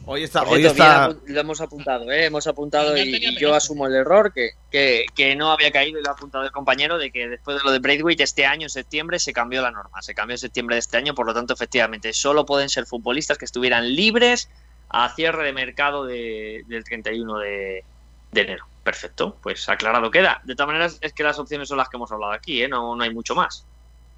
Hoy 0.06 0.22
está, 0.24 0.42
hoy 0.42 0.60
cierto, 0.60 0.72
está. 0.82 1.14
lo 1.26 1.40
hemos 1.40 1.60
apuntado, 1.60 2.10
¿eh? 2.10 2.24
Hemos 2.26 2.46
apuntado 2.46 2.96
y, 2.96 3.36
yo 3.38 3.54
asumo 3.54 3.86
el 3.86 3.94
error 3.94 4.32
que, 4.32 4.50
que, 4.70 5.06
que 5.14 5.36
no 5.36 5.50
había 5.52 5.70
caído 5.70 5.98
y 5.98 6.02
lo 6.02 6.10
ha 6.10 6.12
apuntado 6.14 6.44
el 6.44 6.50
compañero 6.50 6.98
de 6.98 7.10
que 7.10 7.28
después 7.28 7.56
de 7.58 7.62
lo 7.64 7.70
de 7.70 7.78
Braithwaite 7.78 8.22
este 8.22 8.44
año, 8.46 8.64
en 8.64 8.70
septiembre, 8.70 9.18
se 9.18 9.32
cambió 9.32 9.62
la 9.62 9.70
norma. 9.70 10.02
Se 10.02 10.14
cambió 10.14 10.34
en 10.34 10.38
septiembre 10.38 10.76
de 10.76 10.80
este 10.80 10.96
año, 10.96 11.14
por 11.14 11.26
lo 11.26 11.34
tanto, 11.34 11.52
efectivamente, 11.54 12.12
solo 12.12 12.44
pueden 12.46 12.68
ser 12.70 12.86
futbolistas 12.86 13.38
que 13.38 13.44
estuvieran 13.44 13.94
libres 13.94 14.48
a 14.88 15.14
cierre 15.14 15.44
de 15.44 15.52
mercado 15.52 16.04
de- 16.06 16.64
del 16.66 16.84
31 16.84 17.38
de, 17.38 17.84
de 18.32 18.40
enero. 18.40 18.66
Perfecto, 18.82 19.36
pues 19.42 19.68
aclarado 19.68 20.10
queda. 20.10 20.40
De 20.44 20.54
todas 20.54 20.68
maneras, 20.68 20.98
es 21.00 21.12
que 21.14 21.22
las 21.24 21.38
opciones 21.38 21.68
son 21.68 21.78
las 21.78 21.88
que 21.88 21.96
hemos 21.96 22.10
hablado 22.12 22.32
aquí, 22.32 22.62
¿eh? 22.62 22.68
No, 22.68 22.94
no 22.96 23.02
hay 23.04 23.12
mucho 23.12 23.34
más. 23.34 23.64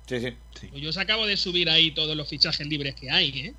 Sí, 0.07 0.20
sí. 0.20 0.68
Pues 0.70 0.82
yo 0.82 0.90
os 0.90 0.96
acabo 0.98 1.26
de 1.26 1.36
subir 1.36 1.68
ahí 1.68 1.90
todos 1.90 2.16
los 2.16 2.28
fichajes 2.28 2.66
libres 2.66 2.94
que 2.94 3.11
hay, 3.11 3.38
¿eh? 3.40 3.54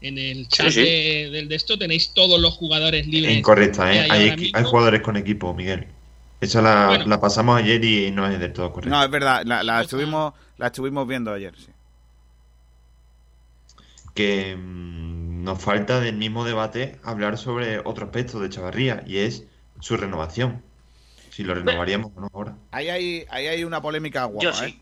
En 0.00 0.18
el 0.18 0.48
chat 0.48 0.70
sí. 0.70 0.80
de- 0.82 1.30
del 1.30 1.48
de 1.48 1.54
esto 1.54 1.78
tenéis 1.78 2.12
todos 2.12 2.40
los 2.40 2.54
jugadores 2.54 3.06
libres. 3.06 3.36
Incorrecta, 3.36 3.92
¿eh? 3.94 4.08
hay 4.52 4.64
jugadores 4.64 5.00
con 5.02 5.16
equipo, 5.16 5.54
Miguel. 5.54 5.86
Esa 6.40 6.60
la, 6.60 6.86
Bueno. 6.88 7.06
la 7.06 7.20
pasamos 7.20 7.56
ayer 7.60 7.84
y 7.84 8.10
no 8.10 8.28
es 8.28 8.36
del 8.40 8.52
todo 8.52 8.72
correcta. 8.72 8.96
No, 8.96 9.04
es 9.04 9.10
verdad. 9.10 9.42
La, 9.44 9.62
la 9.62 9.80
estuvimos, 9.80 10.34
la 10.58 10.66
estuvimos 10.66 11.06
viendo 11.06 11.32
ayer, 11.32 11.54
sí. 11.56 11.68
Que 14.14 14.56
mm, 14.56 15.44
nos 15.44 15.62
falta 15.62 16.00
del 16.00 16.16
mismo 16.16 16.44
debate 16.44 16.98
hablar 17.04 17.38
sobre 17.38 17.78
otro 17.78 18.06
aspecto 18.06 18.40
de 18.40 18.50
Chavarría 18.50 19.04
y 19.06 19.18
es 19.18 19.44
su 19.80 19.96
renovación. 19.96 20.62
Si 21.30 21.44
lo 21.44 21.54
renovaríamos 21.54 22.10
o 22.16 22.20
no 22.22 22.30
ahora. 22.34 22.56
Ahí 22.72 22.88
hay, 22.90 23.24
ahí 23.30 23.46
hay 23.46 23.64
una 23.64 23.80
polémica 23.80 24.24
guapa, 24.24 24.42
Yo 24.44 24.52
sí. 24.52 24.64
¿eh? 24.66 24.78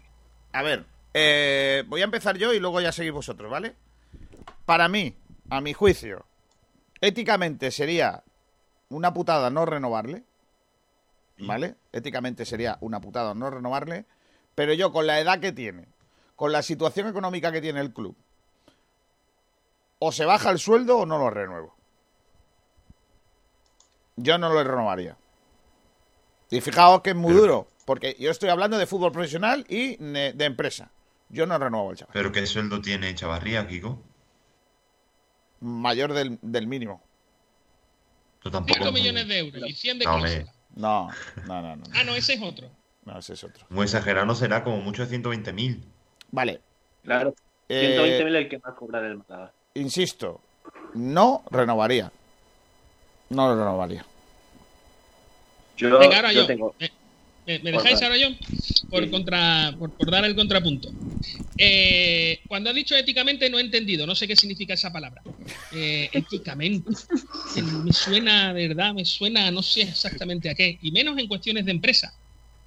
A 0.52 0.62
ver, 0.62 0.84
eh, 1.14 1.84
voy 1.88 2.00
a 2.02 2.04
empezar 2.04 2.36
yo 2.36 2.52
y 2.52 2.60
luego 2.60 2.80
ya 2.80 2.92
seguís 2.92 3.12
vosotros, 3.12 3.50
¿vale? 3.50 3.74
Para 4.64 4.88
mí, 4.88 5.16
a 5.48 5.60
mi 5.60 5.72
juicio, 5.72 6.26
éticamente 7.00 7.70
sería 7.70 8.22
una 8.88 9.12
putada 9.12 9.50
no 9.50 9.66
renovarle, 9.66 10.24
¿vale? 11.38 11.76
Éticamente 11.92 12.44
sería 12.44 12.78
una 12.80 13.00
putada 13.00 13.34
no 13.34 13.50
renovarle, 13.50 14.04
pero 14.54 14.72
yo 14.74 14.92
con 14.92 15.06
la 15.06 15.20
edad 15.20 15.40
que 15.40 15.52
tiene, 15.52 15.88
con 16.36 16.52
la 16.52 16.62
situación 16.62 17.08
económica 17.08 17.50
que 17.50 17.60
tiene 17.60 17.80
el 17.80 17.92
club, 17.92 18.16
o 19.98 20.12
se 20.12 20.24
baja 20.24 20.50
el 20.50 20.58
sueldo 20.58 20.98
o 20.98 21.06
no 21.06 21.18
lo 21.18 21.30
renuevo. 21.30 21.74
Yo 24.16 24.38
no 24.38 24.52
lo 24.52 24.62
renovaría. 24.62 25.16
Y 26.50 26.60
fijaos 26.60 27.00
que 27.02 27.10
es 27.10 27.16
muy 27.16 27.32
duro, 27.32 27.68
porque 27.84 28.16
yo 28.18 28.30
estoy 28.30 28.48
hablando 28.48 28.78
de 28.78 28.86
fútbol 28.86 29.12
profesional 29.12 29.64
y 29.68 29.96
de 29.96 30.44
empresa. 30.44 30.90
Yo 31.30 31.46
no 31.46 31.58
renuevo 31.58 31.90
el 31.92 31.96
chaval. 31.96 32.12
Pero 32.12 32.32
¿qué 32.32 32.44
sueldo 32.46 32.80
tiene 32.80 33.14
Chavarría, 33.14 33.66
Kiko? 33.66 34.02
Mayor 35.60 36.12
del, 36.12 36.38
del 36.42 36.66
mínimo. 36.66 37.02
Yo 38.44 38.50
tampoco. 38.50 38.78
5 38.80 38.92
millones 38.92 39.28
de 39.28 39.38
euros 39.38 39.62
y 39.68 39.72
100 39.74 39.98
de 40.00 40.04
No. 40.04 40.18
No, 40.76 41.10
no, 41.46 41.62
no, 41.62 41.76
no. 41.76 41.84
Ah, 41.94 42.04
no, 42.04 42.14
ese 42.14 42.34
es 42.34 42.42
otro. 42.42 42.70
No, 43.04 43.18
ese 43.18 43.34
es 43.34 43.44
otro. 43.44 43.64
Muy 43.70 43.84
exagerado 43.84 44.26
no 44.26 44.34
será, 44.34 44.64
como 44.64 44.78
mucho 44.78 45.06
de 45.06 45.18
120.000. 45.18 45.82
Vale. 46.32 46.60
Claro. 47.04 47.34
eh, 47.68 47.96
120.000 47.98 48.28
es 48.28 48.34
el 48.34 48.48
que 48.48 48.58
más 48.58 48.74
cobra 48.74 49.00
del 49.00 49.18
Málaga. 49.18 49.52
insisto, 49.74 50.40
no 50.94 51.44
renovaría. 51.50 52.10
No 53.30 53.48
lo 53.48 53.56
renovaría. 53.56 54.04
Yo, 55.76 55.98
Venga, 55.98 56.16
ahora 56.16 56.32
yo 56.32 56.42
yo. 56.42 56.46
tengo. 56.46 56.74
¿Me, 56.78 56.90
me- 57.58 57.58
me 57.60 57.72
dejáis 57.72 58.00
ahora 58.02 58.16
yo? 58.16 58.28
Por, 58.88 59.04
Sí. 59.04 59.10
contra, 59.10 59.74
por, 59.78 59.90
por 59.92 60.10
dar 60.10 60.24
el 60.24 60.34
contrapunto. 60.34 60.90
Eh, 61.58 62.40
cuando 62.48 62.70
ha 62.70 62.72
dicho 62.72 62.96
éticamente 62.96 63.50
no 63.50 63.58
he 63.58 63.62
entendido, 63.62 64.06
no 64.06 64.14
sé 64.14 64.26
qué 64.26 64.36
significa 64.36 64.74
esa 64.74 64.92
palabra. 64.92 65.22
Eh, 65.72 66.08
éticamente. 66.12 66.90
Me 67.84 67.92
suena, 67.92 68.54
de 68.54 68.68
verdad, 68.68 68.94
me 68.94 69.04
suena, 69.04 69.50
no 69.50 69.62
sé 69.62 69.82
exactamente 69.82 70.48
a 70.50 70.54
qué. 70.54 70.78
Y 70.82 70.90
menos 70.92 71.18
en 71.18 71.26
cuestiones 71.28 71.64
de 71.64 71.70
empresa. 71.72 72.14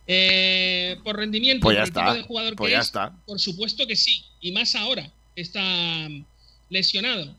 Eh, 0.05 0.97
por 1.03 1.15
rendimiento, 1.17 1.63
Pues 1.63 1.77
ya 1.77 1.83
por 1.83 1.87
el 1.87 1.93
tipo 1.93 2.13
de 2.15 2.21
jugador 2.23 2.55
Pues 2.55 2.67
que 2.69 2.71
ya 2.73 2.79
es, 2.79 2.85
está. 2.87 3.13
por 3.25 3.39
supuesto 3.39 3.87
que 3.87 3.95
sí. 3.95 4.23
Y 4.41 4.51
más 4.51 4.75
ahora. 4.75 5.09
Está 5.35 5.61
mm, 6.09 6.25
lesionado. 6.69 7.35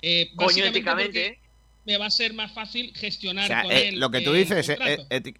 Eh, 0.00 0.30
Coño, 0.36 0.64
éticamente, 0.64 1.38
me 1.86 1.96
va 1.96 2.06
a 2.06 2.10
ser 2.10 2.34
más 2.34 2.52
fácil 2.52 2.92
gestionar 2.94 3.44
O 3.44 3.48
sea, 3.48 3.62
con 3.62 3.72
eh, 3.72 3.88
él 3.88 3.98
lo 4.00 4.10
que 4.10 4.20
tú 4.20 4.32
dices, 4.32 4.70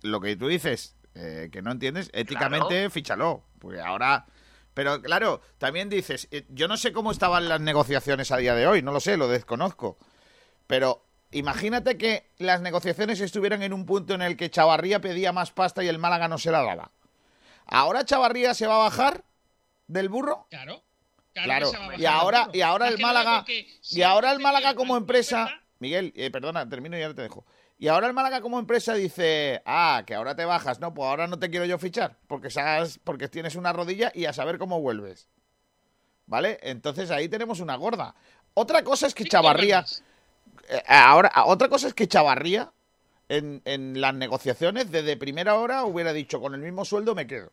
lo 0.02 0.20
que 0.20 0.36
tú 0.36 0.48
dices 0.48 0.94
eh, 1.18 1.48
que 1.52 1.62
no 1.62 1.72
entiendes, 1.72 2.10
éticamente 2.12 2.90
fíchalo. 2.90 3.42
Porque 3.58 3.80
ahora. 3.80 4.26
Pero 4.74 5.02
claro, 5.02 5.40
también 5.58 5.88
dices, 5.88 6.28
eh, 6.30 6.44
yo 6.50 6.68
no 6.68 6.76
sé 6.76 6.92
cómo 6.92 7.10
estaban 7.10 7.48
las 7.48 7.60
negociaciones 7.60 8.30
a 8.30 8.36
día 8.36 8.54
de 8.54 8.66
hoy, 8.68 8.80
no 8.82 8.92
lo 8.92 9.00
sé, 9.00 9.16
lo 9.16 9.26
desconozco. 9.26 9.98
Pero 10.68 11.04
imagínate 11.32 11.98
que 11.98 12.30
las 12.38 12.60
negociaciones 12.60 13.20
estuvieran 13.20 13.62
en 13.64 13.72
un 13.72 13.84
punto 13.86 14.14
en 14.14 14.22
el 14.22 14.36
que 14.36 14.50
Chavarría 14.50 15.00
pedía 15.00 15.32
más 15.32 15.50
pasta 15.50 15.82
y 15.82 15.88
el 15.88 15.98
Málaga 15.98 16.28
no 16.28 16.38
se 16.38 16.52
la 16.52 16.62
daba. 16.62 16.92
¿Ahora 17.66 18.04
Chavarría 18.04 18.54
se 18.54 18.66
va 18.68 18.76
a 18.76 18.84
bajar 18.84 19.24
del 19.88 20.08
burro? 20.08 20.46
Claro. 20.50 20.82
Claro, 21.34 21.70
bajar 21.72 22.00
y 22.00 22.06
ahora- 22.06 22.48
y 22.52 22.60
ahora 22.62 22.88
el 22.88 22.98
Málaga- 22.98 23.44
Y 23.90 24.02
ahora 24.02 24.32
el 24.32 24.38
Málaga 24.40 24.74
como 24.74 24.96
empresa... 24.96 25.48
Miguel, 25.80 26.12
eh, 26.16 26.30
perdona, 26.30 26.68
termino 26.68 26.98
y 26.98 27.02
ahora 27.02 27.14
te 27.14 27.22
dejo. 27.22 27.44
Y 27.78 27.86
ahora 27.86 28.08
el 28.08 28.12
Málaga 28.12 28.40
como 28.40 28.58
empresa 28.58 28.94
dice, 28.94 29.62
ah, 29.64 30.02
que 30.04 30.14
ahora 30.14 30.34
te 30.34 30.44
bajas, 30.44 30.80
no, 30.80 30.92
pues 30.92 31.06
ahora 31.06 31.28
no 31.28 31.38
te 31.38 31.48
quiero 31.48 31.64
yo 31.64 31.78
fichar, 31.78 32.18
porque 32.26 32.50
sabes, 32.50 32.98
porque 33.04 33.28
tienes 33.28 33.54
una 33.54 33.72
rodilla 33.72 34.10
y 34.14 34.24
a 34.24 34.32
saber 34.32 34.58
cómo 34.58 34.80
vuelves. 34.80 35.28
¿Vale? 36.26 36.58
Entonces 36.62 37.10
ahí 37.10 37.28
tenemos 37.28 37.60
una 37.60 37.76
gorda. 37.76 38.16
Otra 38.54 38.82
cosa 38.82 39.06
es 39.06 39.14
que 39.14 39.24
Chavarría, 39.24 39.84
eh, 40.68 40.82
ahora, 40.88 41.30
otra 41.46 41.68
cosa 41.68 41.86
es 41.86 41.94
que 41.94 42.08
Chavarría 42.08 42.72
en, 43.28 43.62
en 43.64 44.00
las 44.00 44.14
negociaciones 44.14 44.90
desde 44.90 45.16
primera 45.16 45.54
hora 45.54 45.84
hubiera 45.84 46.12
dicho 46.12 46.40
con 46.40 46.54
el 46.54 46.60
mismo 46.60 46.84
sueldo 46.84 47.14
me 47.14 47.28
quedo. 47.28 47.52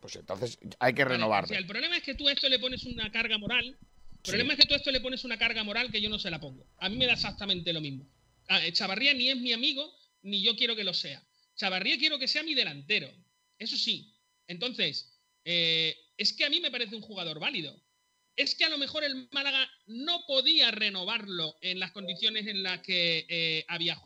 Pues 0.00 0.16
entonces 0.16 0.58
hay 0.78 0.92
que 0.92 1.04
o 1.04 1.46
sea, 1.46 1.58
el 1.58 1.66
problema 1.66 1.96
es 1.96 2.02
que 2.02 2.14
tú 2.14 2.28
a 2.28 2.32
esto 2.32 2.48
le 2.48 2.58
pones 2.58 2.84
una 2.84 3.10
carga 3.10 3.38
moral. 3.38 3.66
El 3.66 4.22
problema 4.22 4.52
es 4.52 4.60
que 4.60 4.66
tú 4.66 4.74
a 4.74 4.76
esto 4.76 4.90
le 4.90 5.00
pones 5.00 5.24
una 5.24 5.38
carga 5.38 5.64
moral 5.64 5.90
que 5.90 6.00
yo 6.00 6.10
no 6.10 6.18
se 6.18 6.30
la 6.30 6.38
pongo. 6.38 6.64
A 6.78 6.88
mí 6.88 6.96
me 6.96 7.06
da 7.06 7.14
exactamente 7.14 7.72
lo 7.72 7.80
mismo. 7.80 8.04
Ah, 8.48 8.64
eh, 8.64 8.72
Chavarría 8.72 9.14
ni 9.14 9.28
es 9.28 9.36
mi 9.36 9.52
amigo, 9.52 9.92
ni 10.22 10.42
yo 10.42 10.56
quiero 10.56 10.76
que 10.76 10.84
lo 10.84 10.94
sea. 10.94 11.22
Chavarría 11.56 11.98
quiero 11.98 12.18
que 12.18 12.28
sea 12.28 12.42
mi 12.42 12.54
delantero. 12.54 13.10
Eso 13.58 13.76
sí. 13.76 14.14
Entonces, 14.46 15.18
eh, 15.44 15.96
es 16.16 16.32
que 16.32 16.44
a 16.44 16.50
mí 16.50 16.60
me 16.60 16.70
parece 16.70 16.94
un 16.96 17.02
jugador 17.02 17.40
válido. 17.40 17.82
Es 18.36 18.54
que 18.54 18.64
a 18.64 18.68
lo 18.68 18.78
mejor 18.78 19.02
el 19.02 19.28
Málaga 19.32 19.68
no 19.86 20.24
podía 20.26 20.70
renovarlo 20.70 21.56
en 21.62 21.80
las 21.80 21.92
condiciones 21.92 22.46
en 22.46 22.62
las 22.62 22.82
que 22.82 23.26
eh, 23.28 23.64
había 23.68 23.98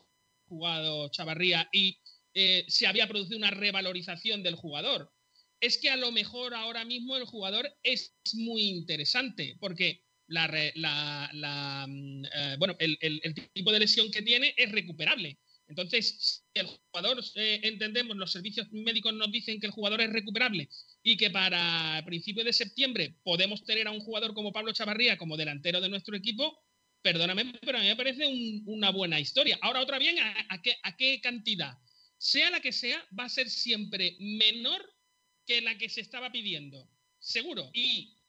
jugado 0.45 1.09
Chavarría 1.09 1.69
y 1.71 1.97
se 2.33 2.87
había 2.87 3.07
producido 3.07 3.37
una 3.37 3.51
revalorización 3.51 4.41
del 4.41 4.55
jugador. 4.55 5.11
Es 5.59 5.77
que 5.77 5.89
a 5.89 5.97
lo 5.97 6.13
mejor 6.13 6.53
ahora 6.53 6.85
mismo 6.85 7.17
el 7.17 7.25
jugador 7.25 7.77
es 7.83 8.15
muy 8.33 8.69
interesante 8.69 9.57
porque 9.59 10.05
la, 10.31 11.85
mm, 11.87 12.25
eh, 12.25 12.55
bueno, 12.57 12.75
el, 12.79 13.33
tipo 13.53 13.71
de 13.71 13.79
lesión 13.79 14.11
que 14.11 14.21
tiene 14.21 14.53
es 14.57 14.71
recuperable. 14.71 15.37
Entonces, 15.67 16.41
si 16.53 16.59
el 16.59 16.67
jugador, 16.67 17.23
eh, 17.35 17.61
entendemos, 17.63 18.17
los 18.17 18.31
servicios 18.31 18.67
médicos 18.71 19.13
nos 19.13 19.31
dicen 19.31 19.59
que 19.59 19.67
el 19.67 19.71
jugador 19.71 20.01
es 20.01 20.09
recuperable 20.11 20.67
y 21.01 21.15
que 21.15 21.29
para 21.29 22.03
principios 22.05 22.45
de 22.45 22.51
septiembre 22.53 23.15
podemos 23.23 23.63
tener 23.63 23.87
a 23.87 23.91
un 23.91 24.01
jugador 24.01 24.33
como 24.33 24.51
Pablo 24.51 24.73
Chavarría 24.73 25.17
como 25.17 25.37
delantero 25.37 25.79
de 25.79 25.87
nuestro 25.87 26.15
equipo, 26.17 26.59
perdóname, 27.01 27.53
pero 27.61 27.77
a 27.77 27.81
mí 27.81 27.87
me 27.87 27.95
parece 27.95 28.27
un- 28.27 28.63
una 28.65 28.89
buena 28.91 29.19
historia. 29.19 29.57
Ahora, 29.61 29.81
otra 29.81 29.97
bien, 29.97 30.19
¿a, 30.19 30.45
a 30.49 30.61
qué, 30.61 30.75
¿a 30.83 30.95
qué 30.97 31.21
cantidad? 31.21 31.77
Sea 32.17 32.49
la 32.49 32.59
que 32.59 32.73
sea, 32.73 33.03
va 33.17 33.25
a 33.25 33.29
ser 33.29 33.49
siempre 33.49 34.17
menor 34.19 34.81
que 35.45 35.61
la 35.61 35.77
que 35.77 35.89
se 35.89 36.01
estaba 36.01 36.31
pidiendo, 36.31 36.87
seguro. 37.19 37.71
Y 37.73 38.20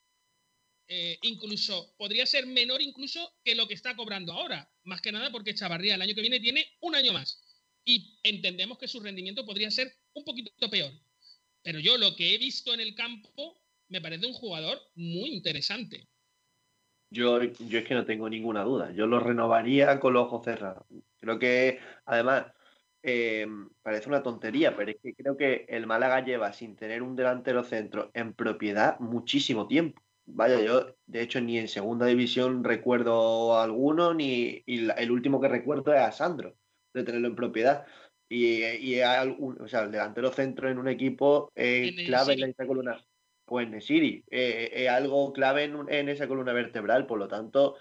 eh, 0.89 1.18
incluso 1.22 1.95
podría 1.97 2.26
ser 2.26 2.47
menor 2.47 2.83
incluso 2.83 3.35
que 3.45 3.55
lo 3.55 3.66
que 3.66 3.74
está 3.74 3.97
cobrando 3.97 4.33
ahora. 4.33 4.70
Más 4.85 5.01
que 5.01 5.12
nada 5.12 5.30
porque 5.30 5.55
Chavarría 5.55 5.95
el 5.95 6.03
año 6.03 6.14
que 6.14 6.20
viene 6.20 6.41
tiene 6.41 6.66
un 6.80 6.95
año 6.95 7.12
más. 7.12 7.43
Y 7.85 8.18
entendemos 8.22 8.78
que 8.78 8.89
su 8.89 9.01
rendimiento 9.01 9.45
podría 9.45 9.70
ser 9.70 9.93
un 10.14 10.24
poquito 10.24 10.70
peor. 10.70 10.93
Pero 11.62 11.78
yo 11.78 11.97
lo 11.97 12.14
que 12.16 12.35
he 12.35 12.39
visto 12.39 12.74
en 12.74 12.80
el 12.80 12.95
campo 12.95 13.61
me 13.89 14.01
parece 14.01 14.26
un 14.26 14.33
jugador 14.33 14.80
muy 14.95 15.30
interesante. 15.30 16.09
Yo, 17.11 17.43
yo 17.43 17.78
es 17.78 17.85
que 17.85 17.95
no 17.95 18.07
tengo 18.07 18.28
ninguna 18.28 18.62
duda. 18.62 18.93
Yo 18.93 19.07
lo 19.07 19.20
renovaría 19.20 20.01
con 20.01 20.14
los 20.14 20.26
ojos 20.26 20.45
cerrados. 20.45 20.87
Creo 21.20 21.39
que, 21.39 21.78
además, 22.07 22.47
eh, 23.03 23.47
parece 23.83 24.09
una 24.09 24.22
tontería, 24.22 24.76
pero 24.76 24.93
es 24.93 24.97
que 25.03 25.14
creo 25.14 25.37
que 25.37 25.66
el 25.68 25.87
Málaga 25.87 26.24
lleva 26.24 26.53
sin 26.53 26.76
tener 26.76 27.03
un 27.03 27.16
delantero 27.16 27.64
centro 27.64 28.11
en 28.14 28.33
propiedad 28.33 28.99
muchísimo 29.01 29.66
tiempo. 29.66 30.03
Vaya, 30.24 30.60
yo 30.62 30.96
de 31.06 31.22
hecho 31.22 31.40
ni 31.40 31.58
en 31.58 31.68
segunda 31.68 32.06
división 32.06 32.64
recuerdo 32.64 33.58
alguno, 33.60 34.14
ni 34.14 34.62
y 34.66 34.88
el 34.90 35.10
último 35.10 35.40
que 35.40 35.48
recuerdo 35.48 35.92
es 35.92 36.00
a 36.00 36.12
Sandro, 36.12 36.56
de 36.94 37.02
tenerlo 37.04 37.28
en 37.28 37.36
propiedad. 37.36 37.86
Y, 38.28 38.62
y 38.64 38.94
hay 39.00 39.16
algún- 39.18 39.60
o 39.60 39.68
sea, 39.68 39.82
el 39.82 39.90
delantero 39.92 40.30
centro 40.32 40.68
en 40.70 40.78
un 40.78 40.88
equipo 40.88 41.50
es 41.54 41.96
clave 42.02 42.34
en 42.34 42.50
esa 42.50 42.66
columna. 42.66 43.04
Pues 43.44 43.68
Nesiri, 43.68 44.24
eh, 44.30 44.70
es 44.72 44.88
algo 44.88 45.32
clave 45.32 45.64
en, 45.64 45.76
en 45.88 46.08
esa 46.08 46.28
columna 46.28 46.52
vertebral, 46.52 47.06
por 47.06 47.18
lo 47.18 47.28
tanto, 47.28 47.76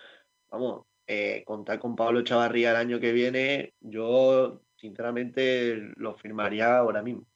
vamos, 0.49 0.85
eh, 1.07 1.43
contar 1.45 1.79
con 1.79 1.95
Pablo 1.95 2.23
Chavarría 2.23 2.71
el 2.71 2.77
año 2.77 2.99
que 2.99 3.11
viene, 3.13 3.73
yo 3.79 4.61
sinceramente 4.77 5.75
lo 5.97 6.15
firmaría 6.15 6.77
ahora 6.77 7.01
mismo. 7.03 7.27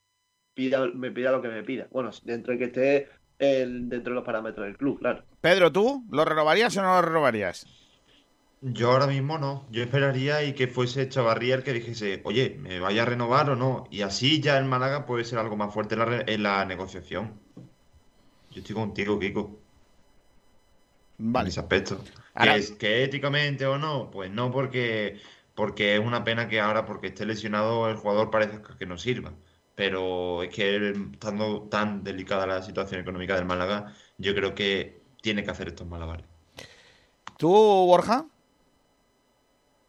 Pida, 0.54 0.86
me 0.88 1.10
pida 1.12 1.32
lo 1.32 1.42
que 1.42 1.48
me 1.48 1.62
pida. 1.64 1.86
Bueno, 1.90 2.10
dentro 2.24 2.52
de 2.54 2.58
que 2.58 2.64
esté 2.66 3.08
el- 3.38 3.88
dentro 3.88 4.12
de 4.12 4.16
los 4.16 4.24
parámetros 4.24 4.66
del 4.66 4.76
club, 4.76 4.98
claro. 4.98 5.24
Pedro, 5.40 5.70
¿tú 5.72 6.04
lo 6.10 6.24
renovarías 6.24 6.76
o 6.76 6.82
no 6.82 6.94
lo 6.94 7.02
renovarías? 7.02 7.66
Yo 8.62 8.90
ahora 8.92 9.06
mismo 9.06 9.38
no. 9.38 9.66
Yo 9.70 9.82
esperaría 9.82 10.42
y 10.42 10.54
que 10.54 10.66
fuese 10.66 11.08
Chavarría 11.08 11.54
el 11.56 11.62
que 11.62 11.72
dijese, 11.74 12.22
oye, 12.24 12.56
¿me 12.58 12.80
vaya 12.80 13.02
a 13.02 13.06
renovar 13.06 13.50
o 13.50 13.56
no? 13.56 13.86
Y 13.90 14.00
así 14.02 14.40
ya 14.40 14.58
el 14.58 14.64
Málaga 14.64 15.06
puede 15.06 15.24
ser 15.24 15.38
algo 15.38 15.56
más 15.56 15.72
fuerte 15.72 15.94
en 15.94 15.98
la, 16.00 16.04
re- 16.06 16.24
en 16.32 16.42
la 16.42 16.64
negociación. 16.64 17.38
Yo 18.50 18.60
estoy 18.62 18.74
contigo, 18.74 19.18
Kiko, 19.18 19.60
en 21.18 21.32
Vale. 21.32 21.48
ese 21.50 21.60
aspecto. 21.60 22.02
Ahora- 22.34 22.54
¿Que, 22.54 22.58
es, 22.58 22.70
que 22.72 23.04
éticamente 23.04 23.66
o 23.66 23.78
no? 23.78 24.10
Pues 24.10 24.30
no, 24.30 24.50
porque, 24.50 25.20
porque 25.54 25.94
es 25.94 26.00
una 26.00 26.24
pena 26.24 26.48
que 26.48 26.60
ahora, 26.60 26.86
porque 26.86 27.08
esté 27.08 27.26
lesionado, 27.26 27.88
el 27.90 27.96
jugador 27.96 28.30
parece 28.30 28.60
que 28.78 28.86
no 28.86 28.96
sirva. 28.98 29.32
Pero 29.76 30.42
es 30.42 30.52
que 30.52 30.90
estando 31.12 31.68
tan 31.68 32.02
delicada 32.02 32.46
la 32.46 32.62
situación 32.62 33.02
económica 33.02 33.36
del 33.36 33.44
Málaga, 33.44 33.94
yo 34.16 34.34
creo 34.34 34.54
que 34.54 35.02
tiene 35.20 35.44
que 35.44 35.50
hacer 35.50 35.68
estos 35.68 35.86
malabares. 35.86 36.26
¿Tú, 37.38 37.50
Borja? 37.50 38.26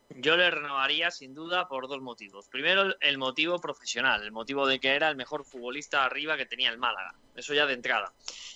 Yo 0.10 0.36
le 0.36 0.52
renovaría 0.52 1.10
sin 1.12 1.34
duda 1.34 1.68
por 1.68 1.88
dos 1.88 2.02
motivos. 2.02 2.48
Primero, 2.50 2.82
el- 2.82 2.98
el 3.00 3.18
motivo 3.18 3.60
profesional, 3.60 4.24
el 4.24 4.32
motivo 4.32 4.68
de 4.68 4.80
que 4.80 4.90
era 4.96 5.10
el 5.10 5.16
mejor 5.16 5.46
futbolista 5.46 6.04
arriba 6.04 6.36
que 6.38 6.46
tenía 6.46 6.70
el 6.70 6.78
Málaga. 6.78 7.14
Eso 7.36 7.54
ya 7.54 7.66
de 7.66 7.74
entrada. 7.74 8.12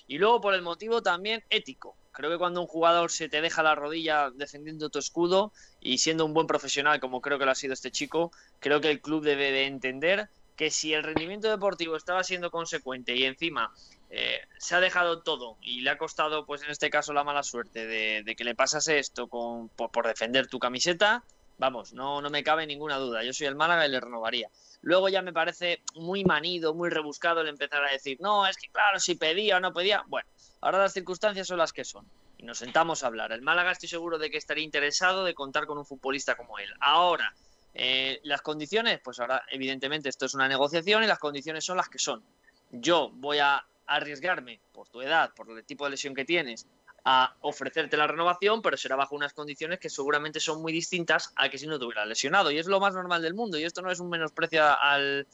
Y 0.07 0.17
luego 0.17 0.41
por 0.41 0.53
el 0.53 0.63
motivo 0.63 1.01
también 1.01 1.43
ético. 1.49 1.95
Creo 2.11 2.29
que 2.29 2.37
cuando 2.37 2.59
un 2.61 2.67
jugador 2.67 3.09
se 3.11 3.29
te 3.29 3.41
deja 3.41 3.63
la 3.63 3.75
rodilla 3.75 4.31
defendiendo 4.31 4.89
tu 4.89 4.99
escudo 4.99 5.53
y 5.79 5.99
siendo 5.99 6.25
un 6.25 6.33
buen 6.33 6.47
profesional, 6.47 6.99
como 6.99 7.21
creo 7.21 7.39
que 7.39 7.45
lo 7.45 7.51
ha 7.51 7.55
sido 7.55 7.73
este 7.73 7.91
chico, 7.91 8.31
creo 8.59 8.81
que 8.81 8.91
el 8.91 8.99
club 8.99 9.23
debe 9.23 9.51
de 9.51 9.65
entender 9.67 10.29
que 10.61 10.69
si 10.69 10.93
el 10.93 11.01
rendimiento 11.01 11.49
deportivo 11.49 11.95
estaba 11.95 12.23
siendo 12.23 12.51
consecuente 12.51 13.15
y 13.15 13.23
encima 13.23 13.73
eh, 14.11 14.41
se 14.59 14.75
ha 14.75 14.79
dejado 14.79 15.23
todo 15.23 15.57
y 15.59 15.81
le 15.81 15.89
ha 15.89 15.97
costado, 15.97 16.45
pues 16.45 16.61
en 16.61 16.69
este 16.69 16.91
caso, 16.91 17.13
la 17.13 17.23
mala 17.23 17.41
suerte 17.41 17.87
de, 17.87 18.21
de 18.21 18.35
que 18.35 18.43
le 18.43 18.53
pasase 18.53 18.99
esto 18.99 19.25
con, 19.25 19.69
por, 19.69 19.89
por 19.89 20.05
defender 20.05 20.45
tu 20.45 20.59
camiseta, 20.59 21.23
vamos, 21.57 21.93
no, 21.93 22.21
no 22.21 22.29
me 22.29 22.43
cabe 22.43 22.67
ninguna 22.67 22.97
duda. 22.97 23.23
Yo 23.23 23.33
soy 23.33 23.47
el 23.47 23.55
Málaga 23.55 23.87
y 23.87 23.89
le 23.89 23.99
renovaría. 23.99 24.49
Luego 24.83 25.09
ya 25.09 25.23
me 25.23 25.33
parece 25.33 25.81
muy 25.95 26.23
manido, 26.25 26.75
muy 26.75 26.91
rebuscado 26.91 27.41
el 27.41 27.47
empezar 27.47 27.83
a 27.83 27.91
decir, 27.91 28.19
no, 28.21 28.45
es 28.45 28.55
que 28.55 28.69
claro, 28.69 28.99
si 28.99 29.15
pedía 29.15 29.57
o 29.57 29.59
no 29.59 29.73
pedía. 29.73 30.03
Bueno, 30.09 30.29
ahora 30.61 30.77
las 30.77 30.93
circunstancias 30.93 31.47
son 31.47 31.57
las 31.57 31.73
que 31.73 31.85
son. 31.85 32.05
Y 32.37 32.43
nos 32.43 32.59
sentamos 32.59 33.03
a 33.03 33.07
hablar. 33.07 33.31
El 33.31 33.41
Málaga 33.41 33.71
estoy 33.71 33.89
seguro 33.89 34.19
de 34.19 34.29
que 34.29 34.37
estaría 34.37 34.63
interesado 34.63 35.23
de 35.23 35.33
contar 35.33 35.65
con 35.65 35.79
un 35.79 35.87
futbolista 35.87 36.35
como 36.35 36.59
él. 36.59 36.69
Ahora, 36.81 37.33
eh, 37.73 38.19
las 38.23 38.41
condiciones, 38.41 38.99
pues 39.03 39.19
ahora 39.19 39.43
evidentemente 39.49 40.09
esto 40.09 40.25
es 40.25 40.33
una 40.33 40.47
negociación 40.47 41.03
y 41.03 41.07
las 41.07 41.19
condiciones 41.19 41.63
son 41.63 41.77
las 41.77 41.89
que 41.89 41.99
son. 41.99 42.23
Yo 42.71 43.09
voy 43.13 43.39
a 43.39 43.65
arriesgarme 43.85 44.59
por 44.71 44.87
tu 44.89 45.01
edad, 45.01 45.33
por 45.33 45.49
el 45.51 45.63
tipo 45.65 45.85
de 45.85 45.91
lesión 45.91 46.13
que 46.13 46.25
tienes, 46.25 46.67
a 47.03 47.35
ofrecerte 47.41 47.97
la 47.97 48.07
renovación, 48.07 48.61
pero 48.61 48.77
será 48.77 48.95
bajo 48.95 49.15
unas 49.15 49.33
condiciones 49.33 49.79
que 49.79 49.89
seguramente 49.89 50.39
son 50.39 50.61
muy 50.61 50.71
distintas 50.71 51.33
a 51.35 51.49
que 51.49 51.57
si 51.57 51.67
no 51.67 51.79
te 51.79 51.85
hubieras 51.85 52.07
lesionado. 52.07 52.51
Y 52.51 52.59
es 52.59 52.67
lo 52.67 52.79
más 52.79 52.93
normal 52.93 53.21
del 53.21 53.33
mundo. 53.33 53.57
Y 53.57 53.63
esto 53.63 53.81
no 53.81 53.91
es 53.91 53.99
un 53.99 54.09
menosprecio 54.09 54.63
al, 54.63 55.27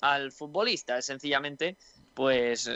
al 0.00 0.32
futbolista, 0.32 0.98
es 0.98 1.06
sencillamente, 1.06 1.76
pues, 2.12 2.70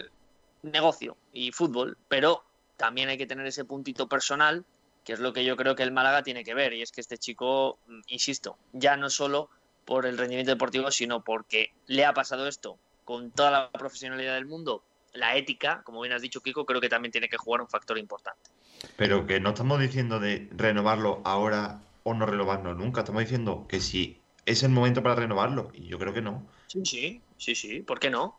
negocio 0.62 1.16
y 1.32 1.52
fútbol. 1.52 1.98
Pero 2.08 2.44
también 2.76 3.10
hay 3.10 3.18
que 3.18 3.26
tener 3.26 3.46
ese 3.46 3.64
puntito 3.64 4.08
personal, 4.08 4.64
que 5.08 5.14
es 5.14 5.20
lo 5.20 5.32
que 5.32 5.42
yo 5.42 5.56
creo 5.56 5.74
que 5.74 5.82
el 5.82 5.90
Málaga 5.90 6.22
tiene 6.22 6.44
que 6.44 6.52
ver. 6.52 6.74
Y 6.74 6.82
es 6.82 6.92
que 6.92 7.00
este 7.00 7.16
chico, 7.16 7.78
mm, 7.86 8.00
insisto, 8.08 8.58
ya 8.74 8.94
no 8.98 9.08
solo 9.08 9.48
por 9.86 10.04
el 10.04 10.18
rendimiento 10.18 10.50
deportivo, 10.50 10.90
sino 10.90 11.24
porque 11.24 11.72
le 11.86 12.04
ha 12.04 12.12
pasado 12.12 12.46
esto 12.46 12.76
con 13.06 13.30
toda 13.30 13.50
la 13.50 13.70
profesionalidad 13.70 14.34
del 14.34 14.44
mundo. 14.44 14.82
La 15.14 15.34
ética, 15.38 15.80
como 15.84 16.02
bien 16.02 16.12
has 16.12 16.20
dicho, 16.20 16.42
Kiko, 16.42 16.66
creo 16.66 16.82
que 16.82 16.90
también 16.90 17.10
tiene 17.10 17.30
que 17.30 17.38
jugar 17.38 17.62
un 17.62 17.68
factor 17.68 17.96
importante. 17.96 18.50
Pero 18.98 19.26
que 19.26 19.40
no 19.40 19.48
estamos 19.48 19.80
diciendo 19.80 20.20
de 20.20 20.46
renovarlo 20.54 21.22
ahora 21.24 21.80
o 22.02 22.12
no 22.12 22.26
renovarlo 22.26 22.74
nunca. 22.74 23.00
Estamos 23.00 23.22
diciendo 23.22 23.64
que 23.66 23.80
si 23.80 24.20
es 24.44 24.62
el 24.62 24.72
momento 24.72 25.02
para 25.02 25.14
renovarlo. 25.14 25.70
Y 25.72 25.86
yo 25.86 25.98
creo 25.98 26.12
que 26.12 26.20
no. 26.20 26.46
Sí, 26.66 26.84
sí, 26.84 27.22
sí, 27.38 27.54
sí, 27.54 27.80
¿por 27.80 27.98
qué 27.98 28.10
no? 28.10 28.38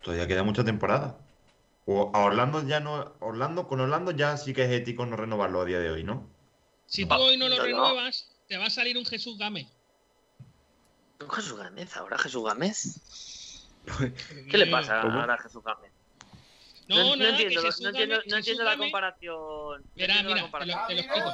Todavía 0.00 0.26
queda 0.26 0.42
mucha 0.42 0.64
temporada. 0.64 1.18
O 1.86 2.10
a 2.14 2.20
Orlando 2.20 2.66
ya 2.66 2.80
no. 2.80 3.12
Orlando, 3.20 3.66
con 3.66 3.80
Orlando 3.80 4.12
ya 4.12 4.36
sí 4.36 4.52
que 4.54 4.64
es 4.64 4.70
ético 4.70 5.04
no 5.06 5.16
renovarlo 5.16 5.60
a 5.60 5.64
día 5.64 5.80
de 5.80 5.90
hoy, 5.90 6.04
¿no? 6.04 6.28
Si 6.86 7.06
tú 7.06 7.14
hoy 7.14 7.36
no 7.36 7.48
lo 7.48 7.56
no. 7.56 7.62
renuevas, 7.62 8.28
te 8.48 8.56
va 8.56 8.66
a 8.66 8.70
salir 8.70 8.96
un 8.98 9.04
Jesús 9.06 9.38
Gámez. 9.38 9.66
Jesús 11.34 11.56
Gámez, 11.56 11.96
ahora 11.96 12.18
Jesús 12.18 12.44
Gámez. 12.44 13.00
¿Qué 14.50 14.58
le 14.58 14.66
pasa 14.66 15.00
¿Cómo? 15.02 15.20
ahora 15.20 15.34
a 15.34 15.38
Jesús 15.38 15.62
Gámez? 15.64 15.90
No, 16.88 17.16
nada, 17.16 17.36
que 17.36 17.44
entiendo, 17.44 17.62
Jesús 17.62 17.80
no 17.82 17.88
entiendo, 17.90 18.20
no 18.26 18.36
entiendo 18.36 18.64
la 18.64 18.76
comparación. 18.76 19.32
no 19.82 19.88
Mira, 19.94 20.14
entiendo 20.18 20.34
la 20.34 20.34
mira, 20.34 20.34
te 20.34 20.34
lo, 20.34 20.42
comparación. 20.42 20.80
te 20.88 20.94
lo 20.94 21.00
explico. 21.00 21.30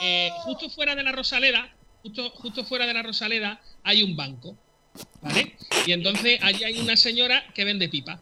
Eh, 0.00 0.30
justo 0.38 0.70
fuera 0.70 0.94
de 0.94 1.02
la 1.02 1.12
Rosaleda, 1.12 1.74
justo, 2.02 2.30
justo 2.30 2.64
fuera 2.64 2.86
de 2.86 2.94
la 2.94 3.02
Rosaleda, 3.02 3.60
hay 3.82 4.02
un 4.02 4.16
banco, 4.16 4.56
¿vale? 5.20 5.56
Y 5.86 5.92
entonces 5.92 6.38
allí 6.42 6.64
hay 6.64 6.80
una 6.80 6.96
señora 6.96 7.44
que 7.52 7.64
vende 7.64 7.88
pipa. 7.88 8.20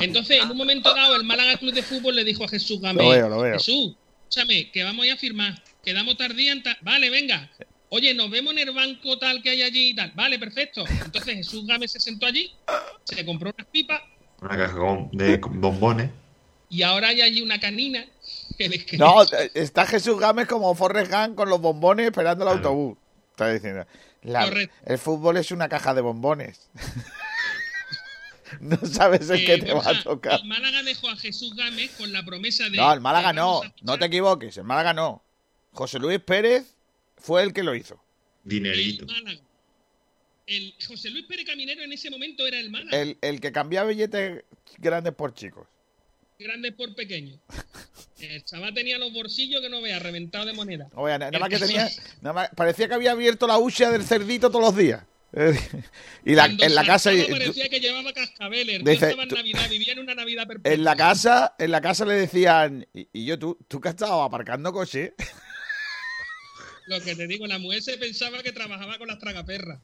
Entonces, 0.00 0.42
en 0.42 0.50
un 0.50 0.56
momento 0.56 0.94
dado, 0.94 1.16
el 1.16 1.24
Málaga 1.24 1.56
Club 1.58 1.72
de 1.72 1.82
Fútbol 1.82 2.14
le 2.16 2.24
dijo 2.24 2.44
a 2.44 2.48
Jesús 2.48 2.80
Gámez, 2.80 3.02
Lo 3.04 3.10
veo, 3.10 3.28
lo 3.28 3.40
veo. 3.40 3.54
Jesús, 3.54 3.96
escúchame, 4.28 4.70
que 4.70 4.84
vamos 4.84 5.04
a 5.04 5.06
ir 5.06 5.12
a 5.12 5.16
firmar, 5.16 5.62
quedamos 5.82 6.16
tardía 6.16 6.52
en. 6.52 6.62
Vale, 6.82 7.10
venga. 7.10 7.50
Oye, 7.88 8.14
nos 8.14 8.30
vemos 8.30 8.52
en 8.52 8.60
el 8.60 8.74
banco 8.74 9.18
tal 9.18 9.42
que 9.42 9.50
hay 9.50 9.62
allí 9.62 9.88
y 9.90 9.94
tal. 9.96 10.12
Vale, 10.14 10.38
perfecto. 10.38 10.84
Entonces 11.04 11.34
Jesús 11.34 11.66
Gámez 11.66 11.90
se 11.92 11.98
sentó 12.00 12.26
allí, 12.26 12.52
se 13.04 13.24
compró 13.26 13.52
unas 13.56 13.66
pipas 13.68 14.00
Una 14.40 14.56
caja 14.56 14.76
con- 14.76 15.08
de 15.12 15.38
bombones. 15.38 16.10
y 16.68 16.82
ahora 16.82 17.08
hay 17.08 17.20
allí 17.22 17.42
una 17.42 17.58
canina 17.58 18.06
que 18.56 18.68
le 18.68 18.86
No, 18.96 19.22
está 19.54 19.86
Jesús 19.86 20.20
Gámez 20.20 20.46
como 20.46 20.72
Forrest 20.76 21.10
Gump 21.10 21.34
con 21.34 21.48
los 21.50 21.60
bombones 21.60 22.06
esperando 22.06 22.44
el 22.44 22.50
Claro. 22.52 22.68
autobús. 22.68 22.98
Está 23.32 23.52
diciendo. 23.52 23.86
la- 24.22 24.68
el 24.84 24.98
fútbol 24.98 25.38
es 25.38 25.50
una 25.50 25.68
caja 25.70 25.92
de 25.94 26.02
bombones. 26.02 26.68
no 28.60 28.76
sabes 28.86 29.28
el 29.30 29.40
Eh, 29.40 29.44
que 29.44 29.58
te 29.58 29.68
vamos 29.68 29.86
va 29.86 29.90
a 29.90 30.02
tocar. 30.02 30.40
El 30.40 30.46
Málaga 30.48 30.82
dejó 30.82 31.08
a 31.08 31.16
Jesús 31.16 31.54
Gámez 31.56 31.90
con 31.96 32.12
la 32.12 32.24
promesa 32.24 32.68
de. 32.68 32.76
No, 32.76 32.92
el 32.92 33.00
Málaga 33.00 33.32
no. 33.32 33.60
No 33.82 33.98
te 33.98 34.06
equivoques. 34.06 34.56
El 34.56 34.64
Málaga 34.64 34.92
no. 34.94 35.22
José 35.72 35.98
Luis 35.98 36.20
Pérez 36.20 36.74
fue 37.16 37.42
el 37.42 37.52
que 37.52 37.62
lo 37.62 37.74
hizo. 37.74 38.02
Dinerito. 38.44 39.04
El 39.04 39.12
Málaga. 39.24 39.40
El 40.46 40.74
José 40.86 41.10
Luis 41.10 41.26
Pérez 41.26 41.46
Caminero 41.46 41.82
en 41.82 41.92
ese 41.92 42.10
momento 42.10 42.46
era 42.46 42.58
el 42.58 42.70
Málaga. 42.70 42.96
El, 43.00 43.18
el 43.20 43.40
que 43.40 43.52
cambiaba 43.52 43.88
billetes 43.88 44.44
grandes 44.78 45.14
por 45.14 45.32
chicos. 45.34 45.66
Grande 46.38 46.72
por 46.72 46.94
pequeño. 46.94 47.38
El 48.18 48.44
chaval 48.44 48.74
tenía 48.74 48.98
los 48.98 49.12
bolsillos 49.14 49.62
que 49.62 49.70
no 49.70 49.80
vea, 49.80 49.98
reventado 49.98 50.44
de 50.44 50.52
moneda. 50.52 50.88
No, 50.94 51.04
vea, 51.04 51.18
nada 51.18 51.38
más 51.38 51.48
que 51.48 51.58
tenía. 51.58 51.88
nada 52.20 52.32
más- 52.34 52.50
parecía 52.54 52.86
que 52.86 52.92
había 52.94 53.12
abierto 53.12 53.46
la 53.46 53.56
hucha 53.58 53.90
del 53.90 54.04
cerdito 54.04 54.50
todos 54.50 54.62
los 54.62 54.76
días. 54.76 55.02
Eh, 55.32 55.58
y 56.24 56.34
la, 56.34 56.46
en 56.46 56.74
la 56.74 56.84
casa. 56.84 57.10
parecía 57.30 57.68
que 57.68 57.80
llevaba 57.80 58.12
cascabeles. 58.12 58.84
Dice, 58.84 59.10
en 59.10 59.28
tú- 59.28 59.36
Navidad, 59.36 59.68
vivía 59.70 59.92
en 59.92 59.98
una 60.00 60.14
Navidad 60.14 60.46
perpetua. 60.46 60.72
En 60.74 60.84
la 60.84 60.96
casa, 60.96 61.54
en 61.58 61.70
la 61.70 61.80
casa 61.80 62.04
le 62.04 62.14
decían, 62.14 62.86
y, 62.92 63.08
y 63.12 63.24
yo, 63.24 63.38
tú, 63.38 63.58
tú 63.68 63.80
que 63.80 63.88
has 63.88 63.94
estado 63.94 64.22
aparcando 64.22 64.72
coche, 64.72 65.14
Lo 66.86 67.00
que 67.00 67.14
te 67.14 67.26
digo, 67.26 67.46
la 67.46 67.58
mujer 67.58 67.82
se 67.82 67.96
pensaba 67.98 68.42
que 68.42 68.52
trabajaba 68.52 68.98
con 68.98 69.08
las 69.08 69.18
tragaperras. 69.18 69.80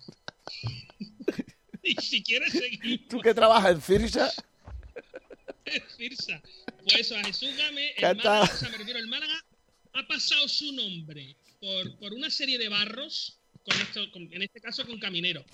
y 1.82 1.94
si 2.00 2.22
quieres 2.22 2.52
seguir, 2.52 3.06
tú 3.08 3.20
que 3.20 3.34
trabajas 3.34 3.72
en 3.72 3.80
Cirsa, 3.80 4.32
Firsa. 5.96 6.40
Pues 6.84 7.00
eso, 7.00 7.16
a 7.16 7.24
Jesús 7.24 7.50
¿Qué 7.96 8.06
el 8.06 8.16
Málaga, 8.16 8.42
o 8.42 8.56
sea, 8.56 8.68
me 8.68 8.78
refiero, 8.78 8.98
el 8.98 9.08
Málaga 9.08 9.44
ha 9.94 10.06
pasado 10.06 10.48
su 10.48 10.72
nombre 10.72 11.36
por, 11.60 11.98
por 11.98 12.12
una 12.12 12.30
serie 12.30 12.58
de 12.58 12.68
barros, 12.68 13.35
con 13.66 13.80
esto, 13.82 14.00
con- 14.12 14.32
en 14.32 14.42
este 14.42 14.60
caso 14.60 14.86
con 14.86 14.98
Caminero. 14.98 15.44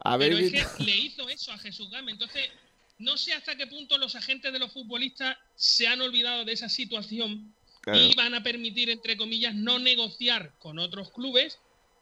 a 0.00 0.16
ver, 0.16 0.30
Pero 0.30 0.38
es 0.46 0.52
que 0.78 0.84
le 0.84 0.96
hizo 0.96 1.28
eso 1.28 1.52
a 1.52 1.58
Jesús 1.58 1.90
Gámez. 1.90 2.14
Entonces, 2.14 2.48
no 2.98 3.16
sé 3.16 3.32
hasta 3.32 3.56
qué 3.56 3.66
punto 3.66 3.98
los 3.98 4.14
agentes 4.14 4.52
de 4.52 4.58
los 4.58 4.72
futbolistas 4.72 5.36
se 5.54 5.86
han 5.88 6.00
olvidado 6.00 6.44
de 6.44 6.52
esa 6.52 6.68
situación 6.68 7.54
Claro. 7.82 8.00
y 8.00 8.14
van 8.14 8.34
a 8.34 8.42
permitir, 8.42 8.90
entre 8.90 9.16
comillas, 9.16 9.54
no 9.54 9.78
negociar 9.78 10.52
con 10.58 10.78
otros 10.78 11.10
clubes 11.12 11.58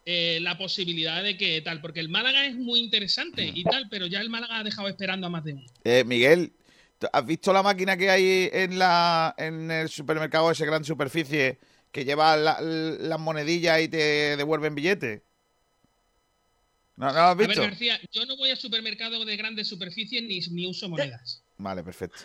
eh, 0.07 0.39
la 0.43 0.59
posibilidad 0.59 1.23
de 1.23 1.37
que 1.39 1.61
tal. 1.63 1.81
Porque 1.81 2.01
el 2.01 2.09
Málaga 2.11 2.45
es 2.47 2.55
muy 2.55 2.81
interesante 2.81 3.51
y 3.55 3.65
tal, 3.65 3.89
pero 3.89 4.07
ya 4.07 4.21
el 4.21 4.29
Málaga 4.29 4.59
ha 4.59 4.65
dejado 4.65 4.89
esperando 4.89 5.27
a 5.27 5.31
más 5.31 5.45
de 5.45 5.55
uno. 5.55 5.67
Eh, 5.85 6.05
Miguel, 6.05 6.53
¿tú 6.99 7.07
¿has 7.13 7.25
visto 7.25 7.53
la 7.55 7.63
máquina 7.63 7.97
que 7.97 8.11
hay 8.11 8.51
en 8.53 8.79
la 8.79 9.35
en 9.39 9.71
el 9.71 9.89
supermercado 9.89 10.51
ese 10.51 10.67
gran 10.67 10.85
superficie 10.85 11.59
que 11.91 12.05
lleva 12.05 12.37
la- 12.37 12.61
las 12.61 13.19
monedillas 13.21 13.81
y 13.81 13.89
te 13.89 14.37
devuelven 14.37 14.75
billetes? 14.75 15.23
¿No, 16.97 17.07
no 17.07 17.11
has 17.13 17.17
A 17.17 17.35
ver, 17.35 17.49
visto? 17.49 17.63
García, 17.63 18.01
yo 18.13 18.25
no 18.27 18.37
voy 18.37 18.51
a 18.51 18.57
supermercados 18.57 19.25
de 19.27 19.37
grandes 19.37 19.67
superficies 19.69 20.23
ni, 20.23 20.41
ni 20.55 20.67
uso 20.67 20.89
monedas. 20.89 21.43
Vale, 21.57 21.83
perfecto. 21.83 22.19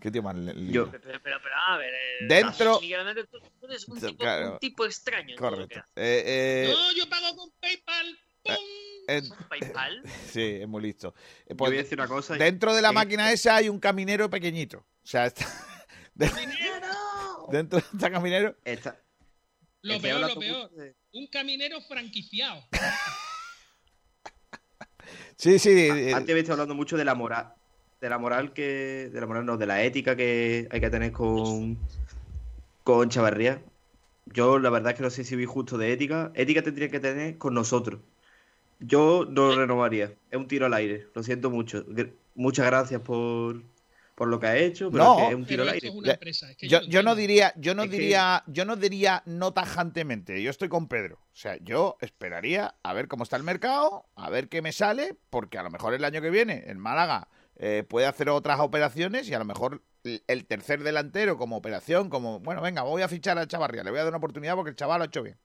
¿Qué 0.00 0.10
tío 0.10 0.22
más 0.22 0.34
Yo- 0.70 0.90
Pero, 0.90 1.20
pero, 1.22 1.38
pero, 1.42 1.54
a 1.68 1.78
ver. 1.78 1.92
eh, 1.94 2.26
Dentro- 2.26 2.78
tú, 2.80 3.66
eres 3.66 3.88
un 3.88 4.00
tipo, 4.00 4.16
Claro. 4.16 4.52
un 4.52 4.58
tipo 4.58 4.84
extraño. 4.84 5.36
Correcto. 5.36 5.78
Eh, 5.96 6.22
eh, 6.66 6.72
No, 6.72 6.92
yo 6.92 7.08
pago 7.08 7.36
con 7.36 7.50
PayPal. 7.60 8.18
¡Pum! 8.42 8.54
en- 9.08 9.28
PayPal. 9.48 10.02
sí, 10.32 10.58
es 10.60 10.68
muy 10.68 10.82
listo. 10.82 11.14
Eh, 11.46 11.46
Yo 11.50 11.56
pues, 11.56 11.70
voy 11.70 11.78
a 11.78 11.82
decir 11.82 11.98
una 11.98 12.08
cosa. 12.08 12.34
dentro 12.36 12.74
de 12.74 12.82
la 12.82 12.92
máquina 12.92 13.30
esa 13.32 13.56
hay 13.56 13.68
un 13.68 13.78
caminero 13.78 14.28
pequeñito. 14.28 14.78
O 14.78 15.06
sea, 15.06 15.26
está, 15.26 15.46
de- 16.14 16.30
dentro 17.50 17.78
de 17.78 17.84
esta 17.94 18.10
caminero. 18.10 18.56
Está- 18.64 19.00
Lo 19.82 20.00
peor, 20.00 20.20
lo 20.20 20.38
peor. 20.38 20.70
Un 21.12 21.26
caminero 21.28 21.80
franquiciado. 21.82 22.66
Sí, 25.36 25.58
sí. 25.58 25.70
eh, 25.70 26.12
Antes 26.14 26.30
habéis 26.30 26.44
estado 26.44 26.62
hablando 26.62 26.74
mucho 26.74 26.96
de 26.96 27.04
la 27.04 27.14
moral. 27.14 27.54
De 28.00 28.08
la 28.08 28.18
moral 28.18 28.52
que. 28.52 29.10
De 29.12 29.20
la 29.20 29.26
moral, 29.26 29.46
no, 29.46 29.56
de 29.56 29.66
la 29.66 29.82
ética 29.82 30.16
que 30.16 30.68
hay 30.70 30.80
que 30.80 30.90
tener 30.90 31.12
con. 31.12 31.78
Con 32.82 33.08
Chavarría. 33.08 33.62
Yo, 34.26 34.58
la 34.58 34.70
verdad 34.70 34.92
es 34.92 34.96
que 34.96 35.02
no 35.02 35.10
sé 35.10 35.24
si 35.24 35.36
vi 35.36 35.44
justo 35.44 35.78
de 35.78 35.92
ética. 35.92 36.30
Ética 36.34 36.62
tendría 36.62 36.88
que 36.88 37.00
tener 37.00 37.38
con 37.38 37.54
nosotros. 37.54 38.00
Yo 38.80 39.26
no 39.28 39.48
lo 39.48 39.56
renovaría. 39.56 40.12
Es 40.30 40.38
un 40.38 40.48
tiro 40.48 40.66
al 40.66 40.74
aire. 40.74 41.06
Lo 41.14 41.22
siento 41.22 41.50
mucho. 41.50 41.84
Muchas 42.34 42.66
gracias 42.66 43.00
por, 43.00 43.62
por 44.14 44.28
lo 44.28 44.38
que 44.38 44.46
ha 44.46 44.56
hecho, 44.56 44.90
pero 44.90 45.04
No. 45.04 45.14
es, 45.18 45.22
que 45.24 45.28
es 45.30 45.34
un 45.34 45.44
tiro 45.46 45.62
Pero 45.64 45.70
al 45.70 45.74
aire. 45.74 45.88
es 45.88 45.94
una 45.94 46.06
Ya- 46.06 46.12
empresa. 46.14 46.50
es 46.50 46.56
que 46.56 46.68
Yo, 46.68 47.02
no 47.02 47.14
diría, 47.14 47.52
yo 47.56 47.74
no 47.74 47.82
Es 47.82 47.90
que- 47.90 47.96
diría, 47.98 48.44
yo 48.46 48.64
no 48.64 48.76
diría 48.76 49.22
no 49.26 49.52
tajantemente. 49.52 50.40
Yo 50.42 50.50
estoy 50.50 50.68
con 50.68 50.86
Pedro. 50.88 51.16
O 51.16 51.36
sea, 51.36 51.56
yo 51.62 51.96
esperaría 52.00 52.74
a 52.82 52.92
ver 52.92 53.08
cómo 53.08 53.24
está 53.24 53.36
el 53.36 53.42
mercado, 53.42 54.06
a 54.14 54.30
ver 54.30 54.48
qué 54.48 54.62
me 54.62 54.72
sale, 54.72 55.16
porque 55.30 55.58
a 55.58 55.62
lo 55.62 55.70
mejor 55.70 55.94
el 55.94 56.04
año 56.04 56.20
que 56.22 56.30
viene 56.30 56.64
en 56.66 56.78
Málaga 56.78 57.28
eh, 57.56 57.84
puede 57.88 58.06
hacer 58.06 58.28
otras 58.30 58.58
operaciones 58.60 59.28
y 59.28 59.34
a 59.34 59.38
lo 59.38 59.44
mejor 59.44 59.82
el, 60.02 60.22
el 60.26 60.44
tercer 60.44 60.82
delantero 60.82 61.36
como 61.38 61.56
operación, 61.56 62.10
como 62.10 62.40
bueno, 62.40 62.60
venga, 62.60 62.82
voy 62.82 63.02
a 63.02 63.08
fichar 63.08 63.38
a 63.38 63.46
Chavarría, 63.46 63.84
le 63.84 63.90
voy 63.90 64.00
a 64.00 64.02
dar 64.02 64.10
una 64.10 64.18
oportunidad 64.18 64.54
porque 64.56 64.70
el 64.70 64.76
chaval 64.76 64.98
lo 64.98 65.02
ha 65.04 65.06
hecho 65.06 65.22
bien. 65.22 65.38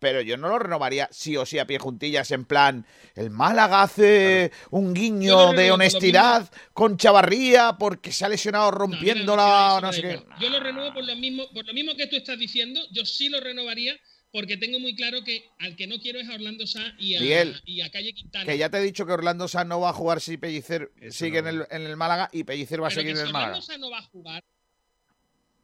Pero 0.00 0.22
yo 0.22 0.36
no 0.36 0.48
lo 0.48 0.58
renovaría 0.58 1.08
sí 1.12 1.36
o 1.36 1.46
sí 1.46 1.58
a 1.58 1.66
pie 1.66 1.78
juntillas 1.78 2.30
en 2.30 2.46
plan, 2.46 2.86
el 3.14 3.30
Málaga 3.30 3.82
hace 3.82 4.50
un 4.70 4.94
guiño 4.94 5.52
de 5.52 5.70
honestidad 5.70 6.50
con 6.72 6.96
Chavarría 6.96 7.76
porque 7.78 8.10
se 8.10 8.24
ha 8.24 8.28
lesionado 8.28 8.70
No, 8.70 8.78
rompiéndola, 8.78 9.78
no 9.80 9.88
me 9.88 9.92
sé 9.92 10.02
qué. 10.02 10.22
Yo 10.40 10.48
lo 10.48 10.58
renuevo 10.58 10.94
por 10.94 11.04
lo 11.04 11.14
mismo, 11.16 11.44
por 11.52 11.66
lo 11.66 11.74
mismo 11.74 11.94
que 11.94 12.06
tú 12.06 12.16
estás 12.16 12.38
diciendo. 12.38 12.80
Yo 12.90 13.04
sí 13.04 13.28
lo 13.28 13.40
renovaría 13.40 13.94
porque 14.32 14.56
tengo 14.56 14.78
muy 14.78 14.94
claro 14.94 15.22
que 15.24 15.44
al 15.58 15.76
que 15.76 15.86
no 15.86 15.98
quiero 15.98 16.20
es 16.20 16.28
a 16.28 16.34
Orlando 16.34 16.66
Sá 16.66 16.94
y 16.98 17.16
a, 17.16 17.20
Miguel, 17.20 17.60
y 17.64 17.82
a 17.82 17.90
Calle 17.90 18.14
Quintana. 18.14 18.46
Que 18.46 18.56
ya 18.56 18.70
te 18.70 18.78
he 18.78 18.82
dicho 18.82 19.04
que 19.04 19.12
Orlando 19.12 19.48
Sá 19.48 19.64
no 19.64 19.80
va 19.80 19.90
a 19.90 19.92
jugar 19.92 20.20
si 20.20 20.38
Pellicer 20.38 20.92
Eso 21.00 21.24
sigue 21.24 21.42
no. 21.42 21.48
en, 21.48 21.56
el, 21.56 21.66
en 21.70 21.82
el 21.82 21.96
Málaga 21.96 22.30
y 22.32 22.44
Pellicer 22.44 22.82
va 22.82 22.88
a 22.88 22.90
seguir 22.90 23.14
que 23.14 23.20
en 23.20 23.26
el 23.26 23.32
Málaga. 23.32 23.58
Orlando 23.58 23.66
Sá 23.66 23.76
no 23.78 23.90
va 23.90 23.98
a 23.98 24.02
jugar. 24.02 24.44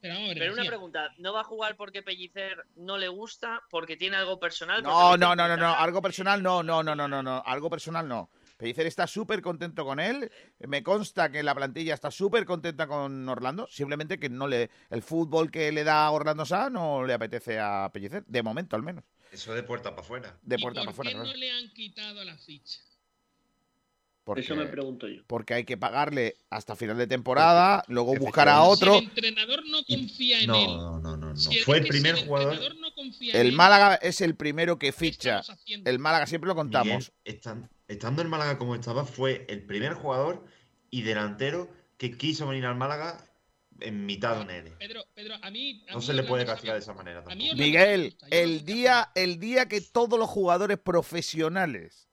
Pero 0.07 0.15
vamos 0.15 0.31
a 0.31 0.35
ver, 0.35 0.39
Pero 0.39 0.53
una 0.55 0.65
pregunta, 0.65 1.15
¿no 1.19 1.33
va 1.33 1.41
a 1.41 1.45
jugar 1.45 1.77
porque 1.77 2.03
Pellicer 2.03 2.65
no 2.77 2.97
le 2.99 3.09
gusta? 3.09 3.63
¿Porque 3.71 3.97
tiene 3.97 4.17
algo 4.17 4.39
personal? 4.39 4.83
No, 4.83 5.17
no, 5.17 5.35
no, 5.35 5.49
no, 5.49 5.57
no, 5.57 5.75
algo 5.75 6.01
personal 6.03 6.43
no, 6.43 6.63
no, 6.63 6.83
no, 6.83 6.95
no, 6.95 7.09
no, 7.09 7.23
no, 7.23 7.43
algo 7.45 7.69
personal 7.71 8.07
no. 8.09 8.31
Pellicer 8.57 8.87
está 8.87 9.07
súper 9.07 9.43
contento 9.43 9.85
con 9.85 10.01
él, 10.01 10.31
me 10.61 10.83
consta 10.83 11.31
que 11.31 11.43
la 11.43 11.55
plantilla 11.55 11.93
está 11.93 12.11
súper 12.11 12.47
contenta 12.47 12.87
con 12.87 13.29
Orlando, 13.29 13.67
simplemente 13.71 14.19
que 14.19 14.31
no 14.31 14.47
le 14.49 14.71
el 14.91 15.03
fútbol 15.03 15.51
que 15.51 15.71
le 15.73 15.85
da 15.85 16.07
a 16.07 16.11
Orlando 16.11 16.47
Sá 16.47 16.71
no 16.71 17.05
le 17.05 17.13
apetece 17.13 17.59
a 17.61 17.91
Pellicer, 17.93 18.25
de 18.25 18.43
momento 18.43 18.75
al 18.77 18.83
menos, 18.83 19.05
Eso 19.31 19.53
de 19.53 19.63
puerta 19.63 19.91
para 19.91 20.03
afuera. 20.03 20.39
de 20.43 20.57
¿Y 20.57 20.59
puerta 20.59 20.81
por 20.81 20.87
para 20.87 20.93
afuera. 20.93 21.11
claro. 21.11 21.27
no 21.27 21.35
le 21.35 21.51
han 21.51 21.69
quitado 21.75 22.25
la 22.25 22.37
ficha? 22.39 22.81
Porque, 24.27 24.41
Eso 24.41 24.57
me 24.57 24.67
pregunto 24.67 25.07
yo. 25.07 25.23
porque 25.29 25.55
hay 25.55 25.63
que 25.65 25.77
pagarle 25.77 26.35
hasta 26.51 26.75
final 26.75 26.99
de 26.99 27.07
temporada, 27.07 27.85
luego 27.87 28.17
buscar 28.17 28.49
a 28.49 28.63
otro. 28.65 28.95
Si 28.95 28.99
el 28.99 29.05
entrenador 29.05 29.65
no 29.67 29.85
confía 29.85 30.41
en 30.41 30.47
No, 30.49 30.55
él. 30.57 30.67
no, 30.67 30.99
no, 30.99 31.17
no. 31.17 31.29
no. 31.31 31.37
si 31.37 31.61
Fue 31.61 31.79
el 31.79 31.87
primer 31.87 32.17
si 32.17 32.23
el 32.23 32.27
jugador. 32.27 32.55
entrenador 32.55 32.81
no 32.81 32.93
confía 32.93 33.35
en 33.35 33.41
El 33.41 33.47
él, 33.47 33.53
Málaga 33.53 33.95
es 33.95 34.21
el 34.21 34.35
primero 34.35 34.81
que 34.81 34.89
¿qué 34.89 34.93
ficha. 34.93 35.43
El 35.85 36.01
Málaga 36.01 36.27
siempre 36.27 36.49
lo 36.49 36.57
contamos. 36.57 37.13
Miguel, 37.25 37.41
estan- 37.41 37.71
estando 37.87 38.21
en 38.21 38.29
Málaga 38.29 38.59
como 38.59 38.75
estaba, 38.75 39.05
fue 39.05 39.47
el 39.49 39.63
primer 39.65 39.95
jugador 39.95 40.45
y 40.91 41.03
delantero 41.03 41.71
que 41.97 42.11
quiso 42.19 42.49
venir 42.49 42.67
al 42.67 42.75
Málaga 42.75 43.25
en 43.79 44.07
mitad 44.07 44.35
de 44.35 44.41
un. 44.41 44.75
Pedro, 44.77 45.05
Pedro, 45.15 45.37
a 45.41 45.51
mí. 45.53 45.85
a 45.89 45.93
No 45.93 45.99
mí 45.99 46.05
se 46.05 46.13
le 46.15 46.25
puede 46.25 46.45
castigar 46.45 46.75
de 46.75 46.81
esa 46.83 46.95
manera 46.95 47.19
a 47.21 47.35
mí 47.37 47.49
tampoco. 47.49 47.57
Miguel, 47.63 48.17
el 48.31 48.65
día, 48.65 49.09
el 49.15 49.39
día 49.39 49.69
que 49.69 49.81
todos 49.83 50.19
los 50.19 50.29
jugadores 50.29 50.79
profesionales 50.79 52.09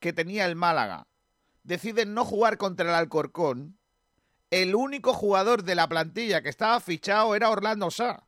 que 0.00 0.12
tenía 0.12 0.46
el 0.46 0.54
Málaga 0.56 1.06
deciden 1.68 2.14
no 2.14 2.24
jugar 2.24 2.56
contra 2.56 2.88
el 2.88 2.94
Alcorcón, 2.94 3.76
el 4.50 4.74
único 4.74 5.12
jugador 5.12 5.62
de 5.62 5.74
la 5.74 5.86
plantilla 5.86 6.40
que 6.42 6.48
estaba 6.48 6.80
fichado 6.80 7.34
era 7.34 7.50
Orlando 7.50 7.90
Sá. 7.90 8.24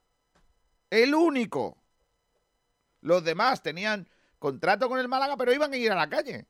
El 0.91 1.15
único. 1.15 1.79
Los 3.01 3.25
demás 3.25 3.62
tenían 3.62 4.07
contrato 4.39 4.89
con 4.89 4.99
el 4.99 5.09
Málaga, 5.09 5.37
pero 5.39 5.55
iban 5.55 5.73
a 5.73 5.77
ir 5.77 5.91
a 5.91 5.95
la 5.97 6.09
calle. 6.11 6.47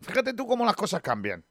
Fíjate 0.00 0.34
tú 0.34 0.46
cómo 0.46 0.64
las 0.64 0.74
cosas 0.74 1.00
cambian. 1.00 1.44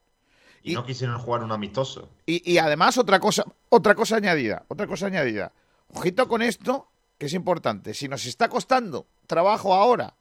Y 0.62 0.72
y- 0.74 0.76
no 0.76 0.86
quisieron 0.86 1.18
jugar 1.18 1.44
un 1.44 1.52
amistoso. 1.54 2.10
Y, 2.26 2.52
y 2.52 2.58
además 2.58 2.98
otra 2.98 3.22
cosa, 3.22 3.46
otra 3.70 3.96
cosa 3.96 4.18
añadida, 4.18 4.66
otra 4.68 4.86
cosa 4.86 5.08
añadida. 5.08 5.54
Ojito 5.94 6.28
con 6.28 6.42
esto, 6.42 6.90
que 7.18 7.28
es 7.28 7.34
importante. 7.34 7.94
Si 7.94 8.10
nos 8.10 8.26
está 8.26 8.50
costando 8.50 9.08
trabajo 9.28 9.74
ahora 9.74 10.16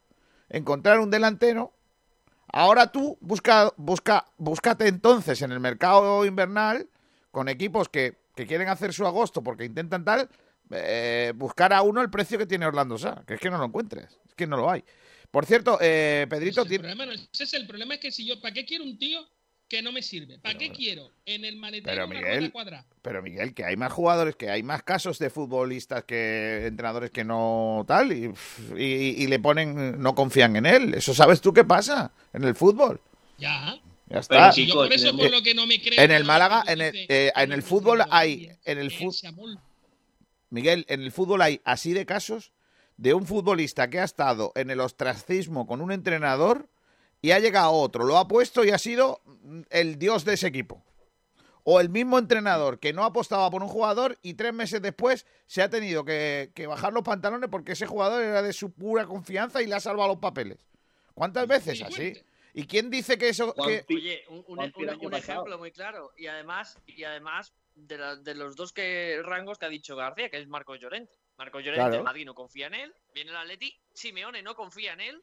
encontrar 0.49 1.01
un 1.01 1.11
delantero, 1.11 1.73
ahora 2.53 2.91
tú 2.93 3.17
busca, 3.21 3.73
busca, 3.77 4.25
búscate 4.39 4.87
entonces 4.89 5.43
en 5.43 5.53
el 5.53 5.61
mercado 5.61 6.25
invernal 6.25 6.89
con 7.31 7.49
equipos 7.49 7.89
que, 7.89 8.17
que 8.37 8.47
quieren 8.47 8.69
hacer 8.69 8.93
su 8.93 9.07
agosto 9.07 9.43
porque 9.43 9.65
intentan 9.65 10.05
tal, 10.05 10.29
eh, 10.71 11.33
buscar 11.35 11.73
a 11.73 11.83
uno 11.83 12.01
el 12.03 12.11
precio 12.11 12.39
que 12.39 12.47
tiene 12.47 12.67
Orlando 12.67 12.97
Sá, 12.99 13.23
que 13.27 13.35
es 13.35 13.41
que 13.41 13.51
no 13.51 13.59
lo 13.59 13.65
encuentres, 13.65 14.19
es 14.27 14.35
que 14.35 14.47
no 14.47 14.57
lo 14.57 14.71
hay. 14.71 14.85
Por 15.31 15.47
cierto, 15.47 15.79
eh, 15.81 16.27
Pedrito, 16.29 16.61
Ese 16.61 16.61
es 16.61 16.65
el 16.65 16.69
tiene- 16.69 16.95
problema, 16.95 17.07
no, 17.07 17.13
ese 17.33 17.45
es 17.45 17.55
el 17.55 17.67
problema 17.67 17.95
es 17.95 18.01
que 18.01 18.11
si 18.13 18.27
yo, 18.27 18.41
¿para 18.41 18.53
qué 18.55 18.65
quiero 18.67 18.85
un 18.85 18.99
tío 18.99 19.27
que 19.73 19.83
no 19.83 19.91
me 19.91 20.03
sirve. 20.03 20.39
¿Para 20.39 20.59
qué 20.59 20.71
quiero 20.71 21.09
en 21.25 21.47
el 21.47 21.57
maletero 21.57 22.07
Pero, 22.07 22.07
Miguel, 22.09 22.53
cuadrada? 22.53 22.85
Pero 23.01 23.23
Miguel, 23.23 23.55
que 23.55 23.65
hay 23.65 23.75
más 23.75 23.91
jugadores, 23.91 24.37
que 24.37 24.51
hay 24.51 24.63
más 24.63 24.83
casos 24.83 25.19
de 25.19 25.31
futbolistas 25.31 26.05
que 26.05 26.67
entrenadores 26.67 27.11
que 27.11 27.25
no 27.25 27.83
tal 27.89 28.13
y, 28.13 28.31
y- 28.77 29.23
y 29.23 29.27
le 29.29 29.39
ponen, 29.39 29.99
no 30.01 30.15
confían 30.15 30.57
en 30.57 30.67
él. 30.67 30.93
Eso 30.95 31.15
sabes 31.15 31.41
tú 31.41 31.55
qué 31.55 31.65
pasa 31.65 32.13
en 32.35 32.45
el 32.45 32.55
fútbol. 32.55 33.01
Ya. 33.39 33.81
Ya 34.11 34.19
está. 34.19 34.53
Y 34.55 34.67
yo 34.67 34.75
por 34.75 34.93
eso 34.93 35.17
por 35.17 35.31
lo 35.31 35.43
que 35.43 35.55
no 35.55 35.67
me 35.67 35.81
creo. 35.81 35.99
En 35.99 36.11
el 36.11 36.25
Málaga, 36.25 36.65
en 36.67 36.81
el- 36.83 36.95
eh, 37.09 37.33
en 37.35 37.53
el 37.53 37.63
fútbol 37.63 38.03
hay- 38.11 38.51
en 38.67 38.79
el 38.79 38.93
amor. 39.27 39.57
Miguel, 40.51 40.85
en 40.89 41.01
el 41.01 41.13
fútbol 41.13 41.41
hay 41.41 41.63
así 41.65 41.95
de 41.95 42.05
casos 42.05 42.53
de 42.99 43.15
un 43.15 43.25
futbolista 43.27 43.89
que 43.89 44.01
ha 44.01 44.05
estado 44.05 44.53
en 44.55 44.71
el 44.71 44.81
ostracismo 44.81 45.67
con 45.67 45.81
un 45.81 45.93
entrenador 45.93 46.69
y 47.23 47.31
ha 47.31 47.39
llegado 47.39 47.73
otro, 47.73 48.05
lo 48.05 48.19
ha 48.19 48.27
puesto 48.29 48.65
y 48.65 48.71
ha 48.71 48.79
sido 48.79 49.21
el 49.71 49.99
dios 49.99 50.25
de 50.25 50.35
ese 50.35 50.49
equipo. 50.49 50.85
O 51.65 51.81
el 51.81 51.89
mismo 51.89 52.19
entrenador 52.19 52.81
que 52.81 52.93
no 52.93 53.05
apostaba 53.05 53.49
por 53.49 53.63
un 53.63 53.69
jugador 53.69 54.19
y 54.21 54.35
tres 54.35 54.53
meses 54.53 54.83
después 54.83 55.25
se 55.47 55.63
ha 55.63 55.71
tenido 55.71 56.05
que, 56.05 56.51
que 56.57 56.67
bajar 56.67 56.93
los 56.93 57.05
pantalones 57.05 57.49
porque 57.49 57.73
ese 57.73 57.87
jugador 57.87 58.21
era 58.23 58.43
de 58.43 58.53
su 58.53 58.73
pura 58.73 59.07
confianza 59.07 59.63
y 59.63 59.67
le 59.67 59.77
ha 59.77 59.81
salvado 59.81 60.09
los 60.09 60.19
papeles. 60.19 60.67
¿Cuántas 61.15 61.47
veces 61.47 61.79
Sí, 61.79 61.85
así? 61.85 62.13
¿Y 62.55 62.67
quién 62.67 62.91
dice 62.91 63.17
que 63.17 63.29
eso... 63.29 63.55
Que- 63.55 63.85
Oye, 63.89 64.25
un, 64.29 64.45
un- 64.49 65.15
ejemplo 65.15 65.57
muy 65.59 65.71
claro. 65.71 66.13
Y 66.19 66.27
además, 66.27 66.77
y 66.87 67.05
además 67.05 67.53
de, 67.77 67.97
la- 67.97 68.17
de 68.17 68.35
los 68.35 68.57
dos 68.57 68.73
que 68.73 69.21
rangos 69.25 69.57
que 69.59 69.67
ha 69.67 69.71
dicho 69.71 69.95
García, 69.95 70.29
que 70.29 70.39
es 70.39 70.49
Marcos 70.49 70.81
Llorente. 70.81 71.15
Marcos 71.39 71.63
Llorente, 71.63 71.81
Claro. 71.85 71.97
el 71.99 72.03
Madrid 72.03 72.27
no 72.27 72.35
confía 72.35 72.67
en 72.67 72.75
él, 72.75 72.95
viene 73.15 73.31
el 73.31 73.37
Atleti, 73.37 73.75
Simeone 73.95 74.43
no 74.43 74.55
confía 74.55 74.93
en 74.95 75.01
él, 75.01 75.23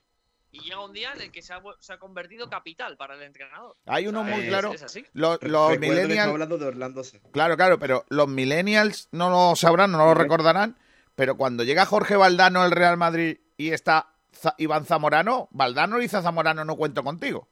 y 0.52 0.62
llega 0.62 0.84
un 0.84 0.94
día 0.94 1.14
en 1.14 1.22
el 1.22 1.32
que 1.32 1.42
se 1.42 1.54
ha, 1.54 1.62
vu- 1.62 1.76
se 1.80 1.94
ha 1.94 1.98
convertido 2.00 2.50
capital 2.50 2.98
para 2.98 3.16
el 3.16 3.22
entrenador. 3.22 3.78
Hay 3.86 4.08
uno 4.08 4.22
O 4.22 4.26
sea, 4.26 4.34
muy 4.36 4.44
es- 4.44 4.50
claro. 4.50 4.74
Es 4.74 4.84
así. 4.84 5.06
Los, 5.14 5.42
los 5.44 5.78
millennials... 5.78 6.28
hablando 6.30 6.58
de 6.58 6.66
Orlando 6.66 7.02
Claro, 7.32 7.56
claro, 7.56 7.78
pero 7.80 8.06
los 8.10 8.28
millennials 8.28 9.10
no 9.12 9.30
lo 9.30 9.56
sabrán, 9.56 9.92
no 9.92 10.00
lo 10.00 10.14
recordarán, 10.14 10.78
pero 11.16 11.38
cuando 11.38 11.64
llega 11.64 11.86
Jorge 11.86 12.16
Valdano 12.16 12.62
al 12.62 12.72
Real 12.72 12.98
Madrid 12.98 13.38
y 13.58 13.72
está 13.72 14.14
Iván 14.58 14.86
Zamorano, 14.86 15.50
Valdano 15.52 15.98
dice 16.00 16.18
a 16.18 16.22
Zamorano 16.22 16.64
no 16.66 16.76
cuento 16.76 17.04
contigo. 17.04 17.48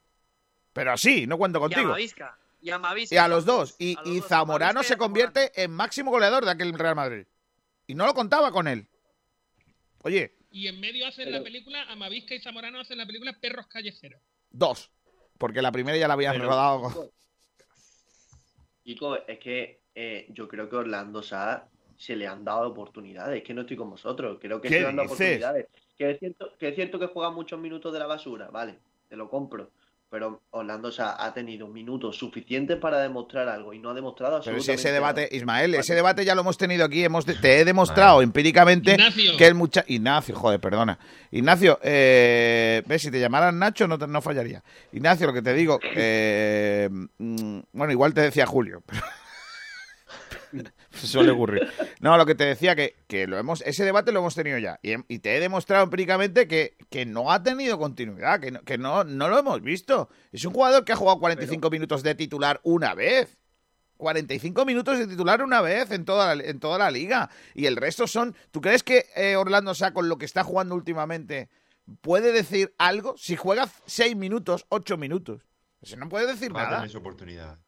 Pero 0.72 0.96
sí, 0.96 1.26
no 1.26 1.38
cuento 1.38 1.58
Y 1.58 1.60
a 1.60 1.62
contigo. 1.62 1.88
Mavisca. 1.90 2.38
Y 2.60 2.70
a 2.70 2.78
Mavisca. 2.78 3.14
Y 3.14 3.18
a 3.18 3.28
los 3.28 3.44
dos. 3.44 3.76
Y, 3.78 3.96
A 3.96 4.00
los 4.00 4.08
y 4.08 4.16
dos, 4.16 4.24
a 4.26 4.28
Zamorano 4.28 4.82
se 4.82 4.96
convierte 4.96 5.52
en 5.62 5.70
máximo 5.70 6.10
goleador 6.10 6.44
de 6.44 6.50
aquel 6.50 6.72
Real 6.78 6.94
Madrid. 6.96 7.26
Y 7.86 7.94
no 7.94 8.06
lo 8.06 8.14
contaba 8.14 8.50
con 8.52 8.66
él. 8.68 8.88
Oye, 10.02 10.36
Y 10.50 10.66
en 10.68 10.80
medio 10.80 11.06
hacen 11.06 11.26
Pero- 11.26 11.38
la 11.38 11.44
película, 11.44 11.82
Amavisca 11.90 12.34
y 12.34 12.40
Zamorano 12.40 12.80
hacen 12.80 12.98
la 12.98 13.06
película 13.06 13.36
Perros 13.40 13.66
Callejeros. 13.66 14.20
dos. 14.50 14.90
Porque 15.38 15.62
la 15.62 15.70
primera 15.70 15.96
ya 15.96 16.08
la 16.08 16.14
habían 16.14 16.34
Pero- 16.34 16.48
rodado. 16.48 16.82
con- 16.92 17.10
Chico, 18.84 19.16
es 19.26 19.38
que 19.38 19.80
eh, 19.94 20.26
yo 20.30 20.48
creo 20.48 20.68
que 20.68 20.76
Orlando 20.76 21.22
Sá 21.22 21.68
se 21.96 22.14
le 22.16 22.26
han 22.26 22.44
dado 22.44 22.68
oportunidades. 22.68 23.38
Es 23.38 23.44
que 23.46 23.52
no 23.52 23.62
estoy 23.62 23.76
con 23.76 23.90
vosotros. 23.90 24.38
Creo 24.40 24.60
que 24.60 24.68
¿Qué 24.68 24.74
se 24.76 24.80
le 24.80 24.86
han 24.86 24.96
dado 24.96 25.08
dices? 25.08 25.20
oportunidades. 25.42 25.66
Que 25.98 26.10
es, 26.12 26.18
cierto, 26.20 26.56
que 26.56 26.68
es 26.68 26.74
cierto 26.76 26.98
que 26.98 27.06
juega 27.08 27.30
muchos 27.30 27.58
minutos 27.58 27.92
de 27.92 27.98
la 27.98 28.06
basura, 28.06 28.48
vale, 28.50 28.78
te 29.08 29.16
lo 29.16 29.28
compro. 29.28 29.72
Pero 30.10 30.42
Orlando 30.50 30.90
Sá 30.90 31.22
ha 31.22 31.34
tenido 31.34 31.68
minutos 31.68 32.16
suficientes 32.16 32.78
para 32.78 32.98
demostrar 33.00 33.46
algo 33.48 33.74
y 33.74 33.78
no 33.78 33.90
ha 33.90 33.94
demostrado 33.94 34.40
Pero 34.42 34.56
absolutamente 34.56 34.80
si 34.82 34.88
ese 34.88 34.92
debate, 34.94 35.20
nada. 35.22 35.36
Ismael, 35.36 35.74
ese 35.74 35.94
debate 35.94 36.24
ya 36.24 36.34
lo 36.34 36.40
hemos 36.40 36.56
tenido 36.56 36.86
aquí. 36.86 37.04
Hemos 37.04 37.26
de- 37.26 37.34
te 37.34 37.60
he 37.60 37.64
demostrado 37.66 38.22
empíricamente 38.22 38.92
Ignacio. 38.92 39.36
que 39.36 39.46
el 39.46 39.54
muchacho. 39.54 39.84
Ignacio, 39.90 40.34
joder, 40.34 40.60
perdona. 40.60 40.98
Ignacio, 41.30 41.78
eh, 41.82 42.82
ves, 42.86 43.02
si 43.02 43.10
te 43.10 43.20
llamaran 43.20 43.58
Nacho 43.58 43.86
no, 43.86 43.98
te- 43.98 44.06
no 44.06 44.22
fallaría. 44.22 44.62
Ignacio, 44.92 45.26
lo 45.26 45.34
que 45.34 45.42
te 45.42 45.52
digo, 45.52 45.78
eh, 45.94 46.88
mm, 47.18 47.58
bueno, 47.72 47.92
igual 47.92 48.14
te 48.14 48.22
decía 48.22 48.46
Julio, 48.46 48.82
pero. 48.86 49.02
Suele 51.06 51.30
ocurrir. 51.32 51.68
No, 52.00 52.16
lo 52.16 52.26
que 52.26 52.34
te 52.34 52.44
decía 52.44 52.74
que, 52.76 52.96
que 53.06 53.26
lo 53.26 53.38
hemos, 53.38 53.62
ese 53.62 53.84
debate 53.84 54.12
lo 54.12 54.20
hemos 54.20 54.34
tenido 54.34 54.58
ya. 54.58 54.78
Y, 54.82 54.92
y 55.12 55.18
te 55.20 55.36
he 55.36 55.40
demostrado 55.40 55.84
empíricamente 55.84 56.46
que, 56.48 56.76
que 56.90 57.06
no 57.06 57.32
ha 57.32 57.42
tenido 57.42 57.78
continuidad, 57.78 58.40
que, 58.40 58.50
no, 58.50 58.62
que 58.62 58.78
no, 58.78 59.04
no 59.04 59.28
lo 59.28 59.38
hemos 59.38 59.62
visto. 59.62 60.08
Es 60.32 60.44
un 60.44 60.52
jugador 60.52 60.84
que 60.84 60.92
ha 60.92 60.96
jugado 60.96 61.18
45 61.20 61.70
minutos 61.70 62.02
de 62.02 62.14
titular 62.14 62.60
una 62.62 62.94
vez. 62.94 63.38
45 63.96 64.64
minutos 64.64 64.96
de 64.98 65.08
titular 65.08 65.42
una 65.42 65.60
vez 65.60 65.90
en 65.90 66.04
toda 66.04 66.34
la, 66.34 66.44
en 66.44 66.60
toda 66.60 66.78
la 66.78 66.90
liga. 66.90 67.30
Y 67.54 67.66
el 67.66 67.76
resto 67.76 68.06
son. 68.06 68.36
¿Tú 68.52 68.60
crees 68.60 68.82
que 68.84 69.06
eh, 69.16 69.34
Orlando 69.36 69.74
Sá, 69.74 69.92
con 69.92 70.08
lo 70.08 70.18
que 70.18 70.24
está 70.24 70.44
jugando 70.44 70.74
últimamente, 70.76 71.48
puede 72.00 72.30
decir 72.30 72.72
algo? 72.78 73.16
Si 73.16 73.34
juega 73.34 73.68
6 73.86 74.14
minutos, 74.14 74.66
8 74.68 74.96
minutos. 74.96 75.42
Eso 75.80 75.96
no 75.96 76.08
puede 76.08 76.26
decir 76.28 76.54
Va 76.54 76.60
a 76.60 76.64
nada. 76.64 76.76
tener 76.78 76.90
su 76.90 76.98
oportunidad. 76.98 77.58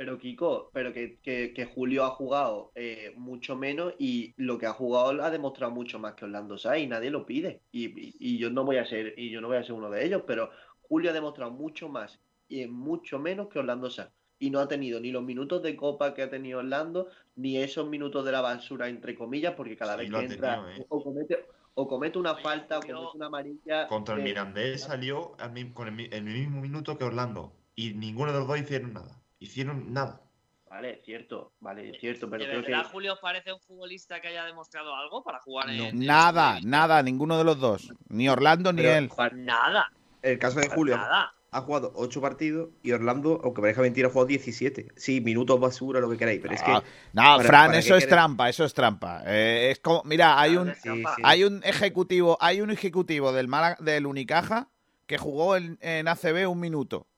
Pero 0.00 0.16
Kiko, 0.18 0.70
pero 0.72 0.94
que, 0.94 1.18
que- 1.20 1.52
que 1.52 1.66
Julio 1.66 2.04
ha 2.06 2.10
jugado 2.10 2.72
eh, 2.74 3.12
mucho 3.18 3.54
menos 3.54 3.94
y 3.98 4.32
lo 4.38 4.56
que 4.56 4.64
ha 4.66 4.72
jugado 4.72 5.12
lo 5.12 5.24
ha 5.24 5.30
demostrado 5.30 5.72
mucho 5.74 5.98
más 5.98 6.14
que 6.14 6.24
Orlando 6.24 6.56
Sá 6.56 6.78
y 6.78 6.86
nadie 6.86 7.10
lo 7.10 7.26
pide. 7.26 7.60
Y, 7.70 7.86
y- 7.88 8.16
y 8.18 8.38
yo 8.38 8.48
no 8.50 8.64
voy 8.64 8.78
a 8.78 8.86
ser, 8.86 9.12
y 9.18 9.30
yo 9.30 9.42
no 9.42 9.48
voy 9.48 9.58
a 9.58 9.62
ser 9.62 9.74
uno 9.74 9.90
de 9.90 10.02
ellos, 10.06 10.22
pero 10.26 10.50
Julio 10.80 11.10
ha 11.10 11.12
demostrado 11.12 11.50
mucho 11.52 11.90
más 11.90 12.18
y 12.48 12.62
en 12.62 12.72
mucho 12.72 13.18
menos 13.18 13.48
que 13.48 13.58
Orlando 13.58 13.90
Sá. 13.90 14.10
Y 14.38 14.48
no 14.50 14.60
ha 14.60 14.68
tenido 14.68 15.00
ni 15.00 15.10
los 15.12 15.22
minutos 15.22 15.62
de 15.62 15.76
copa 15.76 16.14
que 16.14 16.22
ha 16.22 16.30
tenido 16.30 16.60
Orlando, 16.60 17.08
ni 17.34 17.58
esos 17.58 17.86
minutos 17.86 18.24
de 18.24 18.32
la 18.32 18.40
basura, 18.40 18.88
entre 18.88 19.14
comillas, 19.14 19.52
porque 19.54 19.76
cada 19.76 19.96
Sí, 19.96 19.96
vez 19.96 20.10
que 20.10 20.24
entra 20.24 20.64
tenido, 20.64 20.68
¿eh? 20.70 20.88
o, 20.88 21.02
comete, 21.04 21.46
o 21.74 21.86
comete 21.86 22.18
una 22.18 22.34
Oye, 22.34 22.42
falta, 22.42 22.78
o 22.78 22.86
comete 22.86 23.16
una 23.18 23.26
amarilla. 23.26 23.84
Contra 23.88 24.14
el 24.14 24.22
eh, 24.22 24.22
Mirandés 24.22 24.82
salió 24.82 25.38
al 25.38 25.74
con 25.74 25.88
el 25.88 26.22
mismo 26.24 26.60
minuto 26.62 26.96
que 26.96 27.04
Orlando. 27.04 27.52
Y 27.74 27.92
ninguno 27.94 28.32
de 28.32 28.38
los 28.38 28.48
dos 28.48 28.58
hicieron 28.58 28.94
nada. 28.94 29.19
Hicieron 29.40 29.92
nada. 29.92 30.20
Vale, 30.68 31.00
cierto, 31.04 31.52
vale, 31.58 31.98
cierto, 31.98 32.30
pero 32.30 32.44
¿De 32.44 32.50
creo 32.50 32.64
que. 32.64 32.88
Julio 32.90 33.14
os 33.14 33.18
parece 33.18 33.52
un 33.52 33.58
futbolista 33.60 34.20
que 34.20 34.28
haya 34.28 34.44
demostrado 34.44 34.94
algo 34.94 35.24
para 35.24 35.40
jugar 35.40 35.68
en, 35.68 35.80
en 35.80 35.98
Nada, 36.06 36.60
nada, 36.62 37.02
ninguno 37.02 37.36
de 37.36 37.42
los 37.42 37.58
dos. 37.58 37.92
Ni 38.08 38.28
Orlando 38.28 38.72
ni 38.72 38.82
Pero- 38.82 38.94
él. 38.96 39.10
Nada, 39.44 39.90
El 40.22 40.38
caso 40.38 40.60
de 40.60 40.68
Julio 40.68 40.96
nada. 40.96 41.34
ha 41.50 41.60
jugado 41.62 41.90
8 41.96 42.20
partidos 42.20 42.68
y 42.84 42.92
Orlando, 42.92 43.40
aunque 43.42 43.62
parezca 43.62 43.82
mentira, 43.82 44.06
ha 44.06 44.10
jugado 44.12 44.28
17. 44.28 44.92
Sí, 44.94 45.20
minutos 45.20 45.58
basura, 45.58 45.98
lo 45.98 46.08
que 46.08 46.16
queráis, 46.18 46.40
pero 46.40 46.54
es 46.54 46.62
que. 46.62 46.70
Ah, 46.70 46.84
no, 47.14 47.22
¿para- 47.22 47.42
Fran, 47.42 47.66
para 47.66 47.78
eso 47.80 47.96
es 47.96 48.06
trampa, 48.06 48.48
eso 48.48 48.64
es 48.64 48.72
trampa. 48.72 49.22
Eh, 49.26 49.70
es 49.72 49.80
como, 49.80 50.02
mira, 50.04 50.38
hay 50.40 50.56
un, 50.56 50.72
Sí, 50.76 50.88
sí. 51.02 51.22
hay 51.24 51.42
un 51.42 51.62
ejecutivo, 51.64 52.38
hay 52.40 52.60
un 52.60 52.70
ejecutivo 52.70 53.32
del 53.32 53.48
Málaga- 53.48 53.78
del 53.80 54.06
Unicaja 54.06 54.68
que 55.08 55.18
jugó 55.18 55.56
en, 55.56 55.78
en 55.80 56.06
ACB 56.06 56.46
un 56.48 56.60
minuto 56.60 57.08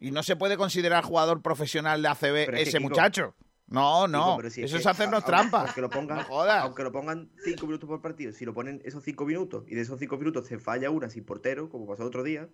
y 0.00 0.10
no 0.10 0.22
se 0.22 0.34
puede 0.36 0.56
considerar 0.56 1.04
jugador 1.04 1.42
profesional 1.42 2.02
de 2.02 2.08
ACB 2.08 2.54
ese 2.54 2.78
Kiko, 2.78 2.80
muchacho. 2.88 3.34
No, 3.68 4.08
no, 4.08 4.24
Kiko, 4.24 4.36
pero 4.38 4.50
si 4.50 4.62
eso 4.64 4.76
es 4.78 4.86
hacernos 4.86 5.22
a- 5.22 5.26
trampa. 5.26 5.60
Aunque 5.62 5.80
lo 5.80 5.90
pongan, 5.90 6.16
No 6.18 6.24
jodas. 6.24 6.64
aunque 6.64 6.82
lo 6.82 6.90
pongan 6.90 7.30
5 7.44 7.66
minutos 7.66 7.86
por 7.88 8.00
partido, 8.00 8.32
si 8.32 8.44
lo 8.44 8.52
ponen 8.54 8.82
esos 8.84 9.04
5 9.04 9.24
minutos 9.24 9.64
y 9.68 9.74
de 9.76 9.82
esos 9.82 9.98
5 10.00 10.16
minutos 10.18 10.46
se 10.48 10.58
falla 10.58 10.90
una 10.90 11.08
sin 11.10 11.24
portero, 11.24 11.68
como 11.68 11.86
pasó 11.86 12.04
otro 12.04 12.24
día, 12.24 12.48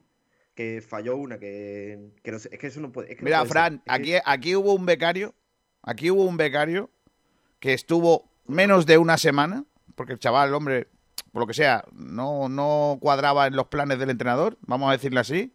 que 0.55 0.83
falló 0.87 1.17
una 1.17 1.39
que, 1.39 2.11
que 2.23 2.33
no 2.33 2.39
sé, 2.39 2.49
es 2.53 2.59
que 2.59 2.67
eso 2.67 2.81
no 2.81 2.93
puede. 2.93 3.13
es 3.13 3.17
que 3.17 3.23
no 3.23 3.27
Mira, 3.27 3.39
puede. 3.41 3.51
Fran, 3.51 3.83
aquí, 3.87 4.15
aquí 4.25 4.57
hubo 4.57 4.75
un 4.75 4.85
becario, 4.87 5.35
aquí 5.83 6.11
hubo 6.11 6.25
un 6.25 6.37
becario 6.37 6.91
que 7.61 7.73
estuvo 7.73 8.29
menos 8.47 8.85
de 8.87 8.99
una 8.99 9.17
semana, 9.19 9.65
porque 9.95 10.13
el 10.15 10.19
chaval, 10.19 10.53
hombre, 10.55 10.89
por 11.33 11.43
lo 11.43 11.47
que 11.47 11.55
sea, 11.55 11.85
no, 11.93 12.49
no 12.49 12.99
cuadraba 13.01 13.47
en 13.47 13.57
los 13.57 13.67
planes 13.69 13.99
del 13.99 14.11
entrenador, 14.11 14.59
vamos 14.63 14.89
a 14.89 14.93
decirle 14.93 15.21
así. 15.21 15.53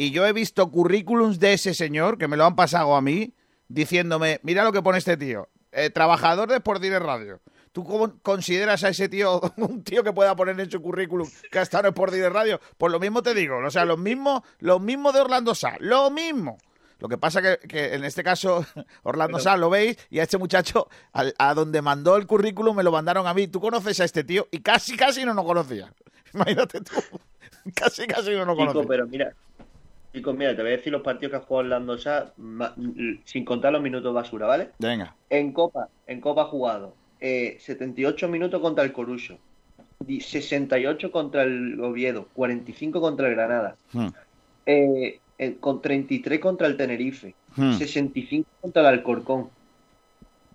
Y 0.00 0.12
yo 0.12 0.26
he 0.26 0.32
visto 0.32 0.70
currículums 0.70 1.40
de 1.40 1.52
ese 1.52 1.74
señor, 1.74 2.16
que 2.16 2.26
me 2.26 2.38
lo 2.38 2.46
han 2.46 2.56
pasado 2.56 2.96
a 2.96 3.02
mí, 3.02 3.34
diciéndome, 3.68 4.40
mira 4.42 4.64
lo 4.64 4.72
que 4.72 4.80
pone 4.80 4.96
este 4.96 5.18
tío, 5.18 5.48
eh, 5.72 5.90
trabajador 5.90 6.48
de 6.48 6.56
Sport 6.56 6.80
Direct 6.80 7.04
Radio. 7.04 7.40
¿Tú 7.72 7.84
cómo 7.84 8.18
consideras 8.22 8.82
a 8.82 8.88
ese 8.88 9.10
tío 9.10 9.42
un 9.58 9.84
tío 9.84 10.02
que 10.02 10.14
pueda 10.14 10.34
poner 10.34 10.58
en 10.58 10.70
su 10.70 10.80
currículum 10.80 11.28
que 11.52 11.58
ha 11.58 11.62
estado 11.62 11.84
en 11.84 11.90
Sport 11.92 12.14
Direct 12.14 12.32
Radio? 12.32 12.58
Pues 12.78 12.90
lo 12.90 12.98
mismo 12.98 13.22
te 13.22 13.34
digo, 13.34 13.58
o 13.58 13.70
sea, 13.70 13.84
lo 13.84 13.98
mismo, 13.98 14.42
lo 14.60 14.80
mismo 14.80 15.12
de 15.12 15.20
Orlando 15.20 15.54
Sá, 15.54 15.76
lo 15.80 16.10
mismo. 16.10 16.56
Lo 16.98 17.06
que 17.08 17.18
pasa 17.18 17.42
que, 17.42 17.58
que 17.68 17.94
en 17.94 18.02
este 18.04 18.22
caso 18.24 18.64
Orlando 19.02 19.36
Pero- 19.36 19.44
Sá 19.44 19.58
lo 19.58 19.68
veis 19.68 19.98
y 20.08 20.20
a 20.20 20.22
este 20.22 20.38
muchacho 20.38 20.88
a, 21.12 21.52
donde 21.54 21.82
mandó 21.82 22.16
el 22.16 22.26
currículum 22.26 22.74
me 22.74 22.82
lo 22.82 22.90
mandaron 22.90 23.26
a 23.26 23.34
mí. 23.34 23.48
¿Tú 23.48 23.60
conoces 23.60 24.00
a 24.00 24.04
este 24.06 24.24
tío? 24.24 24.48
Y 24.50 24.60
casi, 24.60 24.96
casi 24.96 25.26
no 25.26 25.34
nos 25.34 25.44
conocía. 25.44 25.92
Imagínate 26.32 26.80
tú. 26.80 26.94
Casi, 27.74 28.06
casi 28.06 28.30
no 28.30 28.46
nos 28.46 28.56
conocía. 28.56 28.84
pero 28.88 29.06
mira, 29.06 29.34
Chico, 30.12 30.32
mira, 30.32 30.56
te 30.56 30.62
voy 30.62 30.72
a 30.72 30.76
decir 30.76 30.92
los 30.92 31.02
partidos 31.02 31.30
que 31.30 31.36
ha 31.36 31.40
jugado 31.40 31.66
Orlando 31.66 31.96
Sá, 31.96 32.32
sin 33.24 33.44
contar 33.44 33.72
los 33.72 33.80
minutos 33.82 34.12
basura, 34.12 34.46
¿vale? 34.46 34.70
Venga. 34.78 35.14
En 35.28 35.52
Copa, 35.52 35.88
en 36.06 36.20
Copa 36.20 36.42
ha 36.42 36.46
jugado 36.46 36.94
eh, 37.20 37.56
78 37.60 38.26
minutos 38.28 38.60
contra 38.60 38.82
el 38.82 38.92
Corucho, 38.92 39.38
di- 40.00 40.20
68 40.20 41.12
contra 41.12 41.44
el 41.44 41.78
Oviedo, 41.80 42.26
45 42.34 43.00
contra 43.00 43.28
el 43.28 43.34
Granada, 43.36 43.76
Hmm. 43.92 44.08
eh, 44.66 45.20
eh, 45.38 45.56
con 45.60 45.80
33 45.80 46.40
contra 46.40 46.66
el 46.66 46.76
Tenerife, 46.76 47.34
Hmm. 47.54 47.74
65 47.74 48.48
contra 48.60 48.82
el 48.82 48.88
Alcorcón, 48.88 49.48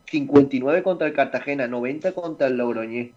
59 0.05 0.83
contra 0.83 1.07
el 1.07 1.13
Cartagena, 1.13 1.65
90 1.67 2.11
contra 2.11 2.47
el 2.47 2.57
Logroñés, 2.57 3.11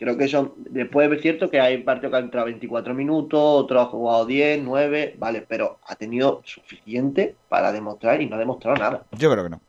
Creo 0.00 0.16
que 0.16 0.28
son. 0.28 0.54
Después 0.56 1.12
es 1.12 1.20
cierto 1.20 1.50
que 1.50 1.60
hay 1.60 1.76
partidos 1.82 2.12
que 2.12 2.16
han 2.16 2.24
entrado 2.24 2.46
24 2.46 2.94
minutos, 2.94 3.38
otros 3.38 3.82
ha 3.82 3.84
jugado 3.84 4.24
10, 4.24 4.62
9, 4.62 5.16
vale, 5.18 5.44
pero 5.46 5.78
ha 5.86 5.94
tenido 5.94 6.40
suficiente 6.42 7.36
para 7.50 7.70
demostrar 7.70 8.22
y 8.22 8.26
no 8.26 8.36
ha 8.36 8.38
demostrado 8.38 8.78
nada. 8.78 9.04
Yo 9.12 9.30
creo 9.30 9.44
que 9.44 9.50
no. 9.50 9.60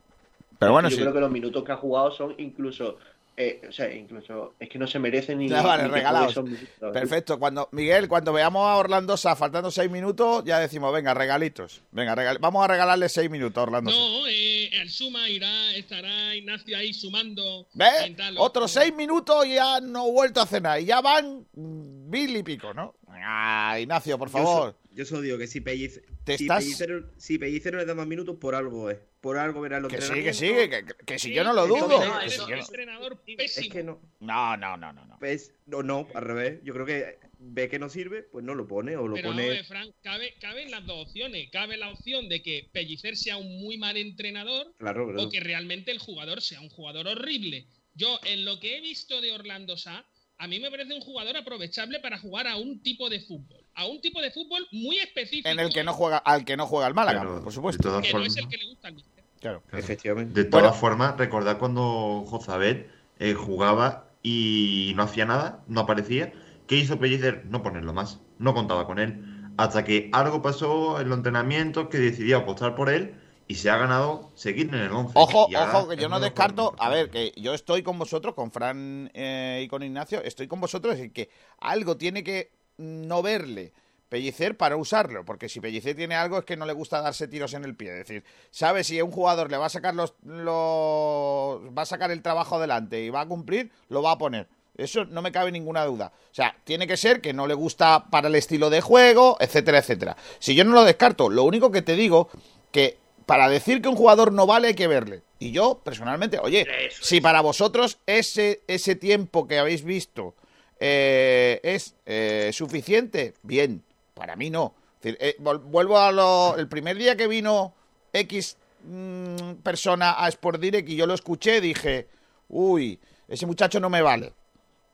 Pero 0.58 0.72
bueno, 0.72 0.88
Yo 0.88 0.96
sí. 0.96 1.02
creo 1.02 1.14
que 1.14 1.20
los 1.20 1.30
minutos 1.30 1.66
que 1.66 1.74
ha 1.74 1.76
jugado 1.76 2.12
son 2.12 2.34
incluso. 2.38 2.96
Eh, 3.38 3.62
o 3.68 3.72
sea, 3.72 3.92
incluso. 3.94 4.54
Es 4.60 4.70
que 4.70 4.78
no 4.78 4.88
se 4.88 5.00
merecen 5.00 5.40
ni. 5.40 5.48
Ya, 5.50 5.62
vale, 5.62 5.84
ni 5.84 5.90
que 5.90 5.92
juegue 6.02 6.06
regalados. 6.08 6.44
minutos. 6.44 6.92
Perfecto. 6.94 7.40
Cuando, 7.40 7.70
Miguel, 7.72 8.08
cuando 8.08 8.34
veamos 8.34 8.68
a 8.68 8.76
Orlando 8.76 9.18
Sá 9.18 9.36
faltando 9.36 9.72
seis 9.72 9.90
minutos, 9.90 10.44
ya 10.46 10.60
decimos, 10.60 10.94
venga, 10.94 11.14
regalitos. 11.14 11.82
Venga, 11.92 12.14
regal- 12.16 12.38
vamos 12.40 12.64
a 12.64 12.68
regalarle 12.68 13.10
seis 13.10 13.30
minutos 13.30 13.58
a 13.58 13.64
Orlando 13.64 13.92
Sá. 13.92 13.98
No, 13.98 14.28
eh, 14.28 14.70
el 14.82 14.90
suma 14.90 15.30
irá, 15.30 15.74
estará 15.76 16.36
Ignacio 16.36 16.78
ahí 16.78 16.94
sumando. 16.94 17.68
¿Ves? 17.74 18.12
Otros 18.38 18.72
seis 18.72 18.94
minutos 18.94 19.46
y 19.46 19.56
ya 19.56 19.80
no 19.82 20.08
he 20.08 20.12
vuelto 20.12 20.42
a 20.42 20.46
cenar. 20.46 20.80
Y 20.82 20.86
ya 20.86 21.02
van 21.02 21.46
mil 21.56 22.36
y 22.36 22.44
pico, 22.44 22.74
¿no? 22.74 22.96
Ah, 23.08 23.78
Ignacio, 23.80 24.18
por 24.18 24.30
Yo 24.30 24.34
favor. 24.38 24.76
Yo 24.94 25.06
solo 25.06 25.22
digo 25.22 25.38
que 25.38 25.48
si 25.48 25.62
Pellicer, 25.62 26.04
Te 26.26 26.38
si, 26.38 26.44
estás- 26.44 26.64
Pellicer, 26.64 27.06
si 27.18 27.38
Pellicer 27.38 27.72
no 27.74 27.80
le 27.80 27.86
da 27.86 27.96
más 27.96 28.08
minutos, 28.08 28.38
por 28.40 28.56
algo 28.56 28.90
es. 28.90 28.98
Por 29.22 29.38
algo 29.38 29.62
verá 29.62 29.80
los 29.80 29.92
Que 29.92 30.02
sí, 30.02 30.14
que 30.24 30.34
sí, 30.34 30.48
que, 30.48 30.84
que 31.06 31.20
si 31.20 31.32
yo 31.34 31.44
no 31.44 31.54
lo 31.54 31.68
dudo. 31.68 31.88
no, 31.88 32.20
que 32.20 32.30
si 32.30 32.38
yo 32.40 32.48
entrenador 32.56 33.22
Es 33.28 33.36
pésimo. 33.38 33.74
que 33.74 33.84
no. 33.84 34.02
No, 34.20 34.58
no, 34.58 34.76
no, 34.78 34.92
no. 34.92 35.06
no. 35.06 35.18
Pues, 35.20 35.54
no, 35.68 35.84
no, 35.84 36.08
al 36.14 36.24
revés. 36.24 36.60
Yo 36.64 36.74
creo 36.74 36.86
que 36.86 37.20
ve 37.40 37.70
que 37.70 37.80
no 37.80 37.88
sirve, 37.90 38.24
pues 38.24 38.44
no 38.44 38.54
lo 38.56 38.68
pone 38.68 38.98
o 38.98 39.08
lo 39.08 39.16
Pero, 39.16 39.30
pone. 39.30 39.60
eh, 39.60 39.64
Fran, 39.64 39.94
cabe, 40.04 40.34
caben 40.42 40.72
las 40.72 40.86
dos 40.86 41.08
opciones. 41.08 41.50
Cabe 41.52 41.78
la 41.78 41.90
opción 41.92 42.28
de 42.30 42.42
que 42.42 42.68
Pellicer 42.74 43.16
sea 43.16 43.38
un 43.38 43.60
muy 43.62 43.78
mal 43.78 43.96
entrenador 43.98 44.74
Claro, 44.78 45.06
claro. 45.08 45.24
o 45.24 45.30
que 45.30 45.40
realmente 45.40 45.92
el 45.92 46.00
jugador 46.00 46.42
sea 46.42 46.60
un 46.60 46.70
jugador 46.70 47.08
horrible. 47.08 47.68
Yo, 47.94 48.20
en 48.26 48.44
lo 48.44 48.60
que 48.60 48.78
he 48.78 48.82
visto 48.82 49.22
de 49.22 49.32
Orlando 49.32 49.78
Sá, 49.78 50.06
a 50.38 50.48
mí 50.48 50.60
me 50.60 50.72
parece 50.72 50.94
un 50.94 51.02
jugador 51.02 51.38
aprovechable 51.38 52.00
para 52.00 52.18
jugar 52.18 52.48
a 52.48 52.58
un 52.58 52.82
tipo 52.82 53.10
de 53.10 53.20
fútbol. 53.22 53.61
A 53.76 53.86
un 53.86 54.02
tipo 54.02 54.22
de 54.22 54.32
fútbol 54.32 54.68
muy 54.72 54.98
específico. 55.00 55.48
En 55.50 55.60
el 55.60 55.74
que 55.74 55.84
no 55.84 55.94
juega, 55.94 56.18
al 56.18 56.44
que 56.46 56.58
no 56.58 56.68
juega 56.68 56.88
el 56.88 56.94
Málaga, 56.94 57.22
Pero, 57.22 57.44
por 57.44 57.54
supuesto. 57.54 58.02
que 58.02 58.14
no 58.14 58.24
es 58.24 58.36
el 58.38 58.48
que 58.48 58.58
le 58.58 58.66
gusta 58.68 58.88
al 58.90 58.96
míster. 58.96 59.24
Claro. 59.40 59.64
Efectivamente. 59.72 60.44
de 60.44 60.50
todas 60.50 60.64
Bueno. 60.66 60.78
formas, 60.80 61.18
recordad 61.18 61.58
cuando 61.58 62.24
Jozabet 62.28 62.90
eh, 63.20 63.34
jugaba 63.34 64.08
y 64.22 64.94
no 64.96 65.04
hacía 65.04 65.26
nada, 65.26 65.64
no 65.68 65.82
aparecía. 65.82 66.32
¿Qué 66.68 66.76
hizo 66.76 67.00
Pellicer? 67.00 67.46
No 67.46 67.64
ponerlo 67.64 67.92
más. 67.94 68.20
No 68.38 68.54
contaba 68.54 68.86
con 68.86 69.00
él. 69.00 69.24
Hasta 69.58 69.84
que 69.84 70.10
algo 70.14 70.42
pasó 70.42 71.00
en 71.02 71.10
los 71.10 71.18
entrenamientos 71.18 71.88
que 71.90 71.98
decidió 71.98 72.38
apostar 72.38 72.76
por 72.76 72.90
él 72.90 73.16
y 73.48 73.56
se 73.56 73.70
ha 73.70 73.78
ganado 73.78 74.32
seguir 74.36 74.68
en 74.68 74.76
el 74.76 74.92
11. 74.92 75.14
Ojo, 75.16 75.48
ojo, 75.48 75.88
que 75.90 75.98
yo 75.98 76.08
no 76.08 76.20
descarto. 76.20 76.74
A 76.78 76.90
ver, 76.90 77.10
que 77.10 77.34
yo 77.36 77.54
estoy 77.54 77.84
con 77.84 77.98
vosotros, 78.00 78.34
con 78.36 78.52
Fran 78.52 79.10
eh, 79.14 79.62
y 79.66 79.68
con 79.68 79.84
Ignacio, 79.84 80.22
estoy 80.24 80.48
con 80.48 80.62
vosotros 80.62 80.98
en 81.00 81.12
que 81.12 81.30
algo 81.60 81.98
tiene 81.98 82.24
que 82.24 82.52
no 82.82 83.22
verle 83.22 83.72
Pellicer 84.12 84.58
para 84.58 84.76
usarlo, 84.76 85.24
porque 85.24 85.48
si 85.48 85.62
Pellicer 85.62 85.96
tiene 85.96 86.16
algo 86.16 86.40
es 86.40 86.44
que 86.44 86.58
no 86.58 86.66
le 86.66 86.74
gusta 86.74 87.02
darse 87.02 87.30
tiros 87.30 87.54
en 87.54 87.64
el 87.64 87.76
pie. 87.78 87.92
Es 87.92 88.08
decir, 88.08 88.26
sabe 88.50 88.84
si 88.84 89.00
a 89.00 89.06
un 89.06 89.12
jugador 89.12 89.50
le 89.50 89.56
va 89.56 89.68
a 89.68 89.70
sacar 89.70 89.96
los, 89.96 90.16
los 90.26 91.62
va 91.78 91.84
a 91.84 91.86
sacar 91.86 92.12
el 92.12 92.22
trabajo 92.22 92.58
adelante 92.58 93.02
y 93.02 93.10
va 93.10 93.22
a 93.22 93.26
cumplir, 93.26 93.72
lo 93.88 94.02
va 94.02 94.12
a 94.12 94.18
poner. 94.18 94.50
Eso 94.76 95.06
no 95.06 95.22
me 95.22 95.32
cabe 95.32 95.52
ninguna 95.52 95.86
duda. 95.86 96.12
O 96.30 96.34
sea, 96.34 96.58
tiene 96.66 96.88
que 96.88 96.98
ser 96.98 97.22
que 97.22 97.32
no 97.32 97.48
le 97.48 97.54
gusta 97.54 98.08
para 98.10 98.28
el 98.28 98.36
estilo 98.36 98.70
de 98.70 98.82
juego, 98.82 99.38
etcétera, 99.40 99.78
etcétera. 99.78 100.18
Si 100.40 100.56
yo 100.56 100.66
no 100.66 100.74
lo 100.74 100.84
descarto, 100.84 101.30
lo 101.30 101.44
único 101.46 101.72
que 101.72 101.82
te 101.82 101.96
digo 101.96 102.30
que 102.72 102.98
para 103.26 103.48
decir 103.48 103.82
que 103.82 103.88
un 103.88 103.96
jugador 103.96 104.34
no 104.34 104.46
vale 104.46 104.70
hay 104.70 104.74
que 104.74 104.88
verle. 104.88 105.22
Y 105.40 105.52
yo, 105.52 105.80
personalmente, 105.84 106.38
oye, 106.40 106.68
Eso 106.88 107.02
si 107.02 107.18
es. 107.18 107.24
para 107.24 107.40
vosotros 107.40 108.00
ese, 108.06 108.62
ese 108.68 108.96
tiempo 108.96 109.48
que 109.48 109.58
habéis 109.58 109.84
visto 109.86 110.36
eh, 110.84 111.60
es 111.62 111.94
eh, 112.08 112.50
suficiente, 112.54 113.36
bien. 113.44 113.84
Para 114.16 114.36
mí 114.36 114.50
no. 114.50 114.74
Es 114.96 115.02
decir, 115.04 115.18
eh, 115.22 115.36
vuelvo 115.40 116.00
a 116.00 116.12
lo... 116.12 116.56
El 116.58 116.68
primer 116.68 116.98
día 116.98 117.16
que 117.16 117.28
vino 117.28 117.76
X 118.12 118.58
mm, 118.84 119.54
persona 119.64 120.16
a 120.18 120.28
Sport 120.30 120.60
Direct 120.60 120.90
y 120.90 120.96
yo 120.96 121.06
lo 121.06 121.14
escuché, 121.14 121.62
dije, 121.62 122.08
uy, 122.50 123.00
ese 123.28 123.46
muchacho 123.46 123.80
no 123.80 123.92
me 123.92 124.02
vale. 124.02 124.34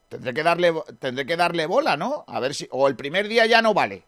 Tendré 0.10 0.34
que 0.34 0.44
darle, 0.44 0.74
tendré 1.00 1.26
que 1.26 1.38
darle 1.38 1.66
bola, 1.66 1.96
¿no? 1.96 2.26
A 2.28 2.42
ver 2.42 2.54
si... 2.54 2.68
O 2.72 2.90
el 2.90 2.98
primer 2.98 3.30
día 3.30 3.46
ya 3.46 3.62
no 3.62 3.74
vale. 3.74 4.04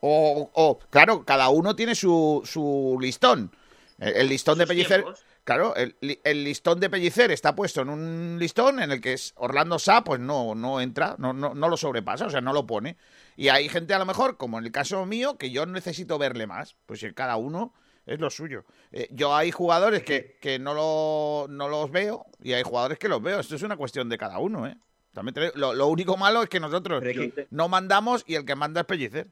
O, 0.00 0.50
o 0.52 0.78
claro, 0.90 1.24
cada 1.24 1.48
uno 1.50 1.76
tiene 1.76 1.94
su, 1.94 2.42
su 2.44 2.98
listón. 3.00 3.54
El, 4.00 4.16
el 4.16 4.28
listón 4.28 4.58
de 4.58 4.66
Pellicer... 4.66 5.02
tiempos. 5.02 5.24
Claro, 5.50 5.74
el, 5.74 5.96
li- 6.00 6.20
el 6.22 6.44
listón 6.44 6.78
de 6.78 6.88
Pellicer 6.88 7.32
está 7.32 7.56
puesto 7.56 7.80
en 7.80 7.88
un 7.88 8.36
listón 8.38 8.80
en 8.80 8.92
el 8.92 9.00
que 9.00 9.14
es 9.14 9.32
Orlando 9.34 9.80
Sá, 9.80 10.04
pues 10.04 10.20
no, 10.20 10.54
no 10.54 10.80
entra, 10.80 11.16
no, 11.18 11.32
no, 11.32 11.54
no 11.54 11.68
lo 11.68 11.76
sobrepasa, 11.76 12.26
o 12.26 12.30
sea, 12.30 12.40
no 12.40 12.52
lo 12.52 12.68
pone. 12.68 12.96
Y 13.36 13.48
hay 13.48 13.68
gente 13.68 13.92
a 13.92 13.98
lo 13.98 14.06
mejor, 14.06 14.36
como 14.36 14.60
en 14.60 14.64
el 14.66 14.70
caso 14.70 15.04
mío, 15.06 15.38
que 15.38 15.50
yo 15.50 15.66
necesito 15.66 16.18
verle 16.18 16.46
más, 16.46 16.76
pues 16.86 17.00
si 17.00 17.12
cada 17.14 17.34
uno 17.34 17.74
es 18.06 18.20
lo 18.20 18.30
suyo. 18.30 18.64
Eh, 18.92 19.08
yo 19.10 19.34
hay 19.34 19.50
jugadores 19.50 20.04
que, 20.04 20.38
que 20.40 20.60
no, 20.60 20.72
lo, 20.72 21.46
no 21.52 21.68
los 21.68 21.90
veo 21.90 22.26
y 22.40 22.52
hay 22.52 22.62
jugadores 22.62 23.00
que 23.00 23.08
los 23.08 23.20
veo. 23.20 23.40
Esto 23.40 23.56
es 23.56 23.62
una 23.64 23.76
cuestión 23.76 24.08
de 24.08 24.18
cada 24.18 24.38
uno, 24.38 24.68
¿eh? 24.68 24.76
También 25.12 25.34
lo, 25.56 25.74
lo 25.74 25.88
único 25.88 26.16
malo 26.16 26.44
es 26.44 26.48
que 26.48 26.60
nosotros 26.60 27.02
no 27.50 27.68
mandamos 27.68 28.22
y 28.24 28.36
el 28.36 28.44
que 28.44 28.54
manda 28.54 28.82
es 28.82 28.86
Pellicer. 28.86 29.26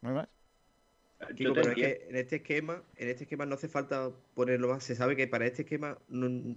No 0.00 0.08
hay 0.08 0.14
más. 0.14 0.28
Kiko, 1.34 1.52
pero 1.52 1.70
es 1.70 1.74
que 1.74 2.06
en 2.08 2.16
este 2.16 2.36
esquema, 2.36 2.82
en 2.96 3.08
este 3.08 3.24
esquema 3.24 3.44
no 3.44 3.56
hace 3.56 3.68
falta 3.68 4.10
ponerlo 4.34 4.68
más. 4.68 4.84
Se 4.84 4.94
sabe 4.94 5.16
que 5.16 5.26
para 5.26 5.46
este 5.46 5.62
esquema 5.62 5.98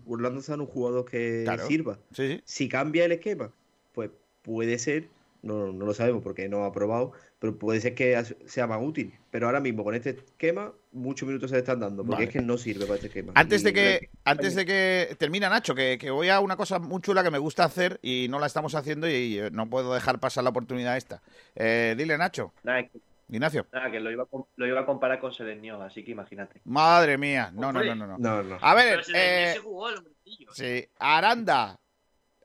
Orlando 0.05 0.39
es 0.39 0.49
un 0.49 0.65
jugador 0.65 1.05
que 1.05 1.41
Claro. 1.43 1.65
sirva. 1.67 1.99
Sí, 2.13 2.27
sí. 2.27 2.41
Si 2.45 2.69
cambia 2.69 3.05
el 3.05 3.11
esquema, 3.11 3.51
pues 3.93 4.11
puede 4.43 4.77
ser, 4.77 5.07
no, 5.41 5.71
no 5.71 5.85
lo 5.85 5.93
sabemos 5.93 6.21
porque 6.23 6.47
no 6.47 6.63
ha 6.65 6.71
probado, 6.71 7.11
pero 7.39 7.57
puede 7.57 7.81
ser 7.81 7.95
que 7.95 8.23
sea 8.45 8.67
más 8.67 8.79
útil. 8.83 9.13
Pero 9.31 9.47
ahora 9.47 9.59
mismo 9.59 9.83
con 9.83 9.95
este 9.95 10.11
esquema, 10.11 10.71
muchos 10.91 11.27
minutos 11.27 11.49
se 11.49 11.55
le 11.55 11.61
están 11.61 11.79
dando, 11.79 12.03
porque 12.03 12.25
Vale. 12.25 12.25
es 12.25 12.31
que 12.31 12.41
no 12.41 12.57
sirve 12.57 12.85
para 12.85 12.95
este 12.95 13.07
esquema. 13.07 13.31
Antes 13.35 13.63
de 13.63 13.73
que, 13.73 14.09
antes 14.25 14.53
de 14.53 14.65
que 14.65 15.15
termina 15.17 15.49
Nacho, 15.49 15.73
que, 15.73 15.97
que 15.99 16.11
voy 16.11 16.29
a 16.29 16.39
una 16.39 16.55
cosa 16.55 16.77
muy 16.77 17.01
chula 17.01 17.23
que 17.23 17.31
me 17.31 17.39
gusta 17.39 17.63
hacer 17.63 17.99
y 18.03 18.27
no 18.29 18.39
la 18.39 18.45
estamos 18.45 18.75
haciendo 18.75 19.09
y, 19.09 19.41
no 19.51 19.67
puedo 19.71 19.93
dejar 19.93 20.19
pasar 20.19 20.43
la 20.43 20.51
oportunidad 20.51 20.97
esta. 20.97 21.23
Eh, 21.55 21.95
dile 21.97 22.15
Nacho, 22.17 22.53
que, 22.63 22.91
Ignacio. 23.31 23.65
nada, 23.71 23.89
que 23.89 23.99
lo, 23.99 24.11
iba 24.11 24.23
a, 24.23 24.25
com- 24.25 24.45
lo 24.57 24.67
iba 24.67 24.81
a 24.81 24.85
comparar 24.85 25.19
con 25.19 25.33
Selenio, 25.33 25.81
así 25.81 26.03
que 26.03 26.11
imagínate. 26.11 26.61
Madre 26.65 27.17
mía, 27.17 27.49
no, 27.53 27.71
no, 27.71 27.81
no, 27.83 27.95
no. 27.95 28.05
no. 28.07 28.17
No, 28.17 28.43
no. 28.43 28.57
A 28.61 28.75
ver, 28.75 28.89
Pero 28.91 29.03
se 29.05 29.11
le- 29.13 29.49
eh, 29.51 29.53
se 29.53 29.59
jugó 29.59 29.89
el 29.89 29.97
hombrecillo. 29.99 30.53
sí, 30.53 30.87
Aranda. 30.99 31.79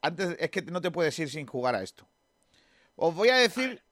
Antes 0.01 0.37
es 0.39 0.51
que 0.51 0.63
no 0.63 0.81
te 0.81 0.91
puedes 0.93 1.19
ir 1.19 1.29
sin 1.29 1.47
jugar 1.47 1.75
a 1.75 1.83
esto. 1.83 2.09
Os 2.95 3.15
voy 3.15 3.29
a 3.31 3.37
decir, 3.37 3.83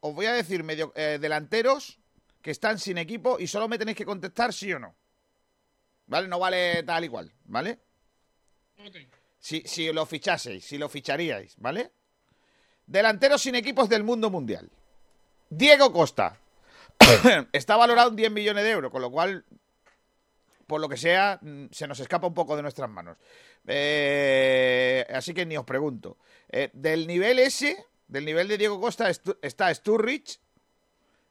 os 0.00 0.14
voy 0.14 0.26
a 0.26 0.32
decir 0.32 0.64
medio 0.64 0.92
eh, 0.96 1.18
delanteros 1.20 2.00
que 2.40 2.50
están 2.50 2.78
sin 2.78 2.96
equipo 2.98 3.38
y 3.38 3.46
solo 3.46 3.68
me 3.68 3.76
tenéis 3.78 3.96
que 3.98 4.06
contestar 4.06 4.52
sí 4.54 4.72
o 4.72 4.78
no. 4.78 4.94
¿Vale? 6.06 6.26
No 6.28 6.38
vale 6.38 6.82
tal 6.84 7.04
igual, 7.04 7.30
¿vale? 7.44 7.78
Si, 9.38 9.60
si 9.66 9.92
lo 9.92 10.06
fichaseis, 10.06 10.64
si 10.64 10.78
lo 10.78 10.88
ficharíais, 10.88 11.54
¿vale? 11.58 11.92
Delanteros 12.86 13.42
sin 13.42 13.54
equipos 13.54 13.88
del 13.88 14.02
mundo 14.04 14.30
mundial. 14.30 14.70
Diego 15.50 15.92
Costa. 15.92 16.38
Está 17.52 17.76
valorado 17.76 18.10
en 18.10 18.16
10 18.16 18.30
millones 18.32 18.64
de 18.64 18.70
euros, 18.70 18.90
con 18.90 19.02
lo 19.02 19.10
cual, 19.10 19.44
por 20.66 20.80
lo 20.80 20.88
que 20.88 20.96
sea, 20.96 21.38
mm, 21.40 21.66
se 21.70 21.86
nos 21.86 22.00
escapa 22.00 22.26
un 22.26 22.34
poco 22.34 22.56
de 22.56 22.62
nuestras 22.62 22.90
manos. 22.90 23.16
Eh, 23.66 25.06
así 25.10 25.34
que 25.34 25.46
ni 25.46 25.56
os 25.56 25.64
pregunto. 25.64 26.16
Eh, 26.48 26.70
del 26.72 27.06
nivel 27.06 27.38
ese, 27.38 27.84
del 28.08 28.24
nivel 28.24 28.48
de 28.48 28.58
Diego 28.58 28.80
Costa, 28.80 29.10
está 29.42 29.74
Sturridge. 29.74 30.40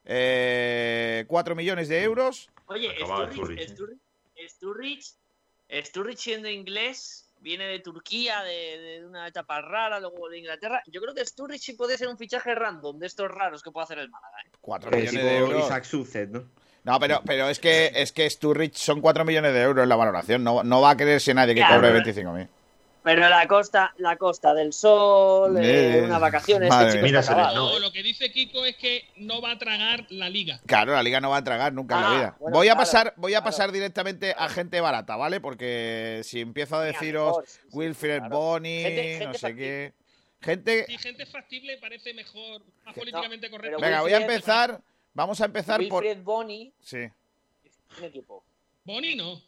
Eh, 0.04 1.24
4 1.28 1.54
millones 1.54 1.88
de 1.88 2.02
euros. 2.02 2.50
Oye, 2.66 2.94
Sturridge, 2.98 3.32
Sturridge, 3.34 3.60
¿eh? 3.60 3.68
Sturridge, 3.68 4.48
Sturridge, 4.48 5.14
Sturridge 5.84 6.18
siendo 6.18 6.48
inglés, 6.48 7.27
viene 7.40 7.66
de 7.66 7.78
Turquía, 7.80 8.42
de, 8.42 8.78
de 9.00 9.06
una 9.06 9.26
etapa 9.28 9.60
rara, 9.60 10.00
luego 10.00 10.28
de 10.28 10.38
Inglaterra. 10.38 10.82
Yo 10.86 11.00
creo 11.00 11.14
que 11.14 11.24
Sturridge 11.24 11.62
sí 11.62 11.72
puede 11.74 11.96
ser 11.98 12.08
un 12.08 12.18
fichaje 12.18 12.54
random 12.54 12.98
de 12.98 13.06
estos 13.06 13.30
raros 13.30 13.62
que 13.62 13.70
puede 13.70 13.84
hacer 13.84 13.98
el 13.98 14.08
Málaga. 14.10 14.36
¿eh? 14.46 14.50
4 14.60 14.90
Eh, 14.90 14.94
millones 14.96 15.10
tipo 15.12 15.24
de 15.26 15.36
euros. 15.38 15.64
Isaac 15.64 15.84
Sucet, 15.84 16.30
¿no? 16.30 16.44
No, 16.84 16.98
pero, 17.00 17.20
pero 17.26 17.48
es 17.48 17.58
que 17.58 17.92
es 17.94 18.12
que 18.12 18.28
Sturridge 18.30 18.76
son 18.76 19.00
4 19.00 19.24
millones 19.24 19.52
de 19.52 19.60
euros 19.60 19.86
la 19.86 19.96
valoración. 19.96 20.42
No, 20.42 20.62
no 20.64 20.80
va 20.80 20.90
a 20.92 20.96
quererse 20.96 21.34
nadie 21.34 21.54
que 21.54 21.60
Ya, 21.60 21.68
cobre 21.74 21.90
pero- 21.92 22.04
25.000. 22.04 22.48
Pero 23.02 23.28
la 23.28 23.46
costa, 23.46 23.94
la 23.98 24.16
costa 24.16 24.52
del 24.54 24.72
sol, 24.72 25.56
eh, 25.56 25.98
Eh, 25.98 26.02
unas 26.02 26.20
vacaciones, 26.20 26.68
madre 26.68 26.88
este 26.88 27.02
Mira, 27.02 27.20
acabado, 27.20 27.54
No, 27.70 27.76
¿eh? 27.76 27.80
lo 27.80 27.92
que 27.92 28.02
dice 28.02 28.30
Kiko 28.30 28.64
es 28.64 28.76
que 28.76 29.04
no 29.16 29.40
va 29.40 29.52
a 29.52 29.58
tragar 29.58 30.04
la 30.10 30.28
liga. 30.28 30.60
Claro, 30.66 30.92
la 30.92 31.02
liga 31.02 31.20
no 31.20 31.30
va 31.30 31.38
a 31.38 31.44
tragar 31.44 31.72
nunca 31.72 31.94
en 31.96 32.00
la 32.02 32.08
Ah, 32.10 32.14
vida. 32.16 32.36
bueno, 32.40 32.56
voy 32.58 32.66
a 32.68 32.72
claro, 32.72 32.80
pasar, 32.84 33.14
voy 33.16 33.32
a 33.34 33.38
claro. 33.38 33.44
pasar 33.46 33.72
directamente 33.72 34.34
a 34.36 34.48
gente 34.48 34.80
barata, 34.80 35.16
¿vale? 35.16 35.40
Porque 35.40 36.20
si 36.24 36.40
empiezo 36.40 36.76
a 36.76 36.82
deciros 36.84 37.28
mejor, 37.28 37.46
sí, 37.46 37.58
sí, 37.62 37.68
Wilfred 37.72 38.18
claro. 38.18 38.36
Boni, 38.36 38.82
Gente- 38.82 39.02
gente 39.04 39.26
no 39.26 39.32
sé 39.34 39.38
factible. 39.38 39.64
qué. 39.64 39.92
Gente. 40.40 40.86
Si 40.86 40.98
gente 40.98 41.26
factible 41.26 41.78
parece 41.78 42.14
mejor, 42.14 42.62
más 42.84 42.94
políticamente 42.94 43.48
correcto. 43.50 43.80
Venga, 43.80 44.02
voy 44.02 44.12
a 44.12 44.18
empezar. 44.18 44.80
Vamos 45.14 45.40
a 45.40 45.46
empezar 45.46 45.80
por. 45.88 46.02
Wilfried 46.04 46.22
Boni 46.22 46.72
Sí. 46.80 47.08
tiene 47.94 48.06
equipo. 48.08 48.44
Boni 48.84 49.14
no. 49.16 49.40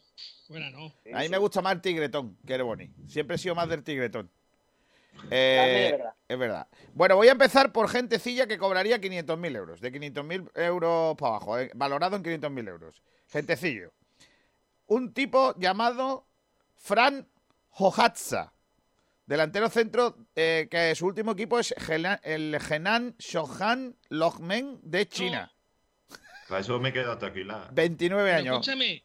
Fuera 0.47 0.71
no. 0.71 0.93
A 1.15 1.21
mí 1.21 1.29
me 1.29 1.39
gusta 1.39 1.61
más 1.61 1.75
el 1.75 1.81
tigretón 1.81 2.37
que 2.47 2.55
el 2.55 2.63
Boni. 2.63 2.91
Siempre 3.09 3.37
he 3.37 3.39
sido 3.39 3.55
más 3.55 3.69
del 3.69 3.83
tigretón. 3.85 4.31
Eh, 5.31 5.91
verdad. 5.93 6.15
es 6.29 6.39
verdad. 6.39 6.69
Bueno, 6.95 7.17
voy 7.17 7.29
a 7.29 7.33
empezar 7.33 7.73
por 7.73 7.89
gentecilla 7.89 8.47
que 8.47 8.59
cobraría 8.59 9.01
500.000 9.01 9.57
euros. 9.57 9.81
De 9.81 9.93
500.000 9.93 10.51
euros 10.55 11.17
para 11.17 11.37
abajo, 11.37 11.59
eh, 11.59 11.71
valorado 11.75 12.17
en 12.17 12.23
500.000 12.23 12.69
euros. 12.69 13.03
Gentecillo. 13.29 13.93
Un 14.87 15.13
tipo 15.13 15.55
llamado 15.59 16.27
Fran 16.77 17.29
Hohatza. 17.73 18.53
Delantero 19.27 19.69
centro, 19.69 20.17
eh, 20.35 20.67
que 20.69 20.93
su 20.97 21.07
último 21.07 21.33
equipo 21.33 21.61
es 21.61 21.73
el 22.25 22.55
Henan 22.57 23.15
Shohan 23.19 23.97
Logmen 24.09 24.81
de 24.83 25.07
China. 25.07 25.53
Para 26.49 26.63
eso 26.63 26.81
me 26.81 26.93
quedo 26.93 27.17
tranquila. 27.17 27.69
29 27.71 28.25
Pero 28.25 28.37
años. 28.37 28.55
escúchame, 28.67 29.05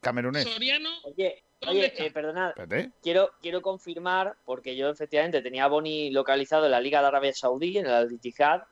Camerunés. 0.00 0.44
Soriano, 0.44 0.88
Oye, 1.04 1.42
¿Dónde 1.60 1.78
oye, 1.80 2.06
eh, 2.06 2.10
perdonad, 2.10 2.48
Espérate. 2.50 2.90
quiero, 3.02 3.30
quiero 3.42 3.60
confirmar, 3.60 4.34
porque 4.46 4.74
yo 4.76 4.88
efectivamente 4.88 5.42
tenía 5.42 5.64
a 5.64 5.68
Boni 5.68 6.10
localizado 6.10 6.64
en 6.64 6.70
la 6.70 6.80
Liga 6.80 7.00
de 7.02 7.06
Arabia 7.08 7.32
Saudí, 7.34 7.76
en 7.78 7.86
el 7.86 7.92
Al-Ittihad, 7.92 8.62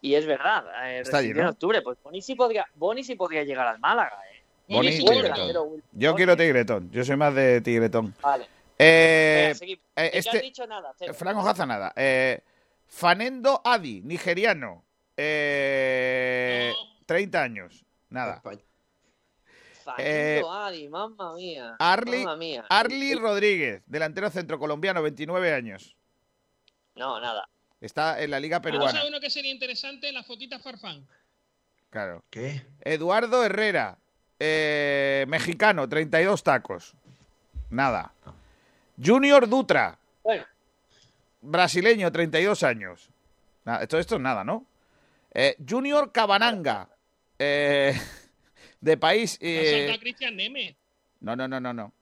y 0.00 0.14
es 0.16 0.26
verdad, 0.26 0.64
eh, 0.84 1.00
Está 1.00 1.18
allí, 1.18 1.30
en 1.30 1.40
octubre, 1.46 1.80
pues 1.82 1.98
Boni 2.02 2.20
sí 2.20 2.34
podría, 2.34 2.66
Boni 2.74 3.04
sí 3.04 3.14
podría 3.14 3.44
llegar 3.44 3.68
al 3.68 3.78
Málaga, 3.78 4.18
eh. 4.32 4.42
Boni 4.68 4.98
delantero, 5.04 5.62
Will 5.64 5.82
Yo 5.92 6.10
Boni. 6.10 6.16
quiero 6.16 6.36
Tigretón. 6.36 6.90
Yo 6.90 7.04
soy 7.04 7.16
más 7.16 7.34
de 7.34 7.60
Tigretón. 7.60 8.14
Vale, 8.22 8.46
Eh, 8.78 9.54
venga, 9.60 9.72
eh, 9.96 10.10
¿Qué 10.10 10.18
este, 10.18 10.36
has 10.38 10.42
dicho 10.42 10.66
nada? 10.66 10.92
Cero. 10.98 11.14
Franco 11.14 11.46
Haza 11.46 11.66
nada. 11.66 11.92
Eh, 11.94 12.40
Fanendo 12.88 13.60
Adi, 13.64 14.00
nigeriano. 14.02 14.82
Eh, 15.16 16.72
No. 16.74 17.04
30 17.06 17.42
años. 17.42 17.84
Nada. 18.10 18.36
España. 18.36 18.62
Adi, 19.86 20.88
mamma 20.88 21.34
mía. 21.34 21.76
Arli- 21.78 22.18
mamma 22.24 22.36
mía. 22.36 22.64
Arli 22.68 23.14
Rodríguez, 23.14 23.82
delantero 23.86 24.30
centro 24.30 24.58
colombiano, 24.58 25.02
29 25.02 25.52
años. 25.52 25.96
No, 26.94 27.18
nada. 27.20 27.48
Está 27.80 28.20
en 28.22 28.30
la 28.30 28.38
liga 28.38 28.58
Vamos 28.60 28.72
peruana. 28.78 29.00
a 29.00 29.06
uno 29.08 29.18
que 29.20 29.30
sería 29.30 29.50
interesante, 29.50 30.12
la 30.12 30.22
foquita 30.22 30.58
Farfán. 30.58 31.06
Claro. 31.90 32.22
¿Qué? 32.30 32.62
Eduardo 32.80 33.44
Herrera, 33.44 33.98
eh, 34.38 35.24
mexicano, 35.28 35.88
32 35.88 36.42
tacos. 36.42 36.94
Nada. 37.70 38.12
Junior 39.02 39.48
Dutra, 39.48 39.98
Bueno, 40.22 40.44
brasileño, 41.40 42.12
32 42.12 42.62
años. 42.62 43.08
Nada, 43.64 43.86
todo 43.86 44.00
esto 44.00 44.14
es 44.16 44.20
nada, 44.20 44.44
¿no? 44.44 44.64
Eh, 45.34 45.56
Junior 45.68 46.12
Cabananga, 46.12 46.88
eh, 47.38 47.98
de 48.82 48.96
país... 48.98 49.38
Eh, 49.40 49.78
saltado 49.86 50.00
Cristian 50.00 50.36
Neme. 50.36 50.76
no, 51.20 51.34
no, 51.34 51.48
no, 51.48 51.58
no, 51.60 51.72
no. 51.72 51.92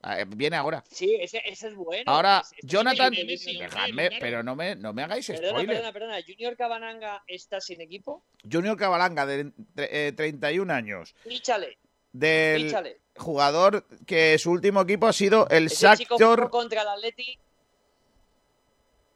Ah, 0.00 0.20
eh, 0.20 0.24
Viene 0.28 0.54
ahora. 0.56 0.84
sí, 0.88 1.16
ese, 1.20 1.42
ese 1.44 1.68
es 1.68 1.74
bueno. 1.74 2.04
Ahora, 2.06 2.42
este 2.44 2.64
Jonathan... 2.64 3.12
Dejadme, 3.12 4.08
claro. 4.08 4.16
pero 4.20 4.42
no 4.44 4.54
me, 4.54 4.76
no 4.76 4.92
me 4.92 5.02
hagáis 5.02 5.26
Perdona, 5.26 5.48
spoiler. 5.48 5.68
perdona, 5.76 5.92
perdona. 5.92 6.18
Junior 6.24 6.56
Cabananga 6.56 7.24
está 7.26 7.60
sin 7.60 7.80
equipo. 7.80 8.22
Junior 8.48 8.76
Cabalanga, 8.76 9.26
de 9.26 9.50
eh, 9.76 10.12
31 10.16 10.72
años. 10.72 11.14
Fíchale, 11.24 11.78
Del 12.12 12.72
jugador 13.16 13.84
que 14.06 14.38
su 14.38 14.52
último 14.52 14.82
equipo 14.82 15.08
ha 15.08 15.12
sido 15.12 15.48
el 15.48 15.66
Ese 15.66 15.96
chico 15.96 16.14
jugó 16.16 16.28
Shakhtar... 16.36 16.50
contra 16.50 16.82
el 16.82 16.88
Atleti. 16.88 17.36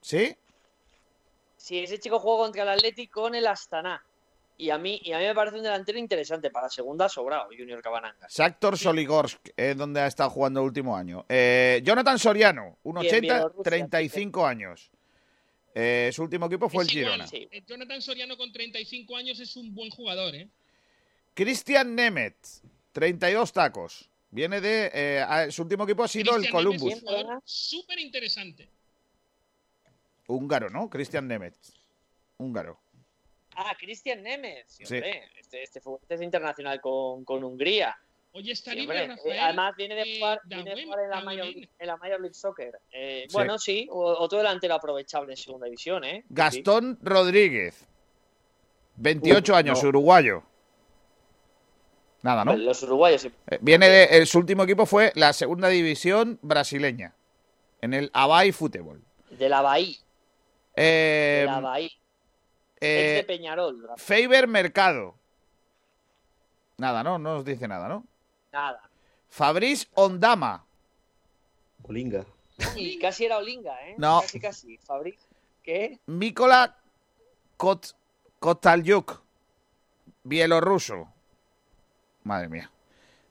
¿Sí? 0.01 0.37
Sí, 1.57 1.79
ese 1.79 2.01
chico 2.01 2.19
jugó 2.19 2.39
contra 2.39 2.65
el 2.65 2.71
Atleti 2.71 3.07
con 3.07 3.37
el 3.37 3.47
Astana. 3.47 4.05
Y 4.59 4.71
a 4.71 4.79
mí, 4.79 5.01
y 5.03 5.13
a 5.13 5.19
mí 5.19 5.25
me 5.25 5.35
parece 5.35 5.57
un 5.57 5.63
delantero 5.65 5.99
interesante. 5.99 6.51
Para 6.51 6.69
segunda 6.69 7.09
sobrado, 7.09 7.49
Junior 7.57 7.83
Cabananga. 7.83 8.27
Shakhtar 8.29 8.77
Soligorsk 8.79 9.49
es 9.57 9.77
donde 9.77 10.01
ha 10.01 10.07
estado 10.07 10.31
jugando 10.31 10.61
el 10.61 10.67
último 10.67 10.97
año. 10.97 11.25
Eh, 11.29 11.81
Jonathan 11.85 12.19
Soriano, 12.19 12.79
un 12.85 12.97
Y 12.99 13.01
en 13.01 13.07
80, 13.07 13.21
Bielorrusia, 13.21 13.63
35 13.65 14.47
años. 14.47 14.91
Eh, 15.75 16.11
su 16.13 16.23
último 16.23 16.47
equipo 16.47 16.69
fue 16.69 16.85
el 16.85 16.91
igual, 16.91 17.13
Girona. 17.15 17.27
Sí. 17.27 17.49
eh, 17.51 17.63
Jonathan 17.67 18.03
Soriano 18.03 18.37
con 18.37 18.53
35 18.53 19.17
años 19.17 19.41
es 19.41 19.57
un 19.57 19.75
buen 19.75 19.91
jugador, 19.91 20.35
¿eh? 20.35 20.49
Cristian 21.35 21.95
Nemeth, 21.95 22.37
32 22.93 23.53
tacos. 23.53 24.09
Viene 24.31 24.61
de. 24.61 24.91
eh, 24.95 25.25
a- 25.27 25.51
su 25.51 25.63
último 25.63 25.85
equipo 25.85 26.05
ha 26.05 26.09
sido 26.09 26.37
el 26.37 26.49
Columbus. 26.51 27.03
Súper 27.45 27.99
interesante. 27.99 28.69
Húngaro, 30.27 30.71
¿no? 30.71 30.89
Cristian 30.89 31.27
Nemeth. 31.27 31.57
Húngaro. 32.39 32.79
Ah, 33.57 33.75
Cristian 33.79 34.23
Nemes. 34.23 34.65
Sí, 34.67 34.85
Sí. 34.87 34.95
hombre. 34.95 35.25
Este, 35.39 35.63
este 35.63 35.81
futbolista 35.81 36.15
es 36.15 36.23
internacional 36.23 36.81
con, 36.81 37.25
con 37.25 37.43
Hungría. 37.45 37.97
Oye, 38.35 38.53
está 38.53 38.75
libre. 38.75 39.09
Rafael. 39.09 39.35
Eh, 39.37 39.41
Además, 39.41 39.75
viene 39.77 39.95
de 39.95 40.03
eh, 40.03 40.19
jugar, 40.19 40.41
viene 40.45 40.75
de 40.75 40.85
jugar 40.85 41.01
en, 41.01 41.11
la. 41.11 41.21
Major, 41.21 41.47
en 41.47 41.87
la 41.87 41.97
Major 41.99 42.21
League 42.21 42.35
Soccer. 42.35 42.79
Eh, 42.91 43.25
Sí. 43.29 43.33
Bueno, 43.35 43.59
sí, 43.59 43.87
otro 43.91 44.39
delantero 44.39 44.75
aprovechable 44.75 45.33
en 45.33 45.37
segunda 45.37 45.67
división, 45.67 46.03
¿eh? 46.05 46.21
Sí. 46.23 46.27
Gastón 46.31 46.99
Rodríguez, 47.03 47.87
28 48.97 49.53
Uf, 49.53 49.59
años, 49.59 49.83
no. 49.83 49.89
uruguayo. 49.91 50.43
Nada, 52.23 52.45
¿no? 52.45 52.57
Los 52.57 52.83
uruguayos. 52.85 53.23
sí. 53.23 53.33
Eh, 53.51 53.59
Viene 53.61 53.89
de. 53.89 54.05
el- 54.05 54.27
su 54.27 54.39
último 54.39 54.63
equipo 54.63 54.87
fue 54.87 55.13
la 55.17 55.33
segunda 55.33 55.69
división 55.69 56.39
brasileña. 56.43 57.15
En 57.81 57.95
el 57.95 58.11
Abay 58.15 58.53
Fútbol. 58.53 59.03
De 59.31 59.49
la 59.49 59.61
Bahía. 59.61 59.97
Eh, 60.77 61.39
De 61.41 61.47
la 61.47 61.61
Bahía. 61.61 61.91
Eh, 62.83 63.15
de 63.17 63.25
Peñarol. 63.25 63.89
Faber 63.97 64.49
Mercado. 64.49 65.15
Nada, 66.79 67.03
¿no? 67.03 67.19
No 67.19 67.35
nos 67.35 67.45
dice 67.45 67.69
nada, 67.69 67.89
¿no? 67.89 68.05
Nada. 68.53 68.83
Fabrice 69.29 69.87
Ondama. 69.95 70.65
Olinga. 71.85 72.25
Y 72.77 72.99
casi 72.99 73.25
era 73.25 73.39
Olinga, 73.39 73.75
¿eh? 73.89 73.95
No. 73.99 74.21
Casi, 74.21 74.41
casi. 74.41 74.79
Fabriz. 74.79 75.19
¿Qué? 75.63 76.01
Mikola 76.07 76.77
Kot 77.57 77.95
Kotalyuk. 78.39 79.23
Bielorruso. 80.25 81.09
Madre 82.25 82.49
mía. 82.49 82.71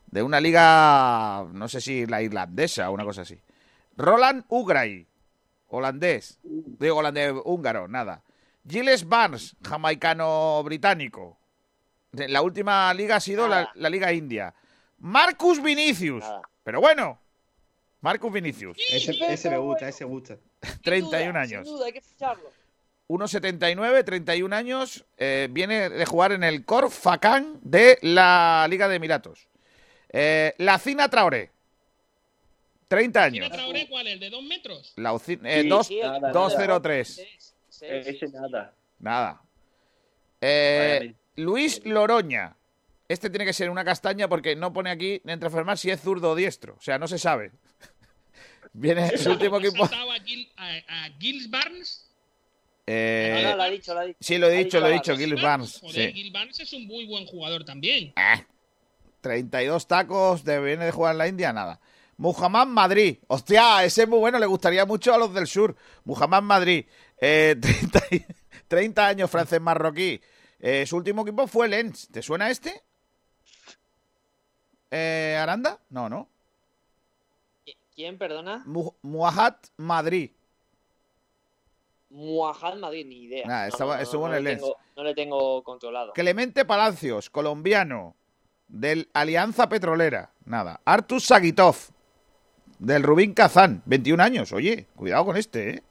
De 0.07 0.23
una 0.23 0.41
liga, 0.41 1.45
no 1.53 1.67
sé 1.67 1.79
si 1.79 2.05
la 2.05 2.21
irlandesa 2.21 2.89
o 2.89 2.93
una 2.93 3.05
cosa 3.05 3.21
así. 3.21 3.39
Roland 3.97 4.43
Ugray. 4.49 5.05
Holandés. 5.69 6.39
Digo 6.43 6.97
holandés, 6.97 7.33
húngaro, 7.45 7.87
nada. 7.87 8.21
Gilles 8.67 9.07
Barnes, 9.07 9.55
jamaicano-británico. 9.63 11.37
La 12.13 12.41
última 12.41 12.93
liga 12.93 13.15
ha 13.17 13.19
sido 13.19 13.47
la, 13.47 13.71
la 13.75 13.89
liga 13.89 14.11
india. 14.11 14.53
Marcus 14.99 15.61
Vinicius. 15.61 16.23
Nada. 16.23 16.41
Pero 16.63 16.81
bueno. 16.81 17.19
Marcus 18.01 18.31
Vinicius. 18.33 18.77
Ese, 18.91 19.11
ese 19.31 19.49
me 19.49 19.57
gusta, 19.57 19.87
ese 19.87 20.05
me 20.05 20.11
gusta. 20.11 20.37
Sin 20.63 20.81
31 20.81 21.29
duda, 21.31 21.39
años. 21.41 21.67
Sin 21.67 21.75
duda, 21.75 21.85
hay 21.85 21.93
que 21.93 22.01
ficharlo. 22.01 22.49
1,79, 23.07 24.03
31 24.05 24.55
años. 24.55 25.05
eh, 25.17 25.47
viene 25.51 25.89
de 25.89 26.05
jugar 26.05 26.31
en 26.31 26.43
el 26.43 26.65
Cor 26.65 26.89
Facán 26.89 27.59
de 27.61 27.99
la 28.01 28.65
Liga 28.69 28.87
de 28.87 28.95
Emiratos. 28.95 29.47
Eh, 30.09 30.53
la 30.57 30.79
Cina 30.79 31.09
Traoré. 31.09 31.51
30 32.87 33.29
¿Tiene 33.29 33.45
años. 33.45 33.57
Traoré 33.57 33.87
cuál? 33.87 34.07
¿El 34.07 34.19
de 34.19 34.29
dos 34.29 34.43
metros? 34.43 34.93
La 34.97 35.13
eh, 35.15 35.61
Sí, 35.61 35.67
dos- 35.69 35.87
Sí, 35.87 35.99
el- 35.99 36.11
nada, 36.21 36.31
2-0-3. 36.33 37.50
Sí, 37.81 37.87
Ese 37.89 38.27
nada. 38.29 38.73
Nada. 38.99 39.41
Eh, 40.39 41.15
Luis 41.35 41.83
Loroña. 41.85 42.55
Este 43.07 43.29
tiene 43.29 43.43
que 43.45 43.53
ser 43.53 43.69
una 43.69 43.83
castaña 43.83 44.27
porque 44.29 44.55
no 44.55 44.71
pone 44.71 44.91
aquí 44.91 45.21
entre 45.25 45.47
enfermar 45.47 45.77
si 45.77 45.89
es 45.89 45.99
zurdo 45.99 46.31
o 46.31 46.35
diestro. 46.35 46.75
O 46.77 46.81
sea, 46.81 46.97
no 46.99 47.07
se 47.07 47.17
sabe. 47.17 47.51
Viene 48.73 49.17
su 49.17 49.31
último 49.31 49.57
¿Ha 49.57 49.59
equipo. 49.59 49.83
a, 49.83 50.19
Gil, 50.23 50.49
a, 50.55 50.67
a 50.87 51.09
Gilles 51.19 51.49
Barnes? 51.49 52.07
Eh, 52.87 53.41
No, 53.43 53.49
no, 53.49 53.55
lo 53.57 53.63
ha 53.63 53.69
dicho, 53.69 53.93
lo 53.93 53.99
ha 53.99 54.03
dicho. 54.05 54.17
sí, 54.21 54.37
lo 54.37 54.47
he 54.47 54.63
dicho, 54.63 54.79
lo 54.79 54.87
he 54.87 54.93
dicho, 54.93 55.17
Gil 55.17 55.35
Barnes. 55.35 55.79
Joder, 55.81 56.09
Sí. 56.09 56.13
Gil 56.13 56.31
Barnes 56.31 56.59
es 56.59 56.71
un 56.73 56.85
muy 56.87 57.05
buen 57.05 57.25
jugador 57.25 57.65
también. 57.65 58.13
Eh, 58.15 58.45
32 59.21 59.87
tacos, 59.87 60.43
de, 60.45 60.59
viene 60.61 60.85
de 60.85 60.91
jugar 60.91 61.13
en 61.13 61.17
la 61.17 61.27
India, 61.27 61.51
nada. 61.51 61.79
Muhammad 62.17 62.67
Madrid. 62.67 63.17
Hostia, 63.27 63.83
ese 63.83 64.03
es 64.03 64.07
muy 64.07 64.19
bueno, 64.19 64.39
le 64.39 64.45
gustaría 64.45 64.85
mucho 64.85 65.13
a 65.13 65.17
los 65.17 65.33
del 65.33 65.47
sur. 65.47 65.75
Muhammad 66.05 66.43
Madrid. 66.43 66.85
Eh, 67.21 67.55
30, 67.61 67.99
y- 68.11 68.25
30 68.67 69.07
años, 69.07 69.29
francés 69.31 69.61
marroquí. 69.61 70.19
Eh, 70.59 70.85
su 70.85 70.97
último 70.97 71.21
equipo 71.21 71.47
fue 71.47 71.67
Lens. 71.67 72.07
¿Te 72.11 72.21
suena 72.21 72.49
este? 72.49 72.81
Eh, 74.91 75.37
¿Aranda? 75.39 75.79
No, 75.89 76.09
no. 76.09 76.27
¿Quién, 77.95 78.17
perdona? 78.17 78.63
Mu- 78.65 78.93
Muajat 79.01 79.67
Madrid. 79.77 80.31
Muajad 82.09 82.75
Madrid, 82.75 83.05
ni 83.05 83.23
idea. 83.23 83.47
Nah, 83.47 83.67
estaba- 83.67 84.01
estuvo 84.01 84.25
en 84.25 84.31
le 84.33 84.37
el 84.39 84.43
Lens. 84.43 84.61
tengo- 84.61 84.75
no 84.97 85.03
le 85.03 85.13
tengo 85.15 85.63
controlado. 85.63 86.13
Clemente 86.13 86.65
Palacios, 86.65 87.29
colombiano, 87.29 88.15
del 88.67 89.09
Alianza 89.13 89.69
Petrolera. 89.69 90.31
Nada. 90.45 90.81
Artus 90.83 91.25
Sagitov, 91.25 91.75
del 92.79 93.03
Rubín 93.03 93.33
Kazán, 93.33 93.81
21 93.85 94.19
años. 94.21 94.51
Oye, 94.51 94.87
cuidado 94.95 95.25
con 95.25 95.37
este, 95.37 95.69
¿eh? 95.69 95.83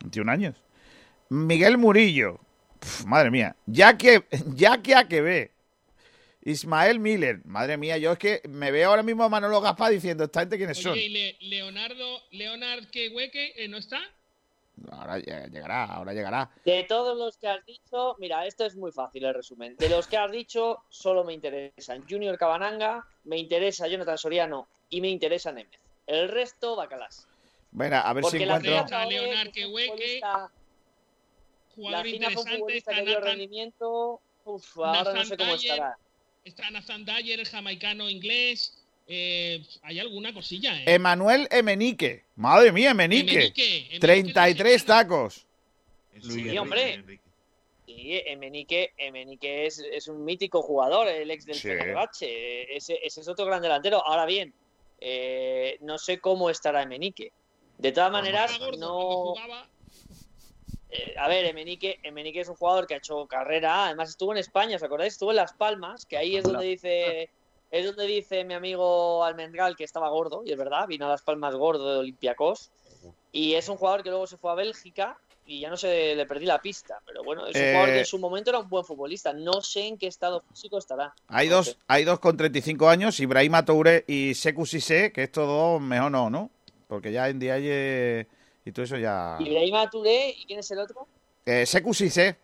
21 0.00 0.30
años. 0.32 0.56
Miguel 1.30 1.78
Murillo. 1.78 2.40
Pf, 2.80 3.06
madre 3.06 3.30
mía. 3.30 3.56
Jackie, 3.66 4.22
Jackie 4.54 4.94
Akebe. 4.94 5.52
Ismael 6.42 6.98
Miller. 7.00 7.40
Madre 7.44 7.76
mía, 7.76 7.98
yo 7.98 8.12
es 8.12 8.18
que 8.18 8.40
me 8.48 8.70
veo 8.70 8.90
ahora 8.90 9.02
mismo 9.02 9.24
a 9.24 9.28
Manolo 9.28 9.60
Gaspar 9.60 9.92
diciendo, 9.92 10.24
¿esta 10.24 10.40
gente 10.40 10.56
quiénes 10.56 10.80
son? 10.80 10.92
Oye, 10.92 11.02
¿y 11.04 11.08
Le- 11.10 11.36
Leonardo, 11.40 12.22
Leonard 12.30 12.86
Kehueque 12.90 13.52
eh, 13.56 13.68
no 13.68 13.76
está? 13.78 14.00
Ahora 14.92 15.18
lle- 15.18 15.50
llegará, 15.50 15.84
ahora 15.84 16.14
llegará. 16.14 16.50
De 16.64 16.84
todos 16.84 17.18
los 17.18 17.36
que 17.36 17.48
has 17.48 17.66
dicho, 17.66 18.14
mira, 18.20 18.46
esto 18.46 18.64
es 18.64 18.76
muy 18.76 18.92
fácil 18.92 19.24
el 19.24 19.34
resumen. 19.34 19.76
De 19.76 19.88
los 19.88 20.06
que 20.06 20.16
has 20.16 20.30
dicho, 20.30 20.84
solo 20.88 21.24
me 21.24 21.34
interesan 21.34 22.04
Junior 22.08 22.38
Cabananga, 22.38 23.04
me 23.24 23.36
interesa 23.38 23.88
Jonathan 23.88 24.16
Soriano 24.16 24.68
y 24.88 25.00
me 25.00 25.08
interesa 25.08 25.50
Nemeth. 25.52 25.80
El 26.06 26.28
resto, 26.28 26.76
bacalás. 26.76 27.26
Bueno, 27.70 27.96
a 27.96 28.12
ver 28.12 28.24
si 28.24 28.30
Porque 28.30 28.46
la 28.46 28.56
encuentro. 28.56 28.86
Traoré, 28.86 29.10
Leonard 29.20 29.50
que 29.52 29.66
La 30.30 30.50
Jugador 31.74 32.06
interesante. 32.06 32.76
Está 32.76 32.94
que 32.94 33.02
dio 33.02 33.14
Nathan, 33.14 33.24
rendimiento. 33.30 34.20
Uf, 34.44 34.78
ahora 34.78 34.92
no 34.92 35.04
Nathan 35.04 35.26
sé 35.26 35.36
cómo 35.36 35.52
Dyer. 35.56 35.70
estará. 35.72 35.98
está 36.44 36.70
Nathan 36.70 37.04
Dyer, 37.04 37.40
el 37.40 37.46
jamaicano 37.46 38.08
inglés. 38.10 38.74
Eh, 39.06 39.64
hay 39.82 40.00
alguna 40.00 40.34
cosilla, 40.34 40.76
¿eh? 40.80 40.84
Emanuel 40.86 41.46
Emenique. 41.50 42.24
Madre 42.36 42.72
mía, 42.72 42.90
Emenique. 42.90 43.30
Emenique, 43.32 43.76
Emenique 43.76 44.00
33 44.00 44.58
es 44.74 44.82
mexicano. 44.82 44.98
tacos. 45.08 45.46
Enrique, 46.14 46.58
hombre. 46.58 47.04
Sí, 47.86 48.22
Emenique, 48.26 48.92
Emenique 48.98 49.66
es, 49.66 49.78
es 49.78 50.08
un 50.08 50.24
mítico 50.24 50.62
jugador, 50.62 51.08
el 51.08 51.30
ex 51.30 51.46
del 51.46 51.54
Sí. 51.54 51.68
Fenerbahce. 51.68 52.76
Ese, 52.76 52.98
ese 53.02 53.20
es 53.22 53.28
otro 53.28 53.46
gran 53.46 53.62
delantero. 53.62 54.04
Ahora 54.06 54.26
bien, 54.26 54.52
eh, 55.00 55.78
no 55.80 55.96
sé 55.96 56.18
cómo 56.18 56.50
estará 56.50 56.82
Emenique. 56.82 57.32
De 57.78 57.92
todas 57.92 58.10
Cuando 58.10 58.30
maneras, 58.30 58.58
no. 58.78 59.34
eh, 60.90 61.14
a 61.18 61.28
ver, 61.28 61.44
Emenique, 61.44 61.98
Emenique 62.02 62.40
es 62.40 62.48
un 62.48 62.56
jugador 62.56 62.86
que 62.86 62.94
ha 62.94 62.98
hecho 62.98 63.26
carrera. 63.26 63.86
Además, 63.86 64.10
estuvo 64.10 64.32
en 64.32 64.38
España, 64.38 64.76
¿os 64.76 64.82
acordáis? 64.82 65.12
Estuvo 65.14 65.30
en 65.30 65.36
Las 65.36 65.52
Palmas, 65.52 66.06
que 66.06 66.16
ahí 66.16 66.36
es 66.36 66.44
donde 66.44 66.66
dice. 66.66 67.30
Es 67.70 67.84
donde 67.84 68.06
dice 68.06 68.44
mi 68.44 68.54
amigo 68.54 69.22
Almendral 69.22 69.76
que 69.76 69.84
estaba 69.84 70.08
gordo, 70.08 70.42
y 70.42 70.50
es 70.52 70.56
verdad, 70.56 70.86
vino 70.88 71.04
a 71.04 71.10
Las 71.10 71.20
Palmas 71.20 71.54
gordo 71.54 71.92
de 71.92 71.98
Olympiacos. 71.98 72.70
Y 73.30 73.54
es 73.54 73.68
un 73.68 73.76
jugador 73.76 74.02
que 74.02 74.08
luego 74.08 74.26
se 74.26 74.38
fue 74.38 74.50
a 74.50 74.54
Bélgica 74.54 75.18
y 75.44 75.60
ya 75.60 75.68
no 75.68 75.76
se 75.76 76.14
le 76.16 76.24
perdí 76.24 76.46
la 76.46 76.60
pista. 76.62 76.98
Pero 77.04 77.22
bueno, 77.24 77.46
es 77.46 77.54
un 77.56 77.62
Eh, 77.62 77.70
jugador 77.72 77.92
que 77.92 77.98
en 78.00 78.06
su 78.06 78.18
momento 78.18 78.48
era 78.50 78.58
un 78.60 78.70
buen 78.70 78.86
futbolista. 78.86 79.34
No 79.34 79.60
sé 79.60 79.86
en 79.86 79.98
qué 79.98 80.06
estado 80.06 80.42
físico 80.48 80.78
estará. 80.78 81.12
Hay 81.26 81.48
No 81.50 81.56
dos, 81.56 81.66
sé. 81.66 81.76
hay 81.88 82.04
dos 82.04 82.20
con 82.20 82.38
35 82.38 82.88
años, 82.88 83.20
Ibrahima 83.20 83.66
Toure 83.66 84.04
y 84.08 84.34
Seku 84.34 84.64
Sise, 84.64 85.12
que 85.12 85.24
estos 85.24 85.46
dos 85.46 85.78
mejor 85.78 86.10
no, 86.10 86.30
¿no? 86.30 86.50
Porque 86.88 87.12
ya 87.12 87.28
en 87.28 87.38
día 87.38 87.58
y 88.64 88.72
todo 88.72 88.84
eso 88.84 88.96
ya... 88.96 89.36
Ibrahima 89.38 89.88
Touré, 89.88 90.30
¿y 90.30 90.44
quién 90.46 90.58
es 90.58 90.70
el 90.72 90.80
otro? 90.80 91.06
Eh, 91.46 91.64
Seku 91.64 91.94
Sise. 91.94 92.36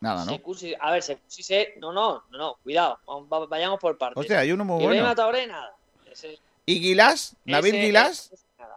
Nada, 0.00 0.24
¿no? 0.24 0.38
Cissé. 0.54 0.76
A 0.78 0.92
ver, 0.92 1.02
Sekou 1.02 1.24
Cissé, 1.28 1.74
no, 1.78 1.92
no, 1.92 2.22
no, 2.30 2.38
no, 2.38 2.54
cuidado, 2.62 3.00
vayamos 3.48 3.80
por 3.80 3.96
partes. 3.96 4.20
Hostia, 4.20 4.38
hay 4.40 4.52
uno 4.52 4.64
muy 4.64 4.82
Ibrahima 4.82 5.02
bueno. 5.06 5.14
Traoré, 5.14 5.46
nada. 5.46 5.74
Ese- 6.10 6.38
¿Y 6.66 6.80
Gilas? 6.80 7.36
¿Nabil 7.44 7.74
ese 7.74 7.82
nada. 8.58 8.76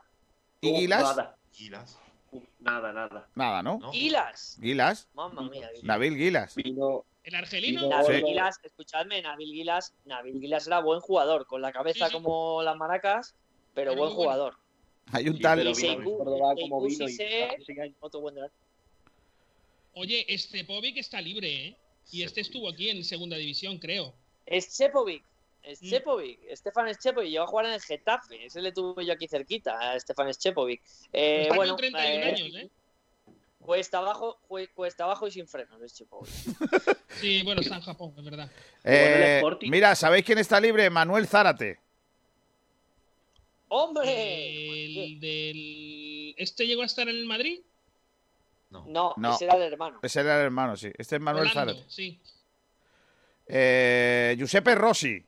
¿Y 0.62 0.72
Uf, 0.72 0.78
Gilas? 0.80 1.04
Nada, 2.60 2.92
nada, 2.92 2.94
nada. 2.94 3.28
Nada, 3.36 3.64
¿no? 3.64 3.80
¿no? 3.80 3.92
Gilas. 3.92 4.58
Gilas. 4.62 5.08
Mamma 5.14 5.42
mía. 5.44 5.70
Nabil 5.84 6.16
Gilas. 6.16 6.56
Vino, 6.56 7.04
El 7.30 7.36
argelino. 7.36 7.88
Nabil 7.88 8.22
Sí. 8.22 8.26
Gilas, 8.26 8.60
escuchadme, 8.64 9.22
Nabil 9.22 9.54
Gilas, 9.54 9.94
Nabil 10.06 10.40
Gilas 10.40 10.66
era 10.66 10.80
buen 10.80 11.00
jugador, 11.00 11.46
con 11.46 11.62
la 11.62 11.72
cabeza 11.72 12.06
Sí, 12.08 12.12
sí. 12.12 12.14
como 12.14 12.64
las 12.64 12.76
maracas, 12.76 13.36
pero 13.76 13.92
Pero 13.92 14.02
buen 14.02 14.14
jugador. 14.16 14.56
Hay 15.12 15.30
un 15.30 15.40
tal... 15.40 15.60
delantero. 15.60 16.02
Oye, 19.94 20.26
Stepovic 20.38 20.98
está 20.98 21.22
libre, 21.22 21.68
¿eh? 21.68 21.78
Y 22.12 22.24
este 22.24 22.42
estuvo 22.42 22.68
aquí 22.68 22.90
en 22.90 23.04
segunda 23.04 23.38
división, 23.38 23.78
creo. 23.78 24.14
Schepovic. 24.48 25.24
Mm. 25.64 25.86
Schepovic, 25.86 26.40
Stefan 26.56 26.94
Schepovic, 26.96 27.30
llegó 27.30 27.44
a 27.44 27.48
jugar 27.48 27.66
en 27.68 27.74
el 27.74 27.82
Getafe, 27.82 28.46
ese 28.46 28.62
le 28.62 28.72
tuve 28.72 29.06
yo 29.06 29.14
aquí 29.14 29.28
cerquita, 29.28 29.92
a 29.92 30.00
Stefan 30.00 30.34
Schepovic. 30.34 30.82
Eh, 31.14 31.44
Está 31.44 31.56
bueno, 31.56 31.74
con 31.74 31.82
31 31.82 32.08
eh, 32.08 32.24
años, 32.24 32.56
¿eh? 32.56 32.70
Cuesta 33.70 34.00
abajo, 34.00 34.40
cue- 34.50 34.72
cuesta 34.74 35.04
abajo 35.04 35.28
y 35.28 35.32
sin 35.32 35.48
frenos, 35.48 35.80
Schepovic. 35.91 36.32
Sí, 37.22 37.44
bueno, 37.44 37.62
está 37.62 37.76
en 37.76 37.82
Japón, 37.82 38.16
es 38.18 38.24
verdad. 38.24 38.50
Eh, 38.84 39.44
mira, 39.70 39.94
¿sabéis 39.96 40.26
quién 40.26 40.40
está 40.40 40.60
libre? 40.60 40.90
Manuel 40.90 41.28
Zárate. 41.28 41.80
¡Hombre! 43.68 44.86
El 44.86 45.20
del. 45.20 46.34
¿Este 46.36 46.66
llegó 46.66 46.82
a 46.82 46.86
estar 46.88 47.08
en 47.08 47.16
el 47.16 47.26
Madrid? 47.28 47.60
No. 48.72 48.86
No, 48.88 49.14
No. 49.18 49.36
ese 49.36 49.46
era 49.46 49.56
el 49.58 49.62
hermano. 49.62 50.00
Ese 50.02 50.22
era 50.22 50.40
el 50.40 50.46
hermano, 50.46 50.76
sí. 50.76 50.91
Este 50.98 51.18
es 51.18 51.22
Manuel 51.22 51.52
Zárate. 51.52 51.84
Sí. 51.88 52.20
Eh, 53.46 54.34
Giuseppe 54.36 54.74
Rossi. 54.74 55.24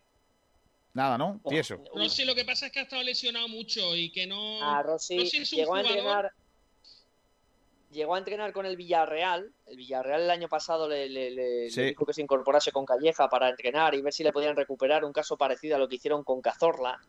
Nada, 0.95 1.15
¿no? 1.15 1.39
Tieso. 1.47 1.84
Rossi 1.93 2.26
lo 2.26 2.34
que 2.34 2.43
pasa 2.43 2.65
es 2.65 2.72
que 2.72 2.80
ha 2.80 2.84
estado 2.84 3.03
lesionado 3.03 3.47
mucho 3.47 3.95
y 3.95 4.11
que 4.11 4.26
no. 4.26 4.63
Ah, 4.63 4.81
Rossi, 4.81 5.19
Rossi 5.19 5.38
es 5.43 5.51
un 5.53 5.59
llegó 5.59 5.76
a 5.76 5.81
entrenar. 5.81 6.31
Llegó 7.91 8.15
a 8.15 8.18
entrenar 8.19 8.53
con 8.53 8.65
el 8.65 8.77
Villarreal. 8.77 9.51
El 9.65 9.77
Villarreal 9.77 10.22
el 10.22 10.30
año 10.31 10.47
pasado 10.47 10.88
le, 10.88 11.09
le- 11.09 11.30
le- 11.31 11.63
le 11.65 11.69
Sí. 11.69 11.81
dijo 11.84 12.05
que 12.05 12.13
se 12.13 12.22
incorporase 12.22 12.72
con 12.72 12.85
Calleja 12.85 13.30
para 13.30 13.49
entrenar 13.49 13.93
y 13.95 14.01
ver 14.01 14.13
si 14.13 14.23
le 14.23 14.31
podían 14.31 14.55
recuperar 14.55 15.03
un 15.03 15.11
caso 15.11 15.38
parecido 15.38 15.76
a 15.76 15.80
lo 15.80 15.89
que 15.89 15.95
hicieron 15.95 16.23
con 16.23 16.41
Cazorla. 16.41 16.99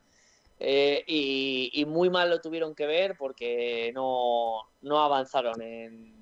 Eh, 0.59 1.02
y, 1.06 1.70
y 1.72 1.84
muy 1.86 2.10
mal 2.10 2.30
lo 2.30 2.40
tuvieron 2.40 2.74
que 2.74 2.86
ver 2.86 3.16
porque 3.16 3.90
no, 3.94 4.62
no 4.82 5.00
avanzaron 5.02 5.60
en, 5.62 6.12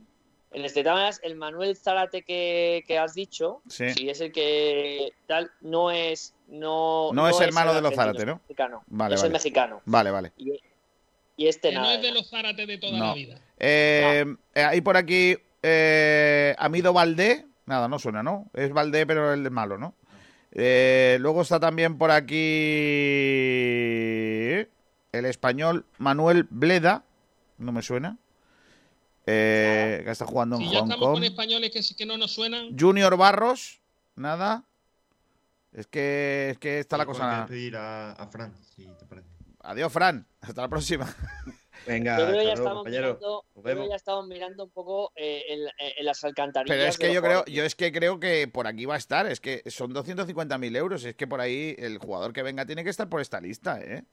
en 0.52 0.64
este 0.64 0.82
tema. 0.82 1.10
El 1.22 1.36
Manuel 1.36 1.76
Zárate 1.76 2.22
que, 2.22 2.84
que 2.86 2.98
has 2.98 3.14
dicho, 3.14 3.62
Sí. 3.68 3.90
si 3.90 4.10
es 4.10 4.20
el 4.20 4.30
que 4.32 5.12
tal, 5.26 5.50
no 5.60 5.90
es. 5.90 6.34
No, 6.48 7.10
No 7.12 7.28
es 7.28 7.40
hermano 7.40 7.70
el 7.70 7.76
de 7.76 7.82
los 7.82 7.94
Zárate, 7.94 8.26
¿no? 8.26 8.32
es 8.34 8.40
mexicano. 8.42 8.82
Vale, 8.88 9.14
es 9.14 9.20
vale. 9.20 9.26
el 9.28 9.32
mexicano. 9.32 9.82
Vale, 9.86 10.10
vale. 10.10 10.32
Y, 10.36 10.60
y 11.36 11.46
este 11.48 11.68
que 11.70 11.74
no 11.76 11.82
nada. 11.82 11.94
es 11.94 12.02
de 12.02 12.12
los 12.12 12.28
Zárate 12.28 12.66
de 12.66 12.76
toda 12.78 12.98
No. 12.98 13.06
la 13.06 13.14
vida. 13.14 13.40
Eh, 13.60 14.24
eh, 14.54 14.62
hay 14.62 14.80
por 14.80 14.96
aquí 14.96 15.36
eh, 15.62 16.54
Amido 16.58 16.92
Valdé. 16.92 17.46
Nada, 17.66 17.86
no 17.88 17.98
suena, 17.98 18.22
¿no? 18.22 18.50
Es 18.54 18.72
Valdé, 18.72 19.06
pero 19.06 19.32
el 19.32 19.48
malo, 19.50 19.78
¿no? 19.78 19.94
Eh, 20.52 21.18
luego 21.20 21.42
está 21.42 21.60
también 21.60 21.96
por 21.98 22.10
aquí 22.10 22.36
el 25.12 25.24
español 25.26 25.86
Manuel 25.98 26.46
Bleda. 26.50 27.04
No 27.58 27.72
me 27.72 27.82
suena. 27.82 28.16
Eh, 29.26 30.00
que 30.04 30.10
está 30.10 30.26
jugando 30.26 30.56
en 30.56 30.62
Si 30.62 30.70
ya 30.72 30.80
Hong 30.80 30.88
estamos 30.88 31.06
Kong. 31.06 31.14
con 31.14 31.24
españoles 31.24 31.70
que, 31.70 31.82
sí 31.82 31.94
que 31.94 32.06
no 32.06 32.16
nos 32.16 32.32
suenan. 32.32 32.76
Junior 32.78 33.16
Barros. 33.16 33.80
Nada. 34.16 34.64
Es 35.72 35.86
que, 35.86 36.48
es 36.52 36.58
que 36.58 36.80
está 36.80 36.96
la 36.96 37.06
cosa. 37.06 37.46
pedir 37.46 37.76
a, 37.76 38.12
a 38.12 38.26
Fran, 38.26 38.52
si 38.74 38.86
te 38.86 39.04
parece. 39.06 39.28
Adiós, 39.60 39.92
Fran. 39.92 40.26
Hasta 40.40 40.62
la 40.62 40.68
próxima. 40.68 41.14
Venga, 41.86 42.18
Yo 42.18 42.26
creo 42.26 42.38
que 42.40 42.46
ya 42.46 42.52
estamos 42.52 42.84
mirando, 42.84 43.08
Nos 43.12 43.18
creo 43.18 43.44
que 43.54 43.60
vemos. 43.62 43.88
ya 43.88 43.96
estamos 43.96 44.26
mirando 44.26 44.64
un 44.64 44.70
poco 44.70 45.12
eh, 45.16 45.42
en, 45.48 45.60
en 45.98 46.04
las 46.06 46.22
alcantarillas. 46.24 46.76
Pero 46.76 46.88
es 46.88 46.98
que 46.98 47.12
yo 47.14 47.22
creo, 47.22 47.44
yo 47.46 47.64
es 47.64 47.74
que 47.74 47.90
creo 47.92 48.20
que 48.20 48.46
por 48.48 48.66
aquí 48.66 48.84
va 48.84 48.94
a 48.94 48.98
estar. 48.98 49.26
Es 49.26 49.40
que 49.40 49.62
son 49.70 49.92
250.000 49.94 50.76
euros. 50.76 51.04
Es 51.04 51.14
que 51.16 51.26
por 51.26 51.40
ahí 51.40 51.74
el 51.78 51.98
jugador 51.98 52.32
que 52.32 52.42
venga 52.42 52.66
tiene 52.66 52.84
que 52.84 52.90
estar 52.90 53.08
por 53.08 53.20
esta 53.20 53.40
lista, 53.40 53.80
¿eh? 53.80 54.04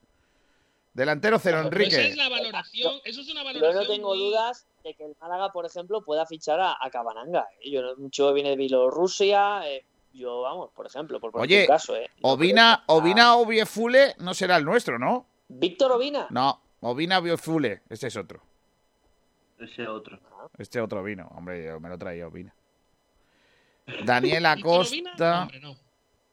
Delantero 0.93 1.37
Cero 1.37 1.57
Pero 1.69 1.83
esa 1.83 1.95
Enrique. 1.97 2.09
es 2.09 2.17
la 2.17 2.29
valoración. 2.29 2.93
Eso 3.05 3.21
es 3.21 3.29
una 3.29 3.41
Yo 3.41 3.45
valoración. 3.45 3.83
no 3.83 3.87
tengo 3.87 4.07
muy- 4.09 4.17
dudas 4.19 4.65
de 4.83 4.93
que 4.95 5.05
el 5.05 5.15
Málaga, 5.21 5.51
por 5.51 5.65
ejemplo, 5.65 6.01
pueda 6.03 6.25
fichar 6.25 6.59
a, 6.59 6.75
a 6.81 6.89
Cabananga. 6.89 7.47
¿eh? 7.61 7.69
Yo, 7.69 7.81
no- 7.83 7.95
mucho 7.97 8.33
viene 8.33 8.49
de 8.51 8.55
Bielorrusia. 8.55 9.61
eh, 9.69 9.85
yo, 10.13 10.41
vamos, 10.41 10.71
por 10.75 10.87
ejemplo, 10.87 11.19
por 11.19 11.31
poner 11.31 11.43
Oye, 11.45 11.67
caso. 11.67 11.95
¿eh? 11.95 12.09
No 12.23 12.29
Ovina, 12.29 12.83
que- 12.87 12.93
Ovina 12.93 13.35
Obiefule 13.35 14.15
no 14.17 14.33
será 14.33 14.55
el 14.57 14.65
nuestro, 14.65 14.97
¿no? 14.97 15.27
Víctor 15.49 15.91
Ovina. 15.91 16.25
No, 16.31 16.59
Ovina 16.81 17.19
Obiefule. 17.19 17.81
Este 17.89 18.07
es 18.07 18.15
otro. 18.15 18.41
ese 19.59 19.87
otro. 19.87 20.19
Este 20.57 20.79
otro 20.79 21.03
vino. 21.03 21.27
Hombre, 21.35 21.65
yo 21.65 21.79
me 21.79 21.89
lo 21.89 21.97
traía 21.97 22.27
Ovina. 22.27 22.53
Daniel 24.05 24.45
Acosta, 24.45 25.47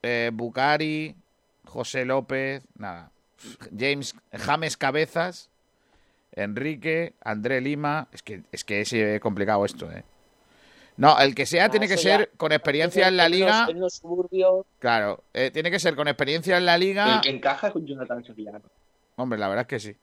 eh, 0.03 0.31
Bucari, 0.33 1.15
José 1.65 2.05
López, 2.05 2.63
nada. 2.77 3.11
James 3.77 4.15
James 4.33 4.77
Cabezas, 4.77 5.51
Enrique, 6.33 7.15
André 7.23 7.61
Lima. 7.61 8.09
Es 8.13 8.23
que 8.23 8.43
es 8.53 8.65
que 8.65 8.81
es 8.81 9.21
complicado 9.21 9.65
esto, 9.65 9.91
¿eh? 9.91 10.05
No, 10.97 11.19
el 11.19 11.35
que 11.35 11.45
sea 11.45 11.65
Ah, 11.65 11.69
tiene 11.71 11.89
que 11.89 11.97
ser 11.97 12.31
ya. 12.31 12.37
con 12.37 12.53
experiencia 12.53 13.09
en 13.09 13.17
la 13.17 13.29
los- 13.29 13.39
liga. 13.39 13.67
En 13.69 13.81
los 13.81 13.95
suburbios. 13.95 14.65
Claro, 14.79 15.25
eh, 15.33 15.51
tiene 15.53 15.71
que 15.71 15.81
ser 15.81 15.97
con 15.97 16.07
experiencia 16.07 16.57
en 16.57 16.67
la 16.67 16.79
liga. 16.79 17.17
El 17.17 17.21
que 17.21 17.31
encaja 17.31 17.73
con 17.73 17.85
Jonathan 17.85 18.23
Soriano. 18.25 18.61
Hombre, 19.17 19.39
la 19.39 19.49
verdad 19.49 19.63
es 19.63 19.69
que 19.69 19.81
sí. 19.81 19.97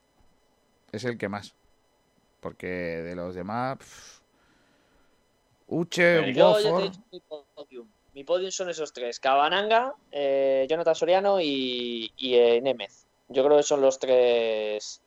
Es 0.91 1.03
el 1.05 1.17
que 1.17 1.29
más. 1.29 1.55
Porque 2.39 2.67
de 2.67 3.15
los 3.15 3.35
demás. 3.35 3.77
pff. 3.77 4.21
Uche, 5.67 6.33
Yo 6.33 6.53
ya 6.53 6.61
te 6.61 6.67
he 6.67 6.71
Wofford. 6.71 6.83
dicho 6.83 7.01
mi 7.11 7.19
podium. 7.55 7.87
Mi 8.13 8.23
podium 8.23 8.51
son 8.51 8.69
esos 8.69 8.91
tres: 8.91 9.19
Cabananga, 9.19 9.95
eh, 10.11 10.65
Jonathan 10.69 10.95
Soriano 10.95 11.39
y, 11.39 12.11
y 12.17 12.35
eh. 12.35 12.61
Yo 13.29 13.45
creo 13.45 13.57
que 13.57 13.63
son 13.63 13.79
los 13.81 13.97
tres. 13.99 15.01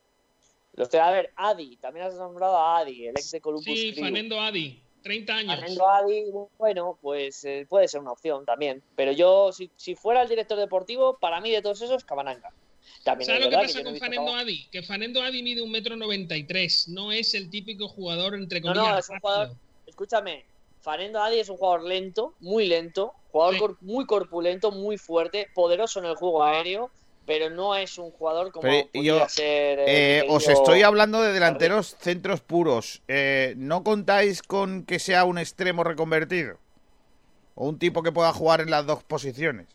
Los 0.75 0.89
tres. 0.89 1.03
A 1.03 1.11
ver, 1.11 1.33
Adi, 1.37 1.77
también 1.77 2.07
has 2.07 2.15
nombrado 2.15 2.57
a 2.57 2.79
Adi, 2.79 3.07
el 3.07 3.11
ex 3.11 3.31
de 3.31 3.41
Columbus 3.41 3.65
Sí, 3.65 3.93
Crew. 3.93 4.05
Fanendo 4.05 4.41
Adi. 4.41 4.81
30 5.03 5.35
años. 5.35 5.55
Fernando 5.57 5.87
Adi, 5.91 6.25
bueno, 6.57 6.99
pues 7.03 7.45
eh, 7.45 7.67
puede 7.69 7.89
ser 7.89 8.01
una 8.01 8.13
opción 8.13 8.47
también. 8.47 8.83
Pero 8.97 9.13
yo, 9.13 9.53
si, 9.53 9.71
si 9.77 9.95
fuera 9.95 10.23
el 10.23 10.31
director 10.31 10.59
deportivo, 10.59 11.19
para 11.19 11.43
mí 11.43 11.51
de 11.51 11.61
todos 11.61 11.83
esos, 11.83 12.05
Cabananga. 12.05 12.51
También 13.03 13.27
¿Sabes 13.27 13.41
es 13.41 13.45
lo 13.47 13.51
que 13.51 13.57
pasa 13.67 13.79
no 13.83 13.91
con 13.91 13.99
Fanendo. 13.99 14.35
Adi? 14.35 14.67
Que 14.73 14.83
Fanendo 14.83 15.23
Adi 15.23 15.43
mide 15.43 15.63
un 15.63 15.71
metro 15.71 15.97
noventa 15.97 16.37
y 16.37 16.45
tres. 16.45 16.89
No 16.89 17.13
es 17.13 17.35
el 17.35 17.51
típico 17.51 17.89
jugador, 17.89 18.35
entre 18.35 18.61
No, 18.61 18.69
comillas, 18.73 18.93
no, 18.93 18.99
es 18.99 19.09
un 19.11 19.21
jugador- 19.21 19.51
Escúchame, 19.87 20.45
Fanendo 20.81 21.23
Adi 21.23 21.39
es 21.41 21.49
un 21.49 21.57
jugador 21.59 21.85
lento, 21.85 22.35
muy 22.41 22.67
lento, 22.67 23.13
jugador 23.31 23.55
Sí. 23.55 23.61
cor- 23.61 23.77
muy 23.83 24.07
corpulento, 24.07 24.71
muy 24.71 24.97
fuerte, 24.99 25.49
poderoso 25.55 25.99
en 26.01 26.07
el 26.07 26.15
juego 26.17 26.43
aéreo, 26.45 26.91
pero 27.27 27.49
no 27.51 27.75
es 27.75 27.97
un 27.99 28.11
jugador 28.11 28.53
como 28.53 28.63
Pero 28.63 28.87
podría 28.93 29.03
yo, 29.21 29.29
ser. 29.29 29.79
Eh, 29.87 30.25
mi 30.29 30.35
os 30.35 30.47
estoy 30.49 30.83
hablando 30.83 31.23
de 31.23 31.33
delanteros 31.33 31.97
centros 32.01 32.41
puros. 32.43 33.03
Eh, 33.09 33.55
¿No 33.57 33.83
contáis 33.85 34.43
con 34.43 34.85
que 34.85 34.99
sea 34.99 35.25
un 35.25 35.39
extremo 35.39 35.85
reconvertido? 35.85 36.59
O 37.55 37.69
un 37.69 37.79
tipo 37.79 38.03
que 38.03 38.13
pueda 38.13 38.33
jugar 38.33 38.61
en 38.61 38.71
las 38.71 38.85
dos 38.87 39.05
posiciones. 39.05 39.67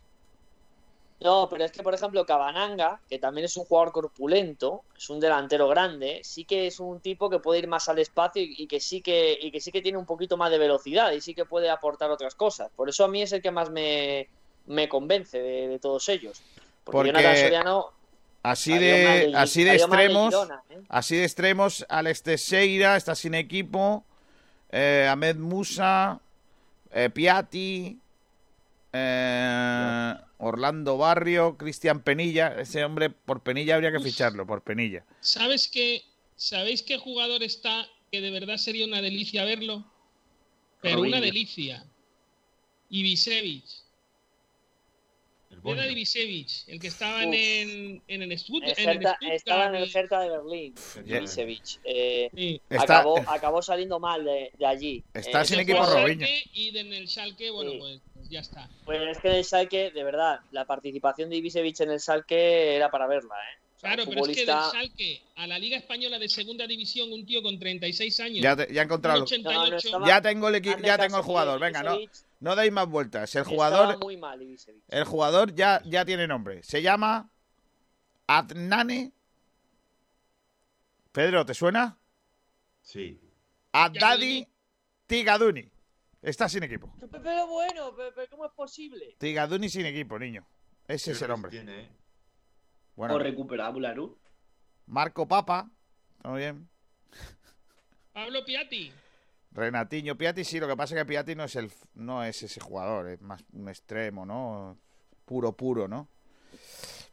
No, 1.21 1.49
pero 1.49 1.65
es 1.65 1.71
que, 1.71 1.83
por 1.83 1.93
ejemplo, 1.93 2.25
Cabananga, 2.25 3.01
que 3.09 3.19
también 3.19 3.45
es 3.45 3.57
un 3.57 3.65
jugador 3.65 3.91
corpulento, 3.91 4.83
es 4.97 5.09
un 5.09 5.19
delantero 5.19 5.67
grande, 5.67 6.21
sí 6.23 6.45
que 6.45 6.67
es 6.67 6.79
un 6.79 7.01
tipo 7.01 7.29
que 7.29 7.39
puede 7.39 7.59
ir 7.59 7.67
más 7.67 7.89
al 7.89 7.99
espacio 7.99 8.41
y, 8.41 8.55
y 8.57 8.67
que 8.67 8.79
sí 8.79 9.01
que 9.01 9.37
y 9.39 9.51
que 9.51 9.59
sí 9.59 9.71
que 9.71 9.81
tiene 9.81 9.97
un 9.97 10.05
poquito 10.05 10.37
más 10.37 10.49
de 10.49 10.57
velocidad 10.57 11.11
y 11.11 11.19
sí 11.19 11.35
que 11.35 11.43
puede 11.45 11.69
aportar 11.69 12.09
otras 12.09 12.35
cosas. 12.35 12.71
Por 12.75 12.87
eso 12.87 13.03
a 13.03 13.09
mí 13.09 13.21
es 13.21 13.33
el 13.33 13.41
que 13.41 13.51
más 13.51 13.69
me, 13.69 14.29
me 14.67 14.87
convence 14.87 15.39
de, 15.39 15.67
de 15.67 15.79
todos 15.79 16.07
ellos. 16.07 16.41
Porque, 16.85 17.11
Porque 17.11 17.37
Soriano 17.37 17.99
Así 18.41 18.77
de, 18.77 19.33
así 19.35 19.65
de 19.65 19.75
extremos, 19.75 20.29
Girona, 20.29 20.63
¿eh? 20.69 20.79
así 20.87 21.17
de 21.17 21.25
extremos, 21.25 21.85
Alex 21.89 22.23
Teixeira 22.23 22.95
está 22.95 23.13
sin 23.13 23.33
equipo, 23.33 24.05
eh, 24.71 25.07
Ahmed 25.09 25.35
Musa, 25.35 26.21
eh, 26.91 27.09
Piatti, 27.09 27.99
eh, 28.93 30.13
Orlando 30.37 30.97
Barrio, 30.97 31.57
Cristian 31.57 32.01
Penilla. 32.01 32.55
Ese 32.59 32.83
hombre, 32.83 33.09
por 33.09 33.41
Penilla 33.43 33.75
habría 33.75 33.91
que 33.91 33.99
ficharlo, 33.99 34.45
por 34.47 34.61
Penilla. 34.63 35.05
¿Sabes 35.21 35.67
qué? 35.67 36.03
¿Sabéis 36.35 36.83
qué 36.83 36.97
jugador 36.97 37.43
está 37.43 37.85
que 38.11 38.21
de 38.21 38.31
verdad 38.31 38.57
sería 38.57 38.85
una 38.85 39.01
delicia 39.01 39.43
verlo? 39.45 39.85
Pero 40.81 40.97
Robinho. 40.97 41.17
una 41.17 41.25
delicia. 41.25 41.85
Ibisevic. 42.89 43.65
El 45.51 45.71
Era. 45.77 45.87
Ibisevic, 45.91 46.49
el 46.67 46.79
que 46.79 46.87
estaba 46.87 47.23
en, 47.23 47.33
en 47.33 48.03
en 48.07 48.21
el 48.21 48.31
Hertha- 48.31 48.37
Stuttgart 48.37 49.17
estaba 49.33 49.65
en 49.65 49.75
el 49.75 49.89
y- 49.89 49.91
Hertha 49.93 50.19
de 50.21 50.29
Berlín. 50.29 50.75
Ibisevic. 51.05 51.63
Eh, 51.83 52.29
sí. 52.33 52.61
Acabó, 52.69 53.17
acabó 53.27 53.61
saliendo 53.61 53.99
mal 53.99 54.23
de, 54.23 54.51
de 54.57 54.65
allí. 54.65 55.03
Está 55.13 55.41
Eh, 55.41 55.45
sin 55.45 55.59
equipo 55.59 55.83
Robinho. 55.85 56.25
Y 56.53 56.77
en 56.77 56.93
el 56.93 57.07
Schalke, 57.09 57.49
bueno, 57.51 57.71
Sí. 57.71 57.77
pues 57.79 58.01
ya 58.29 58.39
está. 58.41 58.69
Pues 58.85 59.01
es 59.01 59.17
que 59.19 59.29
en 59.29 59.35
el 59.35 59.43
Schalke, 59.45 59.91
de 59.91 60.03
verdad, 60.03 60.39
la 60.51 60.65
participación 60.65 61.29
de 61.29 61.37
Ibisevic 61.37 61.79
en 61.81 61.91
el 61.91 61.99
Schalke 61.99 62.75
era 62.75 62.89
para 62.91 63.07
verla, 63.07 63.35
¿eh? 63.35 63.57
O 63.75 63.79
sea, 63.79 63.93
Claro, 63.95 64.09
pero 64.09 64.25
es 64.25 64.35
que 64.37 64.45
del 64.45 64.55
Schalke 64.55 65.21
a 65.37 65.47
la 65.47 65.57
Liga 65.57 65.77
Española 65.77 66.19
de 66.19 66.27
Segunda 66.27 66.67
División, 66.67 67.11
un 67.13 67.25
tío 67.25 67.41
con 67.41 67.57
36 67.57 68.19
años, 68.19 68.43
ya, 68.43 68.55
te- 68.55 68.73
ya 68.73 68.81
he 68.81 68.85
encontrado. 68.85 69.19
un 69.19 69.23
88, 69.23 69.63
No, 69.65 69.69
no 69.71 69.77
estaba- 69.77 70.07
Ya 70.07 70.21
tengo 70.21 70.49
el 70.49 70.55
equipo, 70.55 70.79
ya 70.79 70.97
tengo 70.97 71.17
el 71.17 71.23
jugador. 71.23 71.59
Venga, 71.61 71.81
no, 71.83 71.97
no 72.41 72.55
deis 72.57 72.71
más 72.73 72.87
vueltas. 72.89 73.33
El 73.35 73.43
jugador, 73.45 73.97
muy 73.99 74.17
mal, 74.17 74.39
el 74.89 75.03
jugador 75.05 75.55
ya, 75.55 75.81
ya 75.85 76.03
tiene 76.03 76.27
nombre. 76.27 76.61
Se 76.63 76.81
llama 76.81 77.29
Adnane. 78.27 79.13
Pedro, 81.11 81.45
¿te 81.45 81.53
suena? 81.53 81.97
Sí. 82.81 83.19
Adadi 83.71 84.47
Tigaduni. 85.07 85.69
Está 86.21 86.49
sin 86.49 86.63
equipo. 86.63 86.93
Pero 86.99 87.47
bueno, 87.47 87.93
pero, 87.95 88.11
pero 88.13 88.27
¿cómo 88.29 88.45
es 88.45 88.51
posible? 88.51 89.15
Tigaduni 89.17 89.69
sin 89.69 89.85
equipo, 89.85 90.19
niño. 90.19 90.45
Ese 90.87 91.11
es 91.11 91.21
el 91.21 91.31
hombre. 91.31 91.51
tiene, 91.51 91.81
¿eh? 91.81 91.89
Bueno, 92.95 93.15
O 93.15 93.19
recuperamos 93.19 93.81
la 93.81 93.93
luz. 93.93 94.11
Marco 94.87 95.27
Papa. 95.27 95.69
Muy 96.23 96.39
bien. 96.39 96.67
Pablo 98.11 98.43
Piatti. 98.43 98.91
Renatiño 99.51 100.17
Piatti, 100.17 100.43
sí, 100.43 100.59
lo 100.59 100.67
que 100.67 100.75
pasa 100.75 100.93
es 100.95 101.01
que 101.01 101.05
Piatti 101.05 101.35
no 101.35 101.43
es 101.45 101.55
el 101.55 101.71
no 101.95 102.23
es 102.23 102.43
ese 102.43 102.59
jugador, 102.59 103.07
es 103.09 103.21
más 103.21 103.41
un 103.53 103.67
extremo, 103.69 104.25
¿no? 104.25 104.77
Puro, 105.25 105.55
puro, 105.55 105.87
¿no? 105.87 106.07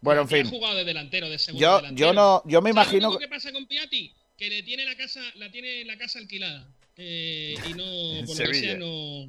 Bueno, 0.00 0.22
en 0.22 0.26
Ha 0.26 0.30
fin. 0.30 0.50
jugado 0.50 0.74
de 0.76 0.84
delantero, 0.84 1.28
de 1.30 1.38
segundo 1.38 1.62
Yo, 1.66 1.76
delantero. 1.76 2.08
yo 2.08 2.12
no, 2.12 2.42
yo 2.44 2.60
me 2.60 2.72
¿Sabes 2.72 2.92
lo 2.92 2.98
imagino 2.98 3.18
que 3.18 3.28
pasa 3.28 3.52
con 3.52 3.66
Piatti? 3.66 4.14
Que 4.36 4.50
le 4.50 4.62
tiene 4.62 4.84
la 4.84 4.96
casa, 4.96 5.20
la 5.36 5.50
tiene 5.50 5.84
la 5.86 5.96
casa 5.96 6.18
alquilada. 6.18 6.68
Eh, 6.96 7.54
y 7.68 7.74
no, 7.74 7.84
En 8.16 8.26
por 8.26 8.36
lo 8.38 8.44
que 8.46 8.54
Sevilla. 8.54 8.70
sea, 8.70 8.78
no. 8.78 9.28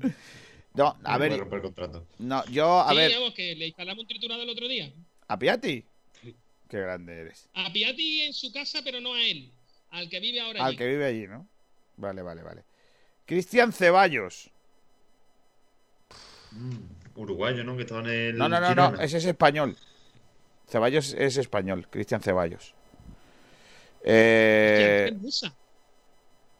No, 0.73 0.95
a 1.03 1.17
ver, 1.17 1.37
romper 1.39 1.61
contrato. 1.61 2.05
no, 2.19 2.45
yo, 2.45 2.79
a 2.81 2.89
sí, 2.91 2.95
ver, 2.97 3.11
vamos, 3.13 3.33
que 3.33 3.55
le 3.55 3.67
instalamos 3.67 4.01
un 4.03 4.07
triturado 4.07 4.43
el 4.43 4.49
otro 4.49 4.67
día. 4.67 4.91
¿a 5.27 5.37
Piatti? 5.39 5.83
Qué 6.69 6.79
grande 6.79 7.19
eres. 7.21 7.49
A 7.53 7.71
Piatti 7.73 8.21
en 8.21 8.33
su 8.33 8.51
casa, 8.51 8.81
pero 8.83 9.01
no 9.01 9.13
a 9.13 9.21
él. 9.23 9.49
Al 9.89 10.09
que 10.09 10.19
vive 10.19 10.39
ahora 10.41 10.59
Al 10.61 10.67
allí. 10.67 10.77
que 10.77 10.85
vive 10.87 11.05
allí, 11.05 11.27
¿no? 11.27 11.47
Vale, 11.95 12.21
vale, 12.21 12.43
vale. 12.43 12.63
Cristian 13.25 13.73
Ceballos. 13.73 14.49
Mm, 16.51 16.77
uruguayo, 17.15 17.63
¿no? 17.63 17.75
Que 17.75 17.81
estaba 17.83 18.01
en 18.01 18.07
el. 18.07 18.37
No, 18.37 18.47
no, 18.47 18.59
no, 18.59 18.75
no, 18.75 19.01
ese 19.01 19.17
es 19.17 19.25
español. 19.25 19.75
Ceballos 20.69 21.13
es 21.17 21.37
español, 21.37 21.87
Cristian 21.89 22.21
Ceballos. 22.21 22.73
Eh, 24.03 25.07
Ahmed 25.09 25.21
Musa. 25.21 25.55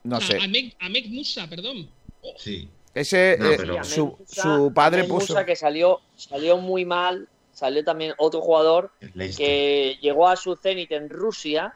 No 0.08 0.22
sea, 0.22 0.38
sé. 0.40 0.44
Ahmed, 0.44 0.74
Ahmed 0.80 1.06
Musa, 1.10 1.48
perdón. 1.48 1.90
Sí. 2.38 2.70
Ese, 2.94 3.38
No, 3.40 3.52
eh, 3.52 3.58
pero- 3.58 3.84
su, 3.84 4.18
su 4.28 4.72
padre 4.74 5.02
Ahmed 5.02 5.10
puso. 5.10 5.34
Musa, 5.34 5.46
que 5.46 5.56
salió, 5.56 6.02
salió 6.16 6.58
muy 6.58 6.86
mal. 6.86 7.28
Salió 7.54 7.84
también 7.84 8.14
otro 8.20 8.40
jugador 8.42 8.92
que 9.36 9.98
llegó 10.02 10.28
a 10.28 10.36
su 10.36 10.56
cenit 10.56 10.92
en 10.92 11.10
Rusia 11.10 11.74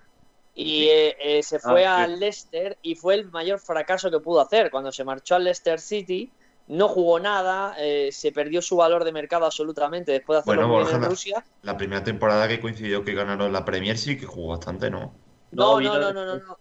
y 0.53 0.84
eh, 0.86 1.16
eh, 1.20 1.44
se 1.44 1.58
fue 1.60 1.86
Ah, 1.88 2.03
al 2.03 2.20
Leicester 2.20 2.78
y 2.84 2.94
fue 2.95 3.16
el 3.16 3.32
mayor 3.32 3.60
fracaso 3.60 4.12
que 4.12 4.20
pudo 4.20 4.41
hacer. 4.41 4.70
Cuando 4.70 4.91
se 4.91 5.03
marchó 5.03 5.36
al 5.36 5.44
Leicester 5.45 5.80
City, 5.80 6.30
no 6.68 6.88
jugó 6.88 7.20
nada, 7.20 7.74
eh, 7.80 8.10
se 8.12 8.32
perdió 8.32 8.62
su 8.62 8.76
valor 8.76 9.03
de 9.03 9.12
mercado 9.12 9.45
absolutamente 9.45 10.12
después 10.12 10.38
de 10.38 10.40
hacerlo 10.41 10.68
Bueno, 10.68 10.68
muy 10.68 10.76
bien 10.78 10.84
Borja, 10.84 10.95
en 10.98 11.02
la- 11.02 11.10
Rusia. 11.10 11.45
La 11.64 11.78
primera 11.78 12.03
temporada 12.03 12.48
que 12.48 12.60
coincidió 12.60 13.03
que 13.03 13.14
ganaron 13.16 13.52
la 13.52 13.66
Premier 13.66 13.98
sí 13.98 14.18
que 14.18 14.26
jugó 14.28 14.49
bastante, 14.49 14.91
¿no? 14.91 15.16
No, 15.52 15.64
No, 15.64 15.72
no, 15.74 15.78
vino 15.80 15.99
no, 15.99 16.14
no, 16.14 16.26
no, 16.26 16.36
no. 16.38 16.58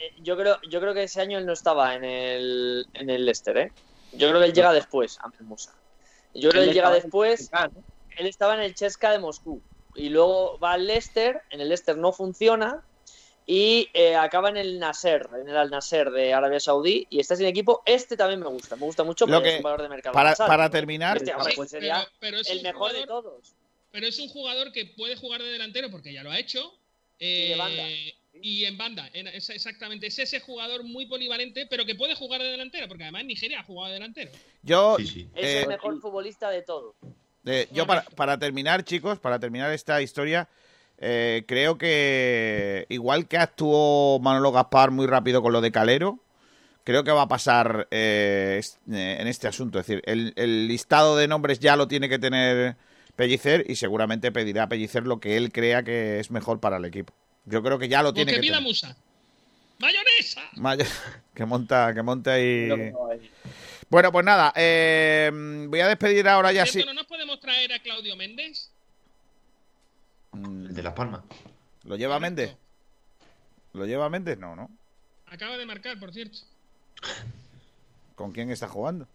Eh, 0.00 0.14
yo 0.20 0.36
creo, 0.36 0.58
yo 0.68 0.80
creo 0.80 0.94
que 0.94 1.04
ese 1.04 1.20
año 1.20 1.38
él 1.38 1.46
no 1.46 1.52
estaba 1.52 1.94
en 1.94 2.04
el, 2.04 2.86
en 2.94 3.10
el 3.10 3.24
Leicester, 3.24 3.56
¿eh? 3.58 3.72
Yo 4.12 4.28
creo 4.28 4.40
que 4.40 4.46
él 4.46 4.54
llega 4.54 4.72
después, 4.72 5.18
Ahmed 5.20 5.40
Musa. 5.40 5.74
Yo 6.34 6.50
creo 6.50 6.62
que 6.62 6.68
él 6.68 6.74
llega 6.74 6.90
después. 6.90 7.50
Él 8.16 8.26
estaba 8.26 8.54
en 8.54 8.60
el 8.60 8.74
Chesca 8.74 9.12
de 9.12 9.18
Moscú 9.18 9.62
y 9.94 10.08
luego 10.08 10.58
va 10.58 10.72
al 10.72 10.86
Leicester, 10.86 11.42
en 11.50 11.60
el 11.60 11.68
Leicester 11.68 11.96
no 11.96 12.12
funciona 12.12 12.84
y 13.46 13.88
eh, 13.94 14.14
acaba 14.14 14.50
en 14.50 14.56
el 14.56 14.78
Nasser, 14.78 15.28
en 15.40 15.48
el 15.48 15.56
Al 15.56 15.70
Nasser 15.70 16.10
de 16.10 16.34
Arabia 16.34 16.60
Saudí 16.60 17.06
y 17.08 17.20
está 17.20 17.34
sin 17.34 17.46
equipo. 17.46 17.82
Este 17.86 18.16
también 18.16 18.40
me 18.40 18.48
gusta, 18.48 18.76
me 18.76 18.82
gusta 18.82 19.04
mucho 19.04 19.26
Lo 19.26 19.36
porque 19.36 19.48
que- 19.48 19.54
es 19.54 19.56
un 19.60 19.62
valor 19.62 19.82
de 19.82 19.88
mercado. 19.88 20.12
Para, 20.12 20.34
para 20.34 20.68
terminar, 20.68 21.16
Este, 21.16 21.32
Sí, 21.32 21.52
pues 21.56 21.70
sería 21.70 22.06
pero 22.20 22.38
es 22.38 22.50
el 22.50 22.62
mejor 22.62 22.92
de 22.92 23.06
todos. 23.06 23.54
Pero 23.90 24.06
es 24.06 24.18
un 24.18 24.28
jugador 24.28 24.70
que 24.72 24.84
puede 24.96 25.16
jugar 25.16 25.42
de 25.42 25.48
delantero 25.48 25.90
porque 25.90 26.12
ya 26.12 26.22
lo 26.22 26.30
ha 26.30 26.38
hecho. 26.38 26.74
Y 27.18 27.48
de 27.48 27.52
eh, 27.52 27.56
banda. 27.56 27.82
Y 28.42 28.64
en 28.64 28.76
banda, 28.78 29.08
en- 29.12 29.26
es 29.28 29.48
exactamente. 29.50 30.06
Es 30.06 30.18
ese 30.18 30.40
jugador 30.40 30.84
muy 30.84 31.06
polivalente, 31.06 31.66
pero 31.68 31.84
que 31.84 31.94
puede 31.94 32.14
jugar 32.14 32.40
de 32.40 32.48
delantero, 32.48 32.88
porque 32.88 33.04
además 33.04 33.24
Nigeria 33.24 33.60
ha 33.60 33.64
jugado 33.64 33.88
de 33.88 33.94
delantero. 33.94 34.30
yo, 34.62 34.96
Sí, 34.98 35.06
sí. 35.06 35.28
Es 35.34 35.54
eh, 35.54 35.62
el 35.62 35.68
mejor 35.68 36.00
futbolista 36.00 36.50
de 36.50 36.62
todos. 36.62 36.94
eh, 37.44 37.68
yo 37.72 37.86
para, 37.86 38.02
para 38.02 38.38
terminar, 38.38 38.84
chicos, 38.84 39.18
para 39.18 39.38
terminar 39.38 39.72
esta 39.72 40.00
historia, 40.02 40.48
eh, 40.98 41.44
creo 41.46 41.78
que 41.78 42.86
igual 42.88 43.26
que 43.28 43.38
actuó 43.38 44.18
Manolo 44.20 44.52
Gaspar 44.52 44.90
muy 44.90 45.06
rápido 45.06 45.42
con 45.42 45.52
lo 45.52 45.60
de 45.60 45.70
Calero, 45.72 46.18
creo 46.84 47.04
que 47.04 47.10
va 47.12 47.22
a 47.22 47.28
pasar 47.28 47.86
eh, 47.90 48.60
eh, 48.90 49.16
en 49.20 49.26
este 49.28 49.46
asunto. 49.46 49.78
Es 49.78 49.86
decir, 49.86 50.02
el, 50.06 50.32
el 50.36 50.66
listado 50.68 51.16
de 51.16 51.28
nombres 51.28 51.58
ya 51.60 51.76
lo 51.76 51.86
tiene 51.88 52.08
que 52.08 52.18
tener 52.18 52.76
Pellicer 53.14 53.64
y 53.68 53.76
seguramente 53.76 54.32
pedirá 54.32 54.64
a 54.64 54.68
Pellicer 54.68 55.06
lo 55.06 55.20
que 55.20 55.36
él 55.36 55.52
crea 55.52 55.82
que 55.82 56.18
es 56.20 56.30
mejor 56.30 56.60
para 56.60 56.76
el 56.78 56.84
equipo. 56.84 57.12
Yo 57.48 57.62
creo 57.62 57.78
que 57.78 57.88
ya 57.88 58.02
lo 58.02 58.08
Porque 58.10 58.24
tiene 58.24 58.32
que 58.34 58.40
pida 58.40 58.54
tener. 58.56 58.62
Musa. 58.68 58.96
¡Mayonesa! 59.78 60.42
Maya- 60.56 60.86
que 61.34 61.44
monta, 61.46 61.94
que 61.94 62.02
monta 62.02 62.32
ahí. 62.32 62.66
No, 62.68 62.76
no, 62.76 63.10
Bueno, 63.88 64.12
pues 64.12 64.24
nada, 64.24 64.52
eh, 64.56 65.30
voy 65.68 65.80
a 65.80 65.88
despedir 65.88 66.28
ahora 66.28 66.52
ya 66.52 66.66
sí. 66.66 66.72
¿Cierto, 66.72 66.92
¿No 66.92 67.00
nos 67.00 67.06
podemos 67.06 67.38
traer 67.40 67.72
a 67.72 67.78
Claudio 67.78 68.16
Méndez? 68.16 68.70
Mm, 70.32 70.66
El 70.66 70.74
de 70.74 70.82
Las 70.82 70.92
Palmas. 70.94 71.22
¿Lo 71.84 71.96
lleva 71.96 72.16
Correcto. 72.16 72.20
Méndez? 72.36 72.56
¿Lo 73.72 73.86
lleva 73.86 74.10
Méndez? 74.10 74.38
No, 74.38 74.56
¿no? 74.56 74.68
Acaba 75.26 75.56
de 75.56 75.64
marcar, 75.66 75.98
por 75.98 76.12
cierto. 76.12 76.38
¿Con 78.16 78.32
quién 78.32 78.50
está 78.50 78.68
jugando? 78.68 79.06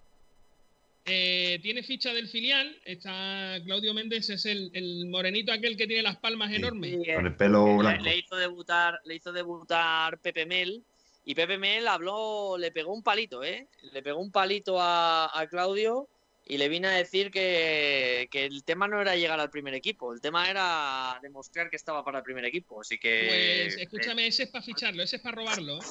Eh, 1.05 1.59
tiene 1.61 1.83
ficha 1.83 2.13
del 2.13 2.29
filial. 2.29 2.79
Está 2.85 3.57
Claudio 3.65 3.93
Méndez, 3.93 4.29
es 4.29 4.45
el, 4.45 4.69
el 4.73 5.07
morenito 5.07 5.51
aquel 5.51 5.75
que 5.75 5.87
tiene 5.87 6.01
las 6.03 6.17
palmas 6.17 6.49
Sí. 6.49 6.55
enormes. 6.55 6.91
sí, 6.91 7.09
eh, 7.09 7.15
Con 7.15 7.25
el 7.25 7.35
pelo 7.35 7.67
le, 7.67 7.77
blanco. 7.77 8.03
le 8.03 8.17
hizo 8.17 8.35
debutar, 8.37 8.99
le 9.05 9.15
hizo 9.15 9.31
debutar 9.33 10.19
Pepe 10.19 10.45
Mel 10.45 10.83
y 11.25 11.35
Pepe 11.35 11.57
Mel 11.57 11.87
habló, 11.87 12.57
le 12.57 12.71
pegó 12.71 12.93
un 12.93 13.03
palito, 13.03 13.43
¿eh? 13.43 13.67
Le 13.91 14.01
pegó 14.01 14.19
un 14.19 14.31
palito 14.31 14.79
a, 14.79 15.29
a 15.37 15.47
Claudio 15.47 16.07
y 16.45 16.57
le 16.57 16.67
vine 16.67 16.87
a 16.87 16.91
decir 16.91 17.31
que, 17.31 18.27
que 18.31 18.43
el 18.45 18.63
tema 18.65 18.87
no 18.89 19.01
era 19.01 19.15
llegar 19.15 19.39
al 19.39 19.49
primer 19.49 19.73
equipo, 19.73 20.13
el 20.13 20.19
tema 20.21 20.49
era 20.49 21.17
demostrar 21.21 21.69
que 21.69 21.77
estaba 21.77 22.03
para 22.03 22.17
el 22.19 22.23
primer 22.23 22.43
equipo. 22.45 22.81
Así 22.81 22.97
que. 22.97 23.25
Pues 23.27 23.77
escúchame, 23.77 24.27
ese 24.27 24.43
es 24.43 24.49
para 24.49 24.63
ficharlo, 24.63 25.03
ese 25.03 25.17
es 25.17 25.21
para 25.21 25.35
robarlo. 25.35 25.77
¿eh? 25.77 25.85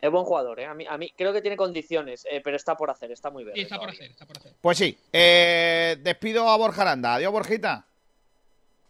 Es 0.00 0.10
buen 0.10 0.24
jugador, 0.24 0.58
¿eh? 0.60 0.66
A 0.66 0.74
mí, 0.74 0.86
a 0.88 0.96
mí 0.96 1.12
creo 1.16 1.32
que 1.32 1.42
tiene 1.42 1.56
condiciones, 1.56 2.26
eh, 2.30 2.40
pero 2.42 2.56
está 2.56 2.76
por 2.76 2.90
hacer, 2.90 3.10
está 3.12 3.30
muy 3.30 3.44
bien. 3.44 3.54
Sí, 3.56 3.62
está 3.62 3.78
por 3.78 3.90
hacer, 3.90 4.10
está 4.10 4.26
por 4.26 4.36
hacer. 4.38 4.54
Pues 4.60 4.78
sí, 4.78 4.98
eh, 5.12 5.96
despido 6.00 6.48
a 6.48 6.56
Borja 6.56 6.82
Aranda. 6.82 7.14
Adiós, 7.16 7.32
Borjita. 7.32 7.84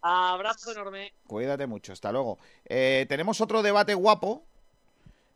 Abrazo 0.02 0.72
enorme. 0.72 1.12
Cuídate 1.26 1.66
mucho, 1.66 1.92
hasta 1.92 2.12
luego. 2.12 2.38
Eh, 2.64 3.06
tenemos 3.08 3.40
otro 3.40 3.62
debate 3.62 3.92
guapo. 3.94 4.44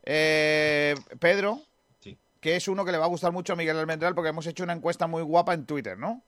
Eh, 0.03 0.95
Pedro, 1.19 1.59
Sí. 1.99 2.17
que 2.39 2.55
es 2.55 2.67
uno 2.67 2.85
que 2.85 2.91
le 2.91 2.97
va 2.97 3.05
a 3.05 3.09
gustar 3.09 3.31
mucho 3.31 3.53
a 3.53 3.55
Miguel 3.55 3.77
Almendral 3.77 4.15
porque 4.15 4.29
hemos 4.29 4.47
hecho 4.47 4.63
una 4.63 4.73
encuesta 4.73 5.07
muy 5.07 5.23
guapa 5.23 5.53
en 5.53 5.65
Twitter, 5.65 5.97
¿no? 5.97 6.21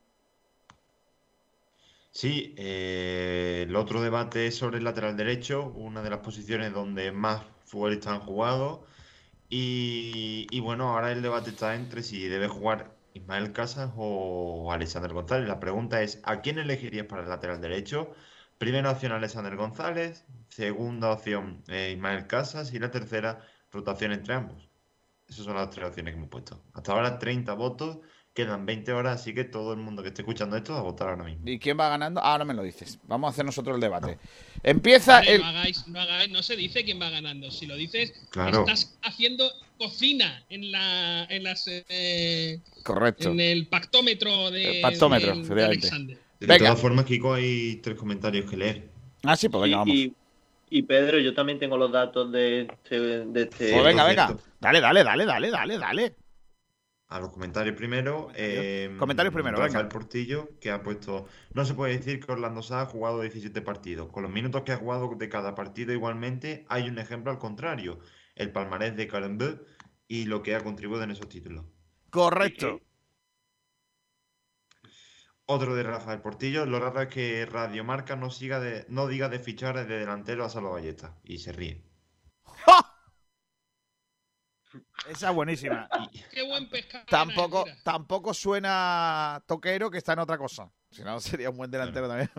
Sí, 2.10 2.54
eh, 2.58 3.64
el 3.68 3.76
otro 3.76 4.00
debate 4.02 4.46
es 4.48 4.56
sobre 4.56 4.78
el 4.78 4.84
lateral 4.84 5.16
derecho, 5.16 5.72
una 5.76 6.02
de 6.02 6.10
las 6.10 6.18
posiciones 6.20 6.72
donde 6.72 7.12
más 7.12 7.42
futbolistas 7.66 8.14
han 8.14 8.20
jugado. 8.20 8.84
Y, 9.50 10.60
bueno, 10.60 10.90
ahora 10.90 11.12
el 11.12 11.22
debate 11.22 11.50
está 11.50 11.74
entre 11.74 12.02
si 12.02 12.28
debe 12.28 12.48
jugar 12.48 12.96
Ismael 13.14 13.52
Casas 13.52 13.92
o 13.96 14.70
Alexander 14.72 15.12
González. 15.12 15.48
La 15.48 15.60
pregunta 15.60 16.02
es, 16.02 16.20
¿a 16.24 16.40
quién 16.40 16.58
elegirías 16.58 17.06
para 17.06 17.22
el 17.22 17.28
lateral 17.28 17.60
derecho? 17.60 18.12
Primera 18.58 18.90
opción 18.90 19.12
Alexander 19.12 19.56
González, 19.56 20.26
segunda 20.48 21.12
opción 21.12 21.62
eh, 21.68 21.92
Ismael 21.94 22.26
Casas 22.26 22.72
y 22.74 22.78
la 22.78 22.90
tercera 22.90 23.40
rotación 23.70 24.12
entre 24.12 24.34
ambos. 24.34 24.68
Esas 25.28 25.44
son 25.44 25.56
las 25.56 25.70
tres 25.70 25.86
opciones 25.86 26.12
que 26.12 26.18
hemos 26.18 26.30
puesto. 26.30 26.62
Hasta 26.74 26.92
ahora 26.92 27.18
30 27.18 27.52
votos, 27.54 27.98
quedan 28.44 28.64
20 28.66 28.92
horas, 28.92 29.20
así 29.20 29.34
que 29.34 29.44
todo 29.44 29.72
el 29.72 29.78
mundo 29.80 30.02
que 30.02 30.08
esté 30.08 30.22
escuchando 30.22 30.56
esto 30.56 30.72
va 30.72 30.78
a 30.78 30.82
votar 30.82 31.08
ahora 31.08 31.24
mismo. 31.24 31.42
¿Y 31.44 31.58
quién 31.58 31.78
va 31.78 31.88
ganando? 31.88 32.20
Ahora 32.20 32.44
me 32.44 32.54
lo 32.54 32.62
dices. 32.62 32.98
Vamos 33.08 33.28
a 33.28 33.30
hacer 33.32 33.44
nosotros 33.44 33.74
el 33.74 33.80
debate. 33.80 34.18
Empieza 34.62 35.20
el... 35.20 35.40
no, 35.40 35.46
hagáis, 35.48 35.86
no 35.88 36.00
hagáis, 36.00 36.30
no 36.30 36.42
se 36.42 36.56
dice 36.56 36.84
quién 36.84 37.00
va 37.00 37.10
ganando. 37.10 37.50
Si 37.50 37.66
lo 37.66 37.74
dices, 37.76 38.12
Claro. 38.30 38.60
estás 38.60 38.96
haciendo 39.02 39.50
cocina 39.78 40.44
en 40.50 40.70
la, 40.72 41.24
en 41.24 41.42
las, 41.44 41.64
eh, 41.68 42.60
Correcto. 42.82 43.30
en 43.30 43.40
el 43.40 43.66
pactómetro 43.66 44.50
de, 44.50 44.76
El 44.76 44.82
pactómetro, 44.82 45.28
de- 45.28 45.34
de 45.34 45.40
efectivamente. 45.42 45.64
Alexander. 45.86 46.18
De 46.40 46.46
Venga. 46.46 46.58
todas 46.66 46.80
formas, 46.80 47.04
Kiko, 47.04 47.34
hay 47.34 47.76
tres 47.82 47.96
comentarios 47.98 48.48
que 48.48 48.56
leer. 48.56 48.88
Ah, 49.24 49.36
sí, 49.36 49.48
pues 49.48 49.62
venga, 49.64 49.78
vamos. 49.78 49.94
Y, 49.94 50.14
y 50.70 50.82
Pedro, 50.82 51.18
yo 51.18 51.34
también 51.34 51.58
tengo 51.58 51.76
los 51.76 51.90
datos 51.90 52.30
de 52.30 52.62
este. 52.62 52.98
De 53.26 53.42
este 53.42 53.72
Pues 53.72 53.84
venga, 53.84 54.04
venga. 54.06 54.36
Dale, 54.60 54.80
dale, 54.80 55.02
dale, 55.02 55.24
dale, 55.26 55.50
dale, 55.50 55.78
dale. 55.78 56.14
A 57.08 57.20
los 57.20 57.30
comentarios 57.30 57.74
primero. 57.76 58.30
eh, 58.34 58.94
Comentarios 58.98 59.32
primero, 59.34 59.56
Rafael 59.56 59.84
venga. 59.84 59.88
Portillo, 59.88 60.58
que 60.60 60.70
ha 60.70 60.82
puesto. 60.82 61.26
No 61.54 61.64
se 61.64 61.74
puede 61.74 61.96
decir 61.96 62.20
que 62.24 62.30
Orlando 62.32 62.62
Sá 62.62 62.82
ha 62.82 62.86
jugado 62.86 63.20
17 63.22 63.62
partidos. 63.62 64.10
Con 64.10 64.22
los 64.24 64.32
minutos 64.32 64.62
que 64.62 64.72
ha 64.72 64.76
jugado 64.76 65.14
de 65.16 65.28
cada 65.30 65.54
partido, 65.54 65.92
igualmente, 65.92 66.66
hay 66.68 66.88
un 66.88 66.98
ejemplo 66.98 67.30
al 67.32 67.38
contrario: 67.38 67.98
el 68.34 68.52
palmarés 68.52 68.94
de 68.96 69.08
Calembeu 69.08 69.64
y 70.06 70.26
lo 70.26 70.42
que 70.42 70.54
ha 70.54 70.62
contribuido 70.64 71.02
en 71.04 71.10
esos 71.12 71.28
títulos. 71.28 71.64
Correcto. 72.10 72.80
Otro 75.46 75.74
de 75.74 75.82
Rafael 75.82 76.20
Portillo. 76.20 76.64
Lo 76.64 76.78
raro 76.78 77.00
es 77.02 77.08
que 77.08 77.44
Radio 77.46 77.82
Marca 77.82 78.14
no, 78.14 78.30
siga 78.30 78.60
de, 78.60 78.86
no 78.88 79.08
diga 79.08 79.28
de 79.28 79.40
fichar 79.40 79.74
de 79.84 79.98
delantero 79.98 80.44
a 80.44 80.48
Salva 80.48 80.70
Ballesta. 80.70 81.18
Y 81.24 81.38
se 81.38 81.50
ríe. 81.52 81.87
Esa 85.08 85.30
es 85.30 85.34
buenísima. 85.34 85.88
Qué 86.32 86.42
buen 86.42 86.68
pescado. 86.68 87.04
Tampoco, 87.08 87.64
tampoco 87.82 88.34
suena 88.34 89.42
toquero 89.46 89.90
que 89.90 89.98
está 89.98 90.12
en 90.12 90.20
otra 90.20 90.38
cosa. 90.38 90.70
Si 90.90 91.02
no, 91.02 91.18
sería 91.20 91.50
un 91.50 91.56
buen 91.56 91.70
delantero 91.70 92.08
también. 92.08 92.30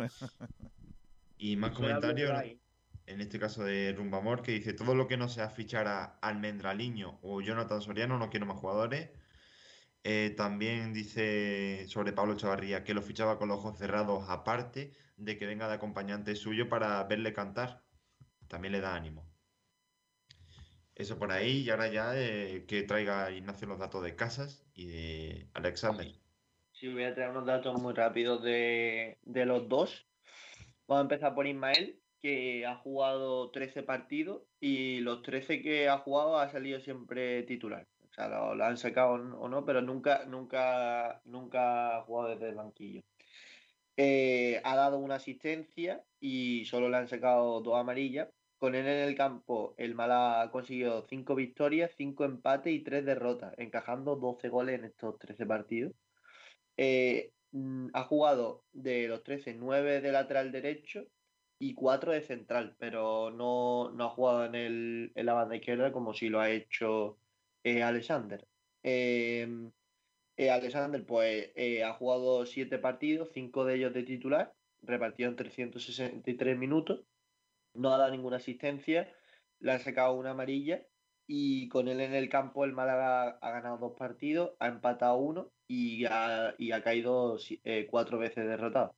Y 1.37 1.55
más 1.55 1.71
comentarios, 1.71 2.31
en 3.05 3.21
este 3.21 3.39
caso 3.39 3.63
de 3.63 3.93
Rumbamor, 3.93 4.41
que 4.41 4.51
dice, 4.51 4.73
todo 4.73 4.93
lo 4.93 5.07
que 5.07 5.15
no 5.15 5.29
sea 5.29 5.49
fichar 5.49 5.87
a 5.87 6.17
Almendraliño 6.21 7.17
o 7.21 7.41
Jonathan 7.41 7.81
Soriano, 7.81 8.19
no 8.19 8.29
quiero 8.29 8.45
más 8.45 8.57
jugadores. 8.57 9.09
Eh, 10.03 10.33
también 10.35 10.93
dice 10.93 11.85
sobre 11.87 12.13
Pablo 12.13 12.35
Chavarría 12.35 12.83
que 12.83 12.93
lo 12.93 13.01
fichaba 13.01 13.37
con 13.37 13.49
los 13.49 13.59
ojos 13.59 13.77
cerrados, 13.77 14.25
aparte 14.29 14.93
de 15.17 15.37
que 15.37 15.45
venga 15.45 15.67
de 15.67 15.75
acompañante 15.75 16.35
suyo 16.35 16.67
para 16.67 17.01
verle 17.05 17.33
cantar. 17.33 17.83
También 18.47 18.73
le 18.73 18.81
da 18.81 18.95
ánimo. 18.95 19.28
Eso 20.99 21.17
por 21.17 21.31
ahí, 21.31 21.61
y 21.61 21.69
ahora 21.69 21.87
ya 21.87 22.11
eh, 22.13 22.65
que 22.67 22.83
traiga 22.83 23.31
Ignacio 23.31 23.65
los 23.69 23.79
datos 23.79 24.03
de 24.03 24.17
Casas 24.17 24.65
y 24.73 24.85
de 24.87 25.47
Alexander. 25.53 26.05
Sí, 26.73 26.91
voy 26.91 27.05
a 27.05 27.15
traer 27.15 27.29
unos 27.29 27.45
datos 27.45 27.81
muy 27.81 27.93
rápidos 27.93 28.43
de, 28.43 29.17
de 29.23 29.45
los 29.45 29.69
dos. 29.69 30.05
Vamos 30.87 30.99
a 30.99 31.03
empezar 31.03 31.33
por 31.33 31.47
Ismael, 31.47 32.01
que 32.21 32.65
ha 32.65 32.75
jugado 32.75 33.49
13 33.49 33.83
partidos 33.83 34.41
y 34.59 34.99
los 34.99 35.21
13 35.21 35.61
que 35.61 35.87
ha 35.87 35.99
jugado 35.99 36.37
ha 36.37 36.49
salido 36.49 36.81
siempre 36.81 37.43
titular. 37.43 37.87
O 38.09 38.13
sea, 38.13 38.27
lo, 38.27 38.61
han 38.61 38.77
sacado 38.77 39.13
o 39.13 39.47
no, 39.47 39.63
pero 39.63 39.81
nunca, 39.81 40.25
nunca, 40.25 41.21
nunca 41.23 41.95
ha 41.95 42.01
jugado 42.01 42.31
desde 42.31 42.49
el 42.49 42.55
banquillo. 42.55 43.03
Eh, 43.95 44.59
ha 44.65 44.75
dado 44.75 44.97
una 44.97 45.15
asistencia 45.15 46.03
y 46.19 46.65
solo 46.65 46.89
le 46.89 46.97
han 46.97 47.07
sacado 47.07 47.61
dos 47.61 47.77
amarillas. 47.77 48.27
Con 48.59 48.75
él 48.75 48.85
en 48.87 49.07
el 49.07 49.15
campo, 49.15 49.73
el 49.77 49.95
Mala 49.95 50.41
ha 50.41 50.51
conseguido 50.51 51.05
5 51.07 51.33
victorias, 51.33 51.91
5 51.95 52.25
empates 52.25 52.73
y 52.73 52.81
3 52.83 53.05
derrotas, 53.05 53.53
encajando 53.57 54.17
12 54.17 54.49
goles 54.49 54.77
en 54.79 54.85
estos 54.85 55.17
13 55.17 55.45
partidos. 55.45 55.93
Eh, 56.75 57.31
mm, 57.51 57.87
ha 57.93 58.03
jugado 58.03 58.65
de 58.73 59.07
los 59.07 59.23
13, 59.23 59.53
9 59.55 60.01
de 60.01 60.11
lateral 60.11 60.51
derecho 60.51 61.07
y 61.57 61.73
4 61.73 62.11
de 62.11 62.21
central, 62.21 62.75
pero 62.79 63.31
no, 63.31 63.91
no 63.91 64.05
ha 64.05 64.09
jugado 64.09 64.45
en, 64.45 64.55
el, 64.55 65.11
en 65.15 65.25
la 65.25 65.33
banda 65.33 65.55
izquierda 65.55 65.93
como 65.93 66.13
si 66.13 66.27
lo 66.29 66.41
ha 66.41 66.49
hecho 66.51 67.17
eh, 67.63 67.81
Alexander. 67.81 68.45
Eh, 68.83 69.71
Alexander, 70.51 71.05
pues 71.05 71.51
ha 71.85 71.93
jugado 71.93 72.45
7 72.45 72.77
partidos, 72.79 73.29
5 73.33 73.65
de 73.65 73.75
ellos 73.75 73.93
de 73.93 74.03
titular, 74.03 74.53
repartido 74.81 75.29
en 75.29 75.35
363 75.37 76.57
minutos, 76.57 77.05
no 77.79 77.93
ha 77.93 77.97
dado 77.97 78.11
ninguna 78.11 78.37
asistencia, 78.37 79.13
le 79.59 79.71
han 79.71 79.79
sacado 79.79 80.13
una 80.13 80.31
amarilla 80.31 80.85
y 81.27 81.69
con 81.69 81.87
él 81.87 82.01
en 82.01 82.15
el 82.15 82.29
campo 82.29 82.65
el 82.65 82.73
Málaga 82.73 83.37
ha 83.41 83.51
ganado 83.51 83.77
dos 83.77 83.93
partidos, 83.97 84.55
ha 84.59 84.67
empatado 84.67 85.17
uno 85.17 85.51
y 85.67 86.05
ha, 86.05 86.49
ha 86.49 86.83
caído 86.83 87.37
eh, 87.63 87.87
cuatro 87.89 88.17
veces 88.17 88.47
derrotado, 88.47 88.97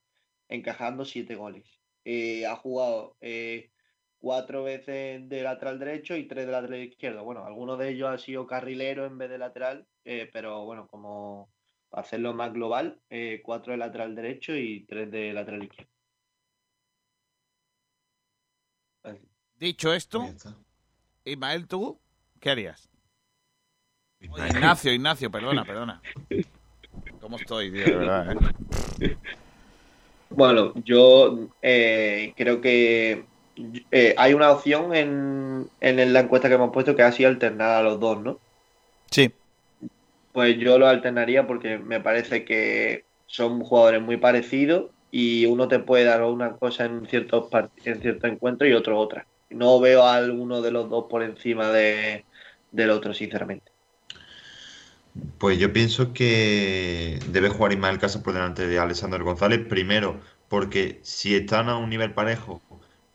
encajando 0.49 1.05
siete 1.05 1.35
goles. 1.35 1.65
Eh, 2.05 2.45
ha 2.45 2.55
jugado 2.55 3.17
eh, 3.21 3.71
cuatro 4.19 4.63
veces 4.63 5.27
de 5.29 5.43
lateral 5.43 5.79
derecho 5.79 6.15
y 6.15 6.27
tres 6.27 6.45
de 6.45 6.51
lateral 6.53 6.79
izquierdo. 6.83 7.23
Bueno, 7.25 7.45
algunos 7.45 7.77
de 7.79 7.89
ellos 7.89 8.09
han 8.09 8.19
sido 8.19 8.47
carrilero 8.47 9.05
en 9.05 9.17
vez 9.17 9.29
de 9.29 9.37
lateral, 9.37 9.87
pero 10.33 10.65
bueno, 10.65 10.87
como 10.87 11.53
para 11.89 12.03
hacerlo 12.03 12.33
más 12.33 12.53
global, 12.53 13.01
cuatro 13.43 13.73
de 13.73 13.77
lateral 13.77 14.15
derecho 14.15 14.55
y 14.55 14.85
tres 14.85 15.11
de 15.11 15.33
lateral 15.33 15.63
izquierdo. 15.65 15.91
Así. 19.03 19.41
Dicho 19.61 19.93
esto. 19.93 20.27
Ismael, 21.23 21.67
¿tú 21.67 21.99
qué 22.39 22.49
harías? 22.49 22.89
Ignacio, 24.19 24.91
Ignacio, 24.91 25.29
perdona, 25.29 25.63
perdona. 25.65 26.01
¿Cómo 27.19 27.38
estoy, 27.38 27.71
tío? 27.71 27.85
De 27.85 27.95
verdad, 27.95 28.35
¿eh? 29.01 29.17
Bueno, 30.31 30.73
yo 30.83 31.47
eh, 31.61 32.33
creo 32.35 32.59
que 32.59 33.23
eh, 33.91 34.15
hay 34.17 34.33
una 34.33 34.49
opción 34.49 34.95
en, 34.95 35.69
en 35.79 36.11
la 36.11 36.21
encuesta 36.21 36.49
que 36.49 36.55
hemos 36.55 36.71
puesto 36.71 36.95
que 36.95 37.03
ha 37.03 37.11
sido 37.11 37.29
alternar 37.29 37.69
a 37.69 37.83
los 37.83 37.99
dos, 37.99 38.19
¿no? 38.19 38.39
Sí. 39.11 39.31
Pues 40.31 40.57
yo 40.57 40.79
lo 40.79 40.88
alternaría 40.88 41.45
porque 41.45 41.77
me 41.77 41.99
parece 41.99 42.45
que 42.45 43.05
son 43.27 43.61
jugadores 43.61 44.01
muy 44.01 44.17
parecidos 44.17 44.89
y 45.11 45.45
uno 45.45 45.67
te 45.67 45.77
puede 45.77 46.05
dar 46.05 46.23
una 46.23 46.53
cosa 46.53 46.85
en 46.85 47.05
ciertos 47.05 47.47
en 47.85 48.01
ciertos 48.01 48.31
encuentros 48.31 48.67
y 48.67 48.73
otro 48.73 48.97
otra. 48.97 49.27
No 49.52 49.80
veo 49.80 50.03
a 50.03 50.15
alguno 50.15 50.61
de 50.61 50.72
los 50.72 50.90
dos 50.90 51.06
por 51.10 51.23
encima 51.23 51.69
de, 51.69 52.26
del 52.72 52.90
otro, 52.90 53.14
sinceramente. 53.14 53.72
Pues 55.38 55.60
yo 55.60 55.73
pienso 55.73 56.14
que 56.14 57.19
debe 57.30 57.49
jugar 57.49 57.73
Ismael 57.73 57.99
Casas 57.99 58.22
por 58.22 58.34
delante 58.34 58.68
de 58.68 58.80
Alexander 58.80 59.22
González. 59.23 59.60
Primero, 59.68 60.22
porque 60.48 60.99
si 61.03 61.36
están 61.36 61.69
a 61.69 61.78
un 61.78 61.90
nivel 61.90 62.14
parejo, 62.14 62.61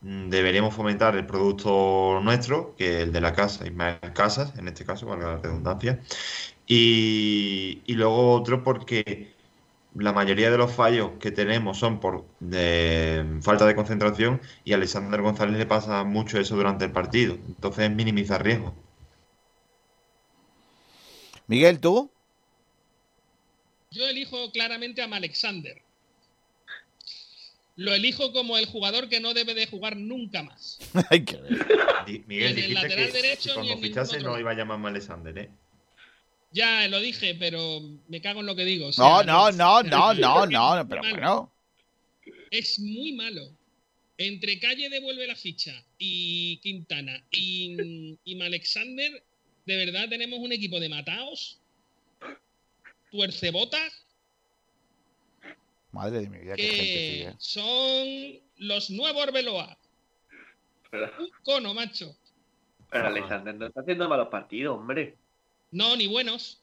mm, 0.03 0.29
deberíamos 0.29 0.75
fomentar 0.75 1.17
el 1.17 1.27
producto 1.27 2.21
nuestro, 2.23 2.75
que 2.77 2.99
es 2.99 3.03
el 3.05 3.13
de 3.13 3.21
la 3.21 3.33
casa, 3.33 3.67
Ismael 3.67 3.99
Casas, 4.15 4.57
en 4.59 4.69
este 4.69 4.85
caso, 4.85 5.07
valga 5.07 5.37
la 5.37 5.39
redundancia. 5.39 6.01
Y, 6.67 7.83
y 7.87 7.95
luego 7.95 8.33
otro 8.33 8.63
porque 8.63 9.36
la 9.99 10.13
mayoría 10.13 10.51
de 10.51 10.59
los 10.59 10.73
fallos 10.73 11.13
que 11.21 11.31
tenemos 11.31 11.79
son 11.79 12.01
por 12.01 12.27
de 12.41 13.39
falta 13.43 13.67
de 13.67 13.75
concentración 13.75 14.41
y 14.65 14.73
a 14.73 14.77
Alexander 14.77 15.21
González 15.23 15.57
le 15.57 15.67
pasa 15.67 16.05
mucho 16.05 16.39
eso 16.39 16.57
durante 16.57 16.85
el 16.85 16.93
partido. 16.93 17.35
Entonces 17.35 17.91
minimizar 17.91 18.45
riesgos. 18.45 18.73
Miguel, 21.47 21.81
¿tú? 21.81 22.11
Yo 23.91 24.07
elijo 24.07 24.51
claramente 24.51 25.03
a 25.03 25.05
Alexander. 25.07 25.81
Lo 27.77 27.95
elijo 27.95 28.33
como 28.33 28.57
el 28.57 28.67
jugador 28.67 29.09
que 29.09 29.21
no 29.21 29.35
debe 29.35 29.55
de 29.55 29.67
jugar 29.67 29.97
nunca 29.97 30.43
más. 30.43 30.79
Hay 31.11 31.25
que 31.25 31.37
ver. 31.37 31.67
Ni 32.07 32.19
Miguel, 32.21 32.59
en 32.59 32.65
el 32.65 32.75
lateral 32.75 33.07
que 33.07 33.13
derecho 33.13 33.51
si 33.55 33.61
ni 33.61 33.67
cuando 33.69 33.83
fichase 33.83 34.17
otro. 34.17 34.33
no 34.33 34.41
iba 34.41 34.51
a 34.51 34.55
llamarme 34.55 34.89
Alexander, 34.89 35.37
¿eh? 35.39 35.51
Ya 36.57 36.89
lo 36.89 37.01
dije, 37.01 37.35
pero 37.39 37.81
me 38.09 38.23
cago 38.23 38.41
en 38.41 38.47
lo 38.47 38.57
que 38.57 38.65
digo. 38.65 38.87
o 38.87 38.89
No, 38.89 38.93
sea, 38.93 39.23
no, 39.25 39.53
no, 39.53 39.83
no, 39.83 40.15
no, 40.15 40.47
no, 40.47 40.77
muy 40.77 40.87
pero 40.89 41.03
malo. 41.03 41.13
bueno. 41.13 41.53
Es 42.51 42.79
muy 42.79 43.13
malo. 43.13 43.43
Entre 44.17 44.59
Calle 44.59 44.89
devuelve 44.89 45.27
la 45.27 45.37
ficha 45.37 45.85
y 45.99 46.57
Quintana 46.63 47.23
y, 47.31 48.19
y 48.25 48.41
Alexander, 48.41 49.23
de 49.67 49.77
verdad 49.77 50.09
tenemos 50.09 50.39
un 50.39 50.53
equipo 50.53 50.81
de 50.81 50.89
mataos, 50.89 51.61
tuercebotas, 53.11 53.93
Madre 55.93 56.21
de 56.21 56.29
mi 56.31 56.39
vida, 56.39 56.57
qué 56.57 56.63
gente 56.63 56.83
que 56.85 57.11
sigue. 57.11 57.35
son 57.39 58.41
los 58.57 58.91
nuevos 58.91 59.23
Arbeloa. 59.23 59.79
Un 61.19 61.31
cono, 61.43 61.75
macho. 61.75 62.17
pero 62.91 63.09
Alexander 63.09 63.55
no 63.55 63.67
está 63.67 63.81
haciendo 63.83 64.09
malos 64.09 64.29
partidos, 64.29 64.79
hombre. 64.79 65.17
No, 65.77 65.95
ni 65.95 66.07
buenos. 66.07 66.57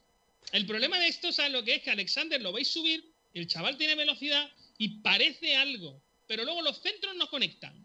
El 0.53 0.65
problema 0.65 0.97
de 0.97 1.07
esto, 1.07 1.31
¿sabes 1.31 1.51
lo 1.51 1.63
que 1.63 1.75
es? 1.75 1.83
Que 1.83 1.91
Alexander 1.91 2.41
lo 2.41 2.51
veis 2.51 2.69
subir, 2.69 3.13
el 3.35 3.45
chaval 3.45 3.77
tiene 3.77 3.93
velocidad 3.93 4.49
y 4.79 5.01
parece 5.01 5.55
algo, 5.55 6.01
pero 6.27 6.43
luego 6.43 6.63
los 6.63 6.81
centros 6.81 7.15
no 7.15 7.29
conectan. 7.29 7.75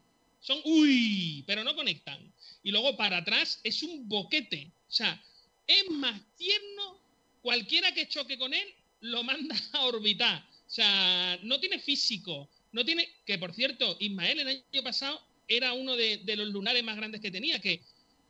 Son 0.40 0.58
uy, 0.64 1.44
pero 1.46 1.62
no 1.64 1.74
conectan. 1.74 2.32
Y 2.62 2.70
luego 2.70 2.96
para 2.96 3.18
atrás 3.18 3.60
es 3.62 3.82
un 3.82 4.08
boquete. 4.08 4.70
O 4.88 4.90
sea, 4.90 5.22
es 5.66 5.90
más 5.90 6.18
tierno. 6.38 6.98
Cualquiera 7.42 7.92
que 7.92 8.08
choque 8.08 8.38
con 8.38 8.54
él 8.54 8.74
lo 9.02 9.22
manda 9.22 9.54
a 9.72 9.84
orbitar. 9.84 10.42
O 10.66 10.70
sea, 10.70 11.38
no 11.42 11.60
tiene 11.60 11.78
físico. 11.78 12.48
No 12.72 12.86
tiene. 12.86 13.06
Que 13.26 13.36
por 13.36 13.52
cierto, 13.52 13.98
Ismael 14.00 14.40
el 14.40 14.48
año 14.48 14.82
pasado 14.82 15.20
era 15.46 15.74
uno 15.74 15.94
de, 15.94 16.22
los 16.36 16.48
lunares 16.48 16.82
más 16.82 16.96
grandes 16.96 17.20
que 17.20 17.30
tenía. 17.30 17.60
Que, 17.60 17.82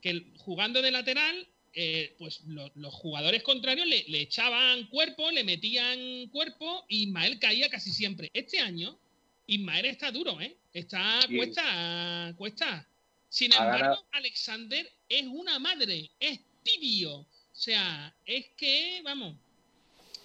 que 0.03 0.33
jugando 0.39 0.83
de 0.83 0.91
lateral 0.91 1.47
eh, 1.81 2.17
pues 2.19 2.41
lo- 2.49 2.73
los 2.75 2.93
jugadores 2.93 3.45
contrarios 3.45 3.87
le, 3.87 4.03
le 4.09 4.23
echaban 4.23 4.89
cuerpo, 4.89 5.31
le 5.31 5.45
metían 5.45 6.27
cuerpo 6.31 6.85
y 6.89 7.05
Ismael 7.05 7.39
caía 7.39 7.69
casi 7.71 7.93
siempre. 7.93 8.31
Este 8.35 8.59
año, 8.59 8.99
Ismael 9.47 9.85
está 9.87 10.11
duro, 10.11 10.41
¿eh? 10.41 10.57
Está, 10.73 11.21
cuesta, 11.37 12.35
cuesta. 12.37 12.85
Sin 13.29 13.53
Ha 13.53 13.59
embargo, 13.59 13.79
ganado. 13.85 14.07
Alexander 14.11 14.91
es 15.09 15.25
una 15.29 15.61
madre, 15.61 16.11
es 16.19 16.41
tibio. 16.65 17.19
O 17.19 17.27
sea, 17.53 18.13
es 18.27 18.47
que, 18.57 19.01
vamos. 19.05 19.37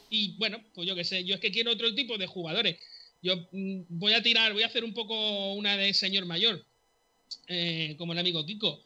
Y 0.09 0.29
bueno, 0.37 0.59
pues 0.73 0.87
yo 0.87 0.95
qué 0.95 1.03
sé, 1.03 1.23
yo 1.23 1.35
es 1.35 1.39
que 1.41 1.51
quiero 1.51 1.71
otro 1.71 1.93
tipo 1.93 2.17
de 2.17 2.25
jugadores. 2.25 2.79
Yo 3.21 3.35
mm, 3.51 3.81
voy 3.89 4.13
a 4.13 4.23
tirar, 4.23 4.53
voy 4.53 4.63
a 4.63 4.67
hacer 4.67 4.83
un 4.83 4.93
poco 4.95 5.53
una 5.53 5.77
de 5.77 5.93
señor 5.93 6.25
mayor, 6.25 6.65
eh, 7.47 7.93
como 7.99 8.13
el 8.13 8.19
amigo 8.19 8.43
Kiko. 8.43 8.83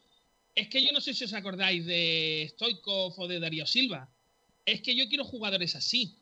Es 0.58 0.70
que 0.70 0.82
yo 0.84 0.92
no 0.92 1.00
sé 1.02 1.14
si 1.14 1.24
os 1.24 1.34
acordáis 1.34 1.86
de 1.86 2.48
Stoikov 2.54 3.14
o 3.20 3.28
de 3.28 3.40
Darío 3.40 3.66
Silva. 3.68 4.10
Es 4.66 4.82
que 4.82 4.96
yo 4.96 5.08
quiero 5.08 5.24
jugadores 5.24 5.76
así. 5.76 6.16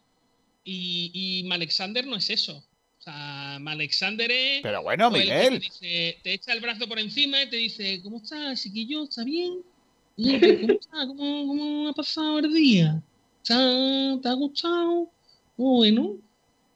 Y, 0.66 1.12
y 1.46 1.52
Alexander 1.52 2.06
no 2.06 2.18
es 2.18 2.30
eso. 2.30 2.58
O 3.00 3.02
sea, 3.02 3.56
Alexander 3.56 4.30
es. 4.30 4.62
Pero 4.62 4.84
bueno, 4.84 5.10
pues, 5.10 5.24
Miguel. 5.24 5.54
Te, 5.54 5.60
dice- 5.60 6.18
te 6.22 6.34
echa 6.34 6.52
el 6.52 6.60
brazo 6.60 6.86
por 6.86 7.00
encima 7.00 7.42
y 7.44 7.50
te 7.50 7.56
dice: 7.56 8.02
¿Cómo 8.04 8.18
estás, 8.18 8.62
chiquillo? 8.62 9.04
¿Está 9.06 9.24
bien? 9.24 9.62
¿Cómo 10.18 10.74
está? 10.74 11.08
¿Cómo, 11.08 11.48
cómo 11.48 11.88
ha 11.90 11.94
pasado 11.94 12.40
el 12.40 12.54
día? 12.54 13.02
¿Está- 13.42 14.20
¿Te 14.22 14.28
ha 14.28 14.34
gustado? 14.34 15.10
Bueno. 15.56 16.18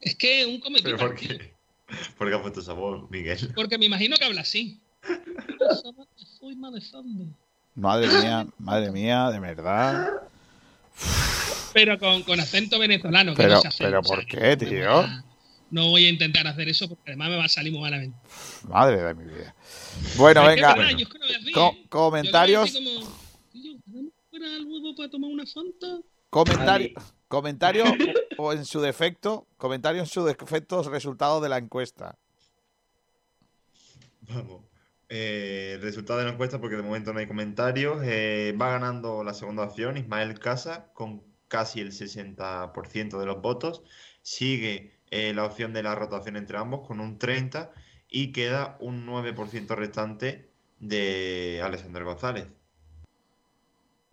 Es 0.00 0.14
que 0.14 0.46
un 0.46 0.60
cometido. 0.60 0.96
¿Pero 0.96 1.08
por 1.10 1.14
qué? 1.20 1.52
¿Por 2.16 2.30
qué 2.30 2.34
ha 2.36 2.40
puesto 2.40 2.60
esa 2.60 2.72
voz, 2.72 3.10
Miguel? 3.10 3.52
Porque 3.54 3.76
me 3.76 3.84
imagino 3.84 4.16
que 4.16 4.24
habla 4.24 4.40
así. 4.40 4.80
Soy 6.40 6.56
Alexander. 6.62 7.26
Madre 7.74 8.08
mía, 8.08 8.46
madre 8.58 8.90
mía, 8.90 9.30
de 9.30 9.40
verdad. 9.40 10.08
Pero 11.72 11.98
con, 11.98 12.22
con 12.24 12.40
acento 12.40 12.78
venezolano. 12.78 13.32
que 13.32 13.42
Pero- 13.42 13.54
no 13.56 13.60
sé 13.62 13.68
hacer, 13.68 13.86
pero 13.86 14.00
o 14.00 14.04
sea, 14.04 14.16
¿por 14.16 14.26
qué, 14.26 14.56
tío? 14.56 14.68
voy 14.92 15.04
a- 15.04 15.24
No 15.70 15.88
voy 15.88 16.06
a 16.06 16.08
intentar 16.10 16.46
hacer 16.48 16.68
eso 16.68 16.88
porque 16.88 17.10
además 17.12 17.28
me 17.30 17.36
va 17.36 17.44
a 17.44 17.48
salir 17.48 17.72
muy 17.72 17.80
malamente. 17.80 18.18
Madre 18.68 18.96
de 19.02 19.14
mi 19.14 19.24
vida. 19.24 19.54
Bueno, 20.16 20.42
Es 20.42 20.56
venga. 20.56 20.74
verdad, 20.74 20.90
yo 20.90 21.04
es 21.04 21.08
que 21.08 21.18
no 21.18 21.26
voy 21.26 21.36
así, 21.36 21.52
Co- 21.52 21.76
comentarios, 21.88 22.72
decir 22.72 22.84
como, 22.92 23.06
"Tío, 23.52 23.72
¿tenemos 23.84 24.12
fuera 24.30 24.48
luego 24.58 24.94
para 24.96 25.10
tomar 25.10 25.30
una 25.30 25.46
fanta? 25.46 25.86
comentarios, 26.28 26.92
comentarios 27.28 27.88
o, 28.38 28.52
en 28.52 28.64
su 28.64 28.80
defecto, 28.80 29.46
comentarios 29.56 30.08
en 30.08 30.12
su 30.12 30.24
defecto, 30.24 30.82
resultados 30.82 31.40
de 31.42 31.48
la 31.48 31.58
encuesta. 31.58 32.16
Vamos. 34.22 34.62
Eh, 35.12 35.72
el 35.74 35.82
resultado 35.82 36.20
de 36.20 36.26
la 36.26 36.32
encuesta, 36.32 36.60
porque 36.60 36.76
de 36.76 36.82
momento 36.82 37.12
no 37.12 37.18
hay 37.18 37.26
comentarios. 37.26 38.00
eh, 38.04 38.54
va 38.60 38.70
ganando 38.70 39.24
la 39.24 39.34
segunda 39.34 39.64
opción, 39.64 39.96
Ismael 39.96 40.38
Casa, 40.38 40.92
con 40.94 41.22
casi 41.48 41.80
el 41.80 41.90
60% 41.92 43.18
de 43.18 43.26
los 43.26 43.42
votos. 43.42 43.82
Sigue 44.22 45.00
eh, 45.10 45.34
la 45.34 45.44
opción 45.44 45.72
de 45.72 45.82
la 45.82 45.96
rotación 45.96 46.36
entre 46.36 46.58
ambos, 46.58 46.86
con 46.86 47.00
un 47.00 47.18
30%, 47.18 47.72
y 48.08 48.32
queda 48.32 48.76
un 48.80 49.04
9% 49.06 49.74
restante 49.74 50.48
de 50.78 51.60
Alexander 51.62 52.04
González. 52.04 52.46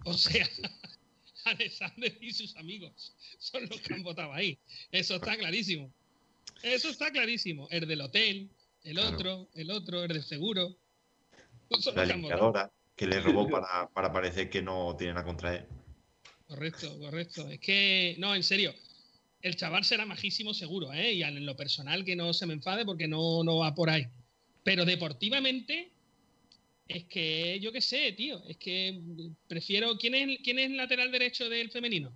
O 0.04 0.14
sea, 0.14 0.48
Alexander 1.46 2.18
y 2.22 2.32
sus 2.34 2.56
amigos 2.58 3.16
son 3.38 3.68
los 3.70 3.80
que 3.82 3.94
han 3.94 4.04
votado 4.04 4.34
ahí. 4.34 4.58
Eso 4.92 5.16
está 5.18 5.38
clarísimo. 5.38 5.92
Eso 6.64 6.90
está 6.90 7.12
clarísimo. 7.12 7.68
El 7.70 7.88
del 7.88 8.02
hotel, 8.02 8.50
el 8.84 8.96
Claro. 8.98 9.16
otro, 9.16 9.50
el 9.54 9.70
otro, 9.70 10.04
el 10.04 10.10
del 10.10 10.24
seguro. 10.24 10.76
La 11.96 12.06
limpiadora, 12.06 12.72
que 12.96 13.08
le 13.08 13.20
robó 13.20 13.48
para, 13.50 13.90
para 13.90 14.12
parecer 14.12 14.50
que 14.50 14.62
no 14.62 14.96
tiene 14.98 15.14
nada 15.14 15.26
contra 15.26 15.56
él. 15.56 15.66
Correcto, 16.48 16.98
correcto. 17.00 17.50
Es 17.50 17.60
que, 17.60 18.16
no, 18.20 18.34
en 18.34 18.44
serio, 18.44 18.74
el 19.42 19.56
chaval 19.56 19.84
será 19.84 20.06
majísimo 20.06 20.54
seguro, 20.54 20.94
¿eh? 20.94 21.14
Y 21.14 21.24
en 21.24 21.46
lo 21.46 21.56
personal 21.56 22.06
que 22.06 22.16
no 22.16 22.34
se 22.34 22.46
me 22.46 22.54
enfade 22.54 22.86
porque 22.86 23.08
no, 23.08 23.44
no 23.44 23.58
va 23.58 23.76
por 23.76 23.90
ahí. 23.90 24.08
Pero 24.64 24.86
deportivamente, 24.86 25.92
es 26.88 27.04
que 27.06 27.60
yo 27.60 27.72
qué 27.72 27.82
sé, 27.82 28.14
tío. 28.14 28.42
Es 28.48 28.58
que 28.58 29.00
prefiero. 29.48 29.98
¿Quién 29.98 30.16
es, 30.16 30.40
quién 30.44 30.60
es 30.60 30.72
el 30.72 30.78
lateral 30.78 31.12
derecho 31.12 31.50
del 31.50 31.70
femenino? 31.70 32.12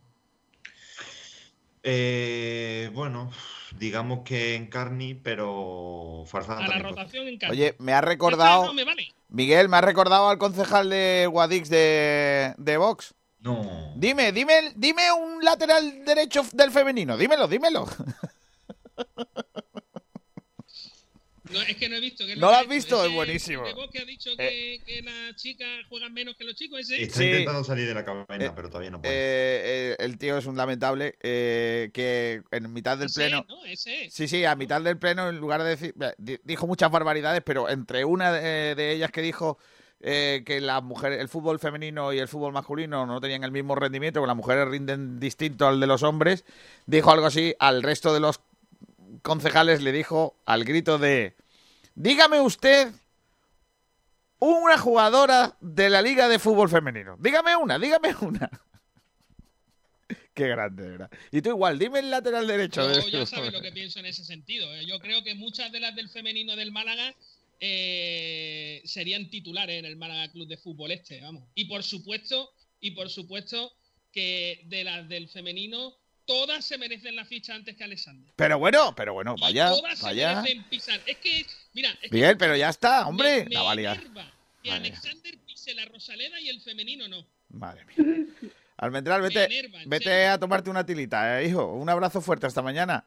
Eh, 1.83 2.89
bueno, 2.93 3.31
digamos 3.77 4.19
que 4.25 4.55
en 4.55 4.67
Carni, 4.67 5.13
pero 5.15 6.23
Farfán 6.27 6.57
A 6.57 6.61
la 6.61 6.67
también. 6.67 6.83
rotación 6.89 7.27
en 7.27 7.37
casa. 7.37 7.51
Oye, 7.51 7.75
me 7.79 7.93
ha 7.93 8.01
recordado, 8.01 8.65
no 8.65 8.73
me 8.73 8.83
vale. 8.83 9.13
Miguel, 9.29 9.69
me 9.69 9.77
ha 9.77 9.81
recordado 9.81 10.29
al 10.29 10.37
concejal 10.37 10.89
de 10.89 11.27
Guadix 11.31 11.69
de, 11.69 12.53
de 12.57 12.77
Vox. 12.77 13.13
No. 13.39 13.93
Dime, 13.95 14.31
dime, 14.31 14.73
dime 14.75 15.11
un 15.13 15.43
lateral 15.43 16.05
derecho 16.05 16.45
del 16.53 16.69
femenino, 16.71 17.17
dímelo, 17.17 17.47
dímelo. 17.47 17.87
No, 21.51 21.61
es 21.61 21.75
que 21.75 21.89
no 21.89 21.95
he 21.95 21.99
visto. 21.99 22.25
que 22.25 22.35
¿No 22.35 22.47
lo 22.47 22.53
ha 22.55 22.59
has 22.61 22.67
visto? 22.67 22.97
Ese 22.99 23.07
Es 23.07 23.13
buenísimo. 23.13 23.63
que 23.91 23.99
ha 23.99 24.05
dicho 24.05 24.31
que, 24.37 24.81
que 24.85 25.01
las 25.01 25.35
chicas 25.35 25.67
juegan 25.89 26.13
menos 26.13 26.35
que 26.35 26.43
los 26.43 26.55
chicos, 26.55 26.79
ese. 26.79 27.01
Está 27.03 27.19
Sí. 27.19 27.25
intentando 27.25 27.63
salir 27.63 27.87
de 27.87 27.93
la 27.93 28.05
cabina, 28.05 28.45
Eh, 28.45 28.51
pero 28.55 28.69
todavía 28.69 28.89
no 28.91 29.01
puede. 29.01 29.13
Eh, 29.13 29.61
eh, 29.91 29.95
el 29.99 30.17
tío 30.17 30.37
es 30.37 30.45
un 30.45 30.55
lamentable 30.57 31.15
eh, 31.21 31.89
que 31.93 32.41
en 32.51 32.71
mitad 32.73 32.97
del 32.97 33.07
Ese, 33.07 33.21
pleno... 33.21 33.45
¿no? 33.47 33.65
Ese. 33.65 34.09
Sí, 34.09 34.27
sí, 34.27 34.45
a 34.45 34.55
mitad 34.55 34.81
del 34.81 34.97
pleno, 34.97 35.29
en 35.29 35.37
lugar 35.37 35.63
de 35.63 35.69
decir, 35.69 35.95
di- 36.17 36.39
dijo 36.43 36.67
muchas 36.67 36.89
barbaridades, 36.91 37.41
pero 37.45 37.69
entre 37.69 38.05
una 38.05 38.31
de, 38.31 38.75
de 38.75 38.91
ellas 38.93 39.11
que 39.11 39.21
dijo 39.21 39.57
eh, 40.03 40.41
que 40.45 40.61
las 40.61 40.81
mujeres, 40.81 41.19
el 41.19 41.27
fútbol 41.29 41.59
femenino 41.59 42.11
y 42.13 42.17
el 42.19 42.27
fútbol 42.27 42.53
masculino 42.53 43.05
no 43.05 43.21
tenían 43.21 43.43
el 43.43 43.51
mismo 43.51 43.75
rendimiento, 43.75 44.19
que 44.21 44.25
las 44.27 44.35
mujeres 44.35 44.67
rinden 44.67 45.19
distinto 45.19 45.67
al 45.67 45.79
de 45.79 45.85
los 45.87 46.01
hombres, 46.01 46.43
dijo 46.87 47.11
algo 47.11 47.27
así, 47.27 47.53
al 47.59 47.83
resto 47.83 48.11
de 48.13 48.19
los 48.19 48.39
concejales 49.21 49.81
le 49.83 49.91
dijo 49.91 50.35
al 50.45 50.63
grito 50.63 50.97
de, 50.97 51.35
dígame 51.95 52.39
usted 52.41 52.91
una 54.39 54.77
jugadora 54.77 55.55
de 55.61 55.89
la 55.89 56.01
liga 56.01 56.27
de 56.27 56.39
fútbol 56.39 56.69
femenino, 56.69 57.15
dígame 57.19 57.55
una, 57.55 57.77
dígame 57.77 58.15
una. 58.21 58.49
Qué 60.33 60.47
grande, 60.47 60.83
de 60.83 60.89
¿verdad? 60.91 61.11
Y 61.31 61.41
tú 61.41 61.49
igual, 61.49 61.77
dime 61.77 61.99
el 61.99 62.09
lateral 62.09 62.47
derecho. 62.47 62.81
Yo 62.81 63.01
de- 63.01 63.11
ya 63.11 63.25
sabes 63.25 63.51
lo 63.51 63.61
que 63.61 63.71
pienso 63.71 63.99
en 63.99 64.05
ese 64.05 64.23
sentido. 64.23 64.73
¿eh? 64.75 64.85
Yo 64.85 64.99
creo 64.99 65.23
que 65.23 65.35
muchas 65.35 65.71
de 65.71 65.79
las 65.81 65.93
del 65.95 66.09
femenino 66.09 66.55
del 66.55 66.71
Málaga 66.71 67.13
eh, 67.59 68.81
serían 68.85 69.29
titulares 69.29 69.77
en 69.77 69.85
el 69.85 69.97
Málaga 69.97 70.31
Club 70.31 70.47
de 70.47 70.57
Fútbol 70.57 70.91
este, 70.91 71.21
vamos. 71.21 71.43
Y 71.53 71.65
por 71.65 71.83
supuesto, 71.83 72.49
y 72.79 72.91
por 72.91 73.09
supuesto 73.09 73.73
que 74.11 74.61
de 74.65 74.83
las 74.85 75.07
del 75.09 75.27
femenino 75.29 75.95
todas 76.25 76.63
se 76.65 76.77
merecen 76.77 77.15
la 77.15 77.25
ficha 77.25 77.53
antes 77.53 77.75
que 77.75 77.83
Alexander. 77.83 78.33
Pero 78.37 78.57
bueno, 78.57 78.95
pero 78.95 79.13
bueno, 79.13 79.35
Y 79.37 79.41
vaya, 79.41 79.67
todas 79.69 79.99
se 79.99 80.13
merecen 80.13 80.63
pisar. 80.69 80.99
Es 81.05 81.17
que, 81.17 81.45
mira, 81.73 81.91
es 82.01 82.09
que 82.09 82.15
Miguel, 82.15 82.37
pero 82.37 82.55
ya 82.55 82.69
está, 82.69 83.07
hombre. 83.07 83.45
me 83.47 83.55
La 83.55 83.63
va 83.63 83.71
a 83.71 83.75
liar. 83.75 83.97
enerva 83.97 84.31
que. 84.63 84.71
Alexander 84.71 85.37
pise 85.45 85.73
la 85.73 85.85
Rosaleda 85.85 86.39
y 86.39 86.49
el 86.49 86.61
femenino 86.61 87.07
no. 87.07 87.25
Madre 87.49 87.85
mía. 87.85 88.25
Almendral, 88.77 89.21
Me 89.21 89.27
vete, 89.27 89.43
enerva, 89.45 89.81
en 89.83 89.89
vete 89.89 90.25
a 90.27 90.39
tomarte 90.39 90.69
una 90.69 90.85
tilita, 90.85 91.41
eh, 91.41 91.47
hijo. 91.47 91.73
Un 91.73 91.89
abrazo 91.89 92.21
fuerte 92.21 92.47
hasta 92.47 92.61
mañana. 92.61 93.05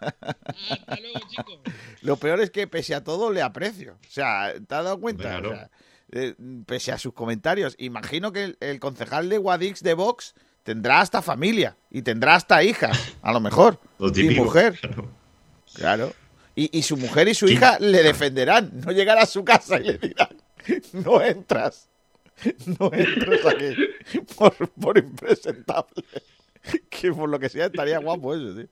Hasta 0.00 0.96
luego, 1.00 1.20
chicos. 1.28 1.58
Lo 2.02 2.16
peor 2.16 2.40
es 2.40 2.50
que 2.50 2.66
pese 2.66 2.94
a 2.94 3.04
todo 3.04 3.30
le 3.32 3.42
aprecio. 3.42 3.94
O 4.06 4.10
sea, 4.10 4.52
¿te 4.54 4.74
has 4.74 4.84
dado 4.84 5.00
cuenta? 5.00 5.22
Claro. 5.24 5.50
O 5.50 5.54
sea, 5.54 5.70
eh, 6.12 6.34
pese 6.66 6.92
a 6.92 6.98
sus 6.98 7.12
comentarios, 7.14 7.74
imagino 7.78 8.32
que 8.32 8.44
el, 8.44 8.56
el 8.60 8.80
concejal 8.80 9.28
de 9.28 9.38
Guadix 9.38 9.82
de 9.82 9.94
Vox 9.94 10.34
tendrá 10.62 11.00
hasta 11.00 11.22
familia 11.22 11.76
y 11.90 12.02
tendrá 12.02 12.34
hasta 12.34 12.62
hijas, 12.62 13.14
a 13.22 13.32
lo 13.32 13.40
mejor. 13.40 13.80
Lo 13.98 14.08
y 14.14 14.30
mujer, 14.30 14.78
Claro. 14.80 15.10
claro. 15.74 16.12
Y, 16.54 16.76
y 16.76 16.82
su 16.82 16.96
mujer 16.96 17.28
y 17.28 17.34
su 17.34 17.48
hija 17.48 17.78
le 17.78 18.02
defenderán. 18.02 18.70
No 18.84 18.92
llegará 18.92 19.22
a 19.22 19.26
su 19.26 19.44
casa 19.44 19.78
y 19.78 19.84
le 19.84 19.98
dirán, 19.98 20.36
no 20.92 21.20
entras. 21.22 21.88
No 22.66 22.90
entras 22.92 23.46
aquí 23.46 23.76
por, 24.36 24.68
por 24.70 24.98
impresentable. 24.98 26.04
Que 26.90 27.12
por 27.12 27.28
lo 27.28 27.38
que 27.38 27.48
sea 27.48 27.66
estaría 27.66 27.98
guapo 27.98 28.34
eso, 28.34 28.54
tío. 28.54 28.68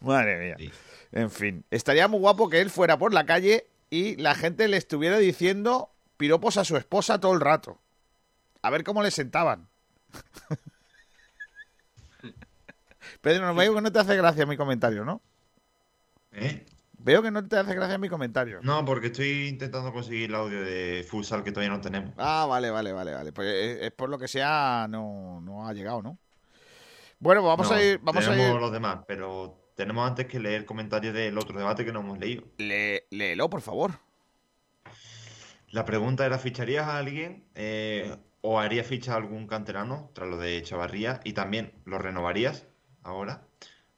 Madre 0.00 0.38
mía. 0.38 0.56
Sí. 0.58 0.70
En 1.12 1.30
fin, 1.30 1.64
estaría 1.70 2.08
muy 2.08 2.18
guapo 2.20 2.48
que 2.48 2.60
él 2.60 2.70
fuera 2.70 2.98
por 2.98 3.14
la 3.14 3.24
calle 3.24 3.68
y 3.88 4.16
la 4.16 4.34
gente 4.34 4.66
le 4.66 4.76
estuviera 4.76 5.18
diciendo 5.18 5.92
piropos 6.16 6.56
a 6.56 6.64
su 6.64 6.76
esposa 6.76 7.20
todo 7.20 7.32
el 7.34 7.40
rato. 7.40 7.80
A 8.62 8.70
ver 8.70 8.82
cómo 8.82 9.02
le 9.02 9.10
sentaban. 9.12 9.68
Pedro, 13.20 13.46
no 13.46 13.54
veo 13.54 13.74
que 13.74 13.80
no 13.80 13.92
te 13.92 13.98
hace 13.98 14.16
gracia 14.16 14.46
mi 14.46 14.56
comentario, 14.56 15.04
¿no? 15.04 15.22
¿Eh? 16.32 16.66
Veo 17.04 17.22
que 17.22 17.30
no 17.30 17.46
te 17.46 17.58
hace 17.58 17.74
gracia 17.74 17.98
mi 17.98 18.08
comentario. 18.08 18.60
No, 18.62 18.82
porque 18.86 19.08
estoy 19.08 19.48
intentando 19.48 19.92
conseguir 19.92 20.30
el 20.30 20.34
audio 20.34 20.62
de 20.62 21.04
Futsal 21.06 21.44
que 21.44 21.52
todavía 21.52 21.74
no 21.74 21.82
tenemos. 21.82 22.14
Ah, 22.16 22.46
vale, 22.48 22.70
vale, 22.70 22.92
vale, 22.92 23.12
vale. 23.12 23.30
Pues 23.30 23.46
es, 23.52 23.82
es 23.82 23.92
por 23.92 24.08
lo 24.08 24.18
que 24.18 24.26
sea, 24.26 24.86
no, 24.88 25.38
no 25.42 25.68
ha 25.68 25.74
llegado, 25.74 26.00
¿no? 26.00 26.18
Bueno, 27.18 27.42
pues 27.42 27.50
vamos 27.50 27.70
No, 27.70 27.76
a 27.76 27.82
ir, 27.82 28.00
vamos 28.02 28.26
a 28.26 28.34
ir. 28.36 28.54
los 28.54 28.72
demás, 28.72 29.00
pero 29.06 29.70
tenemos 29.76 30.08
antes 30.08 30.26
que 30.26 30.40
leer 30.40 30.60
el 30.60 30.64
comentario 30.64 31.12
del 31.12 31.36
otro 31.36 31.58
debate 31.58 31.84
que 31.84 31.92
no 31.92 32.00
hemos 32.00 32.18
leído. 32.18 32.44
Le- 32.56 33.06
léelo, 33.10 33.50
por 33.50 33.60
favor. 33.60 33.92
La 35.72 35.84
pregunta 35.84 36.24
era, 36.24 36.38
¿ficharías 36.38 36.86
a 36.86 36.96
alguien 36.98 37.44
eh, 37.54 38.16
o 38.40 38.58
harías 38.60 38.86
ficha 38.86 39.12
a 39.12 39.16
algún 39.16 39.46
canterano 39.46 40.10
tras 40.14 40.28
lo 40.28 40.38
de 40.38 40.62
Chavarría? 40.62 41.20
Y 41.24 41.34
también, 41.34 41.72
¿lo 41.84 41.98
renovarías 41.98 42.66
ahora? 43.02 43.42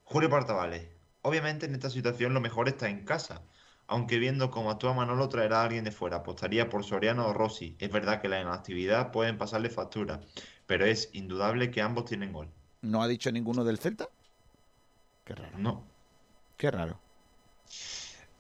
Julio 0.02 0.28
Partavales. 0.30 0.88
Obviamente 1.26 1.66
en 1.66 1.74
esta 1.74 1.90
situación 1.90 2.34
lo 2.34 2.40
mejor 2.40 2.68
está 2.68 2.88
en 2.88 3.04
casa. 3.04 3.42
Aunque 3.88 4.18
viendo 4.18 4.50
cómo 4.50 4.70
actúa 4.70 4.94
Manolo, 4.94 5.28
traerá 5.28 5.60
a 5.60 5.64
alguien 5.64 5.82
de 5.84 5.90
fuera. 5.90 6.18
Apostaría 6.18 6.68
por 6.68 6.84
Soriano 6.84 7.26
o 7.26 7.32
Rossi. 7.34 7.76
Es 7.80 7.90
verdad 7.90 8.20
que 8.22 8.28
la 8.28 8.40
inactividad 8.40 9.10
pueden 9.12 9.36
pasarle 9.36 9.68
factura, 9.70 10.20
pero 10.66 10.84
es 10.86 11.10
indudable 11.14 11.70
que 11.72 11.82
ambos 11.82 12.04
tienen 12.04 12.32
gol. 12.32 12.48
¿No 12.80 13.02
ha 13.02 13.08
dicho 13.08 13.30
ninguno 13.30 13.64
del 13.64 13.78
Celta? 13.78 14.08
Qué 15.24 15.34
raro, 15.34 15.58
No. 15.58 15.84
qué 16.56 16.70
raro. 16.70 17.05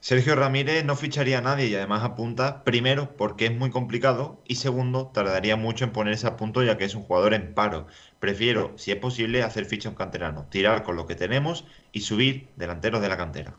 Sergio 0.06 0.36
Ramírez 0.36 0.84
no 0.84 0.94
ficharía 0.94 1.38
a 1.38 1.40
nadie 1.40 1.66
y 1.66 1.74
además 1.74 2.04
apunta, 2.04 2.62
primero, 2.62 3.16
porque 3.16 3.46
es 3.46 3.52
muy 3.52 3.70
complicado 3.70 4.40
y 4.46 4.54
segundo, 4.54 5.08
tardaría 5.08 5.56
mucho 5.56 5.84
en 5.84 5.90
ponerse 5.90 6.28
a 6.28 6.36
punto 6.36 6.62
ya 6.62 6.78
que 6.78 6.84
es 6.84 6.94
un 6.94 7.02
jugador 7.02 7.34
en 7.34 7.54
paro. 7.54 7.88
Prefiero, 8.20 8.72
si 8.76 8.92
es 8.92 8.98
posible, 8.98 9.42
hacer 9.42 9.64
ficha 9.64 9.88
a 9.88 9.90
un 9.90 9.96
canterano, 9.96 10.46
tirar 10.48 10.84
con 10.84 10.94
lo 10.94 11.06
que 11.06 11.16
tenemos 11.16 11.64
y 11.90 12.02
subir 12.02 12.46
delanteros 12.54 13.02
de 13.02 13.08
la 13.08 13.16
cantera. 13.16 13.56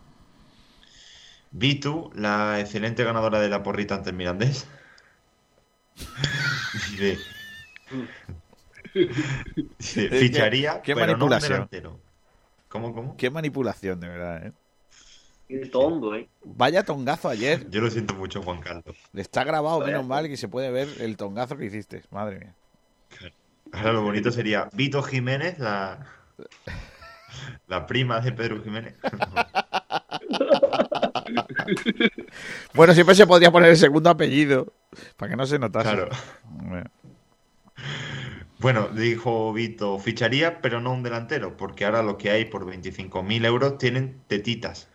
Vitu, 1.52 2.12
la 2.16 2.62
excelente 2.62 3.04
ganadora 3.04 3.42
de 3.42 3.50
la 3.50 3.62
porrita 3.62 3.96
ante 3.96 4.12
el 4.12 4.16
Mirandés, 4.16 4.70
dice, 6.92 7.18
dice, 8.94 10.10
ficharía, 10.12 10.82
qué 10.82 10.96
pero 10.96 11.18
no 11.18 11.26
un 11.26 11.38
delantero. 11.38 12.00
¿Cómo, 12.70 12.94
cómo? 12.94 13.18
Qué 13.18 13.30
manipulación, 13.30 14.00
de 14.00 14.08
verdad, 14.08 14.48
¿eh? 14.48 14.54
Qué 15.48 15.60
tongo, 15.68 16.14
¿eh? 16.16 16.28
Vaya 16.44 16.84
tongazo 16.84 17.30
ayer. 17.30 17.70
Yo 17.70 17.82
lo 17.82 17.90
siento 17.90 18.14
mucho, 18.16 18.42
Juan 18.42 18.60
Carlos. 18.60 18.96
Está 19.14 19.44
grabado, 19.44 19.80
Vaya. 19.80 19.94
menos 19.94 20.06
mal, 20.08 20.28
que 20.28 20.36
se 20.38 20.48
puede 20.48 20.72
ver 20.72 20.88
el 21.00 21.16
tongazo 21.16 21.58
que 21.58 21.66
hiciste. 21.66 22.04
Madre 22.12 22.40
mía. 22.40 22.56
Ahora 23.72 23.94
lo 23.94 24.02
bonito 24.02 24.32
sería 24.32 24.70
Vito 24.74 25.02
Jiménez, 25.04 25.60
la, 25.60 26.06
la 27.68 27.86
prima 27.86 28.20
de 28.22 28.32
Pedro 28.32 28.62
Jiménez. 28.64 28.96
Bueno, 32.74 32.94
siempre 32.94 33.16
se 33.16 33.28
podría 33.28 33.52
poner 33.52 33.70
el 33.72 33.78
segundo 33.78 34.10
apellido. 34.10 34.74
Para 35.18 35.32
que 35.32 35.36
no 35.36 35.46
se 35.46 35.60
notase. 35.60 35.90
Claro. 35.90 36.10
Bueno. 36.46 36.90
Bueno, 38.60 38.88
dijo 38.90 39.54
Vito, 39.54 40.00
ficharía, 40.00 40.62
pero 40.62 40.82
no 40.82 40.94
un 40.94 41.04
delantero, 41.04 41.58
porque 41.58 41.86
ahora 41.86 42.02
lo 42.02 42.18
que 42.18 42.32
hay 42.32 42.46
por 42.46 42.66
25.000 42.66 43.46
euros 43.46 43.78
tienen 43.78 44.22
tetitas. 44.28 44.90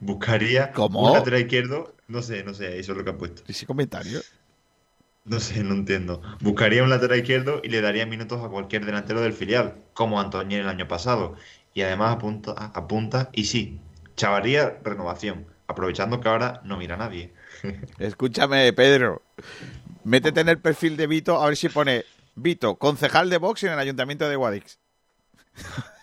Buscaría 0.00 0.72
¿Cómo? 0.72 1.06
un 1.06 1.12
lateral 1.12 1.40
izquierdo, 1.40 1.94
no 2.08 2.22
sé, 2.22 2.44
no 2.44 2.54
sé, 2.54 2.78
eso 2.78 2.92
es 2.92 2.98
lo 2.98 3.04
que 3.04 3.10
ha 3.10 3.18
puesto. 3.18 3.42
Ese 3.46 3.66
comentario. 3.66 4.20
No 5.24 5.40
sé, 5.40 5.64
no 5.64 5.74
entiendo. 5.74 6.22
Buscaría 6.40 6.84
un 6.84 6.90
lateral 6.90 7.18
izquierdo 7.18 7.60
y 7.64 7.68
le 7.68 7.80
daría 7.80 8.06
minutos 8.06 8.44
a 8.44 8.48
cualquier 8.48 8.84
delantero 8.84 9.20
del 9.20 9.32
filial, 9.32 9.76
como 9.92 10.20
Antoñín 10.20 10.60
el 10.60 10.68
año 10.68 10.86
pasado. 10.86 11.34
Y 11.74 11.82
además 11.82 12.14
apunta, 12.14 12.52
apunta 12.52 13.28
y 13.32 13.44
sí, 13.44 13.80
Chavarría, 14.16 14.78
renovación, 14.82 15.46
aprovechando 15.66 16.20
que 16.20 16.28
ahora 16.28 16.62
no 16.64 16.78
mira 16.78 16.94
a 16.94 16.98
nadie. 16.98 17.34
Escúchame, 17.98 18.72
Pedro. 18.72 19.22
Métete 20.04 20.40
en 20.40 20.48
el 20.48 20.58
perfil 20.58 20.96
de 20.96 21.06
Vito 21.06 21.42
a 21.42 21.46
ver 21.46 21.56
si 21.56 21.68
pone 21.68 22.04
Vito, 22.34 22.76
concejal 22.76 23.28
de 23.28 23.38
Vox 23.38 23.62
en 23.64 23.72
el 23.72 23.78
ayuntamiento 23.78 24.28
de 24.28 24.36
Guadix. 24.36 24.78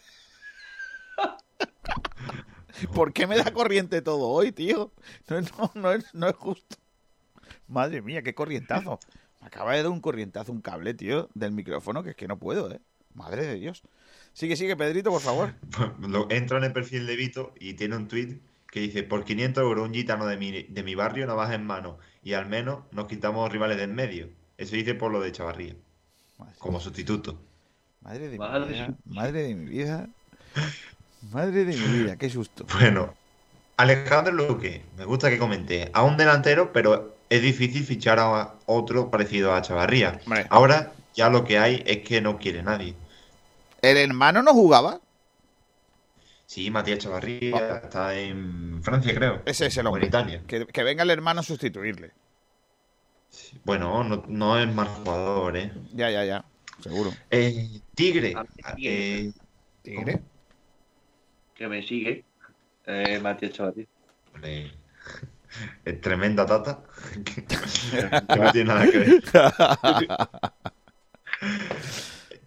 ¿Por 2.94 3.14
qué 3.14 3.28
me 3.28 3.38
da 3.38 3.52
corriente 3.54 4.02
todo 4.02 4.28
hoy, 4.30 4.52
tío? 4.52 4.92
No, 5.30 5.42
no, 5.42 5.72
no 5.76 5.92
es, 5.94 6.14
no 6.14 6.28
es 6.28 6.36
justo. 6.36 6.76
Madre 7.68 8.02
mía, 8.02 8.22
qué 8.22 8.34
corrientazo. 8.34 9.00
Me 9.42 9.48
acaba 9.48 9.74
de 9.74 9.84
dar 9.84 9.92
un 9.92 10.00
corrientazo, 10.02 10.52
un 10.52 10.62
cable, 10.62 10.94
tío, 10.94 11.30
del 11.34 11.52
micrófono, 11.52 12.04
que 12.04 12.12
es 12.12 12.16
que 12.16 12.28
no 12.28 12.38
puedo, 12.40 12.72
¿eh? 12.72 12.80
Madre 13.14 13.46
de 13.46 13.56
Dios. 13.56 13.84
Sigue, 14.34 14.56
sigue, 14.56 14.76
Pedrito, 14.76 15.12
por 15.12 15.22
favor. 15.22 15.54
Lo- 16.00 16.30
Entro 16.32 16.58
en 16.58 16.64
el 16.64 16.74
perfil 16.74 17.06
de 17.06 17.16
Vito 17.16 17.54
y 17.60 17.74
tiene 17.74 17.96
un 17.96 18.08
tweet 18.08 18.40
que 18.72 18.80
dice, 18.80 19.04
por 19.04 19.24
500 19.24 19.62
euros 19.64 19.88
un 19.88 19.94
gitano 19.94 20.26
de 20.26 20.38
mi, 20.38 20.64
de 20.64 20.84
mi 20.84 20.96
barrio 20.96 21.28
navaja 21.28 21.54
en 21.54 21.64
mano 21.66 22.00
y 22.24 22.34
al 22.34 22.48
menos 22.48 22.80
nos 22.92 23.06
quitamos 23.08 23.52
rivales 23.52 23.78
del 23.78 23.94
medio. 23.94 24.30
Eso 24.58 24.76
dice 24.76 24.96
por 24.96 25.12
lo 25.12 25.20
de 25.22 25.32
Chavarría, 25.32 25.76
Madre, 26.40 26.56
como 26.58 26.80
sustituto. 26.80 27.40
madre 28.02 28.26
de 28.30 28.32
mi 28.32 28.38
Madre 28.40 28.74
vida. 28.74 28.96
Madre 29.06 29.44
de 29.44 29.56
mi 29.56 29.70
vida. 29.70 30.10
Madre 31.32 31.66
de 31.66 31.76
mi 31.78 31.88
vida, 31.90 32.18
qué 32.18 32.30
susto. 32.30 32.66
Bueno, 32.80 33.14
Alejandro 33.78 34.34
Luque, 34.34 34.86
me 34.98 35.06
gusta 35.06 35.30
que 35.30 35.38
comente, 35.40 35.90
a 35.94 36.04
un 36.04 36.18
delantero, 36.18 36.72
pero 36.74 37.18
es 37.30 37.42
difícil 37.42 37.84
fichar 37.86 38.20
a 38.20 38.56
otro 38.66 39.10
parecido 39.10 39.54
a 39.54 39.62
Chavarría. 39.62 40.20
Ahora 40.50 40.94
ya 41.16 41.30
lo 41.30 41.44
que 41.44 41.58
hay 41.60 41.84
es 41.86 42.00
que 42.00 42.22
no 42.22 42.38
quiere 42.38 42.64
nadie. 42.64 42.96
¿El 43.82 43.98
hermano 43.98 44.42
no 44.42 44.54
jugaba? 44.54 45.00
Sí, 46.46 46.70
Matías 46.70 47.00
Chavarría 47.00 47.80
está 47.84 48.16
en 48.16 48.82
Francia, 48.84 49.14
creo. 49.16 49.42
Ese 49.46 49.66
es 49.68 49.78
el 49.78 49.88
O 49.88 49.98
en 49.98 50.04
hombre. 50.04 50.08
Italia. 50.08 50.42
Que, 50.48 50.66
que 50.68 50.84
venga 50.84 51.04
el 51.04 51.10
hermano 51.10 51.40
a 51.42 51.44
sustituirle. 51.44 52.12
Bueno, 53.64 54.04
no, 54.04 54.24
no 54.28 54.60
es 54.60 54.68
mal 54.74 54.88
jugador, 54.88 55.58
¿eh? 55.58 55.72
Ya, 55.94 56.10
ya, 56.12 56.24
ya. 56.26 56.46
Seguro. 56.80 57.18
Eh, 57.32 57.82
Tigre. 57.96 58.34
A 58.34 58.44
mí 58.44 58.50
Tigre. 58.76 59.24
eh, 59.28 59.34
¿Tigre? 59.82 60.22
Que 61.64 61.70
me 61.70 61.82
sigue. 61.82 62.26
Eh, 62.86 63.22
Matías 63.22 63.58
es 65.86 66.02
tremenda 66.02 66.46
tata. 66.46 66.84
que, 67.24 68.64
ver. 68.66 69.24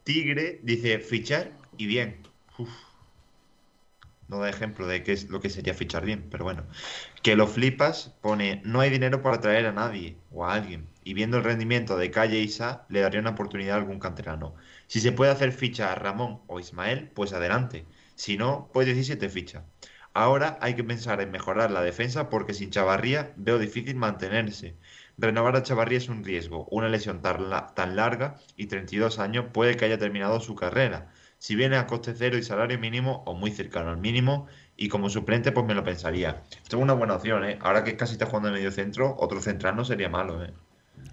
Tigre 0.04 0.60
dice 0.62 0.98
fichar 0.98 1.50
y 1.78 1.86
bien. 1.86 2.28
No 4.28 4.40
da 4.40 4.50
ejemplo 4.50 4.86
de 4.86 5.02
qué 5.02 5.12
es 5.12 5.30
lo 5.30 5.40
que 5.40 5.48
sería 5.48 5.72
fichar 5.72 6.04
bien, 6.04 6.28
pero 6.30 6.44
bueno. 6.44 6.66
Que 7.22 7.36
lo 7.36 7.46
flipas, 7.46 8.14
pone 8.20 8.60
no 8.66 8.80
hay 8.80 8.90
dinero 8.90 9.22
para 9.22 9.40
traer 9.40 9.64
a 9.64 9.72
nadie 9.72 10.18
o 10.30 10.44
a 10.44 10.52
alguien. 10.52 10.86
Y 11.04 11.14
viendo 11.14 11.38
el 11.38 11.44
rendimiento 11.44 11.96
de 11.96 12.10
Calle 12.10 12.38
Isa, 12.38 12.84
le 12.90 13.00
daría 13.00 13.20
una 13.20 13.30
oportunidad 13.30 13.76
a 13.76 13.78
algún 13.78 13.98
canterano. 13.98 14.54
Si 14.88 15.00
se 15.00 15.12
puede 15.12 15.30
hacer 15.30 15.52
ficha 15.52 15.90
a 15.90 15.94
Ramón 15.94 16.40
o 16.48 16.60
Ismael, 16.60 17.10
pues 17.14 17.32
adelante. 17.32 17.86
Si 18.16 18.36
no, 18.36 18.68
pues 18.72 18.86
17 18.86 19.28
ficha. 19.28 19.64
Ahora 20.12 20.58
hay 20.62 20.74
que 20.74 20.82
pensar 20.82 21.20
en 21.20 21.30
mejorar 21.30 21.70
la 21.70 21.82
defensa 21.82 22.30
porque 22.30 22.54
sin 22.54 22.70
Chavarría 22.70 23.32
veo 23.36 23.58
difícil 23.58 23.96
mantenerse. 23.96 24.76
Renovar 25.18 25.54
a 25.56 25.62
Chavarría 25.62 25.98
es 25.98 26.08
un 26.08 26.24
riesgo. 26.24 26.66
Una 26.70 26.88
lesión 26.88 27.20
tan, 27.22 27.50
la- 27.50 27.68
tan 27.74 27.96
larga 27.96 28.36
y 28.56 28.66
32 28.66 29.18
años 29.18 29.46
puede 29.52 29.76
que 29.76 29.84
haya 29.84 29.98
terminado 29.98 30.40
su 30.40 30.54
carrera. 30.54 31.10
Si 31.38 31.54
viene 31.54 31.76
a 31.76 31.86
coste 31.86 32.14
cero 32.16 32.38
y 32.38 32.42
salario 32.42 32.78
mínimo 32.78 33.22
o 33.26 33.34
muy 33.34 33.50
cercano 33.50 33.90
al 33.90 33.98
mínimo 33.98 34.46
y 34.74 34.88
como 34.88 35.10
suplente 35.10 35.52
pues 35.52 35.66
me 35.66 35.74
lo 35.74 35.84
pensaría. 35.84 36.42
Esto 36.62 36.78
es 36.78 36.82
una 36.82 36.94
buena 36.94 37.16
opción, 37.16 37.44
¿eh? 37.44 37.58
Ahora 37.60 37.84
que 37.84 37.96
casi 37.96 38.12
está 38.14 38.24
jugando 38.26 38.48
en 38.48 38.54
medio 38.54 38.72
centro, 38.72 39.14
otro 39.18 39.40
central 39.42 39.76
no 39.76 39.84
sería 39.84 40.08
malo, 40.08 40.42
¿eh? 40.42 40.54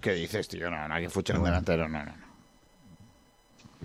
¿Qué 0.00 0.14
dices, 0.14 0.48
tío? 0.48 0.70
No, 0.70 0.88
no 0.88 0.94
hay 0.94 1.04
que 1.04 1.10
fuchar 1.10 1.36
un 1.38 1.44
delantero. 1.44 1.88
No, 1.88 1.98
no, 2.04 2.16
no. 2.16 2.33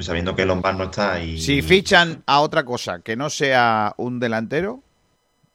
Sabiendo 0.06 0.36
que 0.36 0.46
Lombard 0.46 0.78
no 0.78 0.86
está 0.86 1.22
y... 1.22 1.40
Si 1.40 1.62
fichan 1.62 2.24
a 2.26 2.42
otra 2.42 2.64
cosa 2.64 3.00
que 3.00 3.16
no 3.16 3.30
sea 3.30 3.94
un 3.98 4.20
delantero, 4.20 4.82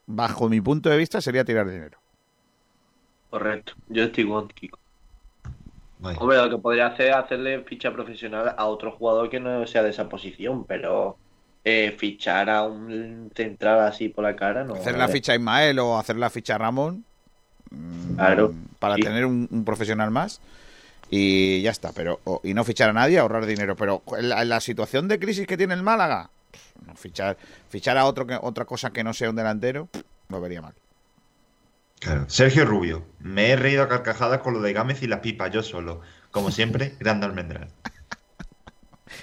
bajo 0.07 0.49
mi 0.49 0.61
punto 0.61 0.89
de 0.91 0.97
vista 0.97 1.21
sería 1.21 1.45
tirar 1.45 1.69
dinero. 1.69 1.99
Correcto. 3.31 3.73
Yo 3.89 4.05
estoy 4.05 4.27
con 4.29 4.49
Kiko. 4.49 4.79
Vaya. 5.99 6.19
Hombre, 6.19 6.37
lo 6.39 6.51
que 6.51 6.59
podría 6.59 6.89
hacer 6.89 7.11
es 7.11 7.17
hacerle 7.17 7.61
ficha 7.65 7.93
profesional 7.93 8.55
a 8.57 8.67
otro 8.67 8.93
jugador 8.93 9.31
que 9.31 9.41
no 9.41 9.67
sea 9.67 9.83
de 9.83 9.91
esa 9.91 10.09
posición, 10.09 10.65
pero 10.65 11.17
eh, 11.65 11.95
fichar 11.99 12.51
a 12.51 12.63
un 12.63 13.31
central 13.35 13.81
así 13.81 14.09
por 14.11 14.25
la 14.25 14.37
cara 14.37 14.65
no. 14.65 14.75
Hacer 14.75 14.97
la 14.99 15.09
ficha 15.09 15.33
a 15.33 15.37
Ismael 15.37 15.79
o 15.79 15.99
hacer 15.99 16.17
la 16.17 16.29
ficha 16.31 16.57
a 16.57 16.59
Ramón. 16.59 17.05
mm, 17.71 18.15
Claro, 18.17 18.53
Para 18.79 18.97
sí. 18.97 19.03
tener 19.03 19.25
un, 19.25 19.49
un 19.51 19.65
profesional 19.65 20.11
más. 20.11 20.41
Y 21.17 21.63
ya 21.63 21.71
está. 21.71 21.93
pero 21.93 22.19
o- 22.25 22.41
Y 22.43 22.55
no 22.55 22.65
fichar 22.65 22.91
a 22.91 22.93
nadie, 22.93 23.19
ahorrar 23.21 23.47
dinero. 23.47 23.77
Pero 23.77 24.03
en 24.19 24.31
la, 24.31 24.43
en 24.43 24.49
la 24.49 24.61
situación 24.61 25.07
de 25.07 25.21
crisis 25.21 25.47
que 25.47 25.57
tiene 25.57 25.75
el 25.75 25.83
Málaga, 25.85 26.31
no, 26.87 26.97
fichar, 26.97 27.37
fichar 27.69 27.97
a 27.99 28.05
otro 28.07 28.27
que, 28.27 28.37
otra 28.41 28.65
cosa 28.65 28.91
que 28.91 29.05
no 29.05 29.15
sea 29.15 29.31
un 29.31 29.37
delantero, 29.37 29.89
lo 30.29 30.41
vería 30.41 30.61
mal. 30.61 30.75
Claro. 32.01 32.25
Sergio 32.29 32.65
Rubio. 32.65 33.05
Me 33.21 33.51
he 33.51 33.57
reído 33.57 33.85
a 33.85 33.89
carcajadas 33.89 34.41
con 34.41 34.55
lo 34.55 34.61
de 34.61 34.73
Gámez 34.73 35.03
y 35.03 35.07
las 35.07 35.21
pipas 35.21 35.53
yo 35.53 35.63
solo. 35.63 36.01
Como 36.33 36.51
siempre, 36.51 36.97
grande 37.01 37.27
almendral. 37.27 37.69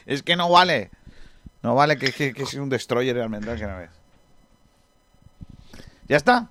Es 0.05 0.23
que 0.23 0.37
no 0.37 0.49
vale. 0.49 0.91
No 1.61 1.75
vale 1.75 1.97
que, 1.97 2.13
que, 2.13 2.33
que 2.33 2.43
es 2.43 2.53
un 2.53 2.69
destroyer 2.69 3.15
realmente, 3.15 3.53
que 3.55 3.67
no 3.67 3.77
ves. 3.77 3.89
¿Ya 6.07 6.15
está? 6.17 6.47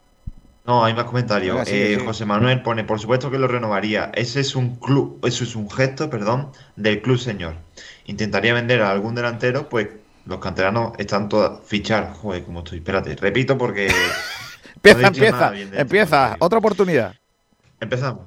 No, 0.71 0.85
hay 0.85 0.95
más 0.95 1.05
comentarios. 1.05 1.55
Venga, 1.55 1.65
sigue, 1.65 1.85
Eh, 1.85 1.95
sigue. 1.95 2.07
José 2.07 2.25
Manuel 2.27 2.63
pone, 2.63 2.85
por 2.85 3.01
supuesto 3.01 3.29
que 3.31 3.39
lo 3.39 3.49
renovaría. 3.49 4.13
Ese 4.15 4.39
es 4.41 4.55
un 4.55 4.77
club, 4.77 5.19
eso 5.27 5.43
es 5.43 5.57
un 5.57 5.69
gesto, 5.69 6.09
perdón, 6.09 6.53
del 6.77 7.03
club 7.03 7.19
señor. 7.19 7.57
Intentaría 8.07 8.55
vender 8.55 8.81
a 8.83 8.91
algún 8.93 9.15
delantero, 9.17 9.69
pues 9.69 9.89
los 10.27 10.39
canteranos 10.39 10.93
están 10.99 11.29
todos 11.29 11.67
fichar. 11.67 12.13
Joder, 12.13 12.45
cómo 12.45 12.61
estoy. 12.61 12.79
Espérate, 12.79 13.17
repito 13.17 13.59
porque 13.59 13.89
Empieza, 14.83 15.01
No 15.01 15.07
empieza, 15.09 15.55
este 15.57 15.81
empieza. 15.81 16.37
Otra 16.39 16.59
oportunidad. 16.61 17.15
empezamos. 17.81 18.27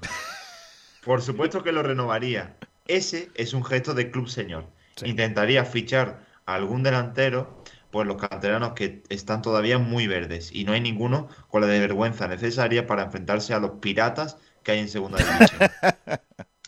Por 1.06 1.22
supuesto 1.22 1.64
que 1.64 1.72
lo 1.72 1.82
renovaría. 1.82 2.56
Ese 2.88 3.30
es 3.36 3.54
un 3.54 3.64
gesto 3.64 3.94
del 3.94 4.12
club 4.12 4.28
señor. 4.28 4.66
Sí. 4.98 5.08
Intentaría 5.08 5.64
fichar 5.66 6.20
a 6.46 6.56
algún 6.56 6.84
delantero, 6.84 7.63
pues 7.94 8.08
los 8.08 8.18
canteranos 8.18 8.74
que 8.74 9.04
están 9.10 9.44
todavía 9.44 9.78
muy 9.78 10.08
verdes 10.08 10.50
y 10.52 10.64
no 10.64 10.74
hay 10.74 10.82
ninguno 10.82 11.30
con 11.48 11.62
la 11.62 11.68
vergüenza 11.68 12.28
necesaria 12.28 12.88
para 12.88 13.04
enfrentarse 13.04 13.54
a 13.54 13.60
los 13.60 13.74
piratas 13.82 14.38
que 14.64 14.72
hay 14.72 14.80
en 14.80 14.90
segunda 14.90 15.20
división. 15.20 15.72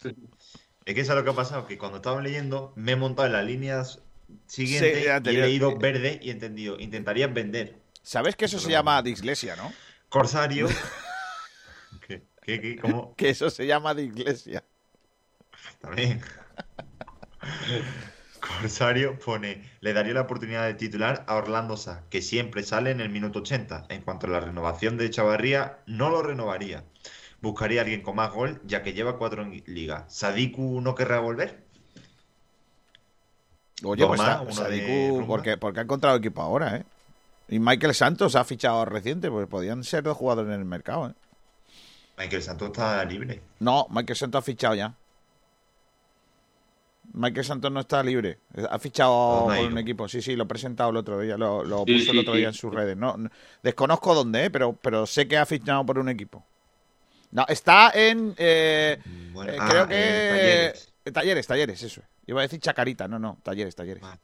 es 0.86 0.94
que 0.94 1.02
eso 1.02 1.14
es 1.14 1.18
lo 1.18 1.24
que 1.24 1.32
ha 1.32 1.34
pasado, 1.34 1.66
que 1.66 1.80
cuando 1.80 1.98
estaba 1.98 2.22
leyendo 2.22 2.74
me 2.76 2.92
he 2.92 2.96
montado 2.96 3.26
en 3.26 3.34
las 3.34 3.44
líneas 3.44 4.04
siguientes 4.46 5.00
Sí, 5.00 5.32
y 5.32 5.36
he 5.36 5.42
leído 5.42 5.76
verde 5.80 6.20
y 6.22 6.30
he 6.30 6.32
entendido. 6.32 6.80
Intentaría 6.80 7.26
vender. 7.26 7.76
¿Sabes 8.04 8.36
que 8.36 8.46
eso 8.46 8.60
se 8.60 8.70
llama 8.70 9.02
Diglesia, 9.02 9.56
no? 9.56 9.74
Corsario. 10.10 10.68
¿Qué? 12.08 12.22
¿Qué? 12.44 12.62
¿Qué? 12.62 12.76
¿Cómo? 12.78 13.16
Que 13.16 13.32
eso 13.32 13.50
se 13.50 13.66
llama 13.66 13.96
Diglesia. 13.96 14.64
También. 15.82 16.22
Corsario 18.46 19.18
pone, 19.20 19.64
le 19.82 19.94
daría 19.94 20.14
la 20.14 20.22
oportunidad 20.22 20.66
de 20.66 20.76
titular 20.76 21.24
a 21.28 21.36
Orlando 21.36 21.78
Sá, 21.78 22.04
que 22.10 22.22
siempre 22.22 22.64
sale 22.64 22.92
en 22.92 23.02
el 23.02 23.10
minuto 23.10 23.40
80. 23.40 23.88
En 23.90 24.02
cuanto 24.02 24.28
a 24.28 24.30
la 24.30 24.40
renovación 24.40 24.98
de 24.98 25.10
Chavarría, 25.10 25.80
no 25.88 26.10
lo 26.10 26.22
renovaría. 26.22 26.84
Buscaría 27.42 27.82
a 27.82 27.84
alguien 27.84 28.02
con 28.02 28.16
más 28.16 28.32
gol, 28.32 28.62
ya 28.66 28.84
que 28.84 28.94
lleva 28.94 29.18
cuatro 29.18 29.44
en 29.44 29.64
liga. 29.66 30.06
¿Sadiku 30.08 30.82
no 30.82 30.96
querrá 30.96 31.20
volver? 31.20 31.64
Oye, 33.84 34.06
pues 34.06 34.20
más, 34.20 34.56
Sadiku, 34.56 35.26
porque, 35.28 35.58
porque 35.58 35.80
ha 35.80 35.84
encontrado 35.84 36.18
equipo 36.18 36.42
ahora, 36.42 36.78
¿eh? 36.78 36.84
Y 37.48 37.60
Michael 37.60 37.94
Santos 37.94 38.36
ha 38.36 38.44
fichado 38.44 38.86
reciente, 38.86 39.30
pues 39.30 39.48
podían 39.48 39.84
ser 39.84 40.04
dos 40.04 40.18
jugadores 40.18 40.54
en 40.54 40.60
el 40.60 40.66
mercado, 40.66 41.10
¿eh? 41.10 41.14
Michael 42.18 42.42
Santos 42.42 42.68
está 42.70 43.04
libre. 43.04 43.42
No, 43.60 43.88
Michael 43.90 44.16
Santos 44.16 44.40
ha 44.40 44.42
fichado 44.42 44.76
ya. 44.76 44.96
Michael 47.18 47.46
Santos 47.46 47.72
no 47.72 47.80
está 47.80 48.04
libre. 48.04 48.40
Ha 48.70 48.78
fichado 48.80 49.12
¿Dónde 49.42 49.54
ha 49.56 49.62
por 49.64 49.72
un 49.72 49.78
equipo. 49.78 50.08
Sí, 50.08 50.22
sí, 50.22 50.36
lo 50.36 50.44
he 50.44 50.48
presentado 50.48 50.90
el 50.90 50.98
otro 50.98 51.20
día. 51.20 51.38
Lo, 51.38 51.64
lo 51.64 51.84
Sí, 51.86 51.94
puso 52.00 52.12
el 52.12 52.20
otro 52.20 52.34
sí. 52.34 52.40
día 52.40 52.48
en 52.50 52.54
sus 52.54 52.74
redes. 52.74 52.98
No, 52.98 53.16
no- 53.18 53.30
desconozco 53.64 54.14
dónde, 54.14 54.46
¿eh? 54.46 54.50
pero, 54.50 54.74
pero 54.74 55.06
sé 55.06 55.28
que 55.28 55.38
ha 55.38 55.46
fichado 55.46 55.86
por 55.86 55.98
un 55.98 56.10
equipo. 56.10 56.46
No, 57.32 57.46
está 57.48 57.92
en. 57.94 58.34
eh, 58.38 59.00
Bueno, 59.34 59.52
eh, 59.54 59.58
ah, 59.60 59.68
creo 59.70 59.88
que. 59.88 59.94
Talleres. 59.96 60.94
eh, 61.06 61.12
talleres, 61.12 61.48
talleres, 61.48 61.84
eso. 61.84 62.02
Iba 62.28 62.42
a 62.42 62.44
decir 62.44 62.60
Chacarita. 62.60 63.08
No, 63.08 63.18
no, 63.20 63.38
talleres, 63.44 63.76
talleres. 63.76 64.04
Ah, 64.06 64.18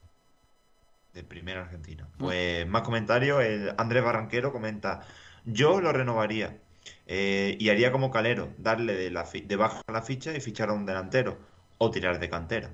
De 1.12 1.22
primera 1.24 1.62
Argentina. 1.62 2.08
Pues 2.18 2.66
más 2.66 2.82
comentarios. 2.82 3.42
El 3.42 3.74
Andrés 3.78 4.02
Barranquero 4.04 4.52
comenta: 4.52 5.00
Yo 5.44 5.80
lo 5.80 5.92
renovaría 5.92 6.58
eh, 7.06 7.56
y 7.60 7.68
haría 7.68 7.92
como 7.92 8.10
Calero, 8.10 8.50
darle 8.58 8.94
de, 8.94 9.10
la 9.10 9.24
de 9.24 9.56
baja 9.56 9.82
la 9.92 10.02
ficha 10.02 10.34
y 10.34 10.40
fichar 10.40 10.70
a 10.70 10.72
un 10.72 10.86
delantero 10.86 11.38
o 11.82 11.90
tirar 11.90 12.20
de 12.20 12.30
cantera. 12.30 12.70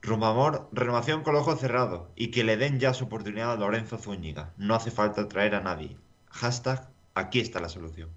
Rumamor, 0.00 0.70
renovación 0.72 1.22
con 1.22 1.34
los 1.34 1.42
ojos 1.42 1.60
cerrados 1.60 2.08
y 2.16 2.30
que 2.30 2.44
le 2.44 2.56
den 2.56 2.80
ya 2.80 2.94
su 2.94 3.04
oportunidad 3.04 3.52
a 3.52 3.56
Lorenzo 3.56 3.98
Zúñiga. 3.98 4.54
No 4.56 4.74
hace 4.74 4.90
falta 4.90 5.28
traer 5.28 5.54
a 5.54 5.60
nadie. 5.60 5.96
Hashtag, 6.30 6.88
aquí 7.14 7.40
está 7.40 7.60
la 7.60 7.68
solución. 7.68 8.08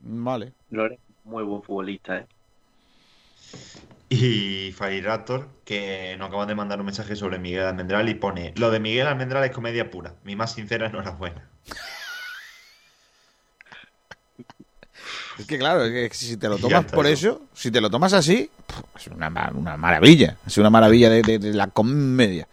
Vale. 0.00 0.52
Lore, 0.70 0.98
muy 1.22 1.44
buen 1.44 1.62
futbolista, 1.62 2.18
¿eh? 2.18 2.26
Y 4.08 4.72
Fairaptor, 4.72 5.48
que 5.64 6.16
nos 6.18 6.28
acaban 6.28 6.48
de 6.48 6.56
mandar 6.56 6.80
un 6.80 6.86
mensaje 6.86 7.14
sobre 7.14 7.38
Miguel 7.38 7.66
Almendral 7.66 8.08
y 8.08 8.14
pone: 8.14 8.52
Lo 8.56 8.70
de 8.70 8.80
Miguel 8.80 9.06
Almendral 9.06 9.44
es 9.44 9.52
comedia 9.52 9.90
pura. 9.90 10.14
Mi 10.24 10.34
más 10.34 10.52
sincera 10.52 10.88
enhorabuena. 10.88 11.48
Es 15.38 15.46
que 15.46 15.58
claro, 15.58 15.84
es 15.84 16.10
que 16.10 16.14
si 16.16 16.36
te 16.36 16.48
lo 16.48 16.58
tomas 16.58 16.84
por 16.84 17.06
eso, 17.06 17.42
si 17.54 17.70
te 17.70 17.80
lo 17.80 17.90
tomas 17.90 18.12
así, 18.12 18.50
es 18.96 19.06
una, 19.08 19.30
ma- 19.30 19.50
una 19.54 19.76
maravilla. 19.76 20.36
Es 20.46 20.58
una 20.58 20.70
maravilla 20.70 21.10
de, 21.10 21.22
de- 21.22 21.38
de 21.38 21.52
la 21.54 21.68
comedia. 21.68 22.48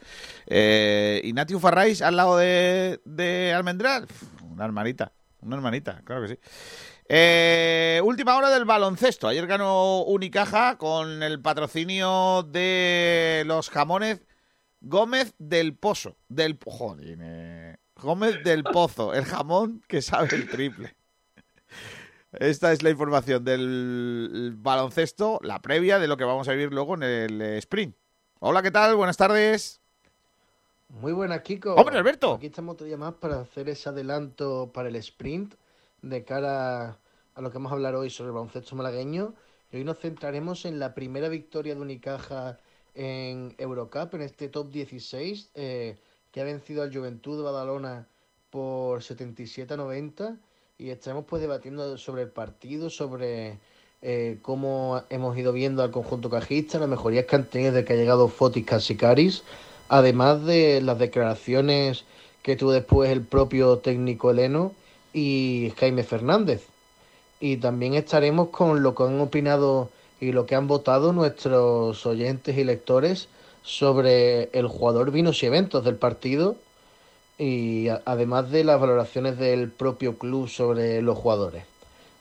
Eh, 0.47 1.21
y 1.23 1.33
Farrais 1.59 2.01
al 2.01 2.15
lado 2.17 2.37
de, 2.37 2.99
de 3.05 3.53
Almendral, 3.53 4.07
una 4.49 4.65
hermanita, 4.65 5.11
una 5.41 5.55
hermanita, 5.55 6.01
claro 6.03 6.23
que 6.23 6.27
sí. 6.29 6.39
Eh, 7.13 7.99
última 8.03 8.37
hora 8.37 8.49
del 8.49 8.65
baloncesto. 8.65 9.27
Ayer 9.27 9.45
ganó 9.45 10.03
Unicaja 10.03 10.77
con 10.77 11.21
el 11.23 11.41
patrocinio 11.41 12.43
de 12.49 13.43
los 13.45 13.69
jamones 13.69 14.21
Gómez 14.79 15.33
del 15.37 15.75
Pozo. 15.75 16.15
Del, 16.29 16.57
joder, 16.65 17.17
eh, 17.21 17.77
Gómez 17.95 18.43
del 18.43 18.63
Pozo, 18.63 19.13
el 19.13 19.25
jamón 19.25 19.81
que 19.87 20.01
sabe 20.01 20.33
el 20.35 20.47
triple. 20.49 20.95
Esta 22.33 22.71
es 22.71 22.81
la 22.81 22.89
información 22.89 23.43
del 23.43 24.53
baloncesto, 24.55 25.39
la 25.43 25.61
previa 25.61 25.99
de 25.99 26.07
lo 26.07 26.15
que 26.15 26.23
vamos 26.23 26.47
a 26.47 26.53
vivir 26.53 26.71
luego 26.71 26.95
en 26.95 27.03
el 27.03 27.41
eh, 27.41 27.57
sprint. 27.57 27.93
Hola, 28.39 28.63
¿qué 28.63 28.71
tal? 28.71 28.95
Buenas 28.95 29.17
tardes. 29.17 29.81
Muy 30.87 31.11
buenas, 31.11 31.41
Kiko. 31.41 31.75
¡Hombre, 31.75 31.97
Alberto! 31.97 32.35
Aquí 32.35 32.47
estamos 32.47 32.75
otro 32.75 32.87
día 32.87 32.95
más 32.95 33.15
para 33.15 33.41
hacer 33.41 33.67
ese 33.67 33.89
adelanto 33.89 34.71
para 34.73 34.87
el 34.87 34.95
sprint 34.95 35.55
de 36.01 36.23
cara 36.23 36.99
a 37.35 37.41
lo 37.41 37.51
que 37.51 37.57
vamos 37.57 37.73
a 37.73 37.75
hablar 37.75 37.95
hoy 37.95 38.09
sobre 38.09 38.29
el 38.29 38.33
baloncesto 38.33 38.77
malagueño. 38.77 39.33
Y 39.69 39.77
hoy 39.77 39.83
nos 39.83 39.99
centraremos 39.99 40.63
en 40.63 40.79
la 40.79 40.93
primera 40.93 41.27
victoria 41.27 41.75
de 41.75 41.81
Unicaja 41.81 42.59
en 42.95 43.55
Eurocup, 43.57 44.13
en 44.13 44.21
este 44.21 44.47
top 44.47 44.71
16, 44.71 45.51
eh, 45.55 45.99
que 46.31 46.39
ha 46.39 46.45
vencido 46.45 46.81
al 46.81 46.93
Juventud 46.93 47.37
de 47.37 47.43
Badalona 47.43 48.07
por 48.49 49.03
77 49.03 49.73
a 49.73 49.77
90. 49.77 50.37
Y 50.81 50.89
estaremos 50.89 51.25
pues 51.29 51.43
debatiendo 51.43 51.95
sobre 51.99 52.23
el 52.23 52.29
partido, 52.29 52.89
sobre 52.89 53.59
eh, 54.01 54.39
cómo 54.41 55.03
hemos 55.11 55.37
ido 55.37 55.53
viendo 55.53 55.83
al 55.83 55.91
conjunto 55.91 56.27
cajista, 56.31 56.79
las 56.79 56.89
mejorías 56.89 57.25
que 57.25 57.35
han 57.35 57.45
tenido 57.45 57.71
desde 57.71 57.85
que 57.85 57.93
ha 57.93 57.97
llegado 57.97 58.27
Fotis 58.27 58.65
Casicaris, 58.65 59.43
además 59.89 60.43
de 60.43 60.81
las 60.81 60.97
declaraciones 60.97 62.03
que 62.41 62.55
tuvo 62.55 62.71
después 62.71 63.11
el 63.11 63.21
propio 63.21 63.77
técnico 63.77 64.31
Heleno 64.31 64.71
y 65.13 65.71
Jaime 65.77 66.01
Fernández. 66.01 66.65
Y 67.39 67.57
también 67.57 67.93
estaremos 67.93 68.49
con 68.49 68.81
lo 68.81 68.95
que 68.95 69.03
han 69.03 69.21
opinado 69.21 69.91
y 70.19 70.31
lo 70.31 70.47
que 70.47 70.55
han 70.55 70.67
votado 70.67 71.13
nuestros 71.13 72.03
oyentes 72.07 72.57
y 72.57 72.63
lectores 72.63 73.27
sobre 73.61 74.45
el 74.45 74.65
jugador 74.65 75.11
vinos 75.11 75.43
y 75.43 75.45
eventos 75.45 75.85
del 75.85 75.97
partido 75.97 76.55
y 77.41 77.87
además 78.05 78.51
de 78.51 78.63
las 78.63 78.79
valoraciones 78.79 79.35
del 79.39 79.71
propio 79.71 80.19
club 80.19 80.47
sobre 80.47 81.01
los 81.01 81.17
jugadores. 81.17 81.63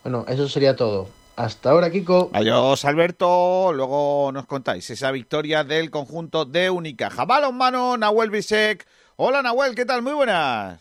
Bueno, 0.02 0.24
eso 0.26 0.48
sería 0.48 0.74
todo. 0.74 1.08
Hasta 1.36 1.72
ahora, 1.72 1.90
Kiko. 1.90 2.30
Adiós, 2.32 2.86
Alberto. 2.86 3.70
Luego 3.74 4.30
nos 4.32 4.46
contáis 4.46 4.88
esa 4.88 5.10
victoria 5.10 5.62
del 5.62 5.90
conjunto 5.90 6.46
de 6.46 6.70
Unicaja. 6.70 7.26
Balonmano, 7.26 7.98
Nahuel 7.98 8.30
Bisek. 8.30 8.86
Hola, 9.16 9.42
Nahuel, 9.42 9.74
¿qué 9.74 9.84
tal? 9.84 10.00
Muy 10.00 10.14
buenas. 10.14 10.80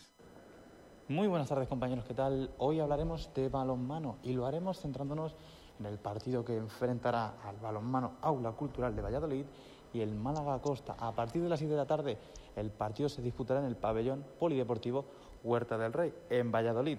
Muy 1.08 1.28
buenas 1.28 1.50
tardes 1.50 1.68
compañeros, 1.68 2.06
¿qué 2.08 2.14
tal? 2.14 2.50
Hoy 2.56 2.80
hablaremos 2.80 3.28
de 3.34 3.50
balonmano 3.50 4.16
y 4.22 4.32
lo 4.32 4.46
haremos 4.46 4.80
centrándonos 4.80 5.34
en 5.78 5.84
el 5.84 5.98
partido 5.98 6.46
que 6.46 6.56
enfrentará 6.56 7.34
al 7.44 7.56
balonmano 7.56 8.12
Aula 8.22 8.52
Cultural 8.52 8.96
de 8.96 9.02
Valladolid 9.02 9.44
y 9.92 10.00
el 10.00 10.14
Málaga 10.14 10.58
Costa. 10.60 10.94
A 10.98 11.12
partir 11.12 11.42
de 11.42 11.48
las 11.48 11.58
7 11.58 11.72
de 11.72 11.76
la 11.76 11.86
tarde, 11.86 12.18
el 12.56 12.70
partido 12.70 13.08
se 13.08 13.22
disputará 13.22 13.60
en 13.60 13.66
el 13.66 13.76
pabellón 13.76 14.24
polideportivo 14.38 15.04
Huerta 15.42 15.78
del 15.78 15.92
Rey, 15.92 16.12
en 16.28 16.52
Valladolid. 16.52 16.98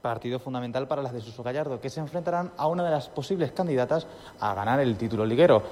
Partido 0.00 0.38
fundamental 0.38 0.88
para 0.88 1.02
las 1.02 1.12
de 1.12 1.20
Suso 1.20 1.42
Gallardo, 1.42 1.80
que 1.80 1.88
se 1.88 2.00
enfrentarán 2.00 2.52
a 2.56 2.66
una 2.66 2.84
de 2.84 2.90
las 2.90 3.08
posibles 3.08 3.52
candidatas 3.52 4.06
a 4.40 4.52
ganar 4.54 4.80
el 4.80 4.96
título 4.96 5.24
liguero. 5.24 5.62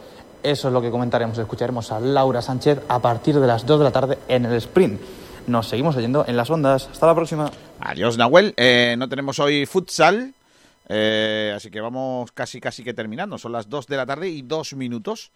Eso 0.42 0.68
es 0.68 0.74
lo 0.74 0.80
que 0.80 0.90
comentaremos. 0.90 1.36
Escucharemos 1.36 1.90
a 1.92 2.00
Laura 2.00 2.40
Sánchez 2.40 2.80
a 2.88 2.98
partir 3.00 3.38
de 3.38 3.46
las 3.46 3.66
2 3.66 3.78
de 3.78 3.84
la 3.84 3.90
tarde 3.90 4.18
en 4.28 4.46
el 4.46 4.54
sprint. 4.54 5.00
Nos 5.46 5.68
seguimos 5.68 5.96
oyendo 5.96 6.24
en 6.26 6.36
las 6.36 6.48
ondas. 6.48 6.88
Hasta 6.90 7.06
la 7.06 7.14
próxima. 7.14 7.50
Adiós, 7.80 8.16
Nahuel. 8.16 8.54
Eh, 8.56 8.94
no 8.96 9.08
tenemos 9.08 9.38
hoy 9.40 9.66
futsal, 9.66 10.32
eh, 10.88 11.52
así 11.54 11.70
que 11.70 11.80
vamos 11.80 12.30
casi, 12.32 12.60
casi 12.60 12.84
que 12.84 12.94
terminando. 12.94 13.36
Son 13.36 13.52
las 13.52 13.68
2 13.68 13.86
de 13.86 13.96
la 13.96 14.06
tarde 14.06 14.28
y 14.28 14.42
dos 14.42 14.74
minutos. 14.74 15.32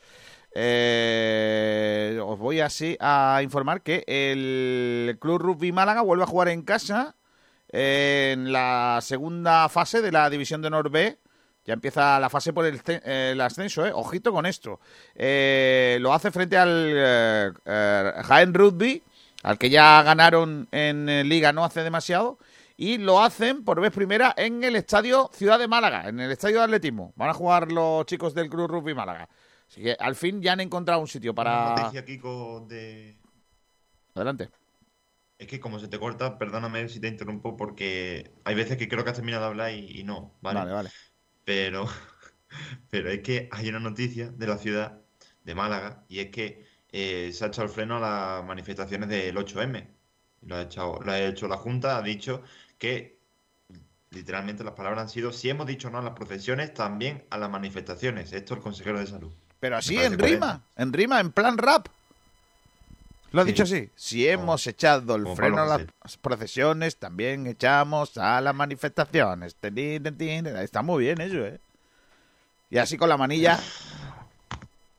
Eh, 0.56 2.20
os 2.24 2.38
voy 2.38 2.60
así 2.60 2.96
a 3.00 3.40
informar 3.42 3.82
que 3.82 4.04
el 4.06 5.18
Club 5.20 5.38
Rugby 5.40 5.72
Málaga 5.72 6.00
vuelve 6.02 6.22
a 6.24 6.28
jugar 6.28 6.48
en 6.48 6.62
casa 6.62 7.16
en 7.68 8.52
la 8.52 9.00
segunda 9.02 9.68
fase 9.68 10.00
de 10.00 10.12
la 10.12 10.30
División 10.30 10.62
de 10.62 10.68
Honor 10.68 10.90
B. 10.90 11.18
Ya 11.66 11.72
empieza 11.74 12.20
la 12.20 12.28
fase 12.30 12.52
por 12.52 12.66
el, 12.66 12.78
ce- 12.80 13.00
el 13.32 13.40
ascenso, 13.40 13.84
¿eh? 13.86 13.90
Ojito 13.94 14.32
con 14.32 14.46
esto. 14.46 14.80
Eh, 15.14 15.98
lo 16.00 16.12
hace 16.12 16.30
frente 16.30 16.56
al 16.58 16.92
eh, 16.94 17.52
eh, 17.64 18.12
Jaén 18.24 18.52
Rugby, 18.54 19.02
al 19.42 19.58
que 19.58 19.70
ya 19.70 20.02
ganaron 20.02 20.68
en 20.72 21.08
eh, 21.08 21.24
Liga 21.24 21.52
no 21.52 21.64
hace 21.64 21.82
demasiado. 21.82 22.38
Y 22.76 22.98
lo 22.98 23.22
hacen 23.22 23.64
por 23.64 23.80
vez 23.80 23.92
primera 23.92 24.34
en 24.36 24.62
el 24.62 24.76
Estadio 24.76 25.30
Ciudad 25.32 25.58
de 25.58 25.68
Málaga, 25.68 26.08
en 26.08 26.20
el 26.20 26.30
Estadio 26.32 26.58
de 26.58 26.64
Atletismo. 26.64 27.12
Van 27.16 27.30
a 27.30 27.34
jugar 27.34 27.72
los 27.72 28.04
chicos 28.06 28.34
del 28.34 28.50
Club 28.50 28.68
Rugby 28.68 28.94
Málaga. 28.94 29.28
Así 29.74 29.82
que 29.82 29.96
al 29.98 30.14
fin 30.14 30.40
ya 30.40 30.52
han 30.52 30.60
encontrado 30.60 31.00
un 31.00 31.08
sitio 31.08 31.34
para... 31.34 31.74
noticia, 31.74 32.04
Kiko, 32.04 32.64
de... 32.68 33.18
Adelante. 34.14 34.48
Es 35.36 35.48
que 35.48 35.58
como 35.58 35.80
se 35.80 35.88
te 35.88 35.98
corta, 35.98 36.38
perdóname 36.38 36.88
si 36.88 37.00
te 37.00 37.08
interrumpo, 37.08 37.56
porque 37.56 38.30
hay 38.44 38.54
veces 38.54 38.76
que 38.76 38.86
creo 38.86 39.02
que 39.02 39.10
has 39.10 39.16
terminado 39.16 39.42
de 39.42 39.48
hablar 39.48 39.72
y, 39.72 39.98
y 39.98 40.04
no, 40.04 40.32
¿vale? 40.40 40.60
Vale, 40.60 40.72
vale. 40.72 40.90
Pero, 41.44 41.86
pero 42.90 43.10
es 43.10 43.18
que 43.22 43.48
hay 43.50 43.68
una 43.68 43.80
noticia 43.80 44.30
de 44.30 44.46
la 44.46 44.58
ciudad 44.58 45.02
de 45.42 45.54
Málaga 45.56 46.04
y 46.08 46.20
es 46.20 46.30
que 46.30 46.64
eh, 46.92 47.32
se 47.32 47.44
ha 47.44 47.48
echado 47.48 47.66
el 47.66 47.74
freno 47.74 47.96
a 47.96 48.00
las 48.00 48.44
manifestaciones 48.44 49.08
del 49.08 49.36
8M. 49.36 49.88
Lo 50.42 50.54
ha, 50.54 50.62
echado, 50.62 51.00
lo 51.00 51.10
ha 51.10 51.20
hecho 51.20 51.48
la 51.48 51.56
Junta, 51.56 51.96
ha 51.96 52.02
dicho 52.02 52.44
que 52.78 53.18
literalmente 54.10 54.62
las 54.62 54.74
palabras 54.74 55.02
han 55.02 55.08
sido 55.08 55.32
si 55.32 55.50
hemos 55.50 55.66
dicho 55.66 55.90
no 55.90 55.98
a 55.98 56.02
las 56.02 56.12
procesiones, 56.12 56.72
también 56.74 57.26
a 57.30 57.38
las 57.38 57.50
manifestaciones. 57.50 58.32
Esto 58.32 58.54
el 58.54 58.60
consejero 58.60 59.00
de 59.00 59.08
salud. 59.08 59.34
Pero 59.60 59.76
así, 59.76 59.96
en 59.96 60.18
rima, 60.18 60.62
en 60.76 60.92
rima, 60.92 61.20
en 61.20 61.32
plan 61.32 61.56
rap. 61.58 61.86
Lo 63.32 63.40
ha 63.40 63.44
Sí. 63.44 63.50
dicho 63.50 63.62
así. 63.64 63.90
Si 63.96 64.28
hemos 64.28 64.66
echado 64.66 65.16
el 65.16 65.24
como 65.24 65.34
freno 65.36 65.58
a 65.62 65.64
las 65.66 66.16
procesiones, 66.18 66.96
también 66.96 67.46
echamos 67.46 68.16
a 68.16 68.40
las 68.40 68.54
manifestaciones. 68.54 69.56
Está 69.60 70.82
muy 70.82 71.04
bien 71.04 71.20
eso, 71.20 71.44
¿eh? 71.46 71.58
Y 72.70 72.78
así 72.78 72.96
con 72.96 73.08
la 73.08 73.16
manilla. 73.16 73.58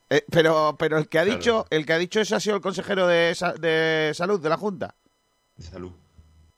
Eh, 0.08 0.24
pero, 0.30 0.76
pero 0.78 0.98
el 0.98 1.08
que 1.08 1.18
ha 1.18 1.24
Claro. 1.24 1.36
dicho, 1.36 1.66
el 1.68 1.84
que 1.84 1.92
ha 1.92 1.98
dicho 1.98 2.20
eso 2.20 2.36
ha 2.36 2.40
sido 2.40 2.54
el 2.54 2.62
consejero 2.62 3.08
de, 3.08 3.36
de 3.58 4.12
salud 4.14 4.40
de 4.40 4.48
la 4.48 4.56
Junta. 4.56 4.94
De 5.56 5.64
salud. 5.64 5.90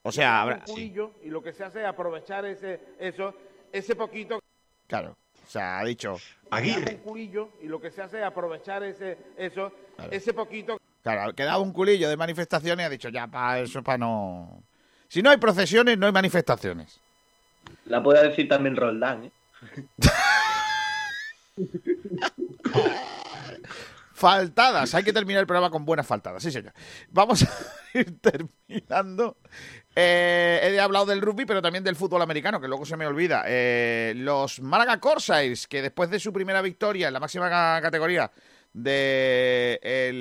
O 0.02 0.12
sea, 0.12 0.42
habrá, 0.42 0.66
Sí. 0.66 0.94
y 1.24 1.28
lo 1.30 1.42
que 1.42 1.54
se 1.54 1.64
hace 1.64 1.80
es 1.80 1.86
aprovechar 1.86 2.44
ese 2.44 2.78
eso 3.00 3.34
ese 3.72 3.96
poquito 3.96 4.38
claro. 4.86 5.16
O 5.48 5.50
sea, 5.50 5.78
ha 5.78 5.84
dicho, 5.84 6.14
Aguirre. 6.50 6.96
un 6.96 7.00
culillo 7.00 7.48
y 7.62 7.68
lo 7.68 7.80
que 7.80 7.90
se 7.90 8.02
hace 8.02 8.18
es 8.18 8.24
aprovechar 8.24 8.82
ese 8.82 9.16
eso 9.38 9.72
Claro. 9.96 10.12
ese 10.12 10.34
poquito 10.34 10.78
claro, 11.02 11.32
quedaba 11.32 11.56
un 11.58 11.72
culillo 11.72 12.06
de 12.10 12.18
manifestaciones 12.18 12.84
y 12.84 12.86
ha 12.86 12.90
dicho, 12.90 13.08
ya, 13.08 13.26
para 13.26 13.60
eso, 13.60 13.82
para 13.82 13.96
no. 13.96 14.62
Si 15.08 15.22
no 15.22 15.30
hay 15.30 15.38
procesiones, 15.38 15.96
no 15.96 16.04
hay 16.04 16.12
manifestaciones. 16.12 17.00
La 17.86 18.02
puede 18.02 18.28
decir 18.28 18.46
también 18.46 18.76
Roldán, 18.76 19.24
¿eh? 19.24 19.32
Faltadas. 24.12 24.94
Hay 24.94 25.04
que 25.04 25.12
terminar 25.12 25.40
el 25.40 25.46
programa 25.46 25.70
con 25.70 25.84
buenas 25.84 26.06
faltadas. 26.06 26.42
Sí, 26.42 26.50
señor. 26.50 26.72
Vamos 27.10 27.42
a 27.44 27.48
ir 27.98 28.18
terminando. 28.20 29.36
Eh, 30.00 30.60
he 30.62 30.78
hablado 30.80 31.06
del 31.06 31.20
rugby, 31.20 31.44
pero 31.44 31.60
también 31.60 31.82
del 31.82 31.96
fútbol 31.96 32.22
americano, 32.22 32.60
que 32.60 32.68
luego 32.68 32.86
se 32.86 32.96
me 32.96 33.04
olvida. 33.04 33.42
Eh, 33.48 34.12
los 34.16 34.60
Málaga 34.60 35.00
Corsairs, 35.00 35.66
que 35.66 35.82
después 35.82 36.08
de 36.08 36.20
su 36.20 36.32
primera 36.32 36.62
victoria 36.62 37.08
en 37.08 37.14
la 37.14 37.18
máxima 37.18 37.48
ca- 37.50 37.80
categoría 37.82 38.30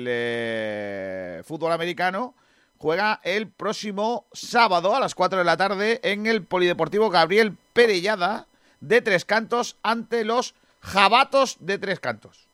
del 0.08 1.44
fútbol 1.44 1.72
americano, 1.72 2.34
juega 2.78 3.20
el 3.22 3.48
próximo 3.48 4.26
sábado 4.32 4.96
a 4.96 5.00
las 5.00 5.14
4 5.14 5.38
de 5.38 5.44
la 5.44 5.56
tarde 5.56 6.00
en 6.02 6.26
el 6.26 6.42
Polideportivo 6.44 7.08
Gabriel 7.10 7.56
Perellada 7.72 8.46
de 8.80 9.00
Tres 9.00 9.24
Cantos 9.24 9.76
ante 9.84 10.24
los 10.24 10.54
Jabatos 10.80 11.56
de 11.60 11.78
Tres 11.78 12.00
Cantos. 12.00 12.47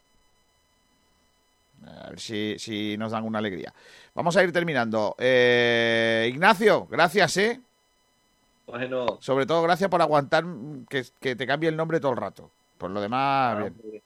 A 1.87 2.11
ver 2.11 2.21
si, 2.21 2.57
si 2.59 2.97
nos 2.97 3.13
dan 3.13 3.25
una 3.25 3.39
alegría. 3.39 3.73
Vamos 4.15 4.37
a 4.37 4.43
ir 4.45 4.53
terminando. 4.53 5.15
Eh, 5.19 6.29
Ignacio, 6.33 6.87
gracias, 6.91 7.37
¿eh? 7.37 7.61
Bueno, 8.67 9.19
Sobre 9.21 9.45
todo 9.47 9.63
gracias 9.63 9.91
por 9.91 10.01
aguantar 10.01 10.45
que, 10.89 11.05
que 11.21 11.37
te 11.37 11.47
cambie 11.47 11.69
el 11.69 11.77
nombre 11.77 12.01
todo 12.01 12.13
el 12.13 12.19
rato. 12.19 12.51
Por 12.79 12.91
lo 12.91 13.01
demás, 13.01 13.59
bien. 13.59 14.03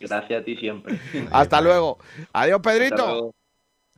gracias 0.00 0.42
a 0.42 0.44
ti 0.44 0.56
siempre. 0.56 0.98
Hasta 1.32 1.60
luego. 1.60 1.98
Adiós, 2.32 2.56
Hasta 2.56 2.70
Pedrito. 2.70 3.06
luego. 3.06 3.34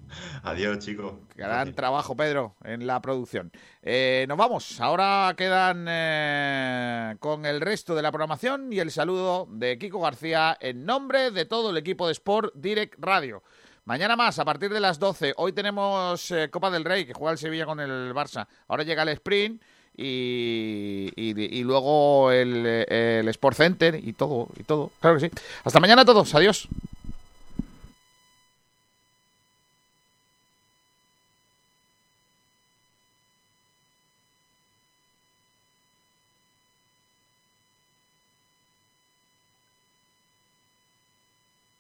Adiós, 0.43 0.79
chicos. 0.81 1.15
Gran 1.37 1.73
trabajo, 1.75 2.17
Pedro, 2.17 2.55
en 2.65 2.87
la 2.87 3.01
producción. 3.01 3.51
Eh, 3.83 4.27
nos 4.29 4.37
vamos. 4.39 4.81
Ahora 4.81 5.35
quedan 5.37 5.87
eh, 5.89 7.17
con 7.21 7.47
el 7.47 7.61
resto 7.61 7.95
de 7.95 8.03
la 8.03 8.11
programación 8.13 8.73
y 8.73 8.79
el 8.81 8.91
saludo 8.91 9.47
de 9.51 9.79
Kiko 9.79 10.01
García 10.01 10.57
en 10.61 10.85
nombre 10.85 11.31
de 11.31 11.45
todo 11.45 11.71
el 11.71 11.77
equipo 11.77 12.07
de 12.07 12.13
Sport 12.13 12.55
Direct 12.55 12.95
Radio. 12.99 13.43
Mañana 13.85 14.15
más, 14.15 14.39
a 14.39 14.45
partir 14.45 14.73
de 14.73 14.79
las 14.81 14.99
12. 14.99 15.35
Hoy 15.37 15.53
tenemos 15.53 16.31
eh, 16.31 16.49
Copa 16.51 16.71
del 16.71 16.85
Rey, 16.85 17.05
que 17.05 17.15
juega 17.15 17.33
el 17.33 17.39
Sevilla 17.39 17.67
con 17.67 17.81
el 17.81 18.13
Barça. 18.15 18.47
Ahora 18.69 18.85
llega 18.85 19.03
el 19.03 19.09
sprint 19.09 19.61
y, 19.97 21.11
y- 21.17 21.59
y 21.59 21.65
luego 21.65 22.31
el, 22.31 22.65
el 22.67 23.29
Sport 23.29 23.57
Center 23.57 23.95
y 23.97 24.13
todo, 24.13 24.49
y 24.59 24.63
todo. 24.63 24.93
Claro 25.01 25.19
que 25.19 25.29
sí. 25.29 25.35
Hasta 25.65 25.81
mañana 25.81 26.03
a 26.03 26.05
todos. 26.05 26.33
Adiós. 26.35 26.69